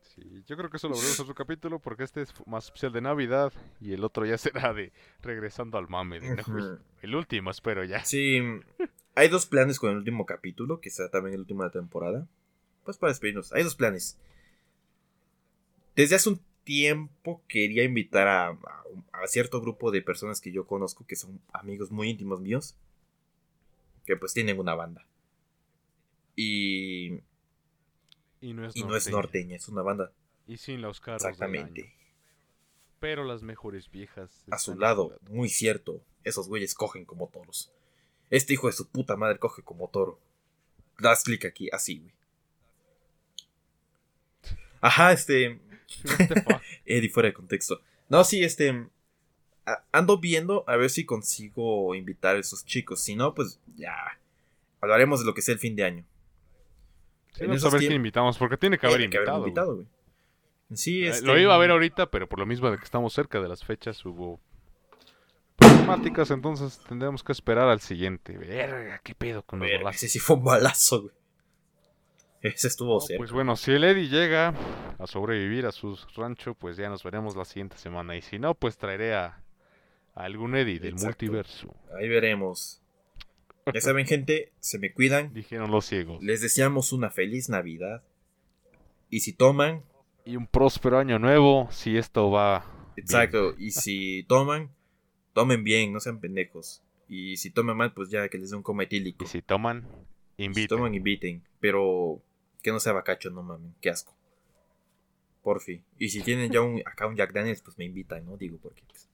Sí, 0.00 0.42
yo 0.46 0.56
creo 0.56 0.70
que 0.70 0.76
eso 0.76 0.88
lo 0.88 0.94
veremos 0.94 1.18
en 1.18 1.22
otro 1.22 1.34
capítulo 1.34 1.78
porque 1.78 2.04
este 2.04 2.22
es 2.22 2.34
más 2.46 2.66
especial 2.66 2.92
de 2.92 3.00
Navidad 3.00 3.52
y 3.80 3.92
el 3.92 4.04
otro 4.04 4.26
ya 4.26 4.36
será 4.36 4.74
de 4.74 4.92
regresando 5.22 5.78
al 5.78 5.88
mame 5.88 6.20
de. 6.20 6.36
El 7.00 7.14
último, 7.14 7.50
espero 7.50 7.82
ya. 7.84 8.04
Sí, 8.04 8.40
hay 9.14 9.28
dos 9.28 9.46
planes 9.46 9.78
con 9.78 9.90
el 9.90 9.96
último 9.96 10.26
capítulo, 10.26 10.80
que 10.80 10.90
será 10.90 11.10
también 11.10 11.34
el 11.34 11.40
último 11.40 11.62
de 11.62 11.68
la 11.68 11.72
temporada. 11.72 12.26
Pues 12.84 12.98
para 12.98 13.10
despedirnos, 13.10 13.52
hay 13.52 13.64
dos 13.64 13.74
planes. 13.74 14.18
Desde 15.96 16.16
hace 16.16 16.28
un 16.30 16.40
tiempo 16.64 17.42
quería 17.48 17.84
invitar 17.84 18.28
a, 18.28 18.48
a- 18.48 18.84
a 19.12 19.26
cierto 19.26 19.60
grupo 19.60 19.90
de 19.90 20.02
personas 20.02 20.40
que 20.40 20.52
yo 20.52 20.66
conozco, 20.66 21.04
que 21.06 21.16
son 21.16 21.40
amigos 21.52 21.90
muy 21.90 22.08
íntimos 22.10 22.40
míos, 22.40 22.74
que 24.06 24.16
pues 24.16 24.32
tienen 24.34 24.58
una 24.58 24.74
banda. 24.74 25.04
Y, 26.36 27.20
Y 28.40 28.52
no 28.54 28.66
es 28.66 28.74
y 28.76 28.84
no 28.84 28.96
es 28.96 29.08
norteña, 29.10 29.56
es 29.56 29.68
una 29.68 29.82
banda. 29.82 30.12
Y 30.46 30.56
sin 30.56 30.80
los 30.82 31.00
carros 31.00 31.22
del 31.22 31.30
Exactamente. 31.32 31.82
año. 31.82 31.90
Pero 33.00 33.24
las 33.24 33.42
mejores 33.42 33.90
viejas. 33.90 34.44
A 34.50 34.58
su 34.58 34.76
lado, 34.78 35.16
muy 35.28 35.48
cierto, 35.48 36.00
esos 36.24 36.48
güeyes 36.48 36.74
cogen 36.74 37.04
como 37.04 37.28
toros. 37.28 37.70
Este 38.30 38.54
hijo 38.54 38.68
de 38.68 38.72
su 38.72 38.88
puta 38.88 39.16
madre 39.16 39.38
coge 39.38 39.62
como 39.62 39.88
toro. 39.88 40.18
Das 40.98 41.22
clic 41.24 41.44
aquí, 41.44 41.68
así, 41.72 41.98
güey. 41.98 42.12
Ajá, 44.80 45.12
este. 45.12 45.60
Eddie 46.86 47.08
fuera 47.08 47.28
de 47.28 47.34
contexto. 47.34 47.80
No, 48.08 48.24
sí, 48.24 48.42
este. 48.42 48.86
Ando 49.92 50.18
viendo 50.18 50.64
a 50.66 50.76
ver 50.76 50.90
si 50.90 51.04
consigo 51.04 51.94
invitar 51.94 52.36
a 52.36 52.38
esos 52.40 52.64
chicos. 52.64 53.00
Si 53.00 53.14
no, 53.14 53.34
pues 53.34 53.60
ya. 53.76 53.94
Hablaremos 54.80 55.20
de 55.20 55.26
lo 55.26 55.34
que 55.34 55.42
sea 55.42 55.54
el 55.54 55.60
fin 55.60 55.76
de 55.76 55.84
año. 55.84 56.04
Sí, 57.32 57.46
vamos 57.46 57.64
a 57.64 57.70
ver 57.70 57.80
quién 57.80 57.92
invitamos, 57.92 58.36
porque 58.36 58.56
tiene 58.56 58.78
que 58.78 58.86
haber 58.86 58.98
Tiene 58.98 59.12
que 59.12 59.18
haber 59.18 59.34
invitado. 59.38 59.86
Sí, 60.74 61.04
Eh, 61.04 61.08
este, 61.08 61.26
Lo 61.26 61.38
iba 61.38 61.54
a 61.54 61.58
ver 61.58 61.70
ahorita, 61.70 62.10
pero 62.10 62.28
por 62.28 62.38
lo 62.38 62.46
mismo 62.46 62.70
de 62.70 62.78
que 62.78 62.84
estamos 62.84 63.12
cerca 63.12 63.40
de 63.40 63.48
las 63.48 63.64
fechas 63.64 64.04
hubo 64.04 64.40
problemáticas, 65.56 66.30
entonces 66.30 66.80
tendremos 66.88 67.22
que 67.22 67.32
esperar 67.32 67.68
al 67.68 67.80
siguiente. 67.80 68.36
Verga, 68.36 69.00
qué 69.04 69.14
pedo 69.14 69.42
con 69.42 69.60
los 69.60 69.70
balazos. 69.70 69.96
ese 69.96 70.08
sí 70.08 70.18
fue 70.18 70.36
un 70.36 70.44
balazo, 70.44 71.02
güey. 71.02 71.14
Ese 72.42 72.68
estuvo 72.68 72.94
No, 72.94 73.00
cerca. 73.00 73.18
pues 73.18 73.30
bueno, 73.32 73.56
si 73.56 73.70
el 73.72 73.84
Eddie 73.84 74.08
llega 74.08 74.52
a 74.98 75.06
sobrevivir 75.06 75.64
a 75.66 75.72
su 75.72 75.96
rancho, 76.16 76.54
pues 76.54 76.76
ya 76.76 76.88
nos 76.88 77.02
veremos 77.04 77.36
la 77.36 77.44
siguiente 77.44 77.76
semana. 77.76 78.16
Y 78.16 78.22
si 78.22 78.38
no, 78.38 78.54
pues 78.54 78.76
traeré 78.76 79.14
a, 79.14 79.26
a 80.14 80.24
algún 80.24 80.56
Eddie 80.56 80.78
del 80.80 80.94
Exacto. 80.94 81.06
multiverso. 81.06 81.74
Ahí 81.98 82.08
veremos. 82.08 82.80
Ya 83.72 83.80
saben, 83.80 84.06
gente, 84.06 84.52
se 84.58 84.78
me 84.78 84.92
cuidan. 84.92 85.32
Dijeron 85.32 85.70
los 85.70 85.86
ciegos. 85.86 86.22
Les 86.22 86.40
deseamos 86.40 86.92
una 86.92 87.10
feliz 87.10 87.48
Navidad. 87.48 88.02
Y 89.08 89.20
si 89.20 89.32
toman, 89.32 89.82
Y 90.24 90.36
un 90.36 90.46
próspero 90.46 90.98
año 90.98 91.18
nuevo, 91.18 91.68
si 91.70 91.96
esto 91.96 92.30
va... 92.30 92.64
bien. 92.96 93.04
exacto, 93.04 93.54
y 93.58 93.70
si 93.72 94.24
toman, 94.24 94.70
tomen 95.32 95.62
bien, 95.64 95.92
no 95.92 96.00
sean 96.00 96.18
pendejos. 96.18 96.82
Y 97.08 97.36
si 97.36 97.50
toman 97.50 97.76
mal, 97.76 97.92
pues 97.92 98.10
ya 98.10 98.28
que 98.28 98.38
les 98.38 98.50
dé 98.50 98.56
un 98.56 98.62
coma 98.62 98.82
etílico. 98.84 99.24
Y 99.24 99.28
si 99.28 99.42
toman, 99.42 99.86
Si 100.36 100.44
inviten. 100.44 100.68
toman, 100.78 100.94
inviten. 100.94 101.42
Pero 101.60 102.20
Que 102.62 102.70
no 102.72 102.80
sea 102.80 102.92
bacacho, 102.92 103.30
no 103.30 103.42
mames, 103.42 103.72
qué 103.80 103.90
asco. 103.90 104.14
Por 105.42 105.60
fin. 105.60 105.84
Y 105.98 106.08
si 106.10 106.22
tienen 106.22 106.50
ya 106.52 106.60
un, 106.60 106.80
acá 106.86 107.06
un 107.06 107.16
Jack 107.16 107.32
Daniels, 107.32 107.62
pues 107.62 107.76
me 107.76 107.84
invitan, 107.84 108.24
¿no? 108.24 108.36
Digo, 108.36 108.58
porque 108.62 108.82
pues, 108.86 109.08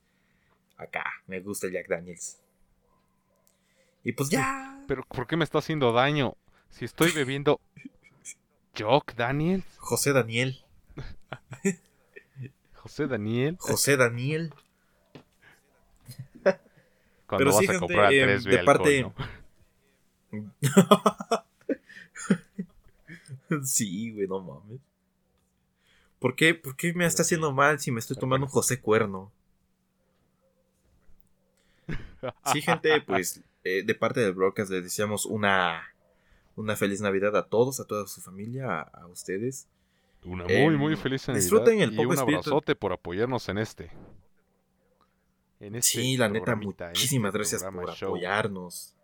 acá 0.77 1.05
me 1.27 1.41
gusta 1.41 1.67
el 1.67 1.73
Jack 1.73 1.89
Daniels. 1.89 2.39
Y 4.05 4.13
pues 4.13 4.29
ya. 4.29 4.85
Pero 4.87 5.03
¿por 5.05 5.27
qué 5.27 5.37
me 5.37 5.45
está 5.45 5.59
haciendo 5.59 5.93
daño? 5.93 6.37
Si 6.71 6.85
estoy 6.85 7.11
bebiendo 7.13 7.61
Jack 8.75 9.15
Daniels. 9.17 9.65
José 9.79 10.13
Daniel. 10.13 10.63
José 12.75 13.07
Daniel. 13.07 13.57
José 13.59 13.97
Daniel. 13.97 14.53
Cuando 16.43 17.45
Pero 17.45 17.51
vas 17.51 17.59
sí, 17.59 17.65
a 17.67 17.73
gente, 17.73 17.79
comprar 17.81 18.13
em, 18.13 18.29
3B 18.31 18.43
de 18.51 18.59
alcohol, 18.59 18.77
parte- 18.79 19.03
¿no? 19.03 19.15
sí, 23.65 24.13
güey, 24.13 24.27
no 24.27 24.41
mames. 24.41 24.81
¿Por 26.19 26.35
qué, 26.35 26.55
¿Por 26.55 26.77
qué 26.77 26.93
me 26.95 27.07
está 27.07 27.23
haciendo 27.23 27.53
mal 27.53 27.79
si 27.79 27.91
me 27.93 28.01
estoy 28.01 28.17
tomando 28.17 28.47
un 28.47 28.51
José 28.53 28.81
Cuerno? 28.81 29.31
Sí, 32.53 32.61
gente, 32.63 33.01
pues 33.03 33.43
eh, 33.65 33.83
de 33.85 33.95
parte 33.95 34.21
del 34.21 34.33
broadcast 34.35 34.71
les 34.71 34.83
deseamos 34.83 35.25
una, 35.25 35.83
una 36.57 36.75
feliz 36.77 37.01
Navidad 37.01 37.37
a 37.37 37.47
todos, 37.47 37.79
a 37.81 37.85
toda 37.87 38.07
su 38.09 38.21
familia, 38.21 38.81
a, 38.81 38.83
a 38.83 39.07
ustedes. 39.07 39.69
Una 40.25 40.45
Em, 40.49 40.65
muy, 40.65 40.77
muy 40.77 40.97
feliz 40.97 41.29
Navidad. 41.29 41.43
disfruten 41.43 41.81
el 41.81 41.93
y 41.93 41.97
poco 41.97 42.09
un 42.11 42.15
espíritu- 42.17 42.39
abrazote 42.49 42.75
por 42.75 42.93
apoyarnos 42.93 43.49
en 43.49 43.59
este. 43.59 43.91
En 45.61 45.77
este 45.77 46.01
Sí, 46.01 46.17
la 46.17 46.29
neta, 46.29 46.53
en 46.53 46.59
muchísimas 46.61 47.29
este 47.35 47.39
gracias 47.39 47.63
por 47.73 47.93
show. 47.95 48.09
apoyarnos. 48.11 48.95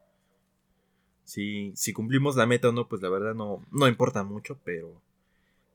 Sí, 1.24 1.72
si 1.74 1.92
cumplimos 1.92 2.36
la 2.36 2.46
meta 2.46 2.68
o 2.68 2.72
no, 2.72 2.86
pues 2.86 3.00
la 3.02 3.08
verdad 3.08 3.34
no, 3.34 3.64
no 3.70 3.88
importa 3.88 4.22
mucho, 4.24 4.58
pero 4.64 5.00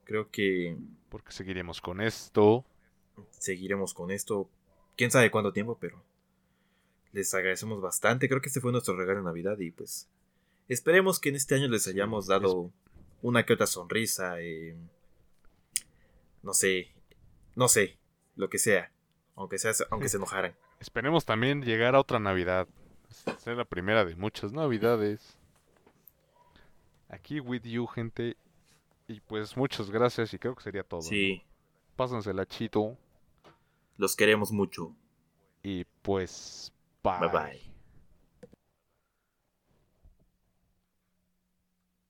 creo 0.06 0.30
que 0.30 0.78
Porque 1.10 1.32
seguiremos 1.32 1.82
con 1.82 2.02
esto. 2.02 2.64
seguiremos 3.32 3.94
con 3.94 4.12
esto. 4.12 4.48
Quién 4.96 5.12
sabe 5.12 5.32
cuánto 5.32 5.52
tiempo, 5.54 5.78
pero 5.80 6.02
les 7.14 7.34
agradecemos 7.34 7.82
bastante. 7.82 8.30
Creo 8.30 8.42
que 8.42 8.50
este 8.50 8.62
fue 8.62 8.72
nuestro 8.72 8.96
regalo 8.96 9.20
de 9.20 9.26
Navidad 9.26 9.58
y 9.60 9.72
pues 9.72 10.08
esperemos 10.68 11.20
que 11.20 11.30
en 11.30 11.36
este 11.36 11.56
año 11.56 11.68
les 11.68 11.88
hayamos 11.88 12.28
dado 12.28 12.70
una 13.22 13.44
que 13.46 13.54
otra 13.54 13.66
sonrisa. 13.68 14.40
eh, 14.40 14.76
no 16.44 16.54
sé, 16.54 16.92
no 17.56 17.68
sé, 17.68 17.98
lo 18.36 18.50
que 18.50 18.60
sea, 18.60 18.92
aunque 19.36 19.58
sea, 19.58 19.72
aunque 19.90 20.10
se 20.10 20.18
enojaran. 20.18 20.54
Esperemos 20.80 21.26
también 21.26 21.64
llegar 21.64 21.96
a 21.96 22.00
otra 22.00 22.20
Navidad. 22.20 22.68
Ser 23.40 23.58
la 23.58 23.66
primera 23.66 24.06
de 24.06 24.16
muchas 24.16 24.54
Navidades. 24.54 25.39
Aquí 27.10 27.40
with 27.40 27.64
you, 27.64 27.86
gente. 27.88 28.38
Y 29.07 29.19
pues 29.19 29.57
muchas 29.57 29.90
gracias 29.90 30.34
y 30.34 30.40
creo 30.40 30.56
que 30.56 30.64
sería 30.64 30.84
todo. 30.84 31.02
Sí, 31.02 31.44
¿no? 31.44 31.95
Pásensela 31.95 32.45
chito. 32.45 32.95
los 33.98 34.15
queremos 34.15 34.52
mucho. 34.52 34.95
Y 35.64 35.86
pues, 36.03 36.72
bye. 37.03 37.19
Bye 37.19 37.30
bye. 37.30 37.69